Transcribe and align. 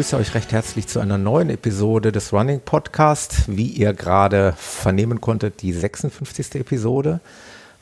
begrüße 0.00 0.16
euch 0.16 0.34
recht 0.34 0.52
herzlich 0.52 0.86
zu 0.86 0.98
einer 0.98 1.18
neuen 1.18 1.50
Episode 1.50 2.10
des 2.10 2.32
Running 2.32 2.60
Podcast. 2.64 3.42
Wie 3.48 3.66
ihr 3.66 3.92
gerade 3.92 4.54
vernehmen 4.56 5.20
konntet, 5.20 5.60
die 5.60 5.74
56. 5.74 6.54
Episode. 6.54 7.20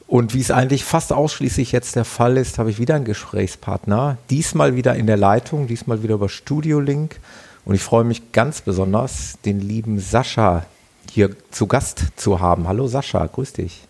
Und 0.09 0.35
wie 0.35 0.41
es 0.41 0.51
eigentlich 0.51 0.83
fast 0.83 1.13
ausschließlich 1.13 1.71
jetzt 1.71 1.95
der 1.95 2.05
Fall 2.05 2.37
ist, 2.37 2.59
habe 2.59 2.71
ich 2.71 2.81
wieder 2.81 2.97
einen 2.97 3.05
Gesprächspartner. 3.05 4.19
Diesmal 4.31 4.75
wieder 4.75 4.97
in 4.97 5.07
der 5.07 5.17
Leitung, 5.17 5.69
diesmal 5.69 6.03
wieder 6.03 6.17
über 6.17 6.29
Studio 6.29 6.81
Link. 6.81 7.21
Und 7.65 7.77
ich 7.77 7.83
freue 7.83 8.03
mich 8.03 8.33
ganz 8.33 8.63
besonders, 8.63 9.39
den 9.45 9.61
lieben 9.61 10.01
Sascha 10.01 10.67
hier 11.13 11.37
zu 11.53 11.69
Gast 11.69 12.03
zu 12.17 12.41
haben. 12.41 12.67
Hallo 12.67 12.89
Sascha, 12.89 13.25
grüß 13.27 13.53
dich. 13.53 13.83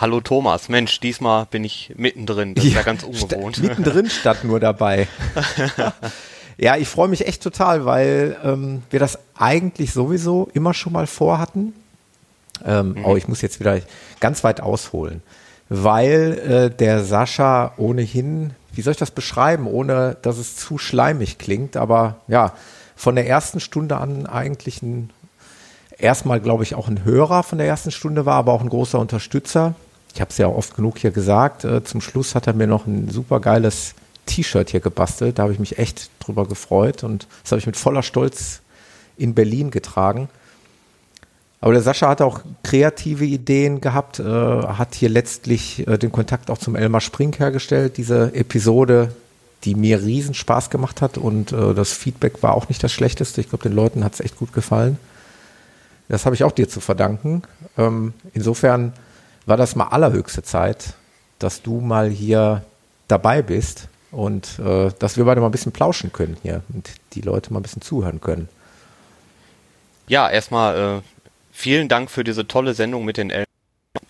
Hallo 0.00 0.22
Thomas, 0.22 0.70
Mensch, 0.70 1.00
diesmal 1.00 1.44
bin 1.44 1.64
ich 1.64 1.92
mittendrin. 1.98 2.54
Das 2.54 2.64
ist 2.64 2.72
ja 2.72 2.82
ganz 2.82 3.02
ungewohnt. 3.02 3.56
St 3.56 3.62
mittendrin 3.62 4.08
statt 4.10 4.42
nur 4.42 4.58
dabei. 4.58 5.06
ja, 6.58 6.76
ich 6.76 6.88
freue 6.88 7.08
mich 7.08 7.26
echt 7.26 7.42
total, 7.42 7.84
weil 7.84 8.36
ähm, 8.44 8.82
wir 8.90 9.00
das 9.00 9.18
eigentlich 9.36 9.92
sowieso 9.92 10.48
immer 10.54 10.74
schon 10.74 10.92
mal 10.92 11.06
vorhatten. 11.06 11.74
Ähm, 12.64 12.94
mhm. 12.94 13.04
Oh, 13.04 13.16
ich 13.16 13.28
muss 13.28 13.42
jetzt 13.42 13.60
wieder 13.60 13.80
ganz 14.20 14.44
weit 14.44 14.60
ausholen, 14.60 15.22
weil 15.68 16.38
äh, 16.38 16.76
der 16.76 17.02
Sascha 17.04 17.72
ohnehin, 17.76 18.50
wie 18.72 18.82
soll 18.82 18.92
ich 18.92 18.98
das 18.98 19.10
beschreiben, 19.10 19.66
ohne 19.66 20.16
dass 20.22 20.38
es 20.38 20.56
zu 20.56 20.78
schleimig 20.78 21.38
klingt, 21.38 21.76
aber 21.76 22.16
ja, 22.28 22.52
von 22.94 23.16
der 23.16 23.26
ersten 23.26 23.58
Stunde 23.58 23.96
an 23.96 24.26
eigentlich 24.26 24.82
ein, 24.82 25.10
erstmal 25.98 26.40
glaube 26.40 26.62
ich 26.62 26.74
auch 26.74 26.88
ein 26.88 27.04
Hörer 27.04 27.42
von 27.42 27.58
der 27.58 27.66
ersten 27.66 27.90
Stunde 27.90 28.26
war, 28.26 28.36
aber 28.36 28.52
auch 28.52 28.60
ein 28.60 28.68
großer 28.68 28.98
Unterstützer. 28.98 29.74
Ich 30.14 30.20
habe 30.20 30.30
es 30.30 30.38
ja 30.38 30.46
oft 30.46 30.76
genug 30.76 30.98
hier 30.98 31.10
gesagt. 31.10 31.64
Äh, 31.64 31.82
zum 31.82 32.00
Schluss 32.00 32.34
hat 32.34 32.46
er 32.46 32.52
mir 32.52 32.66
noch 32.66 32.86
ein 32.86 33.08
super 33.08 33.40
geiles 33.40 33.94
T-Shirt 34.26 34.70
hier 34.70 34.80
gebastelt. 34.80 35.38
Da 35.38 35.44
habe 35.44 35.52
ich 35.52 35.58
mich 35.58 35.78
echt 35.78 36.10
drüber 36.20 36.46
gefreut 36.46 37.04
und 37.04 37.26
das 37.42 37.52
habe 37.52 37.60
ich 37.60 37.66
mit 37.66 37.76
voller 37.76 38.02
Stolz 38.02 38.60
in 39.16 39.34
Berlin 39.34 39.70
getragen. 39.70 40.28
Aber 41.60 41.72
der 41.72 41.82
Sascha 41.82 42.08
hat 42.08 42.20
auch 42.20 42.40
kreative 42.64 43.24
Ideen 43.24 43.80
gehabt, 43.80 44.18
äh, 44.18 44.24
hat 44.24 44.96
hier 44.96 45.08
letztlich 45.08 45.86
äh, 45.86 45.96
den 45.96 46.10
Kontakt 46.10 46.50
auch 46.50 46.58
zum 46.58 46.74
Elmar 46.74 47.00
Spring 47.00 47.32
hergestellt. 47.36 47.98
Diese 47.98 48.34
Episode, 48.34 49.14
die 49.62 49.76
mir 49.76 50.02
riesen 50.02 50.34
Spaß 50.34 50.70
gemacht 50.70 51.00
hat 51.00 51.18
und 51.18 51.52
äh, 51.52 51.72
das 51.72 51.92
Feedback 51.92 52.42
war 52.42 52.54
auch 52.54 52.68
nicht 52.68 52.82
das 52.82 52.92
schlechteste. 52.92 53.40
Ich 53.40 53.48
glaube, 53.48 53.62
den 53.62 53.74
Leuten 53.74 54.02
hat 54.02 54.14
es 54.14 54.20
echt 54.20 54.36
gut 54.36 54.52
gefallen. 54.52 54.98
Das 56.08 56.26
habe 56.26 56.34
ich 56.34 56.42
auch 56.42 56.50
dir 56.50 56.68
zu 56.68 56.80
verdanken. 56.80 57.42
Ähm, 57.78 58.12
insofern 58.34 58.92
war 59.46 59.56
das 59.56 59.76
mal 59.76 59.86
allerhöchste 59.86 60.42
Zeit, 60.42 60.94
dass 61.38 61.62
du 61.62 61.80
mal 61.80 62.10
hier 62.10 62.64
dabei 63.06 63.40
bist 63.40 63.88
und 64.12 64.58
äh, 64.58 64.90
dass 64.98 65.16
wir 65.16 65.24
beide 65.24 65.40
mal 65.40 65.48
ein 65.48 65.52
bisschen 65.52 65.72
plauschen 65.72 66.12
können 66.12 66.36
hier 66.42 66.62
und 66.72 66.90
die 67.14 67.22
Leute 67.22 67.52
mal 67.52 67.58
ein 67.58 67.62
bisschen 67.62 67.82
zuhören 67.82 68.20
können. 68.20 68.48
Ja, 70.06 70.28
erstmal 70.28 70.98
äh, 70.98 71.02
vielen 71.52 71.88
Dank 71.88 72.10
für 72.10 72.22
diese 72.22 72.46
tolle 72.46 72.74
Sendung 72.74 73.04
mit 73.04 73.16
den 73.16 73.30
Eltern. 73.30 73.46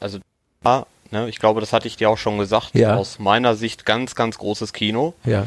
Also, 0.01 0.19
ja, 0.65 0.87
ne, 1.11 1.29
ich 1.29 1.39
glaube, 1.39 1.61
das 1.61 1.73
hatte 1.73 1.87
ich 1.87 1.97
dir 1.97 2.11
auch 2.11 2.19
schon 2.19 2.39
gesagt. 2.39 2.75
Ja. 2.75 2.97
Aus 2.97 3.19
meiner 3.19 3.55
Sicht 3.55 3.87
ganz, 3.87 4.15
ganz 4.15 4.39
großes 4.39 4.73
Kino. 4.73 5.15
Ja. 5.25 5.47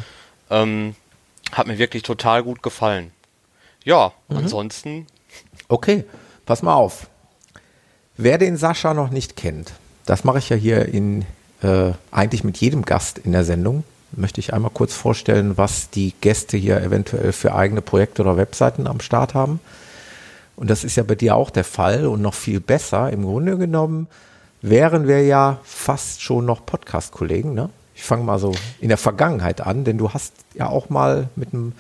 Ähm, 0.50 0.96
hat 1.52 1.68
mir 1.68 1.78
wirklich 1.78 2.04
total 2.04 2.44
gut 2.44 2.64
gefallen. 2.64 3.12
Ja, 3.84 4.14
mhm. 4.30 4.38
ansonsten. 4.38 5.08
Okay, 5.68 6.06
pass 6.46 6.64
mal 6.64 6.74
auf. 6.74 7.08
Wer 8.18 8.38
den 8.38 8.56
Sascha 8.56 8.94
noch 8.94 9.10
nicht 9.10 9.36
kennt, 9.36 9.74
das 10.06 10.24
mache 10.24 10.38
ich 10.38 10.50
ja 10.50 10.56
hier 10.56 10.86
in 10.86 11.26
äh, 11.62 11.92
eigentlich 12.12 12.44
mit 12.44 12.58
jedem 12.58 12.84
Gast 12.84 13.18
in 13.18 13.34
der 13.34 13.44
Sendung. 13.44 13.84
Möchte 14.18 14.40
ich 14.40 14.54
einmal 14.54 14.72
kurz 14.74 14.94
vorstellen, 14.94 15.58
was 15.58 15.90
die 15.90 16.14
Gäste 16.22 16.58
hier 16.58 16.82
eventuell 16.82 17.32
für 17.32 17.54
eigene 17.54 17.82
Projekte 17.82 18.22
oder 18.22 18.38
Webseiten 18.38 18.88
am 18.88 19.02
Start 19.02 19.34
haben. 19.34 19.60
Und 20.56 20.70
das 20.70 20.84
ist 20.84 20.96
ja 20.96 21.04
bei 21.04 21.16
dir 21.16 21.36
auch 21.36 21.50
der 21.50 21.66
Fall 21.66 22.08
und 22.08 22.22
noch 22.22 22.34
viel 22.34 22.60
besser. 22.60 23.12
Im 23.12 23.24
Grunde 23.24 23.58
genommen 23.58 24.08
wären 24.62 25.08
wir 25.08 25.24
ja 25.24 25.60
fast 25.64 26.22
schon 26.22 26.46
noch 26.46 26.66
Podcast-Kollegen. 26.66 27.54
Ne? 27.54 27.70
Ich 27.94 28.04
fange 28.04 28.24
mal 28.24 28.40
so 28.40 28.54
in 28.80 28.90
der 28.90 28.98
Vergangenheit 28.98 29.62
an, 29.62 29.84
denn 29.84 29.98
du 29.98 30.14
hast 30.14 30.34
ja 30.54 30.68
auch 30.68 30.90
mal 30.90 31.28
mit 31.36 31.54
einem 31.54 31.74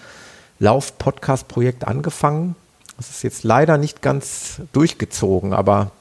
Lauf-Podcast-Projekt 0.59 1.87
angefangen. 1.87 2.55
Das 2.97 3.09
ist 3.09 3.23
jetzt 3.23 3.43
leider 3.43 3.77
nicht 3.77 4.01
ganz 4.01 4.61
durchgezogen, 4.71 5.53
aber 5.53 5.91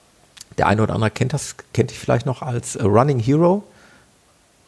der 0.58 0.66
eine 0.68 0.82
oder 0.82 0.94
andere 0.94 1.10
kennt 1.10 1.32
das, 1.32 1.56
kennt 1.72 1.90
dich 1.90 1.98
vielleicht 1.98 2.26
noch 2.26 2.42
als 2.42 2.78
Running 2.82 3.18
Hero. 3.18 3.64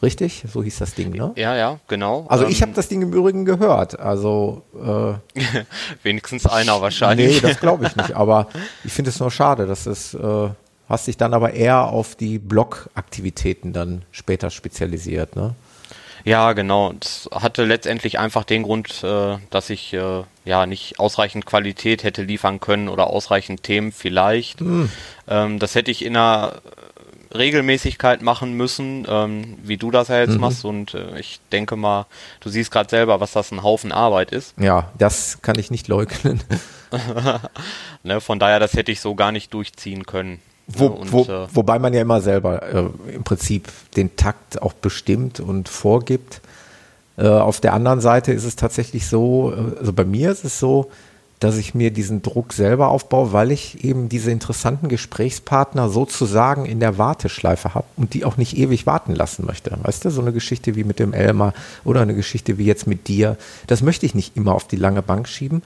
Richtig? 0.01 0.43
So 0.51 0.63
hieß 0.63 0.77
das 0.77 0.93
Ding, 0.93 1.11
ne? 1.11 1.33
Ja, 1.35 1.55
ja, 1.55 1.79
genau. 1.87 2.27
Also 2.29 2.45
ich 2.45 2.61
habe 2.61 2.69
ähm, 2.71 2.75
das 2.75 2.87
Ding 2.87 3.01
im 3.01 3.13
Übrigen 3.13 3.45
gehört. 3.45 3.99
Also 3.99 4.61
äh, 4.75 5.41
wenigstens 6.03 6.45
einer 6.45 6.81
wahrscheinlich. 6.81 7.41
Nee, 7.41 7.47
das 7.47 7.59
glaube 7.59 7.87
ich 7.87 7.95
nicht. 7.95 8.13
Aber 8.13 8.47
ich 8.83 8.93
finde 8.93 9.09
es 9.09 9.19
nur 9.19 9.31
schade, 9.31 9.65
dass 9.65 9.87
es 9.87 10.13
äh, 10.13 10.49
hast 10.87 11.07
dich 11.07 11.17
dann 11.17 11.33
aber 11.33 11.53
eher 11.53 11.85
auf 11.85 12.15
die 12.15 12.37
Blog-Aktivitäten 12.37 13.73
dann 13.73 14.03
später 14.11 14.51
spezialisiert, 14.51 15.35
ne? 15.35 15.55
Ja, 16.23 16.51
genau. 16.51 16.93
Das 16.99 17.29
hatte 17.31 17.63
letztendlich 17.63 18.19
einfach 18.19 18.43
den 18.43 18.63
Grund, 18.63 19.01
äh, 19.01 19.37
dass 19.49 19.69
ich 19.69 19.93
äh, 19.93 20.23
ja 20.43 20.65
nicht 20.65 20.99
ausreichend 20.99 21.45
Qualität 21.45 22.03
hätte 22.03 22.21
liefern 22.21 22.59
können 22.59 22.89
oder 22.89 23.07
ausreichend 23.07 23.63
Themen 23.63 23.93
vielleicht. 23.93 24.59
Hm. 24.59 24.91
Ähm, 25.29 25.57
das 25.57 25.73
hätte 25.73 25.89
ich 25.89 26.03
in 26.03 26.17
einer 26.17 26.61
Regelmäßigkeit 27.37 28.21
machen 28.21 28.53
müssen, 28.53 29.05
ähm, 29.07 29.57
wie 29.63 29.77
du 29.77 29.91
das 29.91 30.07
ja 30.07 30.19
jetzt 30.19 30.35
mhm. 30.35 30.41
machst. 30.41 30.65
Und 30.65 30.93
äh, 30.93 31.19
ich 31.19 31.39
denke 31.51 31.75
mal, 31.75 32.05
du 32.39 32.49
siehst 32.49 32.71
gerade 32.71 32.89
selber, 32.89 33.19
was 33.19 33.33
das 33.33 33.51
ein 33.51 33.63
Haufen 33.63 33.91
Arbeit 33.91 34.31
ist. 34.31 34.53
Ja, 34.59 34.91
das 34.97 35.41
kann 35.41 35.57
ich 35.57 35.71
nicht 35.71 35.87
leugnen. 35.87 36.41
ne, 38.03 38.21
von 38.21 38.39
daher, 38.39 38.59
das 38.59 38.73
hätte 38.73 38.91
ich 38.91 39.01
so 39.01 39.15
gar 39.15 39.31
nicht 39.31 39.53
durchziehen 39.53 40.05
können. 40.05 40.39
Wo, 40.67 40.87
und, 40.87 41.11
wo, 41.13 41.23
äh, 41.23 41.47
wobei 41.53 41.79
man 41.79 41.93
ja 41.93 42.01
immer 42.01 42.19
selber 42.19 42.61
äh, 42.61 43.13
im 43.13 43.23
Prinzip 43.23 43.69
den 43.95 44.15
Takt 44.17 44.61
auch 44.61 44.73
bestimmt 44.73 45.39
und 45.39 45.69
vorgibt. 45.69 46.41
Äh, 47.17 47.27
auf 47.27 47.61
der 47.61 47.73
anderen 47.73 48.01
Seite 48.01 48.33
ist 48.33 48.43
es 48.43 48.57
tatsächlich 48.57 49.07
so, 49.07 49.53
äh, 49.53 49.79
also 49.79 49.93
bei 49.93 50.03
mir 50.03 50.29
ist 50.29 50.43
es 50.43 50.59
so, 50.59 50.91
dass 51.39 51.57
ich 51.57 51.75
mir 51.75 51.91
diesen 51.91 52.23
Druck 52.23 52.53
selber 52.53 52.89
aufbaue, 52.89 53.31
weil 53.31 53.51
ich 53.51 53.83
eben 53.83 54.09
diese 54.09 54.31
interessanten 54.31 54.89
Gesprächspartner 54.89 55.89
sozusagen 55.89 56.65
in 56.65 56.79
der 56.79 56.97
Warteschleife 56.97 57.75
habe 57.75 57.85
und 57.95 58.13
die 58.13 58.25
auch 58.25 58.37
nicht 58.37 58.57
ewig 58.57 58.87
warten 58.87 59.13
lassen 59.13 59.45
möchte. 59.45 59.77
Weißt 59.83 60.05
du, 60.05 60.09
so 60.09 60.21
eine 60.21 60.33
Geschichte 60.33 60.75
wie 60.75 60.83
mit 60.83 60.99
dem 60.99 61.13
Elmar 61.13 61.53
oder 61.83 62.01
eine 62.01 62.15
Geschichte 62.15 62.57
wie 62.57 62.65
jetzt 62.65 62.87
mit 62.87 63.07
dir, 63.07 63.37
das 63.67 63.83
möchte 63.83 64.05
ich 64.05 64.15
nicht 64.15 64.35
immer 64.35 64.55
auf 64.55 64.67
die 64.67 64.77
lange 64.77 65.03
Bank 65.03 65.27
schieben. 65.27 65.61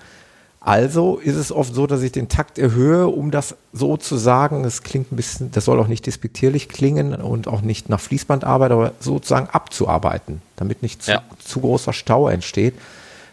Also 0.63 1.17
ist 1.17 1.37
es 1.37 1.51
oft 1.51 1.73
so, 1.73 1.87
dass 1.87 2.03
ich 2.03 2.11
den 2.11 2.29
Takt 2.29 2.59
erhöhe, 2.59 3.07
um 3.07 3.31
das 3.31 3.55
so 3.73 3.97
zu 3.97 4.15
sagen. 4.15 4.63
Es 4.63 4.83
klingt 4.83 5.11
ein 5.11 5.15
bisschen, 5.15 5.51
das 5.51 5.65
soll 5.65 5.79
auch 5.79 5.87
nicht 5.87 6.05
despektierlich 6.05 6.69
klingen 6.69 7.15
und 7.15 7.47
auch 7.47 7.61
nicht 7.61 7.89
nach 7.89 7.99
Fließbandarbeit, 7.99 8.71
aber 8.71 8.91
sozusagen 8.99 9.49
abzuarbeiten, 9.49 10.43
damit 10.57 10.83
nicht 10.83 11.01
zu, 11.01 11.11
ja. 11.11 11.23
zu 11.43 11.61
großer 11.61 11.93
Stau 11.93 12.27
entsteht. 12.27 12.75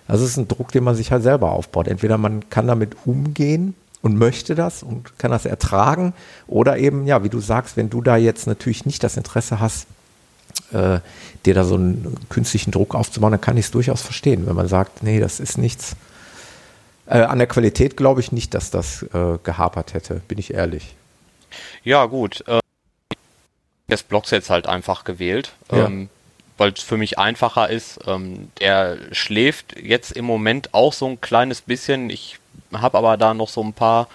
Das 0.08 0.20
ist 0.20 0.36
ein 0.36 0.48
Druck, 0.48 0.72
den 0.72 0.84
man 0.84 0.94
sich 0.94 1.12
halt 1.12 1.22
selber 1.22 1.52
aufbaut. 1.52 1.86
Entweder 1.86 2.18
man 2.18 2.48
kann 2.50 2.66
damit 2.66 2.96
umgehen 3.04 3.74
und 4.02 4.16
möchte 4.16 4.54
das 4.54 4.82
und 4.82 5.18
kann 5.18 5.30
das 5.30 5.44
ertragen 5.44 6.14
oder 6.46 6.78
eben, 6.78 7.06
ja, 7.06 7.22
wie 7.22 7.28
du 7.28 7.40
sagst, 7.40 7.76
wenn 7.76 7.90
du 7.90 8.00
da 8.00 8.16
jetzt 8.16 8.46
natürlich 8.46 8.86
nicht 8.86 9.04
das 9.04 9.16
Interesse 9.16 9.60
hast, 9.60 9.86
äh, 10.72 11.00
dir 11.44 11.54
da 11.54 11.64
so 11.64 11.74
einen 11.74 12.16
künstlichen 12.30 12.70
Druck 12.70 12.94
aufzubauen, 12.94 13.32
dann 13.32 13.40
kann 13.40 13.56
ich 13.56 13.66
es 13.66 13.70
durchaus 13.70 14.02
verstehen, 14.02 14.46
wenn 14.46 14.56
man 14.56 14.68
sagt, 14.68 15.02
nee, 15.02 15.20
das 15.20 15.40
ist 15.40 15.58
nichts. 15.58 15.94
Äh, 17.06 17.20
an 17.20 17.38
der 17.38 17.46
Qualität 17.46 17.96
glaube 17.96 18.20
ich 18.20 18.32
nicht, 18.32 18.54
dass 18.54 18.70
das 18.70 19.02
äh, 19.02 19.38
gehapert 19.42 19.94
hätte, 19.94 20.20
bin 20.28 20.38
ich 20.38 20.54
ehrlich. 20.54 20.94
Ja, 21.84 22.06
gut. 22.06 22.44
Äh, 22.46 22.60
des 23.90 24.02
Blogs 24.02 24.30
jetzt 24.30 24.50
halt 24.50 24.66
einfach 24.66 25.04
gewählt. 25.04 25.52
Ja. 25.72 25.86
Ähm, 25.86 26.08
weil 26.58 26.72
es 26.72 26.82
für 26.82 26.96
mich 26.96 27.18
einfacher 27.18 27.70
ist. 27.70 28.00
Ähm, 28.06 28.50
der 28.60 28.98
schläft 29.12 29.80
jetzt 29.80 30.12
im 30.12 30.24
Moment 30.24 30.74
auch 30.74 30.92
so 30.92 31.06
ein 31.06 31.20
kleines 31.20 31.62
bisschen. 31.62 32.10
Ich 32.10 32.38
habe 32.72 32.98
aber 32.98 33.16
da 33.16 33.32
noch 33.32 33.48
so 33.48 33.62
ein 33.62 33.72
paar 33.72 34.08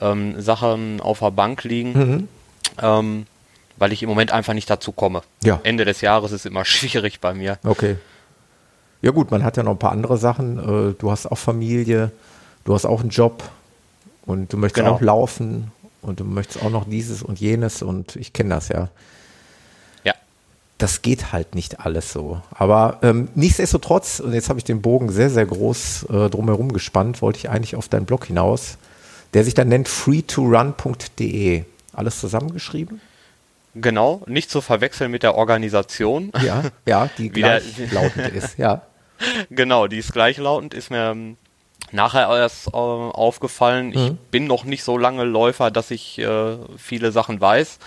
ähm, 0.00 0.40
Sachen 0.40 1.00
auf 1.00 1.18
der 1.18 1.30
Bank 1.30 1.64
liegen, 1.64 1.92
mhm. 1.92 2.28
ähm, 2.80 3.26
weil 3.78 3.92
ich 3.92 4.02
im 4.02 4.08
Moment 4.08 4.30
einfach 4.30 4.52
nicht 4.52 4.68
dazu 4.68 4.92
komme. 4.92 5.22
Ja. 5.42 5.58
Ende 5.64 5.84
des 5.84 6.02
Jahres 6.02 6.32
ist 6.32 6.46
immer 6.46 6.64
schwierig 6.66 7.20
bei 7.20 7.34
mir. 7.34 7.58
Okay. 7.64 7.96
Ja 9.02 9.12
gut, 9.12 9.30
man 9.30 9.42
hat 9.42 9.56
ja 9.56 9.62
noch 9.62 9.72
ein 9.72 9.78
paar 9.78 9.92
andere 9.92 10.18
Sachen. 10.18 10.58
Äh, 10.58 10.94
du 10.98 11.10
hast 11.10 11.26
auch 11.26 11.38
Familie, 11.38 12.12
du 12.64 12.74
hast 12.74 12.84
auch 12.84 13.00
einen 13.00 13.08
Job 13.08 13.42
und 14.26 14.52
du 14.52 14.58
möchtest 14.58 14.84
genau. 14.84 14.96
auch 14.96 15.00
laufen 15.00 15.72
und 16.02 16.20
du 16.20 16.24
möchtest 16.24 16.62
auch 16.62 16.70
noch 16.70 16.84
dieses 16.84 17.22
und 17.22 17.40
jenes 17.40 17.80
und 17.82 18.16
ich 18.16 18.34
kenne 18.34 18.50
das 18.50 18.68
ja 18.68 18.90
das 20.82 21.02
geht 21.02 21.32
halt 21.32 21.54
nicht 21.54 21.80
alles 21.80 22.12
so. 22.12 22.40
Aber 22.50 22.98
ähm, 23.02 23.28
nichtsdestotrotz, 23.34 24.20
und 24.20 24.32
jetzt 24.32 24.48
habe 24.48 24.58
ich 24.58 24.64
den 24.64 24.82
Bogen 24.82 25.10
sehr, 25.10 25.30
sehr 25.30 25.46
groß 25.46 26.04
äh, 26.04 26.30
drumherum 26.30 26.72
gespannt, 26.72 27.22
wollte 27.22 27.38
ich 27.38 27.50
eigentlich 27.50 27.76
auf 27.76 27.88
deinen 27.88 28.06
Blog 28.06 28.24
hinaus, 28.26 28.78
der 29.34 29.44
sich 29.44 29.54
dann 29.54 29.68
nennt 29.68 29.88
free2run.de. 29.88 31.64
alles 31.92 32.20
zusammengeschrieben? 32.20 33.00
Genau, 33.74 34.22
nicht 34.26 34.50
zu 34.50 34.60
verwechseln 34.60 35.10
mit 35.10 35.22
der 35.22 35.36
Organisation. 35.36 36.32
Ja, 36.42 36.64
ja, 36.86 37.08
die 37.18 37.28
gleichlautend 37.30 38.28
ist, 38.34 38.58
ja. 38.58 38.82
Genau, 39.50 39.86
die 39.86 39.98
ist 39.98 40.14
gleichlautend, 40.14 40.72
ist 40.72 40.90
mir 40.90 41.10
ähm, 41.10 41.36
nachher 41.92 42.26
erst 42.30 42.68
äh, 42.68 42.70
aufgefallen. 42.70 43.88
Mhm. 43.88 43.94
Ich 43.94 44.12
bin 44.30 44.46
noch 44.46 44.64
nicht 44.64 44.82
so 44.82 44.96
lange 44.96 45.24
Läufer, 45.24 45.70
dass 45.70 45.90
ich 45.90 46.18
äh, 46.18 46.56
viele 46.78 47.12
Sachen 47.12 47.38
weiß. 47.38 47.80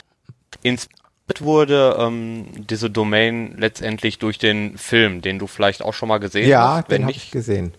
Inspiriert 0.61 1.02
wurde 1.39 1.95
ähm, 1.99 2.47
diese 2.69 2.89
Domain 2.89 3.55
letztendlich 3.57 4.19
durch 4.19 4.37
den 4.37 4.77
Film, 4.77 5.21
den 5.21 5.39
du 5.39 5.47
vielleicht 5.47 5.81
auch 5.81 5.93
schon 5.93 6.09
mal 6.09 6.19
gesehen 6.19 6.47
ja, 6.47 6.75
hast. 6.75 6.75
Ja, 6.75 6.97
den 6.97 7.03
habe 7.03 7.11
ich 7.13 7.31
gesehen. 7.31 7.73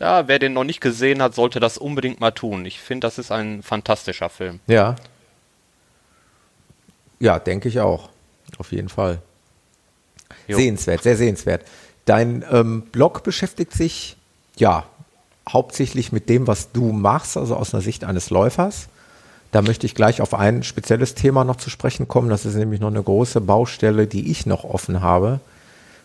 Ja, 0.00 0.28
wer 0.28 0.38
den 0.38 0.52
noch 0.52 0.64
nicht 0.64 0.80
gesehen 0.80 1.22
hat, 1.22 1.34
sollte 1.34 1.60
das 1.60 1.78
unbedingt 1.78 2.20
mal 2.20 2.32
tun. 2.32 2.66
Ich 2.66 2.80
finde, 2.80 3.06
das 3.06 3.18
ist 3.18 3.30
ein 3.30 3.62
fantastischer 3.62 4.28
Film. 4.28 4.60
Ja. 4.66 4.96
Ja, 7.20 7.38
denke 7.38 7.68
ich 7.68 7.80
auch. 7.80 8.10
Auf 8.58 8.72
jeden 8.72 8.88
Fall. 8.88 9.22
Jo. 10.46 10.56
Sehenswert, 10.56 11.02
sehr 11.02 11.16
sehenswert. 11.16 11.64
Dein 12.04 12.44
ähm, 12.50 12.82
Blog 12.92 13.22
beschäftigt 13.22 13.72
sich 13.72 14.16
ja 14.56 14.84
hauptsächlich 15.48 16.12
mit 16.12 16.28
dem, 16.28 16.46
was 16.46 16.72
du 16.72 16.92
machst, 16.92 17.36
also 17.36 17.56
aus 17.56 17.72
einer 17.72 17.82
Sicht 17.82 18.04
eines 18.04 18.30
Läufers. 18.30 18.88
Da 19.54 19.62
möchte 19.62 19.86
ich 19.86 19.94
gleich 19.94 20.20
auf 20.20 20.34
ein 20.34 20.64
spezielles 20.64 21.14
Thema 21.14 21.44
noch 21.44 21.54
zu 21.54 21.70
sprechen 21.70 22.08
kommen. 22.08 22.28
Das 22.28 22.44
ist 22.44 22.56
nämlich 22.56 22.80
noch 22.80 22.88
eine 22.88 23.04
große 23.04 23.40
Baustelle, 23.40 24.08
die 24.08 24.32
ich 24.32 24.46
noch 24.46 24.64
offen 24.64 25.00
habe, 25.00 25.38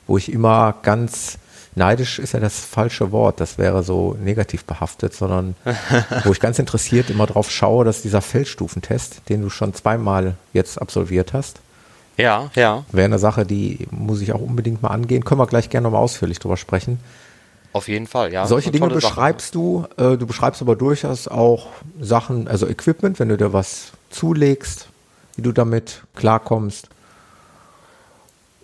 wo 0.06 0.20
ich 0.20 0.32
immer 0.32 0.76
ganz 0.84 1.40
neidisch 1.74 2.20
ist 2.20 2.34
ja 2.34 2.40
das 2.40 2.60
falsche 2.60 3.12
Wort, 3.12 3.40
das 3.40 3.58
wäre 3.58 3.82
so 3.82 4.16
negativ 4.24 4.66
behaftet, 4.66 5.16
sondern 5.16 5.56
wo 6.26 6.32
ich 6.32 6.40
ganz 6.40 6.60
interessiert 6.60 7.10
immer 7.10 7.26
drauf 7.26 7.50
schaue, 7.50 7.86
dass 7.86 8.04
dieser 8.04 8.22
Feldstufentest, 8.22 9.24
den 9.30 9.42
du 9.42 9.50
schon 9.50 9.74
zweimal 9.74 10.36
jetzt 10.54 10.80
absolviert 10.80 11.34
hast, 11.34 11.60
ja, 12.18 12.52
ja. 12.54 12.84
Wäre 12.92 13.06
eine 13.06 13.18
Sache, 13.18 13.46
die 13.46 13.88
muss 13.90 14.22
ich 14.22 14.34
auch 14.34 14.42
unbedingt 14.42 14.84
mal 14.84 14.90
angehen. 14.90 15.24
Können 15.24 15.40
wir 15.40 15.48
gleich 15.48 15.70
gerne 15.70 15.86
nochmal 15.86 16.04
ausführlich 16.04 16.38
drüber 16.38 16.58
sprechen. 16.58 17.00
Auf 17.72 17.88
jeden 17.88 18.08
Fall, 18.08 18.34
ja. 18.34 18.48
Solche 18.48 18.72
Dinge 18.72 18.88
beschreibst 18.88 19.54
Sache. 19.54 19.54
du. 19.54 19.88
Äh, 19.98 20.18
du 20.18 20.26
beschreibst 20.26 20.62
aber 20.62 20.76
durchaus 20.76 21.28
auch 21.28 21.68
Sachen, 22.00 22.48
also 22.48 22.68
Equipment, 22.68 23.20
wenn 23.20 23.30
du 23.30 23.38
dir 23.38 23.54
was 23.54 23.92
zulegst, 24.10 24.88
wie 25.36 25.42
du 25.42 25.52
damit 25.52 26.02
klarkommst. 26.16 26.90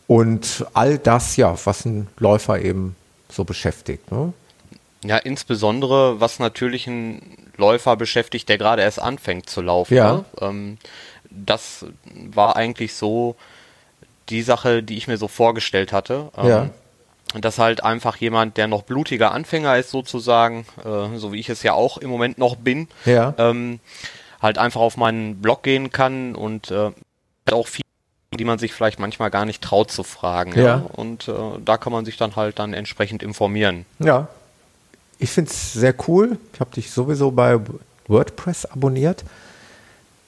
Und 0.07 0.65
all 0.73 0.97
das, 0.97 1.35
ja, 1.35 1.55
was 1.65 1.85
ein 1.85 2.07
Läufer 2.17 2.59
eben 2.61 2.95
so 3.31 3.43
beschäftigt. 3.43 4.11
Ne? 4.11 4.33
Ja, 5.03 5.17
insbesondere, 5.17 6.19
was 6.19 6.39
natürlich 6.39 6.87
ein 6.87 7.21
Läufer 7.57 7.95
beschäftigt, 7.95 8.49
der 8.49 8.57
gerade 8.57 8.81
erst 8.81 8.99
anfängt 8.99 9.49
zu 9.49 9.61
laufen. 9.61 9.95
Ja. 9.95 10.13
Ne? 10.13 10.25
Ähm, 10.41 10.77
das 11.29 11.85
war 12.33 12.55
eigentlich 12.55 12.93
so 12.95 13.35
die 14.29 14.41
Sache, 14.41 14.81
die 14.81 14.97
ich 14.97 15.07
mir 15.07 15.17
so 15.17 15.27
vorgestellt 15.27 15.93
hatte. 15.93 16.29
Ähm, 16.37 16.47
ja. 16.47 16.69
Dass 17.41 17.59
halt 17.59 17.83
einfach 17.83 18.17
jemand, 18.17 18.57
der 18.57 18.67
noch 18.67 18.83
blutiger 18.83 19.31
Anfänger 19.31 19.77
ist, 19.77 19.89
sozusagen, 19.89 20.65
äh, 20.85 21.17
so 21.17 21.33
wie 21.33 21.39
ich 21.39 21.49
es 21.49 21.63
ja 21.63 21.73
auch 21.73 21.97
im 21.97 22.09
Moment 22.09 22.37
noch 22.37 22.55
bin, 22.55 22.87
ja. 23.05 23.33
ähm, 23.37 23.79
halt 24.41 24.57
einfach 24.57 24.81
auf 24.81 24.95
meinen 24.95 25.41
Blog 25.41 25.63
gehen 25.63 25.91
kann 25.91 26.35
und 26.35 26.71
äh, 26.71 26.91
auch 27.51 27.67
viel, 27.67 27.83
die 28.33 28.45
man 28.45 28.59
sich 28.59 28.73
vielleicht 28.73 28.99
manchmal 28.99 29.31
gar 29.31 29.45
nicht 29.45 29.61
traut 29.61 29.91
zu 29.91 30.03
fragen. 30.03 30.53
Ja. 30.55 30.63
ja. 30.63 30.75
Und 30.93 31.27
äh, 31.27 31.33
da 31.63 31.77
kann 31.77 31.91
man 31.91 32.05
sich 32.05 32.17
dann 32.17 32.35
halt 32.35 32.59
dann 32.59 32.73
entsprechend 32.73 33.21
informieren. 33.21 33.85
Ja. 33.99 34.27
Ich 35.17 35.29
finde 35.29 35.51
es 35.51 35.73
sehr 35.73 35.93
cool. 36.07 36.37
Ich 36.53 36.59
habe 36.59 36.71
dich 36.71 36.91
sowieso 36.91 37.31
bei 37.31 37.59
WordPress 38.07 38.65
abonniert. 38.65 39.23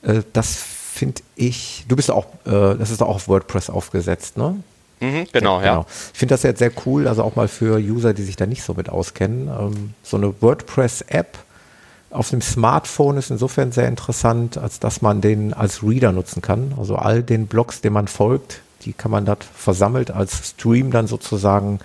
Äh, 0.01 0.23
das 0.33 0.55
finde 0.97 1.21
ich, 1.35 1.85
du 1.87 1.95
bist 1.95 2.09
auch, 2.09 2.25
äh, 2.45 2.75
das 2.77 2.89
ist 2.89 3.01
auch 3.01 3.15
auf 3.15 3.27
WordPress 3.27 3.69
aufgesetzt, 3.69 4.37
ne? 4.37 4.61
Mhm, 4.99 5.27
genau, 5.31 5.61
ja, 5.61 5.75
genau. 5.75 5.85
Ich 6.13 6.19
finde 6.19 6.33
das 6.33 6.43
jetzt 6.43 6.59
sehr 6.59 6.71
cool, 6.85 7.07
also 7.07 7.23
auch 7.23 7.35
mal 7.35 7.47
für 7.47 7.77
User, 7.77 8.13
die 8.13 8.23
sich 8.23 8.35
da 8.35 8.45
nicht 8.45 8.63
so 8.63 8.73
mit 8.73 8.89
auskennen. 8.89 9.47
Ähm, 9.47 9.93
so 10.03 10.17
eine 10.17 10.33
WordPress-App 10.41 11.37
auf 12.09 12.29
dem 12.29 12.41
Smartphone 12.41 13.17
ist 13.17 13.31
insofern 13.31 13.71
sehr 13.71 13.87
interessant, 13.87 14.57
als 14.57 14.79
dass 14.79 15.01
man 15.01 15.21
den 15.21 15.53
als 15.53 15.83
Reader 15.83 16.11
nutzen 16.11 16.41
kann. 16.41 16.73
Also 16.77 16.95
all 16.95 17.21
den 17.21 17.47
Blogs, 17.47 17.81
denen 17.81 17.93
man 17.93 18.07
folgt, 18.07 18.61
die 18.83 18.93
kann 18.93 19.11
man 19.11 19.25
dort 19.25 19.43
versammelt 19.43 20.11
als 20.11 20.51
Stream 20.51 20.91
dann 20.91 21.07
sozusagen 21.07 21.79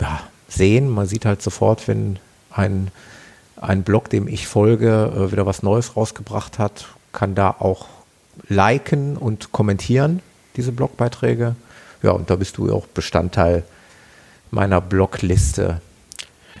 ja, 0.00 0.20
sehen. 0.48 0.90
Man 0.90 1.06
sieht 1.06 1.24
halt 1.24 1.42
sofort, 1.42 1.88
wenn 1.88 2.18
ein, 2.50 2.90
ein 3.56 3.82
Blog, 3.82 4.10
dem 4.10 4.28
ich 4.28 4.46
folge, 4.46 5.12
äh, 5.16 5.32
wieder 5.32 5.46
was 5.46 5.62
Neues 5.62 5.96
rausgebracht 5.96 6.58
hat, 6.58 6.86
kann 7.12 7.34
da 7.34 7.50
auch 7.58 7.86
liken 8.48 9.16
und 9.16 9.52
kommentieren, 9.52 10.20
diese 10.56 10.72
Blogbeiträge. 10.72 11.56
Ja, 12.02 12.10
und 12.12 12.30
da 12.30 12.36
bist 12.36 12.58
du 12.58 12.72
auch 12.72 12.86
Bestandteil 12.86 13.64
meiner 14.50 14.80
Blogliste. 14.80 15.80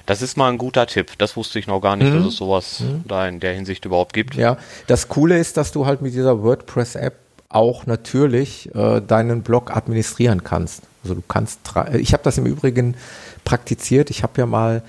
Das 0.06 0.22
ist 0.22 0.36
mal 0.36 0.50
ein 0.50 0.58
guter 0.58 0.86
Tipp. 0.86 1.12
Das 1.18 1.36
wusste 1.36 1.58
ich 1.58 1.66
noch 1.66 1.80
gar 1.80 1.96
nicht, 1.96 2.12
mhm. 2.12 2.18
dass 2.18 2.26
es 2.26 2.36
sowas 2.36 2.80
mhm. 2.80 3.04
da 3.06 3.28
in 3.28 3.40
der 3.40 3.54
Hinsicht 3.54 3.84
überhaupt 3.84 4.12
gibt. 4.12 4.34
Ja, 4.34 4.56
das 4.86 5.08
Coole 5.08 5.38
ist, 5.38 5.56
dass 5.56 5.72
du 5.72 5.86
halt 5.86 6.02
mit 6.02 6.12
dieser 6.12 6.42
WordPress-App 6.42 7.14
auch 7.48 7.86
natürlich 7.86 8.74
äh, 8.74 9.00
deinen 9.00 9.42
Blog 9.42 9.76
administrieren 9.76 10.42
kannst. 10.42 10.82
Also 11.04 11.14
du 11.14 11.22
kannst, 11.26 11.60
ich 11.94 12.12
habe 12.12 12.22
das 12.22 12.38
im 12.38 12.46
Übrigen 12.46 12.96
praktiziert. 13.44 14.10
Ich 14.10 14.22
habe 14.22 14.32
ja 14.38 14.46
mal 14.46 14.82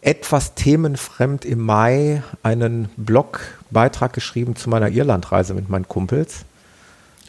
etwas 0.00 0.54
themenfremd 0.54 1.44
im 1.44 1.60
Mai 1.60 2.22
einen 2.42 2.88
Blogbeitrag 2.96 4.12
geschrieben 4.12 4.56
zu 4.56 4.68
meiner 4.70 4.88
Irlandreise 4.88 5.54
mit 5.54 5.68
meinen 5.68 5.86
Kumpels. 5.86 6.44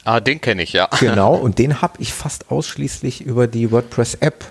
Ah, 0.04 0.20
den 0.20 0.42
kenne 0.42 0.64
ich, 0.64 0.74
ja. 0.74 0.90
Genau, 1.00 1.36
und 1.42 1.60
den 1.60 1.82
habe 1.82 1.94
ich 2.00 2.14
fast 2.14 2.52
ausschließlich 2.52 3.22
über 3.22 3.48
die 3.48 3.72
WordPress-App 3.72 4.46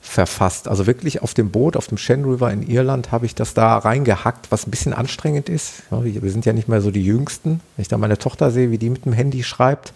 verfasst. 0.00 0.66
Also 0.66 0.86
wirklich 0.86 1.22
auf 1.22 1.34
dem 1.34 1.50
Boot, 1.50 1.76
auf 1.76 1.86
dem 1.86 1.98
Shen 1.98 2.24
River 2.24 2.50
in 2.50 2.62
Irland 2.66 3.12
habe 3.12 3.26
ich 3.26 3.34
das 3.34 3.54
da 3.54 3.76
reingehackt, 3.78 4.50
was 4.50 4.66
ein 4.66 4.70
bisschen 4.70 4.94
anstrengend 4.94 5.48
ist. 5.48 5.82
Wir 5.90 6.30
sind 6.30 6.46
ja 6.46 6.52
nicht 6.52 6.68
mehr 6.68 6.80
so 6.80 6.90
die 6.90 7.04
Jüngsten. 7.04 7.60
Wenn 7.76 7.82
ich 7.82 7.88
da 7.88 7.98
meine 7.98 8.18
Tochter 8.18 8.50
sehe, 8.50 8.70
wie 8.70 8.78
die 8.78 8.90
mit 8.90 9.04
dem 9.04 9.12
Handy 9.12 9.42
schreibt, 9.42 9.92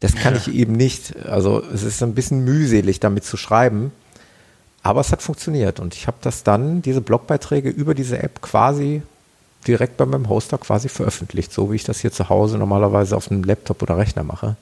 das 0.00 0.14
kann 0.14 0.36
ich 0.46 0.52
eben 0.52 0.74
nicht. 0.74 1.16
Also 1.26 1.62
es 1.72 1.82
ist 1.82 2.02
ein 2.02 2.14
bisschen 2.14 2.44
mühselig, 2.44 3.00
damit 3.00 3.24
zu 3.24 3.36
schreiben. 3.36 3.92
Aber 4.82 5.00
es 5.00 5.12
hat 5.12 5.22
funktioniert 5.22 5.78
und 5.78 5.94
ich 5.94 6.06
habe 6.06 6.16
das 6.22 6.42
dann, 6.42 6.80
diese 6.80 7.02
Blogbeiträge 7.02 7.68
über 7.68 7.94
diese 7.94 8.22
App 8.22 8.40
quasi 8.40 9.02
direkt 9.66 9.96
bei 9.96 10.06
meinem 10.06 10.28
Hoster 10.28 10.58
quasi 10.58 10.88
veröffentlicht, 10.88 11.52
so 11.52 11.70
wie 11.70 11.76
ich 11.76 11.84
das 11.84 12.00
hier 12.00 12.12
zu 12.12 12.28
Hause 12.28 12.58
normalerweise 12.58 13.16
auf 13.16 13.30
einem 13.30 13.44
Laptop 13.44 13.82
oder 13.82 13.98
Rechner 13.98 14.24
mache. 14.24 14.56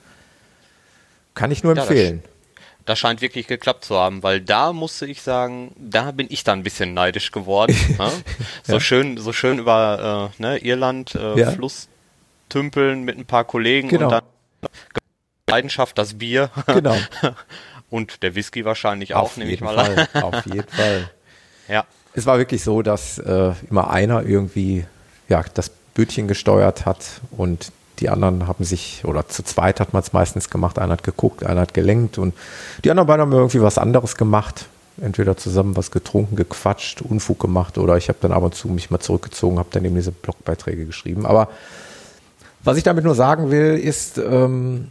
Kann 1.34 1.50
ich 1.50 1.62
nur 1.62 1.76
ja, 1.76 1.82
empfehlen. 1.82 2.22
Das, 2.22 2.62
das, 2.84 2.98
scheint 2.98 3.20
wirklich 3.20 3.46
geklappt 3.46 3.84
zu 3.84 3.96
haben, 3.96 4.22
weil 4.22 4.40
da 4.40 4.72
musste 4.72 5.06
ich 5.06 5.22
sagen, 5.22 5.72
da 5.76 6.10
bin 6.10 6.26
ich 6.30 6.42
dann 6.42 6.60
ein 6.60 6.62
bisschen 6.62 6.94
neidisch 6.94 7.30
geworden. 7.30 7.76
ne? 7.98 8.10
So 8.64 8.74
ja. 8.74 8.80
schön, 8.80 9.18
so 9.18 9.32
schön 9.32 9.58
über 9.58 10.32
äh, 10.38 10.42
ne, 10.42 10.58
Irland 10.58 11.14
äh, 11.14 11.38
ja. 11.38 11.50
Fluss 11.52 11.88
tümpeln 12.48 13.04
mit 13.04 13.18
ein 13.18 13.26
paar 13.26 13.44
Kollegen 13.44 13.88
genau. 13.88 14.06
und 14.06 14.12
dann 14.12 14.22
Leidenschaft, 15.48 15.98
das 15.98 16.18
Bier. 16.18 16.50
Genau. 16.66 16.96
Und 17.90 18.22
der 18.22 18.34
Whisky 18.34 18.66
wahrscheinlich 18.66 19.14
auch, 19.14 19.36
nehme 19.36 19.50
ich 19.50 19.62
mal 19.62 19.74
Fall, 19.74 20.08
an. 20.12 20.22
Auf 20.22 20.46
jeden 20.46 20.68
Fall. 20.68 21.10
Ja. 21.68 21.84
Es 22.18 22.26
war 22.26 22.38
wirklich 22.38 22.64
so, 22.64 22.82
dass 22.82 23.18
äh, 23.18 23.52
immer 23.70 23.90
einer 23.90 24.24
irgendwie 24.24 24.84
ja, 25.28 25.44
das 25.54 25.70
Bötchen 25.94 26.28
gesteuert 26.28 26.84
hat 26.84 27.20
und 27.30 27.72
die 28.00 28.08
anderen 28.08 28.46
haben 28.46 28.64
sich, 28.64 29.04
oder 29.04 29.28
zu 29.28 29.42
zweit 29.42 29.80
hat 29.80 29.92
man 29.92 30.02
es 30.02 30.12
meistens 30.12 30.50
gemacht, 30.50 30.78
einer 30.78 30.92
hat 30.92 31.02
geguckt, 31.02 31.44
einer 31.44 31.62
hat 31.62 31.74
gelenkt 31.74 32.18
und 32.18 32.34
die 32.84 32.90
anderen 32.90 33.06
beiden 33.06 33.22
haben 33.22 33.32
irgendwie 33.32 33.60
was 33.60 33.78
anderes 33.78 34.16
gemacht. 34.16 34.66
Entweder 35.00 35.36
zusammen 35.36 35.76
was 35.76 35.92
getrunken, 35.92 36.34
gequatscht, 36.34 37.02
Unfug 37.02 37.38
gemacht 37.38 37.78
oder 37.78 37.96
ich 37.96 38.08
habe 38.08 38.18
dann 38.20 38.32
ab 38.32 38.42
und 38.42 38.56
zu 38.56 38.66
mich 38.66 38.90
mal 38.90 38.98
zurückgezogen, 38.98 39.58
habe 39.58 39.68
dann 39.70 39.84
eben 39.84 39.94
diese 39.94 40.10
Blogbeiträge 40.10 40.86
geschrieben. 40.86 41.24
Aber 41.24 41.48
was 42.64 42.76
ich 42.76 42.82
damit 42.82 43.04
nur 43.04 43.14
sagen 43.14 43.52
will, 43.52 43.78
ist, 43.78 44.18
ähm, 44.18 44.88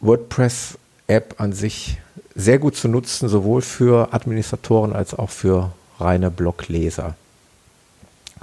WordPress-App 0.00 1.36
an 1.38 1.54
sich 1.54 1.98
sehr 2.34 2.58
gut 2.58 2.76
zu 2.76 2.88
nutzen, 2.88 3.30
sowohl 3.30 3.62
für 3.62 4.12
Administratoren 4.12 4.92
als 4.92 5.14
auch 5.14 5.30
für 5.30 5.72
reine 6.02 6.30
Blogleser. 6.30 7.14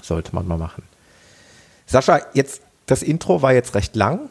Sollte 0.01 0.33
man 0.33 0.47
mal 0.47 0.57
machen. 0.57 0.83
Sascha, 1.85 2.21
jetzt 2.33 2.61
das 2.85 3.03
Intro 3.03 3.41
war 3.41 3.53
jetzt 3.53 3.75
recht 3.75 3.95
lang. 3.95 4.29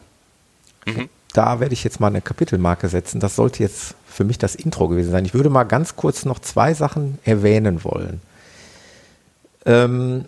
Mhm. 0.85 1.09
Da 1.33 1.59
werde 1.59 1.73
ich 1.73 1.83
jetzt 1.83 1.99
mal 1.99 2.07
eine 2.07 2.21
Kapitelmarke 2.21 2.89
setzen. 2.89 3.19
Das 3.19 3.35
sollte 3.35 3.63
jetzt 3.63 3.95
für 4.07 4.23
mich 4.23 4.37
das 4.37 4.55
Intro 4.55 4.87
gewesen 4.87 5.11
sein. 5.11 5.25
Ich 5.25 5.33
würde 5.33 5.49
mal 5.49 5.63
ganz 5.63 5.95
kurz 5.95 6.25
noch 6.25 6.39
zwei 6.39 6.73
Sachen 6.73 7.19
erwähnen 7.23 7.83
wollen. 7.83 8.21
Ähm, 9.65 10.25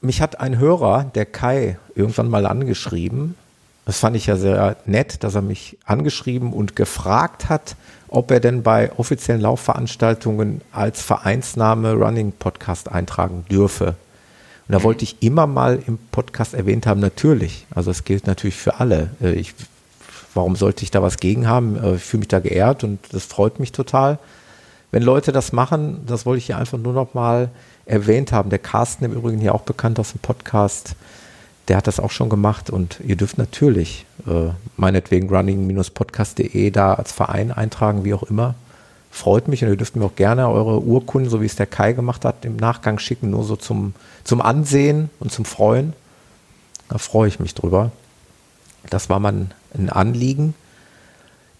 mich 0.00 0.20
hat 0.20 0.40
ein 0.40 0.58
Hörer, 0.58 1.10
der 1.14 1.26
Kai, 1.26 1.78
irgendwann 1.94 2.28
mal 2.28 2.46
angeschrieben. 2.46 3.34
Das 3.86 4.00
fand 4.00 4.16
ich 4.16 4.26
ja 4.26 4.36
sehr 4.36 4.76
nett, 4.84 5.24
dass 5.24 5.34
er 5.34 5.42
mich 5.42 5.78
angeschrieben 5.84 6.52
und 6.52 6.76
gefragt 6.76 7.48
hat, 7.48 7.74
ob 8.08 8.30
er 8.30 8.40
denn 8.40 8.62
bei 8.62 8.92
offiziellen 8.96 9.40
Laufveranstaltungen 9.40 10.62
als 10.72 11.02
Vereinsname 11.02 11.92
Running 11.92 12.32
Podcast 12.32 12.90
eintragen 12.90 13.44
dürfe. 13.50 13.94
Und 14.68 14.72
da 14.72 14.82
wollte 14.82 15.04
ich 15.04 15.22
immer 15.22 15.46
mal 15.46 15.82
im 15.86 15.98
Podcast 16.10 16.54
erwähnt 16.54 16.86
haben, 16.86 17.00
natürlich. 17.00 17.66
Also 17.74 17.90
es 17.90 18.04
gilt 18.04 18.26
natürlich 18.26 18.56
für 18.56 18.80
alle. 18.80 19.10
Äh, 19.22 19.32
ich, 19.32 19.54
warum 20.34 20.56
sollte 20.56 20.84
ich 20.84 20.90
da 20.90 21.02
was 21.02 21.16
gegen 21.18 21.48
haben? 21.48 21.82
Äh, 21.82 21.94
ich 21.94 22.02
fühle 22.02 22.20
mich 22.20 22.28
da 22.28 22.40
geehrt 22.40 22.84
und 22.84 22.98
das 23.12 23.24
freut 23.24 23.60
mich 23.60 23.72
total. 23.72 24.18
Wenn 24.90 25.02
Leute 25.02 25.32
das 25.32 25.52
machen, 25.52 26.02
das 26.06 26.26
wollte 26.26 26.38
ich 26.38 26.46
hier 26.46 26.58
einfach 26.58 26.78
nur 26.78 26.92
noch 26.94 27.14
mal 27.14 27.50
erwähnt 27.84 28.32
haben. 28.32 28.50
Der 28.50 28.58
Carsten 28.58 29.04
im 29.04 29.12
Übrigen 29.12 29.38
hier 29.38 29.54
auch 29.54 29.62
bekannt 29.62 29.98
aus 29.98 30.12
dem 30.12 30.20
Podcast, 30.20 30.94
der 31.68 31.76
hat 31.76 31.86
das 31.86 32.00
auch 32.00 32.10
schon 32.10 32.30
gemacht 32.30 32.70
und 32.70 33.00
ihr 33.04 33.16
dürft 33.16 33.36
natürlich 33.36 34.06
äh, 34.28 34.50
meinetwegen 34.76 35.28
running-podcast.de 35.28 36.70
da 36.70 36.94
als 36.94 37.12
Verein 37.12 37.52
eintragen, 37.52 38.04
wie 38.04 38.14
auch 38.14 38.22
immer. 38.24 38.54
Freut 39.10 39.48
mich 39.48 39.62
und 39.64 39.70
ihr 39.70 39.76
dürft 39.76 39.96
mir 39.96 40.04
auch 40.04 40.14
gerne 40.16 40.48
eure 40.48 40.82
Urkunden, 40.82 41.30
so 41.30 41.40
wie 41.40 41.46
es 41.46 41.56
der 41.56 41.66
Kai 41.66 41.92
gemacht 41.92 42.24
hat, 42.24 42.44
im 42.44 42.56
Nachgang 42.56 42.98
schicken, 42.98 43.30
nur 43.30 43.44
so 43.44 43.56
zum, 43.56 43.94
zum 44.24 44.40
Ansehen 44.40 45.10
und 45.18 45.32
zum 45.32 45.44
Freuen. 45.44 45.94
Da 46.88 46.98
freue 46.98 47.28
ich 47.28 47.40
mich 47.40 47.54
drüber. 47.54 47.90
Das 48.90 49.08
war 49.08 49.18
mal 49.18 49.48
ein 49.74 49.90
Anliegen. 49.90 50.54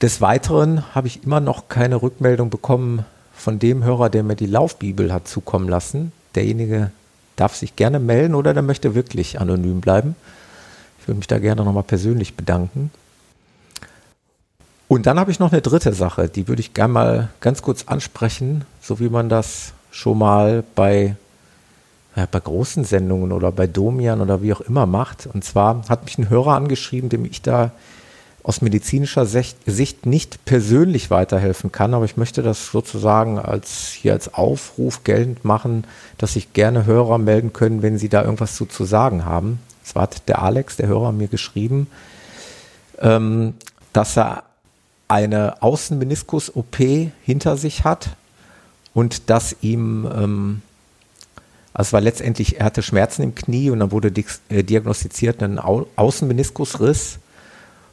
Des 0.01 0.21
Weiteren 0.21 0.95
habe 0.95 1.09
ich 1.09 1.25
immer 1.25 1.41
noch 1.41 1.69
keine 1.69 2.03
Rückmeldung 2.03 2.51
bekommen 2.51 3.05
von 3.33 3.59
dem 3.59 3.83
Hörer, 3.83 4.11
der 4.11 4.23
mir 4.23 4.37
die 4.37 4.47
Laufbibel 4.47 5.13
hat 5.13 5.27
zukommen 5.27 5.69
lassen. 5.69 6.13
Derjenige 6.35 6.91
darf 7.37 7.57
sich 7.57 7.77
gerne 7.77 7.99
melden 7.99 8.35
oder 8.35 8.55
der 8.55 8.63
möchte 8.63 8.95
wirklich 8.95 9.41
anonym 9.41 9.81
bleiben. 9.81 10.15
Würde 11.09 11.19
mich 11.19 11.27
da 11.27 11.38
gerne 11.38 11.65
nochmal 11.65 11.85
persönlich 11.85 12.35
bedanken. 12.35 12.91
Und 14.88 15.07
dann 15.07 15.19
habe 15.19 15.31
ich 15.31 15.38
noch 15.38 15.53
eine 15.53 15.62
dritte 15.62 15.95
Sache, 15.95 16.29
die 16.29 16.49
würde 16.49 16.61
ich 16.61 16.75
gerne 16.75 16.93
mal 16.93 17.29
ganz 17.41 17.62
kurz 17.62 17.85
ansprechen, 17.87 18.67
so 18.81 19.00
wie 19.00 19.09
man 19.09 19.29
das 19.29 19.73
schon 19.91 20.19
mal 20.19 20.65
bei, 20.75 21.17
ja, 22.15 22.27
bei 22.31 22.41
großen 22.41 22.85
Sendungen 22.85 23.33
oder 23.33 23.53
bei 23.53 23.67
Domian 23.67 24.21
oder 24.21 24.43
wie 24.43 24.53
auch 24.53 24.61
immer 24.61 24.85
macht. 24.87 25.27
Und 25.33 25.45
zwar 25.45 25.88
hat 25.88 26.05
mich 26.05 26.19
ein 26.19 26.29
Hörer 26.29 26.55
angeschrieben, 26.55 27.09
dem 27.09 27.25
ich 27.25 27.41
da 27.41 27.73
aus 28.43 28.61
medizinischer 28.62 29.27
Sicht 29.27 30.07
nicht 30.07 30.45
persönlich 30.45 31.11
weiterhelfen 31.11 31.73
kann, 31.73 31.93
aber 31.93 32.07
ich 32.07 32.17
möchte 32.17 32.43
das 32.43 32.71
sozusagen 32.71 33.38
als 33.38 33.91
hier 33.93 34.12
als 34.12 34.33
Aufruf 34.33 35.05
geltend 35.05 35.45
machen, 35.45 35.85
dass 36.17 36.35
sich 36.35 36.55
gerne 36.55 36.87
Hörer 36.87 37.19
melden 37.19 37.53
können, 37.53 37.83
wenn 37.83 37.99
sie 37.99 38.09
da 38.09 38.25
irgendwas 38.25 38.57
zu, 38.57 38.65
zu 38.65 38.85
sagen 38.85 39.27
haben. 39.27 39.59
Zwar 39.88 40.04
hat 40.04 40.28
der 40.28 40.42
Alex, 40.42 40.76
der 40.76 40.87
Hörer, 40.87 41.12
mir 41.12 41.28
geschrieben, 41.28 41.88
ähm, 43.00 43.54
dass 43.92 44.16
er 44.16 44.45
eine 45.09 45.62
Außenmeniskus-OP 45.62 46.76
hinter 47.25 47.57
sich 47.57 47.85
hat 47.85 48.11
und 48.92 49.30
dass 49.30 49.57
ihm, 49.62 50.07
ähm, 50.14 50.62
also 51.73 51.88
es 51.88 51.92
war 51.95 52.00
letztendlich, 52.00 52.59
er 52.59 52.66
hatte 52.66 52.83
Schmerzen 52.83 53.23
im 53.23 53.35
Knie 53.35 53.71
und 53.71 53.78
dann 53.80 53.90
wurde 53.90 54.12
äh, 54.50 54.62
diagnostiziert 54.62 55.42
ein 55.42 55.59
Au 55.59 55.87
Außenmeniskusriss 55.97 57.18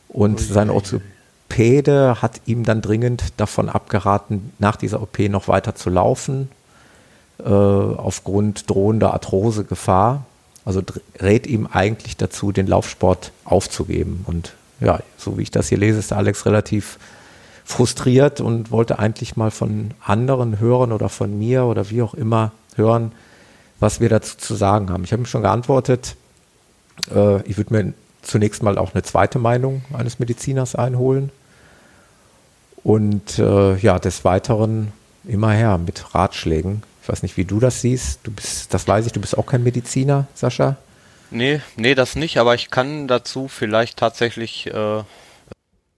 und 0.10 0.40
Ui. 0.40 0.46
sein 0.46 0.70
Orthopäde 0.70 2.22
hat 2.22 2.42
ihm 2.46 2.64
dann 2.64 2.82
dringend 2.82 3.34
davon 3.38 3.70
abgeraten, 3.70 4.52
nach 4.60 4.76
dieser 4.76 5.02
OP 5.02 5.20
noch 5.30 5.48
weiter 5.48 5.76
zu 5.76 5.90
laufen, 5.90 6.50
äh, 7.40 7.50
aufgrund 7.50 8.70
drohender 8.70 9.14
Arthrosegefahr. 9.14 10.26
Also 10.66 10.82
rät 11.22 11.48
ihm 11.48 11.68
eigentlich 11.72 12.18
dazu, 12.18 12.52
den 12.52 12.68
Laufsport 12.68 13.32
aufzugeben. 13.46 14.26
Und 14.28 14.54
ja, 14.80 15.00
so 15.18 15.38
wie 15.38 15.44
ich 15.44 15.52
das 15.52 15.70
hier 15.70 15.78
lese, 15.78 16.00
ist 16.00 16.12
Alex 16.12 16.46
relativ 16.46 16.98
frustriert 17.64 18.42
und 18.42 18.72
wollte 18.72 19.00
eigentlich 19.00 19.38
mal 19.38 19.52
von 19.52 19.92
anderen 20.04 20.60
hören 20.60 20.92
oder 20.92 21.10
von 21.10 21.38
mir 21.38 21.66
oder 21.66 21.90
wie 21.90 22.02
auch 22.02 22.14
immer 22.14 22.52
hören, 22.76 23.12
was 23.80 24.00
wir 24.00 24.10
dazu 24.10 24.38
zu 24.38 24.56
sagen 24.56 24.90
haben. 24.90 25.04
Ich 25.04 25.12
habe 25.12 25.22
ihm 25.22 25.28
schon 25.28 25.42
geantwortet, 25.42 26.16
äh, 27.14 27.42
ich 27.44 27.58
würde 27.58 27.74
mir 27.74 27.94
zunächst 28.22 28.64
mal 28.64 28.78
auch 28.78 28.94
eine 28.94 29.04
zweite 29.04 29.40
Meinung 29.40 29.84
eines 29.94 30.20
Mediziners 30.20 30.76
einholen. 30.76 31.32
Und 32.84 33.40
äh, 33.40 33.78
ja, 33.78 33.98
des 33.98 34.26
Weiteren 34.26 34.92
immer 35.28 35.52
her 35.52 35.80
mit 35.80 36.14
Ratschlägen. 36.14 36.84
Ich 37.06 37.10
weiß 37.10 37.22
nicht, 37.22 37.38
wie 37.38 37.46
du 37.46 37.60
das 37.60 37.82
siehst. 37.82 38.22
Du 38.24 38.32
bist, 38.32 38.74
das 38.74 38.88
weiß 38.88 39.06
ich, 39.06 39.12
du 39.12 39.22
bist 39.22 39.38
auch 39.38 39.46
kein 39.46 39.62
Mediziner, 39.62 40.26
Sascha. 40.34 40.78
Nee, 41.30 41.62
nee, 41.76 41.94
das 41.94 42.16
nicht, 42.16 42.40
aber 42.40 42.56
ich 42.56 42.72
kann 42.72 43.08
dazu 43.08 43.48
vielleicht 43.48 43.98
tatsächlich 43.98 44.66
äh, 44.74 45.04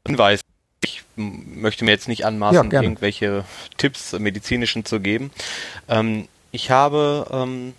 hinweisen. 0.05 0.43
Ich 0.83 1.03
möchte 1.15 1.85
mir 1.85 1.91
jetzt 1.91 2.09
nicht 2.09 2.25
anmaßen, 2.25 2.71
ja, 2.71 2.81
irgendwelche 2.81 3.45
Tipps 3.77 4.19
medizinischen 4.19 4.83
zu 4.83 4.99
geben. 4.99 5.31
Ähm, 5.87 6.27
ich 6.51 6.71
habe 6.71 7.25
ähm, 7.31 7.73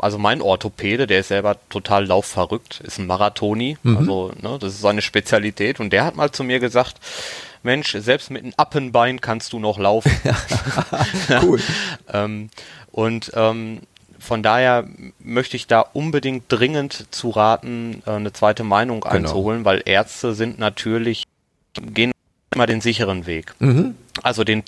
also 0.00 0.18
mein 0.18 0.42
Orthopäde, 0.42 1.06
der 1.06 1.20
ist 1.20 1.28
selber 1.28 1.56
total 1.68 2.06
laufverrückt, 2.06 2.80
ist 2.80 2.98
ein 2.98 3.06
Marathoni, 3.06 3.78
mhm. 3.84 3.96
also 3.98 4.32
ne, 4.42 4.58
das 4.58 4.74
ist 4.74 4.80
seine 4.80 5.00
Spezialität 5.00 5.78
und 5.78 5.92
der 5.92 6.04
hat 6.04 6.16
mal 6.16 6.32
zu 6.32 6.42
mir 6.42 6.58
gesagt, 6.58 6.96
Mensch, 7.64 7.96
selbst 7.98 8.30
mit 8.30 8.42
einem 8.42 8.52
Appenbein 8.56 9.20
kannst 9.20 9.52
du 9.52 9.58
noch 9.58 9.78
laufen. 9.78 10.12
cool. 11.42 11.60
ähm, 12.12 12.50
und 12.92 13.32
ähm, 13.34 13.80
von 14.18 14.42
daher 14.42 14.86
möchte 15.18 15.56
ich 15.56 15.66
da 15.66 15.80
unbedingt 15.80 16.44
dringend 16.48 17.06
zu 17.10 17.30
raten, 17.30 18.02
äh, 18.06 18.12
eine 18.12 18.32
zweite 18.32 18.64
Meinung 18.64 19.00
genau. 19.00 19.14
einzuholen, 19.14 19.64
weil 19.64 19.82
Ärzte 19.84 20.34
sind 20.34 20.58
natürlich, 20.58 21.24
gehen 21.74 22.12
immer 22.54 22.66
den 22.66 22.80
sicheren 22.80 23.26
Weg. 23.26 23.54
Mhm. 23.58 23.96
Also 24.22 24.44
den 24.44 24.62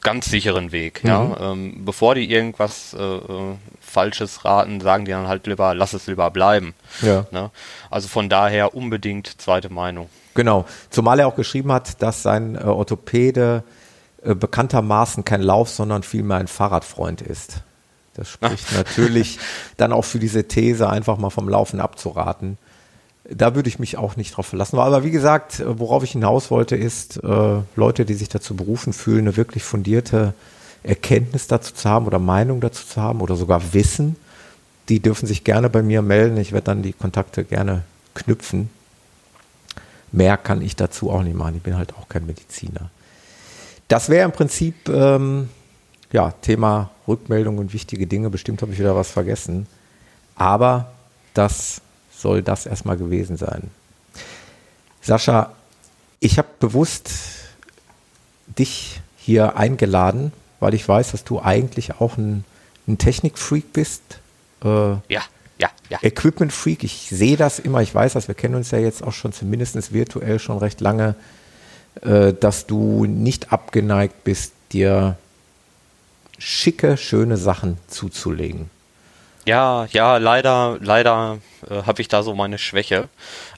ganz 0.00 0.26
sicheren 0.26 0.72
Weg. 0.72 1.02
Mhm. 1.04 1.08
Ja? 1.08 1.36
Ähm, 1.40 1.84
bevor 1.84 2.14
die 2.14 2.30
irgendwas 2.30 2.94
äh, 2.94 3.02
äh, 3.02 3.56
Falsches 3.80 4.44
raten, 4.44 4.80
sagen 4.80 5.04
die 5.04 5.10
dann 5.10 5.26
halt 5.26 5.46
lieber, 5.46 5.74
lass 5.74 5.92
es 5.92 6.06
lieber 6.06 6.30
bleiben. 6.30 6.74
Ja. 7.02 7.26
Ne? 7.30 7.50
Also 7.90 8.08
von 8.08 8.28
daher 8.28 8.74
unbedingt 8.74 9.40
zweite 9.40 9.70
Meinung. 9.70 10.08
Genau. 10.40 10.64
Zumal 10.88 11.20
er 11.20 11.28
auch 11.28 11.36
geschrieben 11.36 11.70
hat, 11.70 12.00
dass 12.02 12.22
sein 12.22 12.54
äh, 12.54 12.60
Orthopäde 12.60 13.62
äh, 14.22 14.34
bekanntermaßen 14.34 15.22
kein 15.22 15.42
Lauf, 15.42 15.68
sondern 15.68 16.02
vielmehr 16.02 16.38
ein 16.38 16.48
Fahrradfreund 16.48 17.20
ist. 17.20 17.60
Das 18.14 18.30
spricht 18.30 18.68
Ach. 18.70 18.78
natürlich 18.78 19.38
dann 19.76 19.92
auch 19.92 20.06
für 20.06 20.18
diese 20.18 20.48
These, 20.48 20.88
einfach 20.88 21.18
mal 21.18 21.28
vom 21.28 21.46
Laufen 21.46 21.78
abzuraten 21.78 22.56
da 23.32 23.54
würde 23.54 23.68
ich 23.68 23.78
mich 23.78 23.96
auch 23.96 24.16
nicht 24.16 24.36
drauf 24.36 24.46
verlassen. 24.46 24.78
Aber 24.78 25.04
wie 25.04 25.10
gesagt, 25.10 25.62
worauf 25.64 26.02
ich 26.02 26.12
hinaus 26.12 26.50
wollte, 26.50 26.74
ist, 26.74 27.22
äh, 27.22 27.60
Leute, 27.76 28.04
die 28.04 28.14
sich 28.14 28.28
dazu 28.28 28.56
berufen 28.56 28.92
fühlen, 28.92 29.20
eine 29.20 29.36
wirklich 29.36 29.62
fundierte 29.62 30.34
Erkenntnis 30.82 31.46
dazu 31.46 31.74
zu 31.74 31.88
haben 31.88 32.06
oder 32.06 32.18
Meinung 32.18 32.60
dazu 32.60 32.84
zu 32.86 33.00
haben 33.00 33.20
oder 33.20 33.36
sogar 33.36 33.72
Wissen, 33.72 34.16
die 34.88 35.00
dürfen 35.00 35.26
sich 35.26 35.44
gerne 35.44 35.70
bei 35.70 35.82
mir 35.82 36.02
melden. 36.02 36.38
Ich 36.38 36.52
werde 36.52 36.64
dann 36.64 36.82
die 36.82 36.92
Kontakte 36.92 37.44
gerne 37.44 37.82
knüpfen. 38.14 38.70
Mehr 40.12 40.36
kann 40.36 40.62
ich 40.62 40.76
dazu 40.76 41.10
auch 41.10 41.22
nicht 41.22 41.36
machen. 41.36 41.56
Ich 41.56 41.62
bin 41.62 41.76
halt 41.76 41.94
auch 41.94 42.08
kein 42.08 42.26
Mediziner. 42.26 42.90
Das 43.88 44.08
wäre 44.08 44.24
im 44.24 44.32
Prinzip 44.32 44.88
ähm, 44.88 45.48
ja, 46.12 46.32
Thema 46.42 46.90
Rückmeldung 47.06 47.58
und 47.58 47.72
wichtige 47.72 48.06
Dinge. 48.06 48.30
Bestimmt 48.30 48.62
habe 48.62 48.72
ich 48.72 48.78
wieder 48.78 48.96
was 48.96 49.10
vergessen. 49.10 49.66
Aber 50.34 50.92
das 51.34 51.80
soll 52.12 52.42
das 52.42 52.66
erstmal 52.66 52.96
gewesen 52.96 53.36
sein. 53.36 53.70
Sascha, 55.00 55.52
ich 56.18 56.38
habe 56.38 56.48
bewusst 56.58 57.10
dich 58.46 59.00
hier 59.16 59.56
eingeladen, 59.56 60.32
weil 60.58 60.74
ich 60.74 60.86
weiß, 60.86 61.12
dass 61.12 61.24
du 61.24 61.40
eigentlich 61.40 62.00
auch 62.00 62.16
ein, 62.16 62.44
ein 62.86 62.98
Technikfreak 62.98 63.72
bist. 63.72 64.02
Äh, 64.62 64.92
ja, 65.08 65.22
ja, 65.60 65.70
ja. 65.88 65.98
Equipment-Freak. 66.02 66.84
Ich 66.84 67.08
sehe 67.10 67.36
das 67.36 67.58
immer. 67.58 67.82
Ich 67.82 67.94
weiß 67.94 68.14
das. 68.14 68.28
Wir 68.28 68.34
kennen 68.34 68.54
uns 68.54 68.70
ja 68.70 68.78
jetzt 68.78 69.02
auch 69.02 69.12
schon 69.12 69.32
zumindest 69.32 69.92
virtuell 69.92 70.38
schon 70.38 70.58
recht 70.58 70.80
lange, 70.80 71.14
äh, 72.02 72.32
dass 72.32 72.66
du 72.66 73.04
nicht 73.04 73.52
abgeneigt 73.52 74.24
bist, 74.24 74.52
dir 74.72 75.16
schicke, 76.38 76.96
schöne 76.96 77.36
Sachen 77.36 77.76
zuzulegen. 77.88 78.70
Ja, 79.46 79.86
ja, 79.90 80.16
leider, 80.16 80.78
leider 80.80 81.38
äh, 81.68 81.82
habe 81.82 82.02
ich 82.02 82.08
da 82.08 82.22
so 82.22 82.34
meine 82.34 82.58
Schwäche, 82.58 83.08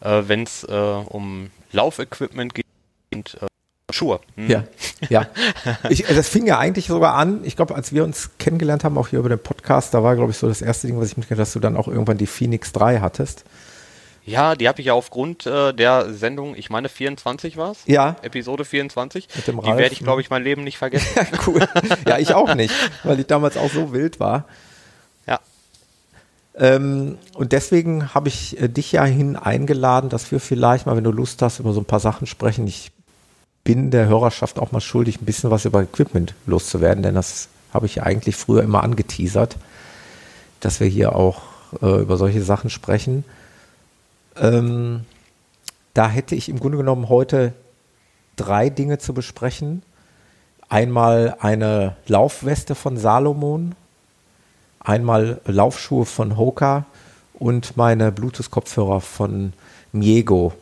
äh, 0.00 0.22
wenn 0.26 0.42
es 0.42 0.64
äh, 0.64 0.72
um 0.72 1.50
Laufequipment 1.72 2.54
geht 2.54 2.64
äh, 3.12 3.46
Schuhe. 3.92 4.20
Hm. 4.36 4.50
Ja, 4.50 4.64
ja. 5.08 5.26
Ich, 5.88 6.04
das 6.04 6.28
fing 6.28 6.46
ja 6.46 6.58
eigentlich 6.58 6.86
sogar 6.86 7.14
an, 7.14 7.40
ich 7.44 7.56
glaube, 7.56 7.74
als 7.74 7.92
wir 7.92 8.04
uns 8.04 8.30
kennengelernt 8.38 8.84
haben, 8.84 8.98
auch 8.98 9.08
hier 9.08 9.18
über 9.18 9.28
den 9.28 9.38
Podcast, 9.38 9.94
da 9.94 10.02
war, 10.02 10.16
glaube 10.16 10.30
ich, 10.30 10.38
so 10.38 10.48
das 10.48 10.62
erste 10.62 10.86
Ding, 10.86 10.98
was 10.98 11.08
ich 11.08 11.16
mitgekriegt 11.16 11.38
habe, 11.38 11.42
dass 11.42 11.52
du 11.52 11.60
dann 11.60 11.76
auch 11.76 11.88
irgendwann 11.88 12.18
die 12.18 12.26
Phoenix 12.26 12.72
3 12.72 13.00
hattest. 13.00 13.44
Ja, 14.24 14.54
die 14.54 14.68
habe 14.68 14.80
ich 14.80 14.86
ja 14.86 14.92
aufgrund 14.92 15.46
äh, 15.46 15.72
der 15.74 16.14
Sendung, 16.14 16.54
ich 16.56 16.70
meine 16.70 16.88
24 16.88 17.56
war 17.56 17.72
es? 17.72 17.78
Ja. 17.86 18.16
Episode 18.22 18.64
24. 18.64 19.28
Mit 19.34 19.46
dem 19.48 19.60
die 19.60 19.66
werde 19.66 19.92
ich, 19.92 19.98
glaube 19.98 20.20
ich, 20.20 20.30
mein 20.30 20.44
Leben 20.44 20.62
nicht 20.62 20.78
vergessen. 20.78 21.08
ja, 21.16 21.26
cool. 21.46 21.66
Ja, 22.06 22.18
ich 22.18 22.32
auch 22.34 22.54
nicht, 22.54 22.72
weil 23.02 23.18
ich 23.18 23.26
damals 23.26 23.56
auch 23.56 23.70
so 23.70 23.92
wild 23.92 24.20
war. 24.20 24.46
Ähm, 26.54 27.18
und 27.34 27.52
deswegen 27.52 28.14
habe 28.14 28.28
ich 28.28 28.60
äh, 28.60 28.68
dich 28.68 28.92
ja 28.92 29.04
hin 29.04 29.36
eingeladen, 29.36 30.10
dass 30.10 30.30
wir 30.32 30.40
vielleicht 30.40 30.86
mal, 30.86 30.96
wenn 30.96 31.04
du 31.04 31.12
Lust 31.12 31.40
hast, 31.40 31.60
über 31.60 31.72
so 31.72 31.80
ein 31.80 31.86
paar 31.86 32.00
Sachen 32.00 32.26
sprechen. 32.26 32.66
Ich 32.66 32.92
bin 33.64 33.90
der 33.90 34.06
Hörerschaft 34.06 34.58
auch 34.58 34.72
mal 34.72 34.80
schuldig, 34.80 35.20
ein 35.20 35.24
bisschen 35.24 35.50
was 35.50 35.64
über 35.64 35.82
Equipment 35.82 36.34
loszuwerden, 36.46 37.02
denn 37.02 37.14
das 37.14 37.48
habe 37.72 37.86
ich 37.86 37.96
ja 37.96 38.02
eigentlich 38.02 38.36
früher 38.36 38.62
immer 38.62 38.82
angeteasert, 38.82 39.56
dass 40.60 40.80
wir 40.80 40.88
hier 40.88 41.14
auch 41.14 41.42
äh, 41.80 42.00
über 42.00 42.16
solche 42.16 42.42
Sachen 42.42 42.70
sprechen. 42.70 43.24
Ähm, 44.36 45.04
da 45.94 46.08
hätte 46.08 46.34
ich 46.34 46.48
im 46.48 46.58
Grunde 46.58 46.78
genommen 46.78 47.08
heute 47.08 47.52
drei 48.36 48.68
Dinge 48.68 48.98
zu 48.98 49.14
besprechen. 49.14 49.82
Einmal 50.68 51.36
eine 51.40 51.96
Laufweste 52.06 52.74
von 52.74 52.96
Salomon, 52.96 53.74
einmal 54.80 55.40
Laufschuhe 55.44 56.06
von 56.06 56.36
Hoka 56.36 56.86
und 57.34 57.76
meine 57.76 58.10
Bluetooth-Kopfhörer 58.10 59.00
von 59.00 59.52
Miego. 59.92 60.54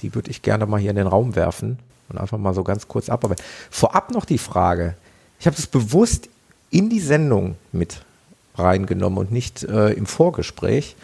Die 0.00 0.14
würde 0.14 0.30
ich 0.30 0.42
gerne 0.42 0.66
mal 0.66 0.80
hier 0.80 0.90
in 0.90 0.96
den 0.96 1.06
Raum 1.06 1.34
werfen 1.34 1.78
und 2.12 2.18
einfach 2.18 2.38
mal 2.38 2.54
so 2.54 2.64
ganz 2.64 2.88
kurz 2.88 3.08
abarbeiten. 3.08 3.44
Vorab 3.70 4.10
noch 4.10 4.24
die 4.24 4.38
Frage, 4.38 4.94
ich 5.40 5.46
habe 5.46 5.56
das 5.56 5.66
bewusst 5.66 6.28
in 6.70 6.88
die 6.88 7.00
Sendung 7.00 7.56
mit 7.72 8.02
reingenommen 8.54 9.18
und 9.18 9.32
nicht 9.32 9.64
äh, 9.64 9.90
im 9.90 10.06
Vorgespräch. 10.06 10.96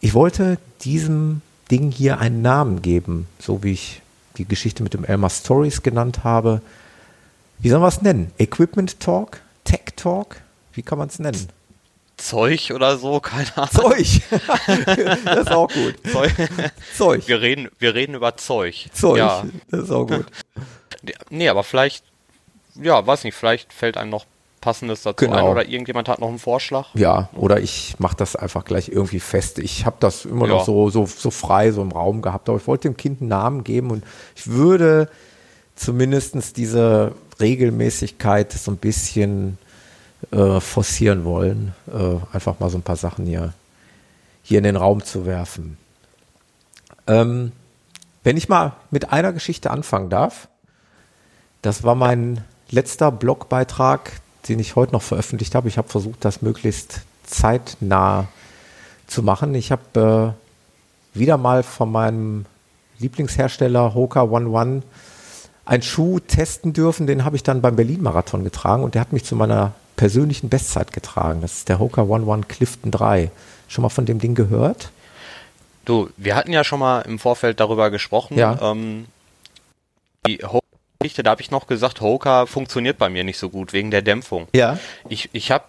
Ich 0.00 0.14
wollte 0.14 0.58
diesem 0.82 1.40
Ding 1.70 1.90
hier 1.90 2.18
einen 2.20 2.42
Namen 2.42 2.82
geben, 2.82 3.26
so 3.38 3.62
wie 3.62 3.72
ich 3.72 4.02
die 4.36 4.44
Geschichte 4.44 4.82
mit 4.82 4.94
dem 4.94 5.04
Elmer 5.04 5.30
Stories 5.30 5.82
genannt 5.82 6.24
habe. 6.24 6.60
Wie 7.58 7.70
soll 7.70 7.80
man 7.80 7.88
es 7.88 8.02
nennen? 8.02 8.32
Equipment 8.38 9.00
Talk? 9.00 9.40
Tech 9.64 9.94
Talk? 9.96 10.36
Wie 10.72 10.82
kann 10.82 10.98
man 10.98 11.08
es 11.08 11.18
nennen? 11.18 11.48
Zeug 12.16 12.72
oder 12.74 12.96
so, 12.98 13.20
keine 13.20 13.56
Ahnung. 13.56 13.70
Zeug. 13.72 14.20
das 15.24 15.38
ist 15.38 15.50
auch 15.50 15.68
gut. 15.68 15.94
Zeug. 16.10 16.32
Zeug. 16.96 17.28
Wir 17.28 17.40
reden, 17.40 17.68
wir 17.78 17.94
reden 17.94 18.14
über 18.14 18.36
Zeug. 18.36 18.88
Zeug. 18.92 19.18
Ja. 19.18 19.44
Das 19.70 19.80
ist 19.84 19.90
auch 19.90 20.06
gut. 20.06 20.26
Nee, 21.30 21.48
aber 21.48 21.64
vielleicht, 21.64 22.04
ja, 22.76 23.06
weiß 23.06 23.24
nicht, 23.24 23.34
vielleicht 23.34 23.72
fällt 23.72 23.96
einem 23.96 24.10
noch 24.10 24.26
Passendes 24.64 25.02
dazu 25.02 25.26
genau. 25.26 25.36
ein 25.36 25.44
oder 25.44 25.68
irgendjemand 25.68 26.08
hat 26.08 26.20
noch 26.20 26.28
einen 26.28 26.38
Vorschlag? 26.38 26.86
Ja, 26.94 27.28
oder 27.34 27.60
ich 27.60 27.96
mache 27.98 28.16
das 28.16 28.34
einfach 28.34 28.64
gleich 28.64 28.88
irgendwie 28.88 29.20
fest. 29.20 29.58
Ich 29.58 29.84
habe 29.84 29.96
das 30.00 30.24
immer 30.24 30.46
ja. 30.46 30.54
noch 30.54 30.64
so, 30.64 30.88
so, 30.88 31.04
so 31.04 31.30
frei 31.30 31.70
so 31.70 31.82
im 31.82 31.92
Raum 31.92 32.22
gehabt, 32.22 32.48
aber 32.48 32.56
ich 32.56 32.66
wollte 32.66 32.88
dem 32.88 32.96
Kind 32.96 33.20
einen 33.20 33.28
Namen 33.28 33.62
geben 33.62 33.90
und 33.90 34.04
ich 34.34 34.46
würde 34.46 35.10
zumindest 35.76 36.56
diese 36.56 37.12
Regelmäßigkeit 37.40 38.52
so 38.52 38.70
ein 38.70 38.78
bisschen 38.78 39.58
äh, 40.30 40.60
forcieren 40.60 41.24
wollen, 41.24 41.74
äh, 41.92 42.16
einfach 42.34 42.60
mal 42.60 42.70
so 42.70 42.78
ein 42.78 42.82
paar 42.82 42.96
Sachen 42.96 43.26
hier, 43.26 43.52
hier 44.42 44.58
in 44.58 44.64
den 44.64 44.76
Raum 44.76 45.04
zu 45.04 45.26
werfen. 45.26 45.76
Ähm, 47.06 47.52
wenn 48.22 48.36
ich 48.36 48.48
mal 48.48 48.72
mit 48.90 49.12
einer 49.12 49.32
Geschichte 49.32 49.70
anfangen 49.70 50.10
darf, 50.10 50.48
das 51.62 51.82
war 51.82 51.94
mein 51.94 52.42
letzter 52.70 53.12
Blogbeitrag 53.12 54.12
den 54.48 54.58
ich 54.58 54.76
heute 54.76 54.92
noch 54.92 55.02
veröffentlicht 55.02 55.54
habe. 55.54 55.68
Ich 55.68 55.78
habe 55.78 55.88
versucht, 55.88 56.24
das 56.24 56.42
möglichst 56.42 57.00
zeitnah 57.24 58.28
zu 59.06 59.22
machen. 59.22 59.54
Ich 59.54 59.72
habe 59.72 60.34
äh, 61.14 61.18
wieder 61.18 61.36
mal 61.36 61.62
von 61.62 61.90
meinem 61.90 62.46
Lieblingshersteller 62.98 63.94
Hoka 63.94 64.22
One 64.22 64.48
One 64.48 64.82
einen 65.64 65.82
Schuh 65.82 66.20
testen 66.20 66.72
dürfen. 66.72 67.06
Den 67.06 67.24
habe 67.24 67.36
ich 67.36 67.42
dann 67.42 67.62
beim 67.62 67.76
Berlin-Marathon 67.76 68.44
getragen 68.44 68.82
und 68.82 68.94
der 68.94 69.00
hat 69.00 69.12
mich 69.12 69.24
zu 69.24 69.36
meiner 69.36 69.72
persönlichen 69.96 70.48
Bestzeit 70.48 70.92
getragen. 70.92 71.40
Das 71.40 71.54
ist 71.54 71.68
der 71.68 71.78
Hoka 71.78 72.02
One 72.02 72.26
One 72.26 72.42
Clifton 72.48 72.90
3. 72.90 73.30
Schon 73.68 73.82
mal 73.82 73.88
von 73.88 74.06
dem 74.06 74.18
Ding 74.18 74.34
gehört? 74.34 74.90
Du, 75.84 76.10
wir 76.16 76.34
hatten 76.34 76.52
ja 76.52 76.64
schon 76.64 76.80
mal 76.80 77.00
im 77.02 77.18
Vorfeld 77.18 77.60
darüber 77.60 77.90
gesprochen. 77.90 78.38
Ja. 78.38 78.58
Ähm, 78.60 79.06
die 80.26 80.38
Hoka 80.44 80.64
Geschichte, 81.04 81.22
da 81.22 81.32
habe 81.32 81.42
ich 81.42 81.50
noch 81.50 81.66
gesagt, 81.66 82.00
Hoka 82.00 82.46
funktioniert 82.46 82.96
bei 82.96 83.10
mir 83.10 83.24
nicht 83.24 83.36
so 83.36 83.50
gut 83.50 83.74
wegen 83.74 83.90
der 83.90 84.00
Dämpfung. 84.00 84.48
Ja. 84.54 84.78
Ich, 85.10 85.28
ich 85.34 85.50
habe, 85.50 85.64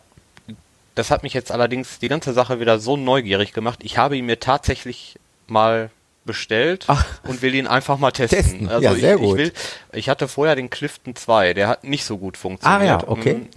das 0.96 1.12
hat 1.12 1.24
mich 1.24 1.34
jetzt 1.34 1.52
allerdings 1.52 2.00
die 2.00 2.08
ganze 2.08 2.32
Sache 2.32 2.62
wieder 2.62 2.80
so 2.80 2.96
neugierig 2.96 3.52
gemacht. 3.52 3.80
Ich 3.84 3.98
habe 3.98 4.16
ihn 4.16 4.26
mir 4.28 4.40
tatsächlich 4.40 5.20
mal 5.48 5.90
bestellt 6.26 6.86
Ach. 6.88 7.06
und 7.24 7.42
will 7.42 7.56
ihn 7.56 7.68
einfach 7.68 7.98
mal 7.98 8.12
testen. 8.12 8.42
testen. 8.42 8.70
Also 8.70 8.84
ja, 8.84 8.94
sehr 8.96 9.16
ich, 9.16 9.22
gut. 9.22 9.40
Ich, 9.40 9.46
will, 9.46 9.54
ich 9.94 10.10
hatte 10.10 10.28
vorher 10.28 10.56
den 10.56 10.70
Clifton 10.70 11.16
2, 11.16 11.54
der 11.54 11.68
hat 11.68 11.84
nicht 11.84 12.04
so 12.04 12.18
gut 12.18 12.38
funktioniert. 12.38 12.82
Ah 12.82 12.86
ja, 12.86 13.08
okay. 13.08 13.48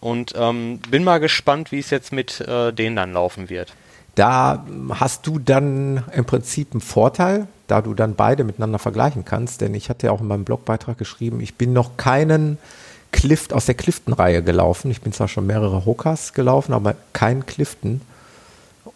Und 0.00 0.34
ähm, 0.36 0.80
bin 0.90 1.04
mal 1.04 1.18
gespannt, 1.18 1.72
wie 1.72 1.78
es 1.78 1.90
jetzt 1.90 2.12
mit 2.12 2.40
äh, 2.40 2.72
denen 2.72 2.96
dann 2.96 3.12
laufen 3.12 3.50
wird. 3.50 3.72
Da 4.14 4.66
hast 4.90 5.26
du 5.26 5.38
dann 5.38 6.04
im 6.12 6.24
Prinzip 6.24 6.72
einen 6.72 6.80
Vorteil, 6.80 7.46
da 7.68 7.80
du 7.80 7.94
dann 7.94 8.16
beide 8.16 8.44
miteinander 8.44 8.78
vergleichen 8.78 9.24
kannst, 9.24 9.60
denn 9.60 9.74
ich 9.74 9.88
hatte 9.88 10.06
ja 10.06 10.12
auch 10.12 10.20
in 10.20 10.26
meinem 10.26 10.44
Blogbeitrag 10.44 10.98
geschrieben, 10.98 11.40
ich 11.40 11.54
bin 11.54 11.72
noch 11.72 11.96
keinen 11.96 12.58
Clift 13.12 13.52
aus 13.52 13.66
der 13.66 13.74
Clifton-Reihe 13.74 14.42
gelaufen. 14.42 14.90
Ich 14.90 15.00
bin 15.00 15.12
zwar 15.12 15.28
schon 15.28 15.46
mehrere 15.46 15.84
Hokas 15.84 16.32
gelaufen, 16.32 16.72
aber 16.72 16.94
kein 17.12 17.46
Clifton. 17.46 18.00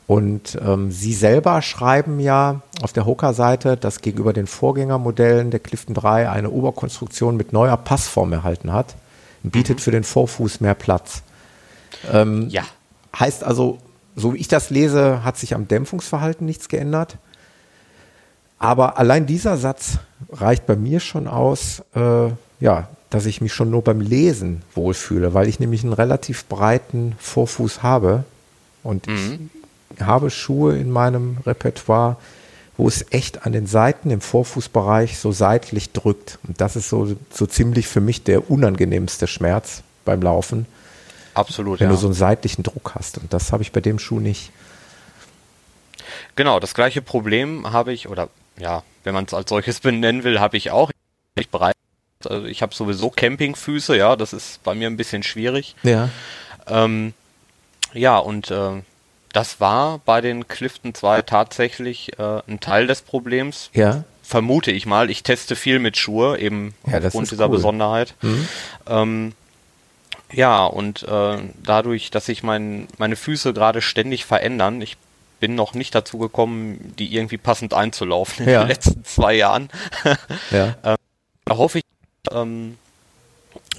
Und 0.07 0.59
ähm, 0.63 0.91
sie 0.91 1.15
selber 1.15 1.63
schreiben 1.63 2.21
ja 2.21 2.61
auf 2.83 2.93
der 2.93 3.07
Hoka-Seite, 3.07 3.77
dass 3.77 4.03
gegenüber 4.03 4.33
den 4.35 4.47
Vorgängermodellen 4.47 5.51
der 5.51 5.61
Clifton 5.61 5.95
3 5.95 6.29
eine 6.29 6.51
Oberkonstruktion 6.51 7.37
mit 7.37 7.53
neuer 7.53 7.77
Passform 7.79 8.33
erhalten 8.33 8.73
hat, 8.73 8.95
bietet 9.43 9.79
mhm. 9.79 9.83
für 9.83 9.91
den 9.91 10.05
Vorfuß 10.05 10.61
mehr 10.61 10.75
Platz. 10.75 11.23
Ähm, 12.13 12.49
ja. 12.51 12.65
Heißt 13.19 13.45
also, 13.45 13.79
so 14.15 14.35
wie 14.35 14.39
ich 14.39 14.49
das 14.49 14.71
lese, 14.71 15.25
hat 15.25 15.39
sich 15.39 15.55
am 15.55 15.69
Dämpfungsverhalten 15.69 16.45
nichts 16.45 16.69
geändert. 16.69 17.17
Aber 18.59 18.99
allein 18.99 19.27
dieser 19.27 19.57
Satz 19.57 19.99
reicht 20.31 20.67
bei 20.67 20.77
mir 20.77 21.01
schon 21.01 21.29
aus, 21.29 21.83
äh, 21.95 22.29
ja, 22.61 22.89
dass 23.11 23.27
ich 23.27 23.41
mich 23.41 23.53
schon 23.53 23.71
nur 23.71 23.83
beim 23.83 24.01
Lesen 24.01 24.63
wohlfühle, 24.75 25.35
weil 25.35 25.49
ich 25.49 25.61
nämlich 25.61 25.85
einen 25.85 25.93
relativ 25.93 26.47
breiten 26.47 27.15
Vorfuß 27.19 27.83
habe 27.83 28.25
und 28.83 29.07
mhm. 29.07 29.15
ich 29.15 29.64
habe 30.01 30.31
Schuhe 30.31 30.77
in 30.77 30.91
meinem 30.91 31.39
Repertoire, 31.47 32.17
wo 32.77 32.89
es 32.89 33.07
echt 33.11 33.47
an 33.47 33.53
den 33.53 33.67
Seiten 33.67 34.11
im 34.11 34.21
Vorfußbereich 34.21 35.19
so 35.19 35.33
seitlich 35.33 35.93
drückt. 35.93 36.39
Und 36.47 36.61
das 36.61 36.77
ist 36.77 36.89
so, 36.89 37.17
so 37.31 37.47
ziemlich 37.47 37.87
für 37.87 38.01
mich 38.01 38.25
der 38.25 38.51
unangenehmste 38.51 39.27
Schmerz 39.27 39.83
beim 40.05 40.23
Laufen. 40.23 40.67
Absolut, 41.35 41.81
Wenn 41.81 41.89
ja. 41.89 41.93
du 41.93 41.99
so 41.99 42.07
einen 42.07 42.15
seitlichen 42.15 42.63
Druck 42.63 42.93
hast. 42.95 43.19
Und 43.19 43.33
das 43.33 43.53
habe 43.53 43.63
ich 43.63 43.73
bei 43.73 43.81
dem 43.81 43.99
Schuh 43.99 44.21
nicht. 44.21 44.51
Genau, 46.37 46.61
das 46.61 46.75
gleiche 46.75 47.03
Problem 47.03 47.73
habe 47.73 47.93
ich, 47.93 48.09
oder 48.09 48.29
ja, 48.57 48.83
wenn 49.05 49.15
man 49.15 49.25
es 49.25 49.35
als 49.35 49.51
solches 49.51 49.81
benennen 49.81 50.25
will, 50.25 50.41
habe 50.41 50.57
ich 50.57 50.71
auch. 50.71 50.91
Ich 51.37 51.51
bereit. 51.51 51.75
Also 52.25 52.47
ich 52.47 52.63
habe 52.63 52.75
sowieso 52.75 53.11
Campingfüße, 53.11 53.97
ja, 53.97 54.17
das 54.17 54.33
ist 54.33 54.63
bei 54.63 54.75
mir 54.75 54.89
ein 54.89 54.97
bisschen 54.97 55.23
schwierig. 55.23 55.75
Ja. 55.83 56.09
Ähm, 56.67 57.13
ja, 57.93 58.17
und 58.17 58.51
äh, 58.51 58.83
das 59.35 59.61
war 59.61 59.99
bei 60.05 60.21
den 60.21 60.47
Clifton 60.47 60.95
2 60.95 61.23
tatsächlich 61.23 62.19
äh, 62.19 62.41
ein 62.47 62.61
Teil 62.61 62.87
des 62.87 63.03
Problems. 63.03 63.69
Ja. 63.75 64.05
Vermute 64.23 64.71
ich 64.71 64.87
mal. 64.87 65.11
Ich 65.11 65.23
teste 65.23 65.57
viel 65.57 65.81
mit 65.81 65.99
Schuhe, 65.99 66.39
eben 66.39 66.75
ja, 66.87 66.99
aufgrund 66.99 67.31
dieser 67.31 67.47
cool. 67.47 67.57
Besonderheit. 67.57 68.15
Mhm. 68.23 68.49
Ähm, 68.89 69.33
ja, 70.33 70.65
und 70.65 71.03
äh, 71.03 71.39
dadurch, 71.63 72.11
dass 72.11 72.27
sich 72.27 72.43
mein, 72.43 72.87
meine 72.97 73.17
Füße 73.17 73.53
gerade 73.53 73.83
ständig 73.83 74.25
verändern, 74.25 74.81
ich 74.81 74.97
bin 75.41 75.57
noch 75.57 75.75
nicht 75.75 75.95
dazu 75.95 76.19
gekommen, 76.19 76.95
die 76.99 77.15
irgendwie 77.15 77.37
passend 77.37 77.75
einzulaufen 77.75 78.47
in 78.47 78.53
ja. 78.53 78.63
den 78.63 78.69
letzten 78.69 79.05
zwei 79.05 79.35
Jahren. 79.35 79.69
ja. 80.53 80.77
ähm, 80.85 80.97
da 81.45 81.57
hoffe 81.57 81.79
ich, 81.79 81.85
ähm, 82.31 82.79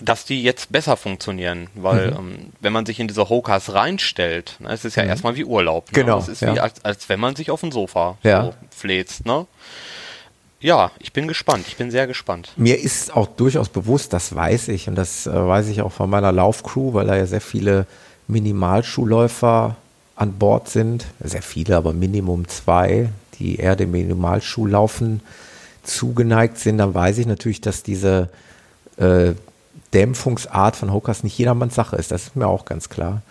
dass 0.01 0.25
die 0.25 0.43
jetzt 0.43 0.71
besser 0.71 0.97
funktionieren, 0.97 1.67
weil 1.75 2.11
mhm. 2.11 2.17
ähm, 2.17 2.37
wenn 2.59 2.73
man 2.73 2.85
sich 2.85 2.99
in 2.99 3.07
diese 3.07 3.29
Hokas 3.29 3.73
reinstellt, 3.73 4.57
ne, 4.59 4.69
es 4.71 4.85
ist 4.85 4.95
ja 4.95 5.03
mhm. 5.03 5.09
erstmal 5.09 5.35
wie 5.35 5.45
Urlaub. 5.45 5.91
Ne? 5.91 6.03
Genau. 6.03 6.19
Es 6.19 6.27
ist 6.27 6.41
ja. 6.41 6.53
wie 6.53 6.59
als, 6.59 6.83
als 6.83 7.09
wenn 7.09 7.19
man 7.19 7.35
sich 7.35 7.51
auf 7.51 7.61
dem 7.61 7.71
Sofa 7.71 8.17
ja. 8.23 8.45
so 8.45 8.53
fläzt. 8.69 9.25
Ne? 9.25 9.45
Ja, 10.59 10.91
ich 10.99 11.13
bin 11.13 11.27
gespannt. 11.27 11.65
Ich 11.67 11.77
bin 11.77 11.91
sehr 11.91 12.07
gespannt. 12.07 12.51
Mir 12.55 12.79
ist 12.79 13.15
auch 13.15 13.27
durchaus 13.27 13.69
bewusst, 13.69 14.13
das 14.13 14.35
weiß 14.35 14.69
ich 14.69 14.87
und 14.87 14.95
das 14.95 15.27
äh, 15.27 15.31
weiß 15.31 15.67
ich 15.67 15.81
auch 15.81 15.91
von 15.91 16.09
meiner 16.09 16.31
Laufcrew, 16.31 16.93
weil 16.93 17.07
da 17.07 17.15
ja 17.15 17.25
sehr 17.25 17.41
viele 17.41 17.85
Minimalschuhläufer 18.27 19.75
an 20.15 20.33
Bord 20.33 20.69
sind, 20.69 21.05
sehr 21.19 21.41
viele, 21.41 21.75
aber 21.75 21.93
Minimum 21.93 22.47
zwei, 22.47 23.09
die 23.37 23.57
eher 23.57 23.75
dem 23.75 23.91
Minimalschuhlaufen 23.91 25.21
zugeneigt 25.83 26.57
sind, 26.57 26.77
dann 26.79 26.93
weiß 26.93 27.17
ich 27.19 27.27
natürlich, 27.27 27.61
dass 27.61 27.83
diese 27.83 28.29
äh, 28.97 29.33
Dämpfungsart 29.95 30.75
von 30.75 30.91
Hokas 30.91 31.23
nicht 31.23 31.37
jedermanns 31.37 31.73
Sache 31.73 31.95
ist. 31.95 32.11
Das 32.11 32.23
ist 32.23 32.35
mir 32.35 32.47
auch 32.47 32.65
ganz 32.65 32.89
klar. 32.89 33.21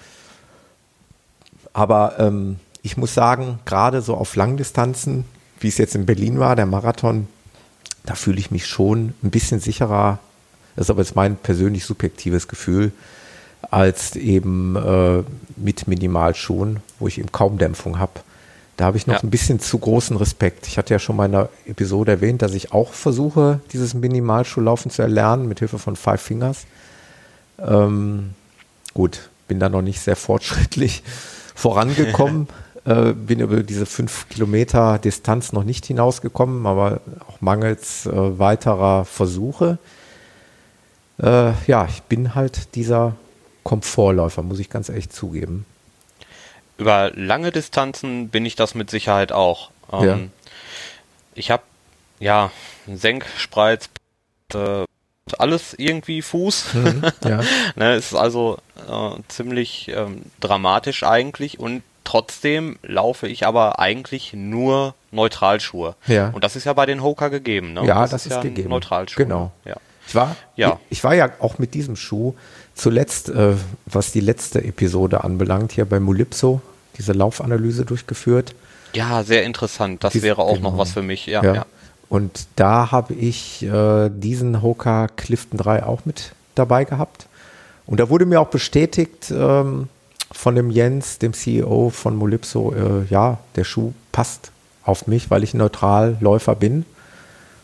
Aber 1.74 2.18
ähm, 2.18 2.58
ich 2.82 2.96
muss 2.96 3.12
sagen, 3.14 3.58
gerade 3.66 4.00
so 4.00 4.16
auf 4.16 4.34
Langdistanzen, 4.34 5.24
wie 5.60 5.68
es 5.68 5.78
jetzt 5.78 5.94
in 5.94 6.06
Berlin 6.06 6.38
war, 6.40 6.56
der 6.56 6.66
Marathon, 6.66 7.28
da 8.04 8.14
fühle 8.14 8.38
ich 8.38 8.50
mich 8.50 8.66
schon 8.66 9.14
ein 9.22 9.30
bisschen 9.30 9.60
sicherer. 9.60 10.18
Das 10.74 10.86
ist 10.86 10.90
aber 10.90 11.02
jetzt 11.02 11.14
mein 11.14 11.36
persönlich 11.36 11.84
subjektives 11.84 12.48
Gefühl, 12.48 12.92
als 13.70 14.16
eben 14.16 14.76
äh, 14.76 15.22
mit 15.56 15.86
Minimalschuhen, 15.86 16.80
wo 16.98 17.08
ich 17.08 17.18
eben 17.18 17.30
kaum 17.30 17.58
Dämpfung 17.58 17.98
habe. 17.98 18.20
Da 18.76 18.86
habe 18.86 18.96
ich 18.96 19.06
noch 19.06 19.14
ja. 19.14 19.20
ein 19.22 19.30
bisschen 19.30 19.60
zu 19.60 19.78
großen 19.78 20.16
Respekt. 20.16 20.66
Ich 20.66 20.78
hatte 20.78 20.92
ja 20.92 20.98
schon 20.98 21.16
mal 21.16 21.26
in 21.26 21.32
der 21.32 21.48
Episode 21.66 22.12
erwähnt, 22.12 22.42
dass 22.42 22.54
ich 22.54 22.72
auch 22.72 22.92
versuche, 22.92 23.60
dieses 23.72 23.94
Minimalschuhlaufen 23.94 24.90
zu 24.90 25.02
erlernen 25.02 25.46
mit 25.46 25.60
Hilfe 25.60 25.78
von 25.78 25.94
Five 25.94 26.20
Fingers. 26.20 26.66
Ähm, 27.58 28.30
gut, 28.92 29.28
bin 29.46 29.60
da 29.60 29.68
noch 29.68 29.82
nicht 29.82 30.00
sehr 30.00 30.16
fortschrittlich, 30.16 31.04
vorangekommen. 31.54 32.48
äh, 32.84 33.12
bin 33.12 33.40
über 33.40 33.62
diese 33.62 33.86
fünf 33.86 34.28
Kilometer 34.28 34.98
Distanz 34.98 35.52
noch 35.52 35.64
nicht 35.64 35.86
hinausgekommen, 35.86 36.66
aber 36.66 37.00
auch 37.28 37.40
mangels 37.40 38.06
äh, 38.06 38.38
weiterer 38.38 39.04
Versuche. 39.04 39.78
Äh, 41.22 41.52
ja, 41.66 41.86
ich 41.88 42.02
bin 42.02 42.34
halt 42.34 42.74
dieser 42.74 43.14
Komfortläufer, 43.62 44.42
muss 44.42 44.58
ich 44.58 44.68
ganz 44.68 44.88
ehrlich 44.88 45.10
zugeben. 45.10 45.64
Über 46.76 47.12
lange 47.14 47.52
Distanzen 47.52 48.28
bin 48.28 48.44
ich 48.44 48.56
das 48.56 48.74
mit 48.74 48.90
Sicherheit 48.90 49.32
auch. 49.32 49.70
Ähm, 49.92 50.04
ja. 50.04 50.18
Ich 51.34 51.50
habe 51.50 51.62
ja 52.18 52.50
Senk, 52.86 53.26
Spreiz, 53.36 53.88
äh, 54.52 54.84
alles 55.38 55.74
irgendwie 55.74 56.22
Fuß. 56.22 56.74
Mhm, 56.74 57.02
ja. 57.24 57.40
ne, 57.76 57.94
ist 57.94 58.14
also 58.14 58.58
äh, 58.88 59.10
ziemlich 59.28 59.90
ähm, 59.94 60.22
dramatisch 60.40 61.02
eigentlich 61.02 61.58
und 61.58 61.82
trotzdem 62.04 62.78
laufe 62.82 63.26
ich 63.26 63.46
aber 63.46 63.78
eigentlich 63.78 64.34
nur 64.34 64.94
Neutralschuhe. 65.10 65.96
Ja. 66.06 66.30
Und 66.30 66.44
das 66.44 66.56
ist 66.56 66.64
ja 66.64 66.72
bei 66.72 66.86
den 66.86 67.02
Hoka 67.02 67.28
gegeben. 67.28 67.72
Ne? 67.72 67.86
Ja, 67.86 68.02
das, 68.02 68.10
das 68.10 68.26
ist, 68.26 68.32
ist 68.32 68.36
ja 68.36 68.42
gegeben. 68.42 68.68
Neutralschuhe. 68.68 69.24
Genau. 69.24 69.52
Ja. 69.64 69.76
Ich 70.06 70.14
war, 70.14 70.36
ja. 70.54 70.78
Ich, 70.90 70.98
ich, 70.98 71.04
war 71.04 71.14
ja 71.14 71.30
auch 71.40 71.58
mit 71.58 71.72
diesem 71.72 71.96
Schuh 71.96 72.34
zuletzt, 72.74 73.28
äh, 73.28 73.54
was 73.86 74.12
die 74.12 74.20
letzte 74.20 74.62
Episode 74.64 75.24
anbelangt, 75.24 75.72
hier 75.72 75.84
bei 75.84 76.00
Mulipso, 76.00 76.60
diese 76.98 77.12
Laufanalyse 77.12 77.84
durchgeführt. 77.84 78.54
Ja, 78.94 79.22
sehr 79.24 79.44
interessant. 79.44 80.04
Das 80.04 80.12
Dies, 80.12 80.22
wäre 80.22 80.42
auch 80.42 80.56
genau. 80.56 80.70
noch 80.70 80.78
was 80.78 80.92
für 80.92 81.02
mich. 81.02 81.26
Ja, 81.26 81.42
ja. 81.42 81.54
ja. 81.54 81.66
Und 82.08 82.46
da 82.56 82.92
habe 82.92 83.14
ich 83.14 83.62
äh, 83.64 84.08
diesen 84.10 84.62
Hoka 84.62 85.08
Clifton 85.08 85.58
3 85.58 85.84
auch 85.84 86.04
mit 86.04 86.32
dabei 86.54 86.84
gehabt. 86.84 87.26
Und 87.86 87.98
da 87.98 88.08
wurde 88.08 88.26
mir 88.26 88.40
auch 88.40 88.48
bestätigt 88.48 89.32
ähm, 89.36 89.88
von 90.30 90.54
dem 90.54 90.70
Jens, 90.70 91.18
dem 91.18 91.32
CEO 91.32 91.90
von 91.90 92.16
Molipso, 92.16 92.72
äh, 92.72 93.04
ja, 93.10 93.38
der 93.56 93.64
Schuh 93.64 93.92
passt 94.12 94.52
auf 94.84 95.06
mich, 95.06 95.30
weil 95.30 95.42
ich 95.42 95.54
ein 95.54 95.58
Neutralläufer 95.58 96.54
bin, 96.54 96.84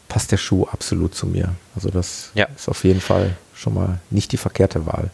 passt 0.08 0.32
der 0.32 0.36
Schuh 0.36 0.66
absolut 0.70 1.14
zu 1.14 1.26
mir. 1.26 1.54
Also 1.74 1.90
das 1.90 2.30
ja. 2.34 2.46
ist 2.56 2.68
auf 2.68 2.84
jeden 2.84 3.00
Fall 3.00 3.36
schon 3.60 3.74
mal 3.74 4.00
nicht 4.10 4.32
die 4.32 4.36
verkehrte 4.36 4.86
Wahl. 4.86 5.10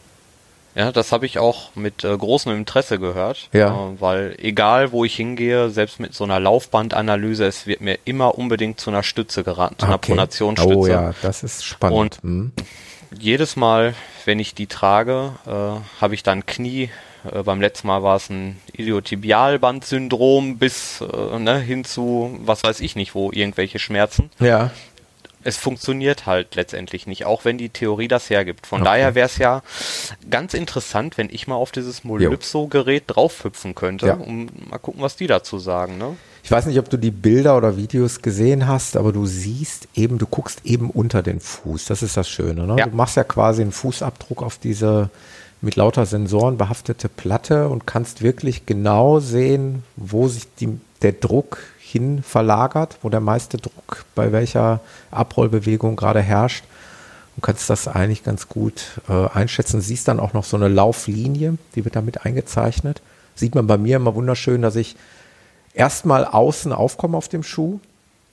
Ja, 0.76 0.92
das 0.92 1.11
habe 1.11 1.24
ich 1.24 1.38
auch 1.38 1.74
mit 1.74 2.04
äh, 2.04 2.14
großem 2.14 2.52
Interesse 2.52 2.98
gehört, 2.98 3.48
ja. 3.52 3.68
Äh, 3.68 4.00
weil 4.00 4.37
egal 4.38 4.92
wo 4.92 5.06
ich 5.06 5.16
hingehe, 5.16 5.70
selbst 5.70 6.00
mit 6.00 6.14
so 6.14 6.24
einer 6.24 6.38
Laufbandanalyse, 6.38 7.46
es 7.46 7.66
wird 7.66 7.80
mir 7.80 7.98
immer 8.04 8.37
unbedingt 8.37 8.78
zu 8.78 8.90
einer 8.90 9.02
Stütze 9.02 9.42
geraten, 9.42 9.76
zu 9.78 9.87
einer 9.87 9.94
okay. 9.94 10.12
Pronationsstütze. 10.12 10.76
Oh 10.76 10.87
ja, 10.87 11.14
das 11.22 11.42
ist 11.42 11.64
spannend. 11.64 11.98
Und 11.98 12.22
hm. 12.22 12.52
jedes 13.18 13.56
Mal, 13.56 13.94
wenn 14.26 14.38
ich 14.38 14.54
die 14.54 14.66
trage, 14.66 15.32
äh, 15.46 16.00
habe 16.00 16.14
ich 16.14 16.22
dann 16.22 16.44
Knie. 16.44 16.90
Äh, 17.32 17.42
beim 17.42 17.62
letzten 17.62 17.87
Mal 17.87 18.02
war 18.02 18.16
es 18.16 18.28
ein 18.28 18.61
Iliotibialbandsyndrom 18.74 20.59
bis 20.59 21.00
äh, 21.00 21.38
ne, 21.38 21.59
hin 21.59 21.87
zu, 21.87 22.38
was 22.42 22.64
weiß 22.64 22.80
ich 22.80 22.96
nicht, 22.96 23.14
wo 23.14 23.32
irgendwelche 23.32 23.78
Schmerzen. 23.78 24.28
Ja 24.40 24.70
es 25.46 25.56
funktioniert 25.56 26.26
halt 26.26 26.56
letztendlich 26.56 27.06
nicht, 27.06 27.24
auch 27.24 27.44
wenn 27.44 27.56
die 27.56 27.68
Theorie 27.68 28.09
das 28.09 28.28
hergibt. 28.30 28.66
Von 28.66 28.80
okay. 28.80 28.90
daher 28.90 29.14
wäre 29.14 29.26
es 29.26 29.38
ja 29.38 29.62
ganz 30.28 30.54
interessant, 30.54 31.18
wenn 31.18 31.30
ich 31.30 31.46
mal 31.46 31.54
auf 31.54 31.70
dieses 31.70 32.02
Molypso-Gerät 32.02 33.04
draufhüpfen 33.06 33.76
könnte, 33.76 34.09
ja. 34.09 34.14
um 34.14 34.48
mal 34.68 34.78
gucken, 34.78 35.02
was 35.02 35.14
die 35.14 35.28
dazu 35.28 35.61
sagen. 35.61 35.98
Ne? 35.98 36.16
Ich 36.42 36.50
weiß 36.50 36.66
nicht, 36.66 36.80
ob 36.80 36.90
du 36.90 36.96
die 36.96 37.12
Bilder 37.12 37.56
oder 37.56 37.76
Videos 37.76 38.22
gesehen 38.22 38.66
hast, 38.66 38.96
aber 38.96 39.12
du 39.12 39.24
siehst 39.24 39.87
eben, 39.94 40.18
du 40.18 40.26
guckst 40.26 40.62
eben 40.64 40.90
unter 40.90 41.22
den 41.22 41.38
Fuß. 41.38 41.85
Das 41.85 42.02
ist 42.02 42.16
das 42.16 42.28
Schöne. 42.28 42.66
Ne? 42.66 42.76
Ja. 42.78 42.87
Du 42.87 42.96
machst 42.96 43.16
ja 43.16 43.22
quasi 43.22 43.62
einen 43.62 43.72
Fußabdruck 43.72 44.42
auf 44.42 44.59
diese 44.59 45.11
mit 45.61 45.76
lauter 45.76 46.06
Sensoren 46.06 46.59
behaftete 46.59 47.09
Platte 47.09 47.68
und 47.68 47.87
kannst 47.87 48.20
wirklich 48.20 48.66
genau 48.66 49.20
sehen, 49.20 49.85
wo 49.96 50.26
sich 50.28 50.44
die, 50.61 50.78
der 51.02 51.12
Druck 51.12 51.59
hin 51.90 52.22
verlagert, 52.22 52.99
wo 53.03 53.11
der 53.11 53.20
meiste 53.20 53.59
Druck 53.59 54.05
bei 54.14 54.33
welcher 54.33 54.81
Abrollbewegung 55.11 55.96
gerade 55.96 56.20
herrscht. 56.20 56.64
Du 57.37 57.42
kannst 57.42 57.70
das 57.70 57.87
eigentlich 57.87 58.25
ganz 58.25 58.49
gut 58.49 59.01
äh, 59.09 59.29
einschätzen. 59.29 59.81
Siehst 59.81 60.09
dann 60.09 60.18
auch 60.18 60.33
noch 60.33 60.44
so 60.44 60.57
eine 60.57 60.68
Lauflinie, 60.68 61.59
die 61.75 61.85
wird 61.85 61.94
damit 61.94 62.25
eingezeichnet. 62.25 63.03
Sieht 63.35 63.55
man 63.55 63.66
bei 63.66 63.79
mir 63.79 63.96
immer 63.96 64.14
wunderschön, 64.14 64.62
dass 64.62 64.75
ich 64.75 64.96
erstmal 65.75 66.25
außen 66.25 66.72
aufkomme 66.72 67.16
auf 67.16 67.29
dem 67.29 67.42
Schuh 67.42 67.79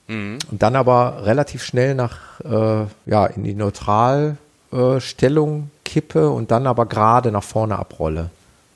mhm. 0.08 0.38
und 0.50 0.62
dann 0.62 0.74
aber 0.74 1.24
relativ 1.24 1.62
schnell 1.62 1.94
nach, 1.94 2.40
äh, 2.40 2.86
ja, 3.06 3.26
in 3.26 3.44
die 3.44 3.54
Neutralstellung 3.54 5.60
äh, 5.60 5.64
kippe 5.84 6.30
und 6.30 6.50
dann 6.50 6.66
aber 6.66 6.86
gerade 6.86 7.30
nach 7.30 7.44
vorne 7.44 7.78
abrolle. 7.78 8.30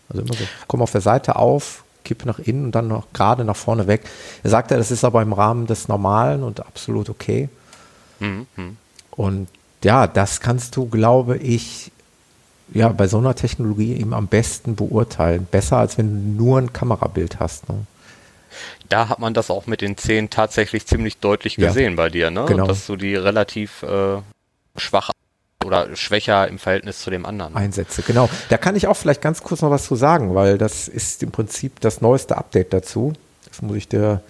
Also 0.09 0.23
immer 0.23 0.35
so, 0.35 0.45
ich 0.45 0.69
komme 0.69 0.85
auf 0.85 0.93
der 0.93 1.01
Seite 1.01 1.37
auf, 1.37 1.83
kippe 2.05 2.27
nach 2.27 2.39
innen 2.39 2.67
und 2.67 2.75
dann 2.75 2.89
noch 2.89 3.13
gerade 3.13 3.45
nach 3.45 3.57
vorne 3.57 3.87
weg. 3.87 4.03
Er 4.43 4.51
sagte, 4.51 4.77
das 4.77 4.91
ist 4.91 5.05
aber 5.05 5.23
im 5.23 5.33
Rahmen 5.33 5.67
des 5.67 5.89
Normalen 5.89 6.43
und 6.43 6.61
absolut 6.61 7.09
okay. 7.11 7.49
Mhm. 8.21 8.47
Und 9.11 9.49
ja, 9.85 10.07
das 10.07 10.41
kannst 10.41 10.77
du, 10.77 10.87
glaube 10.87 11.37
ich, 11.37 11.93
ja, 12.73 12.89
bei 12.89 13.07
so 13.09 13.19
einer 13.19 13.35
Technologie 13.35 13.95
eben 13.97 14.13
am 14.13 14.27
besten 14.27 14.77
beurteilen. 14.77 15.47
Besser, 15.51 15.79
als 15.79 15.99
wenn 15.99 16.37
du 16.37 16.45
nur 16.45 16.59
ein 16.59 16.73
Kamerabild 16.73 17.41
hast. 17.41 17.69
Ne? 17.69 17.87
Da 18.89 19.09
hat 19.09 19.19
man 19.19 19.35
das 19.35 19.51
auch 19.51 19.67
mit 19.67 19.81
den 19.81 19.97
Zehen 19.97 20.31
tatsächlich 20.31 20.87
ziemlich 20.87 21.19
deutlich 21.19 21.57
gesehen 21.57 21.93
ja, 21.93 21.97
bei 21.97 22.11
dir, 22.11 22.31
ne? 22.31 22.45
Genau. 22.47 22.67
Dass 22.67 22.87
du 22.87 22.97
die 22.97 23.15
relativ 23.15 23.83
äh, 23.83 24.19
schwach 24.77 25.11
oder 25.69 25.95
schwächer 25.95 26.49
im 26.49 26.59
Verhältnis 26.59 27.01
zu 27.01 27.11
dem 27.11 27.25
anderen. 27.25 27.55
Einsätze, 27.55 28.03
genau. 28.03 28.29
Da 28.49 28.57
kann 28.57 28.75
ich 28.75 28.89
auch 28.89 28.97
vielleicht 28.97 29.23
ganz 29.23 29.43
kurz 29.43 29.63
noch 29.63 29.71
was 29.71 29.85
zu 29.85 29.95
sagen, 29.95 30.35
weil 30.35 30.59
das 30.59 30.89
ist 30.89 31.23
im 31.23 31.31
Prinzip 31.31 31.81
das 31.81 32.01
neueste 32.01 32.37
Update 32.37 32.73
dazu. 32.73 33.13
Das 33.49 33.63
muss 33.63 33.77
ich 33.77 33.89
der 33.89 34.23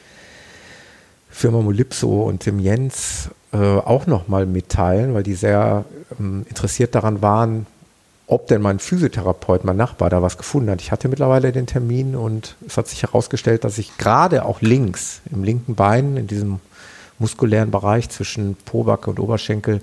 Firma 1.30 1.60
Molipso 1.60 2.22
und 2.24 2.44
dem 2.44 2.58
Jens 2.58 3.30
äh, 3.52 3.56
auch 3.56 4.06
nochmal 4.06 4.44
mitteilen, 4.44 5.14
weil 5.14 5.22
die 5.22 5.34
sehr 5.34 5.84
ähm, 6.18 6.44
interessiert 6.48 6.94
daran 6.94 7.22
waren, 7.22 7.66
ob 8.26 8.46
denn 8.48 8.60
mein 8.60 8.78
Physiotherapeut, 8.78 9.64
mein 9.64 9.76
Nachbar, 9.76 10.10
da 10.10 10.20
was 10.20 10.36
gefunden 10.36 10.70
hat. 10.70 10.82
Ich 10.82 10.92
hatte 10.92 11.08
mittlerweile 11.08 11.50
den 11.50 11.66
Termin 11.66 12.14
und 12.14 12.56
es 12.66 12.76
hat 12.76 12.88
sich 12.88 13.02
herausgestellt, 13.02 13.64
dass 13.64 13.78
ich 13.78 13.96
gerade 13.96 14.44
auch 14.44 14.60
links 14.60 15.22
im 15.32 15.44
linken 15.44 15.76
Bein, 15.76 16.16
in 16.16 16.26
diesem 16.26 16.60
muskulären 17.18 17.70
Bereich 17.70 18.10
zwischen 18.10 18.54
Pobacke 18.54 19.08
und 19.08 19.18
Oberschenkel, 19.18 19.80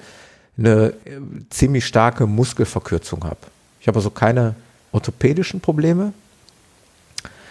eine 0.58 0.94
äh, 1.06 1.20
ziemlich 1.50 1.86
starke 1.86 2.28
Muskelverkürzung 2.28 3.24
habe. 3.24 3.38
Ich 3.80 3.88
habe 3.88 3.98
also 3.98 4.10
keine 4.10 4.56
orthopädischen 4.92 5.60
Probleme. 5.60 6.14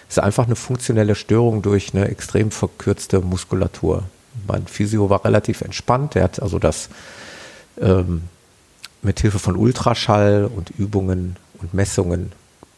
Es 0.09 0.19
ist 0.19 0.23
einfach 0.23 0.47
eine 0.47 0.57
funktionelle 0.57 1.15
Störung 1.15 1.63
durch 1.63 1.95
eine 1.95 2.09
extrem 2.09 2.51
verkürzte 2.51 3.21
Muskulatur. 3.21 4.05
Mein 4.47 4.67
Physio 4.67 5.11
war 5.11 5.25
relativ 5.25 5.61
entspannt. 5.61 6.17
Er 6.17 6.25
hat 6.25 6.43
also 6.43 6.59
das 6.59 6.89
ähm, 7.81 8.23
mit 9.03 9.21
Hilfe 9.21 9.39
von 9.39 9.57
Ultraschall 9.57 10.51
und 10.55 10.71
Übungen 10.71 11.37
und 11.61 11.75
Messungen 11.75 12.33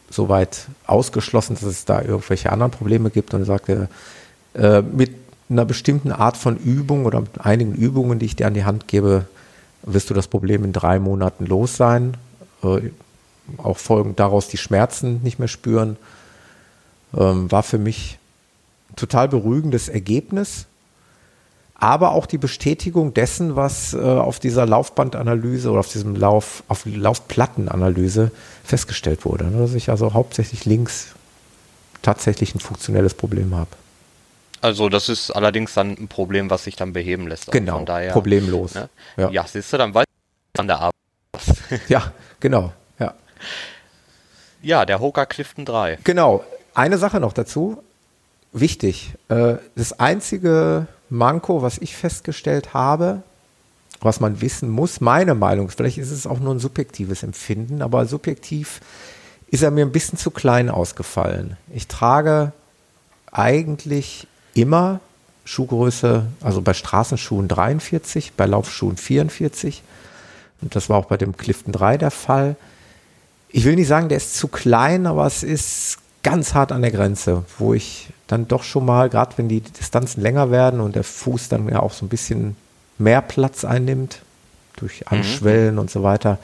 soweit 0.09 0.67
ausgeschlossen, 0.85 1.55
dass 1.55 1.63
es 1.63 1.85
da 1.85 2.01
irgendwelche 2.01 2.51
anderen 2.51 2.71
Probleme 2.71 3.09
gibt. 3.09 3.33
Und 3.33 3.41
er 3.41 3.45
sagte, 3.45 3.89
äh, 4.53 4.81
mit 4.81 5.11
einer 5.49 5.65
bestimmten 5.65 6.11
Art 6.11 6.37
von 6.37 6.57
Übung 6.57 7.05
oder 7.05 7.21
mit 7.21 7.41
einigen 7.41 7.73
Übungen, 7.73 8.19
die 8.19 8.25
ich 8.25 8.35
dir 8.35 8.47
an 8.47 8.53
die 8.53 8.65
Hand 8.65 8.87
gebe, 8.87 9.25
wirst 9.87 10.09
du 10.09 10.13
das 10.13 10.27
Problem 10.27 10.63
in 10.63 10.73
drei 10.73 10.99
Monaten 10.99 11.45
los 11.45 11.77
sein. 11.77 12.17
Äh, 12.63 12.91
auch 13.57 13.77
folgend 13.77 14.19
daraus 14.19 14.47
die 14.47 14.57
Schmerzen 14.57 15.21
nicht 15.23 15.39
mehr 15.39 15.47
spüren. 15.47 15.97
Ähm, 17.15 17.51
war 17.51 17.63
für 17.63 17.77
mich 17.77 18.19
ein 18.89 18.95
total 18.97 19.29
beruhigendes 19.29 19.87
Ergebnis, 19.87 20.65
aber 21.75 22.11
auch 22.11 22.25
die 22.25 22.37
Bestätigung 22.37 23.13
dessen, 23.13 23.55
was 23.55 23.93
äh, 23.93 23.97
auf 23.99 24.39
dieser 24.39 24.65
Laufbandanalyse 24.65 25.69
oder 25.69 25.79
auf 25.79 25.91
diesem 25.91 26.15
Lauf, 26.15 26.63
auf 26.67 26.85
Laufplattenanalyse 26.85 28.31
festgestellt 28.63 29.23
wurde. 29.25 29.45
Ne, 29.45 29.59
dass 29.59 29.73
ich 29.73 29.89
also 29.89 30.13
hauptsächlich 30.13 30.65
links 30.65 31.15
tatsächlich 32.01 32.53
ein 32.55 32.59
funktionelles 32.59 33.13
Problem 33.13 33.55
habe. 33.55 33.69
Also 34.61 34.89
das 34.89 35.09
ist 35.09 35.31
allerdings 35.31 35.73
dann 35.73 35.91
ein 35.91 36.07
Problem, 36.07 36.49
was 36.49 36.63
sich 36.63 36.75
dann 36.75 36.93
beheben 36.93 37.27
lässt. 37.27 37.49
Also 37.49 37.59
genau, 37.59 37.83
daher, 37.85 38.11
problemlos. 38.11 38.75
Ne? 38.75 38.89
Ja. 39.17 39.29
ja, 39.29 39.45
siehst 39.47 39.71
du, 39.73 39.77
dann 39.77 39.93
weiß 39.93 40.05
ich 40.05 40.59
an 40.59 40.67
der 40.67 40.79
Arbeit. 40.79 40.93
ja, 41.87 42.11
genau, 42.39 42.73
ja. 42.99 43.13
Ja, 44.61 44.85
der 44.85 44.99
Hoka 44.99 45.25
Clifton 45.25 45.65
3. 45.65 45.99
Genau, 46.03 46.43
eine 46.73 46.97
Sache 46.97 47.19
noch 47.19 47.33
dazu, 47.33 47.81
wichtig, 48.51 49.13
äh, 49.29 49.55
das 49.75 49.99
einzige 49.99 50.87
Manko, 51.09 51.61
was 51.61 51.77
ich 51.77 51.95
festgestellt 51.95 52.73
habe, 52.73 53.21
was 54.01 54.19
man 54.19 54.41
wissen 54.41 54.69
muss, 54.69 55.01
meine 55.01 55.35
Meinung, 55.35 55.69
vielleicht 55.69 55.97
ist 55.97 56.11
es 56.11 56.27
auch 56.27 56.39
nur 56.39 56.53
ein 56.53 56.59
subjektives 56.59 57.23
Empfinden, 57.23 57.81
aber 57.81 58.05
subjektiv 58.05 58.81
ist 59.49 59.63
er 59.63 59.71
mir 59.71 59.85
ein 59.85 59.91
bisschen 59.91 60.17
zu 60.17 60.31
klein 60.31 60.69
ausgefallen. 60.69 61.57
Ich 61.73 61.87
trage 61.87 62.51
eigentlich 63.31 64.27
immer 64.57 64.99
Schuhgröße, 65.45 66.25
also 66.41 66.61
bei 66.61 66.73
Straßenschuhen 66.73 67.47
43, 67.47 68.33
bei 68.35 68.45
Laufschuhen 68.45 68.97
44. 68.97 69.81
Und 70.61 70.75
das 70.75 70.89
war 70.89 70.97
auch 70.97 71.05
bei 71.05 71.17
dem 71.17 71.37
Clifton 71.37 71.71
3 71.71 71.97
der 71.97 72.11
Fall. 72.11 72.55
Ich 73.49 73.63
will 73.63 73.75
nicht 73.75 73.87
sagen, 73.87 74.09
der 74.09 74.17
ist 74.17 74.35
zu 74.35 74.47
klein, 74.47 75.05
aber 75.07 75.25
es 75.25 75.43
ist 75.43 75.99
ganz 76.23 76.53
hart 76.53 76.71
an 76.71 76.81
der 76.81 76.91
Grenze, 76.91 77.45
wo 77.57 77.73
ich 77.73 78.09
dann 78.27 78.47
doch 78.47 78.63
schon 78.63 78.85
mal, 78.85 79.09
gerade 79.09 79.37
wenn 79.37 79.47
die 79.47 79.61
Distanzen 79.61 80.21
länger 80.21 80.51
werden 80.51 80.81
und 80.81 80.95
der 80.95 81.05
Fuß 81.05 81.47
dann 81.47 81.69
ja 81.69 81.79
auch 81.79 81.93
so 81.93 82.05
ein 82.05 82.09
bisschen 82.09 82.57
mehr 82.97 83.21
Platz 83.21 83.63
einnimmt, 83.63 84.21
durch 84.75 85.01
mhm. 85.01 85.17
Anschwellen 85.17 85.75
mhm. 85.75 85.79
und 85.79 85.89
so 85.91 86.03
weiter, 86.03 86.39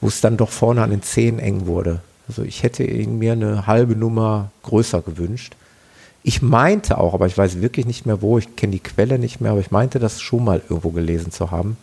wo 0.00 0.08
es 0.08 0.20
dann 0.20 0.36
doch 0.36 0.50
vorne 0.50 0.82
an 0.82 0.90
den 0.90 1.02
Zehen 1.02 1.38
eng 1.38 1.66
wurde. 1.66 2.00
Also 2.26 2.42
ich 2.42 2.64
hätte 2.64 2.82
mir 2.82 3.32
eine 3.32 3.66
halbe 3.66 3.94
Nummer 3.94 4.50
größer 4.62 5.02
gewünscht. 5.02 5.54
Ich 6.24 6.42
meinte 6.42 6.98
auch, 6.98 7.14
aber 7.14 7.26
ich 7.26 7.36
weiß 7.36 7.60
wirklich 7.60 7.86
nicht 7.86 8.06
mehr 8.06 8.22
wo, 8.22 8.38
ich 8.38 8.54
kenne 8.54 8.72
die 8.72 8.80
Quelle 8.80 9.18
nicht 9.18 9.40
mehr, 9.40 9.52
aber 9.52 9.60
ich 9.60 9.70
meinte 9.70 9.98
das 9.98 10.20
schon 10.20 10.44
mal 10.44 10.62
irgendwo 10.68 10.90
gelesen 10.90 11.32
zu 11.32 11.50
haben. 11.50 11.76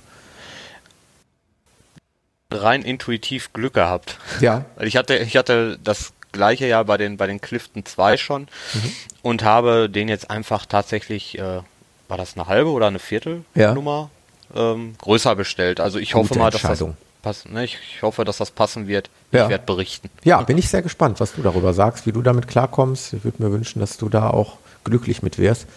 Rein 2.51 2.81
intuitiv 2.81 3.51
Glück 3.53 3.73
gehabt. 3.73 4.17
Ja. 4.39 4.65
Ich 4.81 4.95
hatte, 4.95 5.17
ich 5.17 5.35
hatte 5.35 5.77
das 5.83 6.13
gleiche 6.31 6.67
ja 6.67 6.81
bei 6.83 6.97
den, 6.97 7.17
bei 7.17 7.27
den 7.27 7.41
Clifton 7.41 7.85
2 7.85 8.17
schon 8.17 8.41
mhm. 8.43 8.91
und 9.21 9.43
habe 9.43 9.89
den 9.89 10.07
jetzt 10.07 10.29
einfach 10.29 10.65
tatsächlich, 10.65 11.37
äh, 11.37 11.61
war 12.07 12.17
das 12.17 12.35
eine 12.35 12.47
halbe 12.47 12.69
oder 12.69 12.87
eine 12.87 12.99
Viertelnummer 12.99 14.09
ja. 14.53 14.73
ähm, 14.73 14.95
größer 14.99 15.35
bestellt. 15.35 15.79
Also 15.79 15.99
ich 15.99 16.13
Gute 16.13 16.29
hoffe 16.29 16.39
mal, 16.39 16.51
dass 16.51 16.61
das 16.61 16.83
passen. 17.21 17.53
Ne? 17.53 17.65
Ich, 17.65 17.77
ich, 17.95 18.01
hoffe, 18.01 18.25
dass 18.25 18.37
das 18.37 18.51
passen 18.51 18.87
wird. 18.87 19.09
Ja. 19.31 19.43
Ich 19.43 19.49
werde 19.49 19.65
berichten. 19.65 20.09
Ja, 20.23 20.41
bin 20.41 20.57
ich 20.57 20.69
sehr 20.69 20.81
gespannt, 20.81 21.19
was 21.19 21.33
du 21.33 21.41
darüber 21.41 21.73
sagst, 21.73 22.05
wie 22.05 22.11
du 22.11 22.21
damit 22.21 22.47
klarkommst. 22.47 23.13
Ich 23.13 23.23
würde 23.23 23.43
mir 23.43 23.51
wünschen, 23.51 23.79
dass 23.79 23.97
du 23.97 24.09
da 24.09 24.29
auch 24.29 24.57
glücklich 24.83 25.21
mit 25.21 25.37
wärst. 25.37 25.67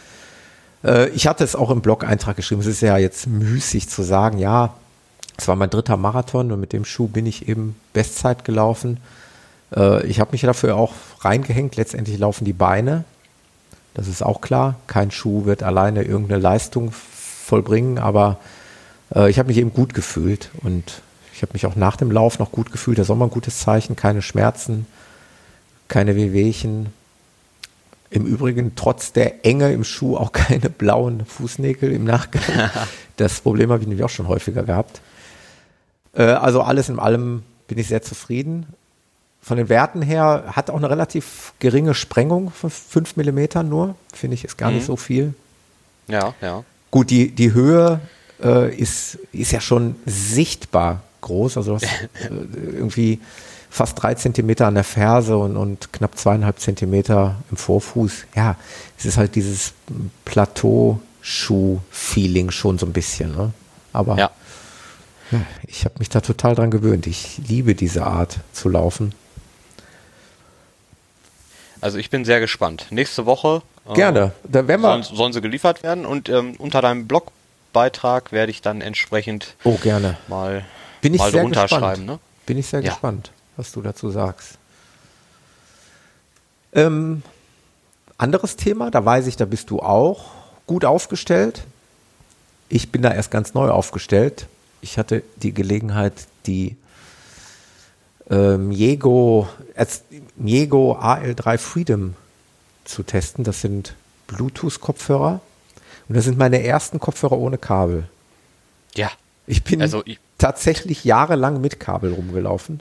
Äh, 0.85 1.09
ich 1.11 1.27
hatte 1.27 1.45
es 1.45 1.57
auch 1.57 1.71
im 1.71 1.83
Blog-Eintrag 1.83 2.37
geschrieben. 2.37 2.61
Es 2.61 2.67
ist 2.67 2.81
ja 2.81 2.99
jetzt 2.99 3.27
müßig 3.27 3.89
zu 3.89 4.03
sagen, 4.03 4.39
ja, 4.39 4.75
es 5.37 5.49
war 5.49 5.57
mein 5.57 5.71
dritter 5.71 5.97
Marathon 5.97 6.53
und 6.53 6.61
mit 6.61 6.73
dem 6.73 6.85
Schuh 6.85 7.09
bin 7.09 7.27
ich 7.27 7.49
eben 7.49 7.77
Bestzeit 7.93 8.45
gelaufen. 8.45 8.99
Äh, 9.75 10.07
ich 10.07 10.21
habe 10.21 10.33
mich 10.33 10.43
dafür 10.43 10.77
auch 10.77 10.93
reingehängt. 11.21 11.77
Letztendlich 11.77 12.19
laufen 12.19 12.45
die 12.45 12.53
Beine. 12.53 13.05
Das 13.95 14.09
ist 14.09 14.23
auch 14.23 14.41
klar. 14.41 14.77
Kein 14.87 15.11
Schuh 15.11 15.45
wird 15.45 15.63
alleine 15.63 16.03
irgendeine 16.03 16.41
Leistung 16.41 16.93
vollbringen, 16.93 17.99
aber 17.99 18.39
äh, 19.15 19.31
ich 19.31 19.39
habe 19.39 19.49
mich 19.49 19.59
eben 19.59 19.73
gut 19.73 19.95
gefühlt 19.95 20.51
und 20.63 21.03
ich 21.35 21.43
habe 21.43 21.53
mich 21.55 21.67
auch 21.67 21.77
nach 21.77 21.97
dem 21.97 22.11
Lauf 22.11 22.39
noch 22.39 22.53
gut 22.53 22.73
gefühlt. 22.73 23.01
Auch 23.01 23.17
mal 23.17 23.27
ein 23.27 23.31
gutes 23.31 23.61
Zeichen. 23.61 23.97
Keine 23.97 24.23
Schmerzen, 24.23 24.87
keine 25.89 26.15
Wehwehchen. 26.15 26.93
Im 28.11 28.27
Übrigen 28.27 28.73
trotz 28.77 29.13
der 29.13 29.47
Enge 29.47 29.73
im 29.73 29.85
Schuh 29.85 30.17
auch 30.17 30.33
keine 30.33 30.69
blauen 30.69 31.25
Fußnägel 31.25 31.91
im 31.93 32.05
Nachgang. 32.05 32.43
das 33.17 33.41
Problem 33.41 33.71
habe 33.71 33.83
ich 33.83 33.89
nämlich 33.89 34.05
auch 34.05 34.11
schon 34.11 34.29
häufiger 34.29 34.65
gehabt. 34.65 35.01
Äh, 36.15 36.25
also 36.25 36.63
alles 36.63 36.91
in 36.91 36.99
allem 36.99 37.43
bin 37.69 37.79
ich 37.79 37.89
sehr 37.89 38.03
zufrieden. 38.03 38.67
Von 39.41 39.57
den 39.57 39.69
Werten 39.69 40.03
her 40.03 40.45
hat 40.53 40.71
auch 40.71 40.77
eine 40.77 40.91
relativ 40.91 41.55
geringe 41.59 41.95
Sprengung 41.95 42.51
von 42.51 42.71
5 42.71 43.17
mm 43.17 43.67
nur. 43.67 43.97
Finde 44.13 44.35
ich, 44.35 44.45
ist 44.45 44.59
gar 44.59 44.71
mhm. 44.71 44.77
nicht 44.77 44.87
so 44.87 44.97
viel. 44.97 45.35
Ja, 46.07 46.35
ja. 46.43 46.63
Gut, 46.91 47.11
die, 47.11 47.31
die 47.31 47.55
Höhe 47.55 48.01
äh, 48.43 48.75
ist, 48.75 49.19
ist 49.33 49.53
ja 49.53 49.61
schon 49.61 49.97
sichtbar 50.05 51.03
groß. 51.23 51.57
Also 51.57 51.71
du 51.71 51.77
hast 51.77 51.85
äh, 51.85 52.29
irgendwie 52.55 53.19
fast 53.71 54.03
drei 54.03 54.13
Zentimeter 54.15 54.67
an 54.67 54.75
der 54.75 54.85
Ferse 54.85 55.39
und, 55.39 55.57
und 55.57 55.95
knapp 55.95 56.19
zweieinhalb 56.19 56.61
Zentimeter 56.61 57.37
im 57.51 57.57
Vorfuß. 57.57 58.27
Ja, 58.37 58.57
es 58.99 59.07
ist 59.07 59.17
halt 59.17 59.35
dieses 59.35 59.73
Plateau-Schuh-Feeling 60.27 62.51
schon 62.51 62.79
so 62.79 62.85
ein 62.85 62.93
bisschen. 62.93 63.35
Ne? 63.35 63.55
Aber 63.95 64.19
ja. 64.19 64.31
ja 65.31 65.41
ich 65.67 65.87
habe 65.87 65.95
mich 65.99 66.11
da 66.11 66.21
total 66.21 66.55
dran 66.55 66.71
gewöhnt. 66.71 67.07
Ich 67.07 67.39
liebe 67.49 67.75
diese 67.75 68.05
Art 68.05 68.41
zu 68.53 68.69
laufen. 68.69 69.15
Also 71.81 71.97
ich 71.99 72.11
bin 72.11 72.27
sehr 72.27 72.41
gespannt. 72.41 72.89
Nächste 72.91 73.25
Woche 73.25 73.63
äh, 73.89 73.95
Gerne. 73.95 74.33
Da 74.45 74.69
werden 74.69 74.83
wir 74.83 74.89
sollen, 74.89 75.03
sollen 75.03 75.33
sie 75.33 75.41
geliefert 75.41 75.83
werden 75.83 76.07
und 76.07 76.29
ähm, 76.29 76.55
unter 76.59 76.83
deinem 76.83 77.09
Blogbeitrag 77.09 78.33
werde 78.33 78.51
ich 78.51 78.63
dann 78.63 78.81
entsprechend 78.81 79.55
oh, 79.65 79.77
gerne. 79.83 80.17
mal 80.29 80.65
bin 81.03 81.15
ich 81.15 81.21
mal 81.21 81.31
sehr 81.31 81.45
gespannt. 81.45 82.07
Ne? 82.07 82.19
Bin 82.47 82.57
ich 82.57 82.67
sehr 82.67 82.81
ja. 82.81 82.91
gespannt, 82.91 83.33
was 83.57 83.73
du 83.73 83.83
dazu 83.83 84.11
sagst. 84.11 84.57
Ähm, 86.73 87.23
anderes 88.17 88.57
Thema, 88.57 88.91
da 88.91 89.05
weiß 89.05 89.27
ich, 89.27 89.37
da 89.37 89.45
bist 89.45 89.69
du 89.69 89.81
auch 89.81 90.31
gut 90.67 90.87
aufgestellt. 90.87 91.65
Ich 92.71 92.91
bin 92.91 93.03
da 93.03 93.13
erst 93.13 93.31
ganz 93.31 93.53
neu 93.53 93.69
aufgestellt. 93.69 94.47
Ich 94.81 94.97
hatte 94.97 95.23
die 95.37 95.53
Gelegenheit, 95.53 96.15
die 96.47 96.77
ähm, 98.31 98.69
Miego, 98.69 99.49
Miego 100.37 100.99
AL3 100.99 101.59
Freedom 101.59 102.15
zu 102.85 103.03
testen. 103.03 103.45
Das 103.45 103.61
sind 103.61 103.95
Bluetooth-Kopfhörer. 104.29 105.41
Und 106.09 106.17
das 106.17 106.25
sind 106.25 106.39
meine 106.39 106.63
ersten 106.63 106.99
Kopfhörer 106.99 107.37
ohne 107.37 107.59
Kabel. 107.59 108.09
Ja. 108.95 109.11
Ich 109.47 109.65
bin 109.65 109.83
also 109.83 110.03
ich 110.05 110.19
tatsächlich 110.43 111.05
jahrelang 111.05 111.61
mit 111.61 111.79
Kabel 111.79 112.13
rumgelaufen, 112.13 112.81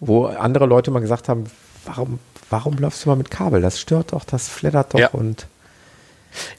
wo 0.00 0.26
andere 0.26 0.66
Leute 0.66 0.90
mal 0.90 1.00
gesagt 1.00 1.28
haben, 1.28 1.44
warum, 1.84 2.18
warum 2.50 2.76
läufst 2.76 3.04
du 3.04 3.10
mal 3.10 3.16
mit 3.16 3.30
Kabel? 3.30 3.62
Das 3.62 3.80
stört 3.80 4.12
doch, 4.12 4.24
das 4.24 4.48
flattert 4.48 4.94
doch 4.94 4.98
ja. 4.98 5.08
und. 5.10 5.46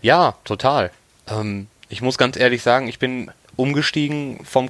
Ja, 0.02 0.36
total. 0.46 0.92
Ähm, 1.28 1.68
ich 1.90 2.02
muss 2.02 2.18
ganz 2.18 2.38
ehrlich 2.38 2.64
sagen, 2.64 2.88
ich 2.88 3.00
bin 3.00 3.32
umgestiegen 3.58 4.46
vom 4.46 4.70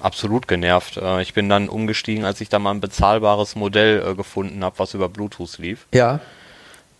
absolut 0.00 0.48
genervt. 0.48 0.96
Äh, 0.96 1.20
ich 1.20 1.34
bin 1.34 1.50
dann 1.50 1.68
umgestiegen, 1.68 2.24
als 2.24 2.40
ich 2.40 2.48
da 2.48 2.58
mal 2.58 2.70
ein 2.70 2.80
bezahlbares 2.80 3.56
Modell 3.56 4.04
äh, 4.06 4.14
gefunden 4.14 4.64
habe, 4.64 4.78
was 4.78 4.94
über 4.94 5.10
Bluetooth 5.10 5.58
lief. 5.58 5.86
Ja. 5.92 6.20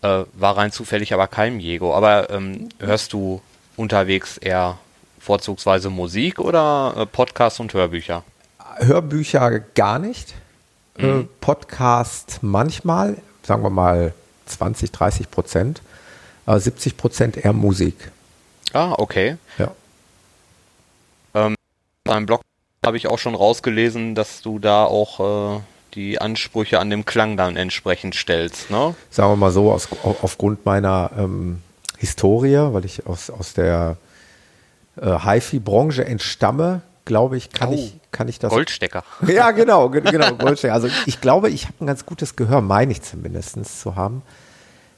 Äh, 0.02 0.24
war 0.34 0.58
rein 0.58 0.72
zufällig 0.72 1.14
aber 1.14 1.26
kein 1.26 1.58
Jego. 1.58 1.94
Aber 1.94 2.28
ähm, 2.28 2.68
hörst 2.78 3.14
du 3.14 3.40
unterwegs 3.76 4.36
eher 4.36 4.78
vorzugsweise 5.28 5.90
Musik 5.90 6.38
oder 6.38 6.94
äh, 6.96 7.04
Podcasts 7.04 7.60
und 7.60 7.74
Hörbücher? 7.74 8.24
Hörbücher 8.78 9.60
gar 9.60 9.98
nicht. 9.98 10.34
Äh, 10.96 11.04
mhm. 11.04 11.28
Podcast 11.42 12.38
manchmal, 12.40 13.18
sagen 13.42 13.62
wir 13.62 13.68
mal 13.68 14.14
20, 14.46 14.90
30 14.90 15.30
Prozent. 15.30 15.82
Äh, 16.46 16.58
70 16.58 16.96
Prozent 16.96 17.36
eher 17.36 17.52
Musik. 17.52 18.10
Ah, 18.72 18.94
okay. 18.96 19.36
Ja. 19.58 19.72
Ähm, 21.34 21.54
beim 22.04 22.24
Blog 22.24 22.40
habe 22.86 22.96
ich 22.96 23.06
auch 23.06 23.18
schon 23.18 23.34
rausgelesen, 23.34 24.14
dass 24.14 24.40
du 24.40 24.58
da 24.58 24.84
auch 24.84 25.58
äh, 25.58 25.60
die 25.92 26.22
Ansprüche 26.22 26.80
an 26.80 26.88
dem 26.88 27.04
Klang 27.04 27.36
dann 27.36 27.56
entsprechend 27.56 28.14
stellst, 28.14 28.70
ne? 28.70 28.94
Sagen 29.10 29.30
wir 29.32 29.36
mal 29.36 29.52
so, 29.52 29.72
aus, 29.72 29.88
aufgrund 30.22 30.64
meiner 30.64 31.10
ähm, 31.18 31.60
Historie, 31.98 32.72
weil 32.72 32.86
ich 32.86 33.04
aus, 33.04 33.28
aus 33.28 33.52
der 33.52 33.98
äh, 35.00 35.18
HiFi-Branche 35.18 36.04
entstamme, 36.04 36.82
glaube 37.04 37.36
ich, 37.36 37.50
kann, 37.50 37.70
oh, 37.70 37.74
ich, 37.74 37.98
kann 38.12 38.28
ich 38.28 38.38
das. 38.38 38.50
Goldstecker. 38.50 39.02
Ja, 39.26 39.50
genau, 39.50 39.88
genau, 39.88 40.34
Goldstecker. 40.34 40.74
Also 40.74 40.88
ich 41.06 41.20
glaube, 41.20 41.50
ich 41.50 41.64
habe 41.64 41.74
ein 41.80 41.86
ganz 41.86 42.06
gutes 42.06 42.36
Gehör, 42.36 42.60
meine 42.60 42.92
ich 42.92 43.02
zumindest 43.02 43.80
zu 43.80 43.96
haben. 43.96 44.22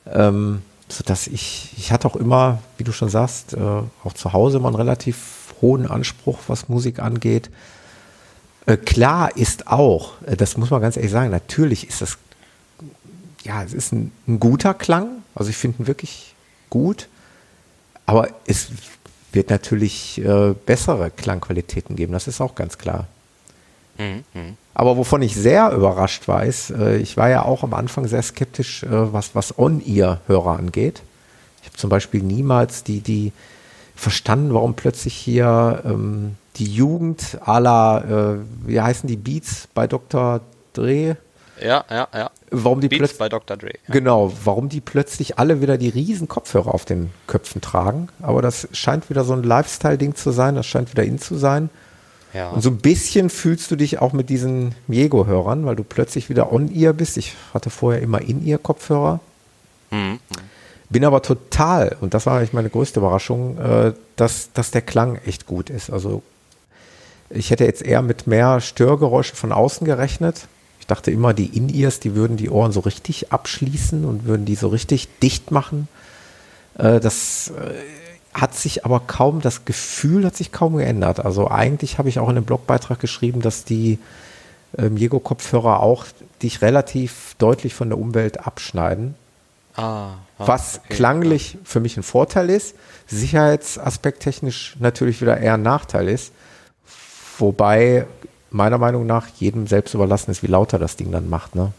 Ähm, 0.07 0.63
sodass 0.89 1.27
ich, 1.27 1.73
ich 1.77 1.93
hatte 1.93 2.09
auch 2.09 2.17
immer, 2.17 2.59
wie 2.77 2.85
du 2.85 2.93
schon 2.93 3.09
sagst, 3.09 3.55
äh, 3.55 3.59
auch 3.59 4.13
zu 4.15 4.33
Hause 4.33 4.59
immer 4.59 4.69
einen 4.69 4.77
relativ 4.77 5.55
hohen 5.61 5.87
Anspruch, 5.87 6.39
was 6.49 6.69
Musik 6.69 6.99
angeht. 6.99 7.51
Äh, 8.67 8.77
klar 8.77 9.37
ist 9.37 9.69
auch, 9.69 10.13
äh, 10.27 10.37
das 10.37 10.57
muss 10.57 10.71
man 10.71 10.81
ganz 10.81 10.97
ehrlich 10.97 11.13
sagen, 11.13 11.31
natürlich 11.31 11.89
ist 11.89 12.03
das, 12.03 12.19
ja, 13.45 13.63
es 13.63 13.73
ist 13.73 13.93
ein, 13.93 14.13
ein 14.27 14.41
guter 14.41 14.75
Klang. 14.75 15.23
Also 15.35 15.51
ich 15.51 15.57
finde 15.57 15.83
ihn 15.83 15.87
wirklich 15.87 16.35
gut. 16.69 17.09
Aber 18.07 18.29
es 18.47 18.71
wird 19.33 19.51
natürlich 19.51 20.23
äh, 20.25 20.55
bessere 20.67 21.11
Klangqualitäten 21.11 21.97
geben, 21.97 22.13
das 22.13 22.29
ist 22.29 22.41
auch 22.41 22.55
ganz 22.55 22.79
klar. 22.79 23.07
Mhm, 23.99 24.25
mhm. 24.35 24.57
Aber 24.75 24.97
wovon 24.97 25.23
ich 25.23 25.35
sehr 25.35 25.73
überrascht 25.73 26.27
war, 26.29 26.45
ist, 26.45 26.71
äh, 26.71 26.97
ich 26.97 27.17
war 27.17 27.29
ja 27.29 27.45
auch 27.45 27.63
am 27.63 27.75
Anfang 27.75 28.07
sehr 28.09 28.23
skeptisch, 28.23 28.83
äh, 28.83 29.13
was, 29.13 29.35
was 29.35 29.59
On-Ear-Hörer 29.59 30.59
angeht. 30.59 31.03
Ich 31.63 31.69
habe 31.69 31.77
zum 31.77 31.91
Beispiel 31.91 32.23
niemals 32.23 32.83
die, 32.85 33.01
die 33.01 33.33
verstanden, 33.95 34.55
warum 34.55 34.75
plötzlich 34.75 35.15
hier 35.15 35.83
ähm, 35.85 36.37
die 36.57 36.73
Jugend 36.73 37.39
aller, 37.45 38.39
äh, 38.39 38.69
wie 38.69 38.81
heißen 38.81 39.07
die 39.07 39.17
Beats 39.17 39.69
bei 39.75 39.87
Dr. 39.87 40.41
Dre? 40.73 41.17
Ja, 41.63 41.85
ja, 41.91 42.09
ja. 42.15 42.31
Warum 42.51 42.81
die 42.81 42.89
Beats 42.89 43.15
bei 43.15 43.29
Dr. 43.29 43.57
Dre. 43.57 43.73
Ja. 43.87 43.95
Genau, 43.95 44.33
warum 44.45 44.69
die 44.69 44.81
plötzlich 44.81 45.39
alle 45.39 45.61
wieder 45.61 45.79
die 45.79 45.89
riesen 45.89 46.29
Kopfhörer 46.29 46.75
auf 46.75 46.85
den 46.85 47.11
Köpfen 47.27 47.61
tragen. 47.61 48.09
Aber 48.23 48.43
das 48.43 48.69
scheint 48.73 49.11
wieder 49.11 49.25
so 49.25 49.35
ein 49.35 49.43
Lifestyle-Ding 49.43 50.15
zu 50.15 50.31
sein, 50.31 50.55
das 50.55 50.67
scheint 50.67 50.91
wieder 50.93 51.05
in 51.05 51.19
zu 51.19 51.37
sein. 51.37 51.71
Ja. 52.33 52.51
Und 52.51 52.63
so 52.63 52.71
ein 52.71 52.79
bisschen 52.79 53.29
fühlst 53.29 53.71
du 53.71 53.77
dich 53.77 53.99
auch 53.99 54.13
mit 54.13 54.29
diesen 54.29 54.75
Miego-Hörern, 54.87 55.67
weil 55.67 55.77
du 55.77 55.85
plötzlich 55.85 56.29
wieder 56.29 56.53
on-ear 56.53 56.93
bist. 56.93 57.17
Ich 57.17 57.35
hatte 57.53 57.71
vorher 57.71 58.01
immer 58.01 58.21
in-ear-Kopfhörer. 58.21 59.21
Mhm. 59.91 60.19
Bin 60.89 61.05
aber 61.05 61.23
total, 61.23 61.97
und 62.01 62.15
das 62.15 62.27
war 62.27 62.39
eigentlich 62.39 62.53
meine 62.53 62.71
größte 62.71 63.01
Überraschung, 63.01 63.59
äh, 63.59 63.93
dass, 64.17 64.53
dass 64.53 64.71
der 64.71 64.83
Klang 64.83 65.17
echt 65.27 65.47
gut 65.47 65.71
ist. 65.71 65.91
Also 65.91 66.23
ich 67.29 67.51
hätte 67.51 67.65
jetzt 67.65 67.83
eher 67.83 68.03
mit 68.03 68.27
mehr 68.27 68.61
Störgeräuschen 68.61 69.37
von 69.37 69.53
außen 69.53 69.85
gerechnet 69.85 70.49
dachte 70.91 71.11
immer, 71.11 71.35
die 71.35 71.57
In-Ears, 71.57 72.01
die 72.01 72.15
würden 72.15 72.37
die 72.37 72.51
Ohren 72.51 72.73
so 72.73 72.81
richtig 72.81 73.33
abschließen 73.33 74.05
und 74.05 74.25
würden 74.25 74.45
die 74.45 74.57
so 74.57 74.69
richtig 74.69 75.09
dicht 75.21 75.51
machen. 75.51 75.89
Äh, 76.79 77.01
das 77.01 77.53
äh, 77.57 78.39
hat 78.39 78.55
sich 78.55 78.85
aber 78.85 79.01
kaum, 79.01 79.41
das 79.41 79.65
Gefühl 79.65 80.25
hat 80.25 80.37
sich 80.37 80.53
kaum 80.53 80.77
geändert. 80.77 81.25
Also 81.25 81.51
eigentlich 81.51 81.99
habe 81.99 82.09
ich 82.09 82.19
auch 82.19 82.29
in 82.29 82.37
einem 82.37 82.45
Blogbeitrag 82.45 83.01
geschrieben, 83.01 83.43
dass 83.43 83.65
die 83.65 83.99
ähm, 84.79 84.97
Jego-Kopfhörer 84.97 85.81
auch 85.81 86.07
dich 86.43 86.63
relativ 86.63 87.35
deutlich 87.39 87.75
von 87.75 87.89
der 87.89 87.99
Umwelt 87.99 88.47
abschneiden. 88.47 89.15
Ah, 89.77 89.83
ah, 89.83 90.17
was 90.39 90.81
okay, 90.85 90.95
klanglich 90.95 91.53
klar. 91.53 91.63
für 91.65 91.81
mich 91.81 91.97
ein 91.97 92.03
Vorteil 92.03 92.51
ist, 92.51 92.75
Sicherheitsaspekt 93.07 94.23
technisch 94.23 94.77
natürlich 94.79 95.21
wieder 95.21 95.39
eher 95.39 95.55
ein 95.55 95.63
Nachteil 95.63 96.09
ist. 96.09 96.33
Wobei 97.39 98.07
meiner 98.51 98.79
Meinung 98.79 99.07
nach 99.07 99.29
jedem 99.39 99.67
selbst 99.67 99.95
überlassen 99.95 100.31
ist, 100.31 100.43
wie 100.43 100.49
lauter 100.49 100.79
das 100.79 100.97
Ding 100.97 101.13
dann 101.13 101.29
macht. 101.29 101.55
Ne? 101.55 101.73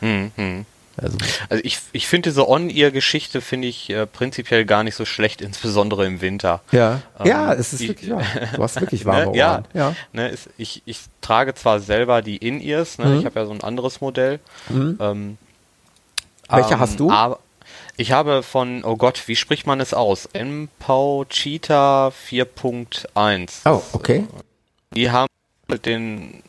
Hm, 0.00 0.32
hm. 0.36 0.66
Also, 1.00 1.16
also 1.48 1.62
ich, 1.64 1.78
ich 1.92 2.08
finde 2.08 2.30
diese 2.30 2.48
On-Ear-Geschichte 2.48 3.40
finde 3.40 3.68
ich 3.68 3.88
äh, 3.90 4.06
prinzipiell 4.06 4.64
gar 4.64 4.82
nicht 4.82 4.96
so 4.96 5.04
schlecht, 5.04 5.40
insbesondere 5.40 6.06
im 6.06 6.20
Winter. 6.20 6.60
Ja, 6.72 7.02
ähm, 7.20 7.26
ja, 7.26 7.52
es 7.54 7.72
ist 7.72 7.80
ich, 7.82 7.88
wirklich 7.88 8.10
wahr. 8.10 8.22
Du 8.54 8.62
hast 8.62 8.80
wirklich 8.80 9.04
warme 9.04 9.20
ne, 9.20 9.28
Ohren. 9.28 9.36
Ja, 9.36 9.62
ja. 9.74 9.94
Ne, 10.12 10.28
ist, 10.28 10.50
ich, 10.58 10.82
ich 10.86 11.00
trage 11.20 11.54
zwar 11.54 11.80
selber 11.80 12.22
die 12.22 12.36
In-Ears, 12.36 12.98
ne, 12.98 13.06
mhm. 13.06 13.18
ich 13.20 13.24
habe 13.26 13.38
ja 13.38 13.46
so 13.46 13.52
ein 13.52 13.62
anderes 13.62 14.00
Modell. 14.00 14.40
Mhm. 14.68 14.98
Ähm, 15.00 15.38
Welche 16.48 16.74
ähm, 16.74 16.80
hast 16.80 16.98
du? 16.98 17.10
Aber 17.10 17.38
ich 17.96 18.12
habe 18.12 18.42
von, 18.42 18.84
oh 18.84 18.96
Gott, 18.96 19.26
wie 19.26 19.36
spricht 19.36 19.66
man 19.66 19.80
es 19.80 19.94
aus? 19.94 20.28
MPOW 20.32 21.26
Cheetah 21.28 22.08
4.1. 22.08 23.50
Oh, 23.64 23.82
okay. 23.92 24.24
Die 24.94 25.10
haben 25.10 25.28
den 25.76 26.42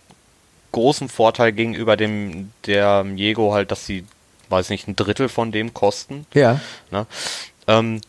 großen 0.71 1.10
Vorteil 1.10 1.51
gegenüber 1.51 1.97
dem 1.97 2.51
der 2.65 3.05
Jego 3.15 3.53
halt, 3.53 3.71
dass 3.71 3.86
sie 3.86 4.05
weiß 4.49 4.69
nicht, 4.69 4.88
ein 4.88 4.95
Drittel 4.95 5.29
von 5.29 5.51
dem 5.51 5.73
kosten. 5.73 6.25
Ja. 6.34 6.60
Ne? 6.91 7.05
Ähm, 7.67 8.01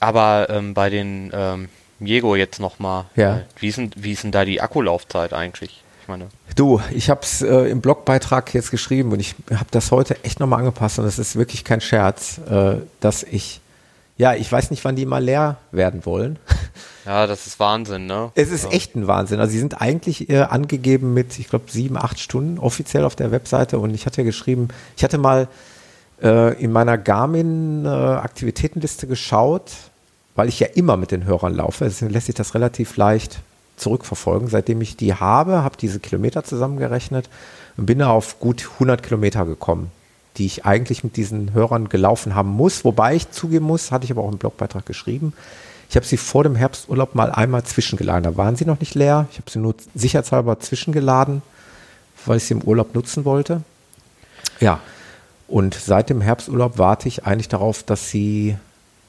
aber 0.00 0.48
ähm, 0.50 0.74
bei 0.74 0.90
den 0.90 1.30
ähm, 1.32 1.68
Jego 2.00 2.36
jetzt 2.36 2.60
nochmal, 2.60 3.06
ja. 3.16 3.38
Äh, 3.38 3.44
wie, 3.58 3.70
sind, 3.70 4.02
wie 4.02 4.12
ist 4.12 4.24
denn 4.24 4.32
da 4.32 4.44
die 4.44 4.60
Akkulaufzeit 4.60 5.32
eigentlich? 5.32 5.82
Ich 6.02 6.08
meine. 6.08 6.28
Du, 6.56 6.82
ich 6.92 7.08
habe 7.08 7.22
es 7.22 7.40
äh, 7.40 7.70
im 7.70 7.80
Blogbeitrag 7.80 8.52
jetzt 8.52 8.70
geschrieben 8.70 9.12
und 9.12 9.20
ich 9.20 9.34
habe 9.50 9.66
das 9.70 9.90
heute 9.90 10.22
echt 10.24 10.40
nochmal 10.40 10.58
angepasst 10.58 10.98
und 10.98 11.06
es 11.06 11.18
ist 11.18 11.36
wirklich 11.36 11.64
kein 11.64 11.80
Scherz, 11.80 12.38
äh, 12.50 12.76
dass 13.00 13.22
ich, 13.22 13.60
ja, 14.16 14.34
ich 14.34 14.50
weiß 14.50 14.70
nicht, 14.70 14.84
wann 14.84 14.96
die 14.96 15.06
mal 15.06 15.22
leer 15.22 15.58
werden 15.72 16.06
wollen. 16.06 16.38
Ja, 17.06 17.26
das 17.26 17.46
ist 17.46 17.60
Wahnsinn, 17.60 18.06
ne? 18.06 18.32
Es 18.34 18.50
ist 18.50 18.72
echt 18.72 18.96
ein 18.96 19.06
Wahnsinn. 19.06 19.38
Also 19.38 19.52
sie 19.52 19.58
sind 19.58 19.82
eigentlich 19.82 20.30
äh, 20.30 20.40
angegeben 20.40 21.12
mit, 21.12 21.38
ich 21.38 21.50
glaube, 21.50 21.66
sieben, 21.68 21.98
acht 21.98 22.18
Stunden 22.18 22.58
offiziell 22.58 23.04
auf 23.04 23.14
der 23.14 23.30
Webseite 23.30 23.78
und 23.78 23.92
ich 23.92 24.06
hatte 24.06 24.22
ja 24.22 24.24
geschrieben, 24.24 24.68
ich 24.96 25.04
hatte 25.04 25.18
mal 25.18 25.48
äh, 26.22 26.58
in 26.62 26.72
meiner 26.72 26.96
Garmin-Aktivitätenliste 26.96 29.06
geschaut, 29.06 29.70
weil 30.34 30.48
ich 30.48 30.60
ja 30.60 30.68
immer 30.68 30.96
mit 30.96 31.10
den 31.10 31.26
Hörern 31.26 31.54
laufe. 31.54 31.84
Deswegen 31.84 32.10
lässt 32.10 32.24
sich 32.26 32.34
das 32.34 32.54
relativ 32.54 32.96
leicht 32.96 33.40
zurückverfolgen. 33.76 34.48
Seitdem 34.48 34.80
ich 34.80 34.96
die 34.96 35.14
habe, 35.14 35.62
habe 35.62 35.76
diese 35.76 36.00
Kilometer 36.00 36.44
zusammengerechnet 36.44 37.28
und 37.76 37.86
bin 37.86 37.98
da 37.98 38.08
auf 38.08 38.40
gut 38.40 38.70
100 38.74 39.02
Kilometer 39.02 39.44
gekommen, 39.44 39.90
die 40.36 40.46
ich 40.46 40.64
eigentlich 40.64 41.04
mit 41.04 41.16
diesen 41.16 41.52
Hörern 41.52 41.88
gelaufen 41.88 42.34
haben 42.34 42.50
muss. 42.50 42.84
Wobei 42.84 43.14
ich 43.14 43.30
zugeben 43.30 43.66
muss, 43.66 43.92
hatte 43.92 44.04
ich 44.04 44.10
aber 44.10 44.22
auch 44.22 44.32
im 44.32 44.38
Blogbeitrag 44.38 44.84
geschrieben, 44.86 45.32
ich 45.88 45.96
habe 45.96 46.06
sie 46.06 46.16
vor 46.16 46.42
dem 46.42 46.56
Herbsturlaub 46.56 47.14
mal 47.14 47.30
einmal 47.30 47.62
zwischengeladen. 47.62 48.24
Da 48.24 48.36
waren 48.36 48.56
sie 48.56 48.64
noch 48.64 48.80
nicht 48.80 48.94
leer. 48.94 49.28
Ich 49.30 49.38
habe 49.38 49.50
sie 49.50 49.58
nur 49.58 49.74
sicherheitshalber 49.94 50.58
zwischengeladen, 50.58 51.42
weil 52.26 52.38
ich 52.38 52.44
sie 52.44 52.54
im 52.54 52.62
Urlaub 52.62 52.94
nutzen 52.94 53.24
wollte. 53.24 53.60
Ja, 54.60 54.80
und 55.46 55.74
seit 55.74 56.10
dem 56.10 56.20
Herbsturlaub 56.20 56.78
warte 56.78 57.06
ich 57.06 57.26
eigentlich 57.26 57.48
darauf, 57.48 57.82
dass 57.82 58.10
sie 58.10 58.56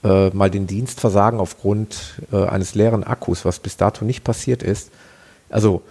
äh, 0.04 0.30
mal 0.30 0.52
den 0.52 0.68
Dienst 0.68 1.00
versagen 1.00 1.40
aufgrund 1.40 2.22
äh, 2.32 2.46
eines 2.46 2.76
leeren 2.76 3.04
Akkus, 3.04 3.46
was 3.46 3.60
bis 3.60 3.78
dato 3.78 4.06
nicht 4.06 4.24
passiert 4.24 4.62
ist. 4.62 4.92
Also 5.50 5.82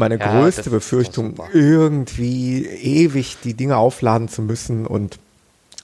meine 0.00 0.18
ja, 0.18 0.32
größte 0.32 0.70
Befürchtung, 0.70 1.34
irgendwie 1.52 2.66
ewig 2.66 3.36
die 3.44 3.54
Dinge 3.54 3.76
aufladen 3.76 4.28
zu 4.28 4.42
müssen. 4.42 4.86
Und 4.86 5.20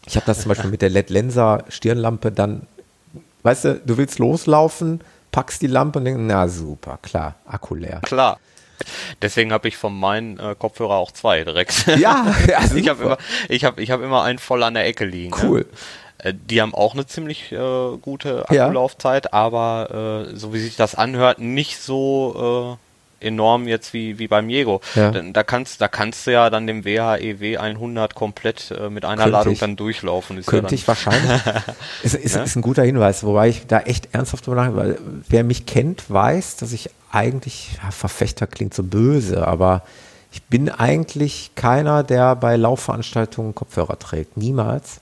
ich 0.06 0.16
habe 0.16 0.26
das 0.26 0.40
zum 0.40 0.48
Beispiel 0.48 0.70
mit 0.70 0.82
der 0.82 0.90
LED-Lenser 0.90 1.64
Stirnlampe 1.68 2.32
dann, 2.32 2.66
weißt 3.44 3.64
du, 3.64 3.80
du 3.84 3.96
willst 3.96 4.18
loslaufen, 4.18 5.00
packst 5.30 5.62
die 5.62 5.68
Lampe 5.68 6.00
und 6.00 6.06
denkst, 6.06 6.22
na 6.24 6.48
super, 6.48 6.98
klar, 7.02 7.36
Akku 7.46 7.76
leer. 7.76 8.00
Klar. 8.02 8.40
Deswegen 9.22 9.52
habe 9.52 9.68
ich 9.68 9.76
von 9.76 9.98
meinen 9.98 10.38
äh, 10.38 10.54
Kopfhörer 10.58 10.94
auch 10.96 11.12
zwei 11.12 11.44
direkt. 11.44 11.86
Ja, 11.98 12.34
ja 12.48 12.60
ich 12.74 12.88
habe 12.88 13.04
immer, 13.04 13.18
ich 13.48 13.64
habe, 13.64 13.80
ich 13.80 13.90
habe 13.90 14.04
immer 14.04 14.22
einen 14.22 14.38
voll 14.38 14.62
an 14.62 14.74
der 14.74 14.86
Ecke 14.86 15.04
liegen. 15.04 15.34
Cool. 15.42 15.66
Ja. 16.22 16.30
Äh, 16.30 16.34
die 16.34 16.60
haben 16.60 16.74
auch 16.74 16.94
eine 16.94 17.06
ziemlich 17.06 17.52
äh, 17.52 17.96
gute 18.00 18.48
Akkulaufzeit, 18.48 19.26
ja. 19.26 19.32
aber 19.32 20.26
äh, 20.30 20.36
so 20.36 20.52
wie 20.52 20.58
sich 20.58 20.76
das 20.76 20.94
anhört, 20.94 21.38
nicht 21.38 21.80
so 21.80 22.78
äh, 22.78 22.85
enorm 23.26 23.68
jetzt 23.68 23.92
wie, 23.92 24.18
wie 24.18 24.28
beim 24.28 24.48
Jego. 24.48 24.80
Ja. 24.94 25.10
Da, 25.10 25.42
kannst, 25.42 25.80
da 25.80 25.88
kannst 25.88 26.26
du 26.26 26.32
ja 26.32 26.48
dann 26.50 26.66
dem 26.66 26.84
WHEW 26.84 27.58
100 27.58 28.14
komplett 28.14 28.70
äh, 28.70 28.88
mit 28.88 29.04
einer 29.04 29.16
Könnte 29.16 29.30
Ladung 29.30 29.52
ich. 29.54 29.58
dann 29.58 29.76
durchlaufen. 29.76 30.38
Ist 30.38 30.46
Könnte 30.46 30.74
ja 30.74 30.74
ich 30.74 30.88
wahrscheinlich. 30.88 31.42
ist, 32.02 32.14
ist, 32.14 32.34
ja? 32.36 32.42
ist 32.42 32.56
ein 32.56 32.62
guter 32.62 32.84
Hinweis, 32.84 33.24
wobei 33.24 33.48
ich 33.48 33.66
da 33.66 33.80
echt 33.80 34.14
ernsthaft 34.14 34.46
drüber 34.46 34.56
nachdenke, 34.56 34.78
weil 34.78 34.98
wer 35.28 35.44
mich 35.44 35.66
kennt, 35.66 36.08
weiß, 36.10 36.56
dass 36.56 36.72
ich 36.72 36.90
eigentlich, 37.10 37.78
ja, 37.82 37.90
Verfechter 37.90 38.46
klingt 38.46 38.74
so 38.74 38.82
böse, 38.82 39.46
aber 39.46 39.82
ich 40.32 40.42
bin 40.42 40.68
eigentlich 40.68 41.52
keiner, 41.54 42.02
der 42.02 42.36
bei 42.36 42.56
Laufveranstaltungen 42.56 43.54
Kopfhörer 43.54 43.98
trägt. 43.98 44.36
Niemals. 44.36 45.00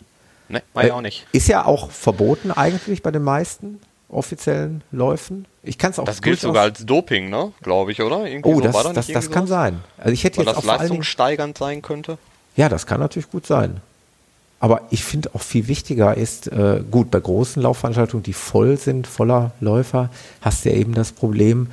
Ne, 0.49 0.63
äh, 0.75 0.91
auch 0.91 1.01
nicht. 1.01 1.27
Ist 1.33 1.49
ja 1.49 1.65
auch 1.65 1.91
verboten 1.91 2.51
eigentlich 2.53 3.03
bei 3.03 3.11
den 3.11 3.23
meisten 3.23 3.81
offiziellen 4.15 4.83
Läufen. 4.93 5.47
Ich 5.63 5.79
kann 5.79 5.91
es 5.91 5.99
auch. 5.99 6.05
Das 6.05 6.23
gilt 6.23 6.41
sogar 6.41 6.63
als 6.63 6.85
Doping, 6.85 7.31
ne? 7.31 7.53
Glaube 7.63 7.93
ich, 7.93 8.03
oder? 8.03 8.27
Irgendwie 8.27 8.49
oh, 8.49 8.57
so 8.57 8.61
das, 8.61 8.95
das, 8.95 9.07
das 9.09 9.31
kann 9.31 9.47
sein. 9.47 9.81
Also 9.99 10.13
ich 10.13 10.25
hätte 10.25 10.39
Weil 10.39 10.47
jetzt 10.47 10.57
das 10.57 10.65
leistungssteigernd 10.65 11.57
sein 11.59 11.83
könnte. 11.83 12.19
Ja, 12.57 12.69
das 12.69 12.87
kann 12.87 13.01
natürlich 13.01 13.31
gut 13.31 13.47
sein. 13.47 13.81
Aber 14.61 14.83
ich 14.91 15.05
finde 15.05 15.31
auch 15.35 15.43
viel 15.43 15.69
wichtiger 15.69 16.17
ist, 16.17 16.47
äh, 16.49 16.83
gut, 16.91 17.11
bei 17.11 17.21
großen 17.21 17.61
Laufveranstaltungen, 17.61 18.23
die 18.23 18.33
voll 18.33 18.79
sind, 18.79 19.07
voller 19.07 19.53
Läufer, 19.61 20.11
hast 20.41 20.65
du 20.65 20.71
ja 20.71 20.77
eben 20.77 20.95
das 20.95 21.13
Problem, 21.13 21.69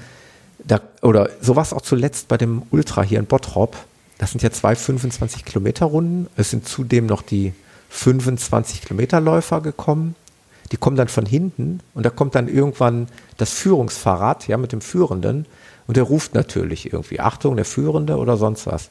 da, 0.65 0.81
oder 1.01 1.29
sowas 1.39 1.73
auch 1.73 1.81
zuletzt 1.81 2.27
bei 2.27 2.37
dem 2.37 2.63
Ultra 2.71 3.03
hier 3.03 3.19
in 3.19 3.25
Bottrop. 3.25 3.77
Das 4.17 4.31
sind 4.31 4.43
ja 4.43 4.51
zwei 4.51 4.75
25 4.75 5.45
Kilometer 5.45 5.85
Runden. 5.85 6.27
Es 6.35 6.49
sind 6.49 6.67
zudem 6.67 7.05
noch 7.05 7.21
die 7.21 7.53
25 7.89 8.81
Kilometer 8.81 9.19
Läufer 9.19 9.61
gekommen 9.61 10.15
die 10.71 10.77
kommen 10.77 10.95
dann 10.95 11.07
von 11.07 11.25
hinten 11.25 11.81
und 11.93 12.05
da 12.05 12.09
kommt 12.09 12.35
dann 12.35 12.47
irgendwann 12.47 13.07
das 13.37 13.51
Führungsfahrrad, 13.51 14.47
ja, 14.47 14.57
mit 14.57 14.71
dem 14.71 14.81
Führenden 14.81 15.45
und 15.87 15.97
der 15.97 16.03
ruft 16.03 16.33
natürlich 16.33 16.91
irgendwie, 16.91 17.19
Achtung, 17.19 17.55
der 17.55 17.65
Führende 17.65 18.17
oder 18.17 18.37
sonst 18.37 18.67
was. 18.67 18.89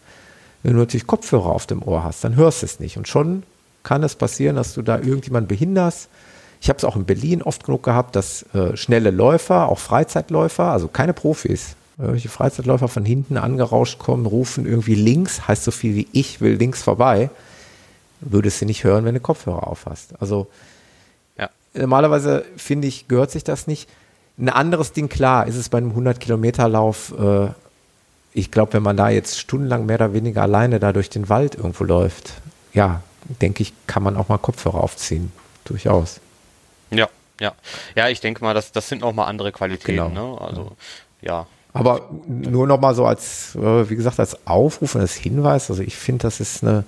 Wenn 0.63 0.75
du 0.75 0.79
natürlich 0.79 1.07
Kopfhörer 1.07 1.47
auf 1.47 1.67
dem 1.67 1.83
Ohr 1.83 2.05
hast, 2.05 2.25
dann 2.25 2.37
hörst 2.37 2.63
du 2.63 2.67
es 2.67 2.81
nicht 2.81 2.99
und 2.99 3.09
schon 3.09 3.43
kann 3.83 4.03
es 4.03 4.15
passieren, 4.15 4.57
dass 4.57 4.75
du 4.75 4.83
da 4.83 4.99
irgendjemanden 4.99 5.49
behinderst. 5.49 6.09
Ich 6.61 6.69
habe 6.69 6.77
es 6.77 6.85
auch 6.85 6.97
in 6.97 7.07
Berlin 7.07 7.43
oft 7.43 7.65
genug 7.65 7.83
gehabt, 7.83 8.15
dass 8.17 8.43
äh, 8.55 8.77
schnelle 8.77 9.11
Läufer, 9.11 9.69
auch 9.69 9.79
Freizeitläufer, 9.79 10.65
also 10.65 10.89
keine 10.89 11.15
Profis, 11.15 11.77
irgendwelche 11.97 12.29
Freizeitläufer 12.29 12.89
von 12.89 13.05
hinten 13.05 13.39
angerauscht 13.39 13.99
kommen, 13.99 14.27
rufen 14.27 14.67
irgendwie 14.67 14.95
links, 14.95 15.49
heißt 15.49 15.65
so 15.65 15.71
viel 15.71 15.95
wie 15.95 16.09
ich 16.13 16.41
will 16.43 16.55
links 16.55 16.83
vorbei, 16.83 17.31
würdest 18.21 18.61
du 18.61 18.67
nicht 18.67 18.85
hören, 18.85 19.05
wenn 19.07 19.15
du 19.15 19.21
Kopfhörer 19.21 19.67
auf 19.67 19.87
hast. 19.87 20.21
Also 20.21 20.49
Normalerweise 21.75 22.45
finde 22.57 22.89
ich, 22.89 23.09
gehört 23.09 23.31
sich 23.31 23.45
das 23.45 23.67
nicht. 23.67 23.89
Ein 24.39 24.49
anderes 24.49 24.93
Ding, 24.93 25.09
klar, 25.09 25.47
ist 25.47 25.57
es 25.57 25.69
bei 25.69 25.79
einem 25.79 25.93
100-Kilometer-Lauf, 25.93 27.15
äh, 27.19 27.49
ich 28.33 28.51
glaube, 28.51 28.75
wenn 28.75 28.83
man 28.83 28.97
da 28.97 29.11
jetzt 29.11 29.39
stundenlang 29.39 29.87
mehr 29.87 29.97
oder 29.97 30.13
weniger 30.13 30.43
alleine 30.43 30.81
da 30.81 30.93
durch 30.93 31.11
den 31.11 31.29
Wald 31.29 31.57
irgendwo 31.57 31.85
läuft, 31.85 32.35
ja, 32.73 33.03
denke 33.41 33.63
ich, 33.63 33.73
kann 33.87 34.03
man 34.03 34.17
auch 34.17 34.29
mal 34.29 34.39
Kopfhörer 34.39 34.83
aufziehen. 34.83 35.33
Durchaus. 35.65 36.21
Ja, 36.91 37.09
ja. 37.41 37.53
Ja, 37.95 38.09
ich 38.09 38.21
denke 38.21 38.43
mal, 38.43 38.55
das, 38.55 38.73
das 38.73 38.89
sind 38.89 39.03
auch 39.03 39.13
mal 39.13 39.27
andere 39.27 39.53
Qualitäten. 39.53 40.15
Genau. 40.15 40.35
Ne? 40.35 40.41
Also, 40.41 40.73
ja. 41.21 41.47
Aber 41.73 42.11
nur 42.27 42.67
noch 42.67 42.81
mal 42.81 42.95
so 42.95 43.07
als, 43.07 43.55
äh, 43.55 43.89
wie 43.89 43.97
gesagt, 43.97 44.19
als 44.19 44.47
Aufruf 44.47 44.95
und 44.95 45.01
als 45.03 45.15
Hinweis. 45.15 45.71
Also 45.71 45.83
ich 45.83 45.97
finde, 45.97 46.23
das 46.23 46.41
ist 46.41 46.63
eine, 46.63 46.85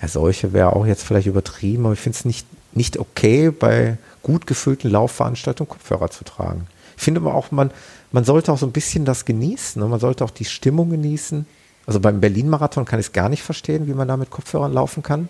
ja, 0.00 0.08
solche 0.08 0.52
wäre 0.52 0.74
auch 0.74 0.86
jetzt 0.86 1.04
vielleicht 1.04 1.26
übertrieben, 1.26 1.84
aber 1.86 1.94
ich 1.94 2.00
finde 2.00 2.16
es 2.16 2.24
nicht 2.24 2.46
nicht 2.74 2.98
okay, 2.98 3.50
bei 3.50 3.98
gut 4.22 4.46
gefüllten 4.46 4.90
Laufveranstaltungen 4.90 5.68
Kopfhörer 5.68 6.10
zu 6.10 6.24
tragen. 6.24 6.66
Ich 6.96 7.02
finde 7.02 7.20
aber 7.20 7.34
auch, 7.34 7.50
man, 7.50 7.70
man 8.12 8.24
sollte 8.24 8.52
auch 8.52 8.58
so 8.58 8.66
ein 8.66 8.72
bisschen 8.72 9.04
das 9.04 9.24
genießen. 9.24 9.80
Ne? 9.80 9.88
Man 9.88 10.00
sollte 10.00 10.24
auch 10.24 10.30
die 10.30 10.44
Stimmung 10.44 10.90
genießen. 10.90 11.46
Also 11.86 12.00
beim 12.00 12.20
Berlin-Marathon 12.20 12.84
kann 12.84 13.00
ich 13.00 13.06
es 13.06 13.12
gar 13.12 13.28
nicht 13.28 13.42
verstehen, 13.42 13.86
wie 13.86 13.94
man 13.94 14.08
da 14.08 14.16
mit 14.16 14.30
Kopfhörern 14.30 14.72
laufen 14.72 15.02
kann. 15.02 15.28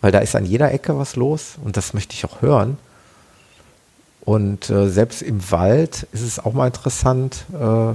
Weil 0.00 0.12
da 0.12 0.18
ist 0.18 0.36
an 0.36 0.44
jeder 0.44 0.72
Ecke 0.72 0.98
was 0.98 1.16
los 1.16 1.54
und 1.64 1.76
das 1.76 1.94
möchte 1.94 2.14
ich 2.14 2.24
auch 2.24 2.42
hören. 2.42 2.76
Und 4.24 4.70
äh, 4.70 4.88
selbst 4.88 5.22
im 5.22 5.50
Wald 5.50 6.06
ist 6.12 6.22
es 6.22 6.38
auch 6.38 6.52
mal 6.52 6.66
interessant, 6.66 7.44
äh, 7.52 7.94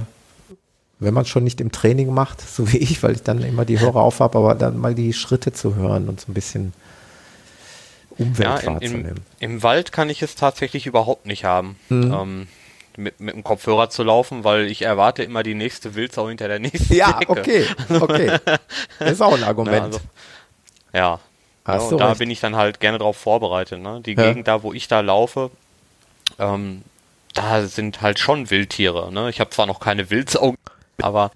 wenn 1.00 1.14
man 1.14 1.24
schon 1.24 1.44
nicht 1.44 1.60
im 1.60 1.72
Training 1.72 2.12
macht, 2.12 2.40
so 2.40 2.70
wie 2.72 2.78
ich, 2.78 3.02
weil 3.02 3.12
ich 3.12 3.22
dann 3.22 3.42
immer 3.42 3.64
die 3.64 3.80
Hörer 3.80 4.00
auf 4.00 4.20
habe, 4.20 4.36
aber 4.38 4.54
dann 4.54 4.78
mal 4.78 4.94
die 4.94 5.12
Schritte 5.12 5.52
zu 5.52 5.74
hören 5.74 6.08
und 6.08 6.20
so 6.20 6.30
ein 6.30 6.34
bisschen 6.34 6.72
Umwelt 8.18 8.62
ja, 8.62 8.74
wahrzunehmen. 8.74 9.24
Im, 9.38 9.50
Im, 9.50 9.62
Wald 9.62 9.92
kann 9.92 10.10
ich 10.10 10.22
es 10.22 10.34
tatsächlich 10.34 10.86
überhaupt 10.86 11.26
nicht 11.26 11.44
haben. 11.44 11.76
Mhm. 11.88 12.12
Ähm, 12.12 12.48
mit, 12.96 13.20
mit 13.20 13.34
dem 13.34 13.44
Kopfhörer 13.44 13.90
zu 13.90 14.02
laufen, 14.02 14.42
weil 14.42 14.66
ich 14.66 14.82
erwarte 14.82 15.22
immer 15.22 15.44
die 15.44 15.54
nächste 15.54 15.94
Wildsau 15.94 16.28
hinter 16.28 16.48
der 16.48 16.58
nächsten 16.58 16.92
Ja, 16.92 17.20
Ecke. 17.20 17.30
okay, 17.30 17.66
okay. 18.00 18.38
Das 18.98 19.12
ist 19.12 19.22
auch 19.22 19.34
ein 19.34 19.44
Argument. 19.44 19.74
Ja, 19.74 19.82
also, 19.84 20.00
ja. 20.92 21.20
Hast 21.64 21.90
ja, 21.92 21.96
da 21.98 22.08
recht. 22.08 22.18
bin 22.18 22.30
ich 22.30 22.40
dann 22.40 22.56
halt 22.56 22.80
gerne 22.80 22.98
drauf 22.98 23.16
vorbereitet. 23.16 23.80
Ne? 23.80 24.00
Die 24.04 24.14
ja. 24.14 24.24
Gegend 24.24 24.48
da, 24.48 24.62
wo 24.62 24.72
ich 24.72 24.88
da 24.88 25.00
laufe, 25.00 25.50
ähm, 26.38 26.82
da 27.34 27.66
sind 27.66 28.00
halt 28.00 28.18
schon 28.18 28.50
Wildtiere. 28.50 29.12
Ne? 29.12 29.30
Ich 29.30 29.38
habe 29.38 29.50
zwar 29.50 29.66
noch 29.66 29.78
keine 29.78 30.10
Wildsau, 30.10 30.54
aber 31.00 31.30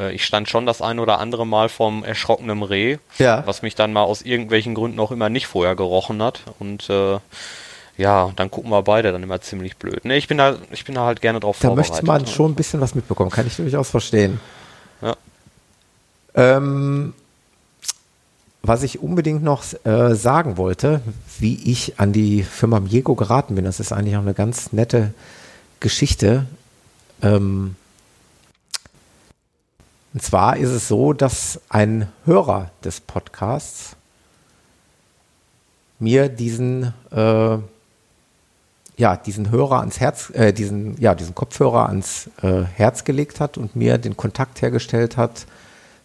äh, 0.00 0.12
ich 0.12 0.24
stand 0.24 0.48
schon 0.48 0.66
das 0.66 0.82
ein 0.82 0.98
oder 0.98 1.18
andere 1.18 1.46
Mal 1.46 1.68
vom 1.68 2.02
erschrockenen 2.02 2.62
Reh, 2.62 2.98
ja. 3.18 3.42
was 3.46 3.62
mich 3.62 3.74
dann 3.74 3.92
mal 3.92 4.02
aus 4.02 4.22
irgendwelchen 4.22 4.74
Gründen 4.74 4.98
auch 4.98 5.12
immer 5.12 5.28
nicht 5.28 5.46
vorher 5.46 5.76
gerochen 5.76 6.22
hat. 6.22 6.42
Und 6.58 6.88
äh, 6.90 7.18
ja, 7.96 8.32
dann 8.36 8.50
gucken 8.50 8.70
wir 8.70 8.82
beide 8.82 9.12
dann 9.12 9.22
immer 9.22 9.40
ziemlich 9.40 9.76
blöd. 9.76 10.04
Ne, 10.04 10.16
ich 10.16 10.26
bin 10.26 10.38
da, 10.38 10.56
ich 10.70 10.84
bin 10.84 10.94
da 10.94 11.04
halt 11.04 11.20
gerne 11.20 11.38
drauf 11.38 11.58
da 11.60 11.68
vorbereitet. 11.68 11.90
Da 11.90 11.94
möchte 11.96 12.06
man 12.06 12.26
schon 12.26 12.52
ein 12.52 12.54
bisschen 12.54 12.80
was 12.80 12.94
mitbekommen, 12.94 13.30
kann 13.30 13.46
ich 13.46 13.56
durchaus 13.56 13.90
verstehen. 13.90 14.40
Ja. 15.02 15.16
Ähm, 16.34 17.12
was 18.62 18.82
ich 18.82 19.00
unbedingt 19.00 19.42
noch 19.42 19.64
äh, 19.84 20.14
sagen 20.14 20.56
wollte, 20.56 21.00
wie 21.38 21.70
ich 21.70 21.98
an 21.98 22.12
die 22.12 22.42
Firma 22.42 22.80
Miego 22.80 23.14
geraten 23.14 23.54
bin, 23.54 23.64
das 23.64 23.80
ist 23.80 23.92
eigentlich 23.92 24.16
auch 24.16 24.22
eine 24.22 24.34
ganz 24.34 24.72
nette 24.72 25.14
Geschichte. 25.80 26.46
Ähm, 27.22 27.76
und 30.12 30.22
zwar 30.22 30.56
ist 30.56 30.70
es 30.70 30.88
so, 30.88 31.12
dass 31.12 31.60
ein 31.68 32.08
Hörer 32.24 32.70
des 32.82 33.00
Podcasts 33.00 33.96
mir 36.00 36.28
diesen, 36.28 36.92
äh, 37.12 37.58
ja, 38.96 39.16
diesen 39.16 39.50
Hörer 39.50 39.80
ans 39.80 40.00
Herz, 40.00 40.30
äh, 40.30 40.52
diesen, 40.52 41.00
ja, 41.00 41.14
diesen 41.14 41.34
Kopfhörer 41.34 41.88
ans 41.88 42.28
äh, 42.42 42.62
Herz 42.62 43.04
gelegt 43.04 43.38
hat 43.38 43.56
und 43.56 43.76
mir 43.76 43.98
den 43.98 44.16
Kontakt 44.16 44.62
hergestellt 44.62 45.16
hat 45.16 45.46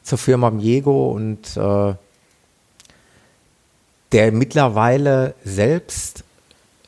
zur 0.03 0.17
Firma 0.17 0.51
Miego 0.51 1.11
und 1.11 1.57
äh, 1.57 1.95
der 4.11 4.31
mittlerweile 4.31 5.33
selbst, 5.43 6.23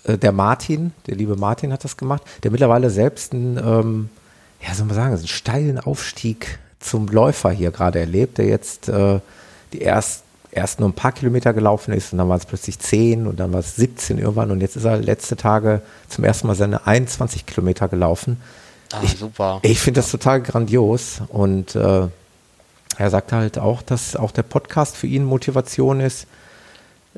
äh, 0.04 0.20
der 0.20 0.34
Martin, 0.34 0.94
der 1.08 1.16
liebe 1.16 1.36
Martin 1.36 1.74
hat 1.74 1.84
das 1.84 1.98
gemacht, 1.98 2.22
der 2.44 2.52
mittlerweile 2.52 2.92
selbst 2.92 3.34
einen, 3.34 3.58
ähm, 3.58 4.10
ja, 4.62 4.76
soll 4.76 4.86
man 4.86 4.96
sagen, 4.96 5.16
einen 5.16 5.28
steilen 5.28 5.80
Aufstieg 5.80 6.60
zum 6.80 7.08
Läufer 7.08 7.52
hier 7.52 7.72
gerade 7.72 8.00
erlebt, 8.00 8.38
der 8.38 8.46
jetzt 8.46 8.90
äh, 8.90 9.20
die 9.74 9.80
erst, 9.80 10.24
erst 10.52 10.80
nur 10.80 10.90
ein 10.90 10.94
paar 10.94 11.12
Kilometer 11.12 11.54
gelaufen 11.54 11.94
ist 11.94 12.12
und 12.12 12.20
dann 12.20 12.30
war 12.30 12.38
es 12.38 12.46
plötzlich 12.46 12.80
10 12.80 13.28
und 13.28 13.40
dann 13.40 13.52
war 13.54 13.60
es 13.60 13.76
17 13.76 14.18
irgendwann 14.18 14.52
und 14.52 14.62
jetzt 14.62 14.76
ist 14.76 14.86
er 14.86 14.98
letzte 14.98 15.36
Tage 15.36 15.82
zum 16.08 16.24
ersten 16.24 16.48
Mal 16.48 16.56
seine 16.56 16.86
21 16.86 17.46
Kilometer 17.46 17.88
gelaufen. 17.88 18.42
Ah, 18.94 19.00
ich, 19.04 19.18
super. 19.18 19.60
Ich 19.64 19.80
finde 19.80 20.00
das 20.00 20.12
total 20.12 20.42
grandios 20.42 21.22
und 21.30 21.76
äh, 21.76 22.08
er 22.98 23.10
sagt 23.10 23.32
halt 23.32 23.58
auch, 23.58 23.82
dass 23.82 24.16
auch 24.16 24.32
der 24.32 24.44
Podcast 24.44 24.96
für 24.96 25.08
ihn 25.08 25.24
Motivation 25.24 26.00
ist. 26.00 26.28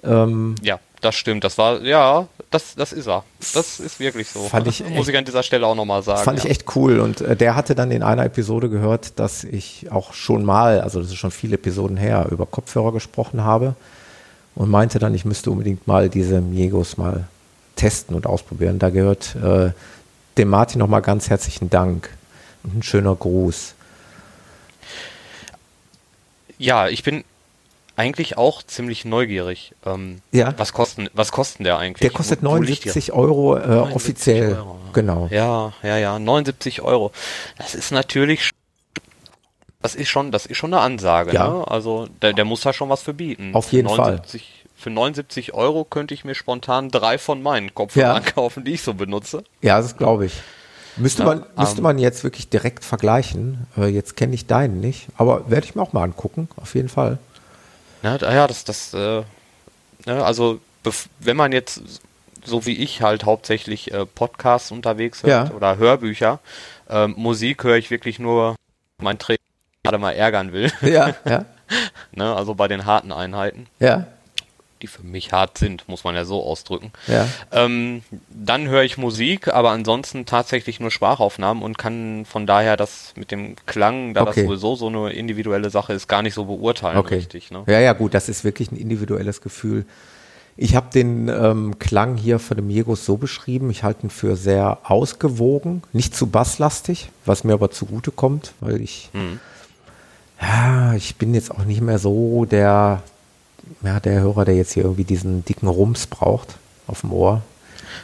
Ähm, 0.04 0.56
ja, 0.62 0.80
das 1.02 1.16
stimmt. 1.16 1.44
Das 1.44 1.58
war, 1.58 1.82
ja, 1.82 2.28
das, 2.52 2.76
das 2.76 2.94
ist 2.94 3.08
er. 3.08 3.24
Das 3.54 3.80
ist 3.80 4.00
wirklich 4.00 4.30
so. 4.30 4.42
Fand 4.42 4.68
ich 4.68 4.80
Muss 4.90 5.02
echt, 5.02 5.10
ich 5.10 5.18
an 5.18 5.26
dieser 5.26 5.44
Stelle 5.44 5.68
auch 5.68 5.76
nochmal 5.76 6.02
sagen. 6.02 6.24
Fand 6.24 6.40
ja. 6.40 6.46
ich 6.46 6.52
echt 6.52 6.76
cool. 6.76 7.00
Und 7.00 7.22
äh, 7.22 7.36
der 7.36 7.56
hatte 7.56 7.76
dann 7.76 7.92
in 7.92 8.02
einer 8.02 8.26
Episode 8.26 8.70
gehört, 8.70 9.20
dass 9.20 9.44
ich 9.44 9.92
auch 9.92 10.14
schon 10.14 10.44
mal, 10.44 10.82
also 10.82 11.00
das 11.00 11.10
ist 11.10 11.18
schon 11.18 11.32
viele 11.32 11.56
Episoden 11.56 11.98
her, 11.98 12.28
über 12.32 12.46
Kopfhörer 12.46 12.92
gesprochen 12.92 13.44
habe. 13.44 13.76
Und 14.56 14.70
meinte 14.70 15.00
dann, 15.00 15.14
ich 15.14 15.26
müsste 15.26 15.52
unbedingt 15.52 15.88
mal 15.88 16.10
diese 16.10 16.42
Miegos 16.42 16.98
mal 16.98 17.28
testen 17.76 18.16
und 18.16 18.26
ausprobieren. 18.26 18.80
Da 18.80 18.90
gehört 18.90 19.36
äh, 19.36 19.72
dem 20.38 20.50
Martin 20.50 20.80
nochmal 20.80 21.02
ganz 21.02 21.30
herzlichen 21.30 21.70
Dank 21.70 22.10
und 22.64 22.78
ein 22.78 22.84
schöner 22.84 23.16
Gruß. 23.16 23.76
Ja, 26.58 26.90
ich 26.90 27.04
bin 27.04 27.24
eigentlich 28.00 28.38
auch 28.38 28.64
ziemlich 28.64 29.04
neugierig. 29.04 29.74
Ähm, 29.86 30.22
ja. 30.32 30.54
Was 30.58 30.72
kosten, 30.72 31.10
was 31.14 31.34
kosten 31.34 31.66
der 31.66 31.78
eigentlich? 31.78 32.00
Der 32.00 32.12
kostet 32.12 32.42
79 32.42 33.12
Euro 33.12 33.58
äh, 33.58 33.68
79 33.68 33.96
offiziell. 33.96 34.54
Euro. 34.54 34.80
Genau. 34.94 35.28
Ja, 35.32 35.74
ja, 35.84 35.98
ja, 35.98 36.18
79 36.18 36.82
Euro. 36.82 37.12
Das 37.58 37.76
ist 37.76 37.92
natürlich, 37.92 38.52
das 39.82 39.96
ist 39.96 40.08
schon, 40.08 40.32
das 40.32 40.46
ist 40.46 40.56
schon 40.56 40.74
eine 40.74 40.82
Ansage. 40.82 41.34
Ja. 41.34 41.50
Ne? 41.50 41.68
Also 41.68 42.08
der, 42.22 42.32
der 42.32 42.46
muss 42.46 42.62
da 42.62 42.72
schon 42.72 42.88
was 42.88 43.02
für 43.02 43.14
bieten. 43.14 43.54
Auf 43.54 43.74
jeden 43.74 43.90
79, 43.90 44.42
Fall. 44.42 44.70
Für 44.78 44.90
79 44.92 45.54
Euro 45.54 45.84
könnte 45.84 46.14
ich 46.14 46.24
mir 46.24 46.36
spontan 46.36 46.88
drei 46.88 47.18
von 47.18 47.44
meinen 47.44 47.76
Kopfhörern 47.76 48.24
ja. 48.24 48.32
kaufen, 48.32 48.64
die 48.64 48.76
ich 48.76 48.82
so 48.82 48.94
benutze. 48.94 49.44
Ja, 49.62 49.82
das 49.82 49.98
glaube 49.98 50.28
ich. 50.28 50.34
Müsste, 50.96 51.24
ja, 51.24 51.28
man, 51.28 51.46
müsste 51.58 51.78
ähm, 51.78 51.84
man 51.84 52.00
jetzt 52.00 52.24
wirklich 52.24 52.48
direkt 52.48 52.86
vergleichen. 52.86 53.68
Äh, 53.78 53.88
jetzt 53.88 54.16
kenne 54.16 54.36
ich 54.36 54.48
deinen 54.48 54.80
nicht, 54.80 55.08
aber 55.18 55.50
werde 55.50 55.66
ich 55.66 55.76
mir 55.76 55.82
auch 55.82 55.92
mal 55.92 56.04
angucken, 56.04 56.48
auf 56.56 56.76
jeden 56.76 56.90
Fall. 56.90 57.18
Ja, 58.04 58.18
ja 58.18 58.48
das, 58.48 58.64
das, 58.64 58.94
äh, 58.94 59.24
ne, 60.06 60.24
also 60.24 60.60
wenn 61.20 61.38
man 61.38 61.52
jetzt 61.52 61.82
so 62.46 62.66
wie 62.66 62.78
ich 62.78 63.02
halt 63.02 63.26
hauptsächlich 63.26 63.92
äh, 63.92 64.06
Podcasts 64.06 64.72
unterwegs 64.72 65.24
hört 65.24 65.50
ja. 65.50 65.56
oder 65.56 65.78
Hörbücher, 65.78 66.40
äh, 66.90 67.08
Musik 67.08 67.64
höre 67.64 67.76
ich 67.76 67.92
wirklich 67.92 68.18
nur, 68.18 68.56
mein 69.02 69.20
Trainer 69.20 69.40
gerade 69.84 69.98
mal 69.98 70.12
ärgern 70.12 70.54
will. 70.54 70.72
Ja, 70.82 71.16
ja. 71.26 71.46
ne, 72.12 72.34
also 72.34 72.56
bei 72.56 72.68
den 72.68 72.86
harten 72.86 73.12
Einheiten. 73.12 73.68
Ja 73.80 74.08
die 74.82 74.88
für 74.88 75.04
mich 75.04 75.32
hart 75.32 75.58
sind, 75.58 75.88
muss 75.88 76.04
man 76.04 76.16
ja 76.16 76.26
so 76.26 76.44
ausdrücken. 76.44 76.92
Ja. 77.08 77.28
Ähm, 77.52 78.02
dann 78.30 78.68
höre 78.68 78.84
ich 78.84 78.98
Musik, 78.98 79.50
aber 79.50 79.72
ansonsten 79.72 80.26
tatsächlich 80.26 80.80
nur 80.80 80.92
Sprachaufnahmen 80.92 81.64
und 81.64 81.78
kann 81.78 82.26
von 82.26 82.46
daher 82.48 82.78
das 82.78 83.14
mit 83.16 83.32
dem 83.32 83.56
Klang, 83.66 84.14
da 84.14 84.22
okay. 84.22 84.34
das 84.36 84.46
sowieso 84.46 84.76
so 84.76 84.88
eine 84.88 85.12
individuelle 85.12 85.70
Sache 85.70 85.94
ist, 85.94 86.08
gar 86.08 86.22
nicht 86.22 86.34
so 86.34 86.46
beurteilen 86.46 86.98
okay. 86.98 87.16
richtig. 87.16 87.52
Ne? 87.52 87.64
Ja, 87.68 87.80
ja, 87.80 87.94
gut, 87.94 88.14
das 88.14 88.30
ist 88.30 88.44
wirklich 88.44 88.72
ein 88.72 88.78
individuelles 88.78 89.42
Gefühl. 89.42 89.86
Ich 90.62 90.76
habe 90.76 90.88
den 90.94 91.30
ähm, 91.30 91.80
Klang 91.80 92.18
hier 92.18 92.38
von 92.38 92.58
dem 92.58 92.70
Jegos 92.70 93.06
so 93.06 93.16
beschrieben, 93.18 93.70
ich 93.70 93.84
halte 93.84 94.08
ihn 94.08 94.10
für 94.10 94.36
sehr 94.36 94.80
ausgewogen, 94.84 95.84
nicht 95.94 96.16
zu 96.16 96.28
basslastig, 96.28 97.12
was 97.26 97.46
mir 97.46 97.54
aber 97.54 97.72
zugute 97.72 98.12
kommt, 98.12 98.54
weil 98.60 98.82
ich, 98.82 99.10
hm. 99.14 99.40
ja, 100.42 100.96
ich 100.96 101.16
bin 101.16 101.34
jetzt 101.34 101.52
auch 101.52 101.64
nicht 101.64 101.80
mehr 101.80 101.98
so 101.98 102.44
der 102.44 103.04
ja, 103.84 104.00
der 104.00 104.22
Hörer, 104.22 104.46
der 104.46 104.56
jetzt 104.56 104.74
hier 104.74 104.84
irgendwie 104.84 105.04
diesen 105.04 105.46
dicken 105.46 105.68
Rums 105.68 106.08
braucht 106.08 106.58
auf 106.88 107.02
dem 107.02 107.14
Ohr. 107.14 107.42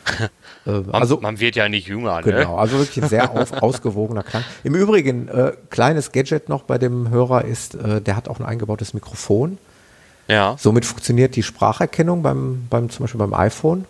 äh, 0.65 0.81
also, 0.91 1.19
man 1.21 1.39
wird 1.39 1.55
ja 1.55 1.69
nicht 1.69 1.87
jünger, 1.87 2.17
ne? 2.17 2.23
Genau, 2.23 2.57
also 2.57 2.77
wirklich 2.77 3.03
ein 3.03 3.09
sehr 3.09 3.31
auf, 3.31 3.51
ausgewogener 3.61 4.23
Klang. 4.23 4.43
Im 4.63 4.75
Übrigen, 4.75 5.27
äh, 5.27 5.53
kleines 5.69 6.11
Gadget 6.11 6.49
noch 6.49 6.63
bei 6.63 6.77
dem 6.77 7.09
Hörer 7.09 7.45
ist, 7.45 7.75
äh, 7.75 8.01
der 8.01 8.15
hat 8.15 8.27
auch 8.27 8.39
ein 8.39 8.45
eingebautes 8.45 8.93
Mikrofon. 8.93 9.57
Ja. 10.27 10.55
Somit 10.57 10.85
funktioniert 10.85 11.35
die 11.35 11.43
Spracherkennung 11.43 12.23
beim, 12.23 12.67
beim 12.69 12.89
zum 12.89 13.03
Beispiel 13.03 13.19
beim 13.19 13.33
iPhone. 13.33 13.85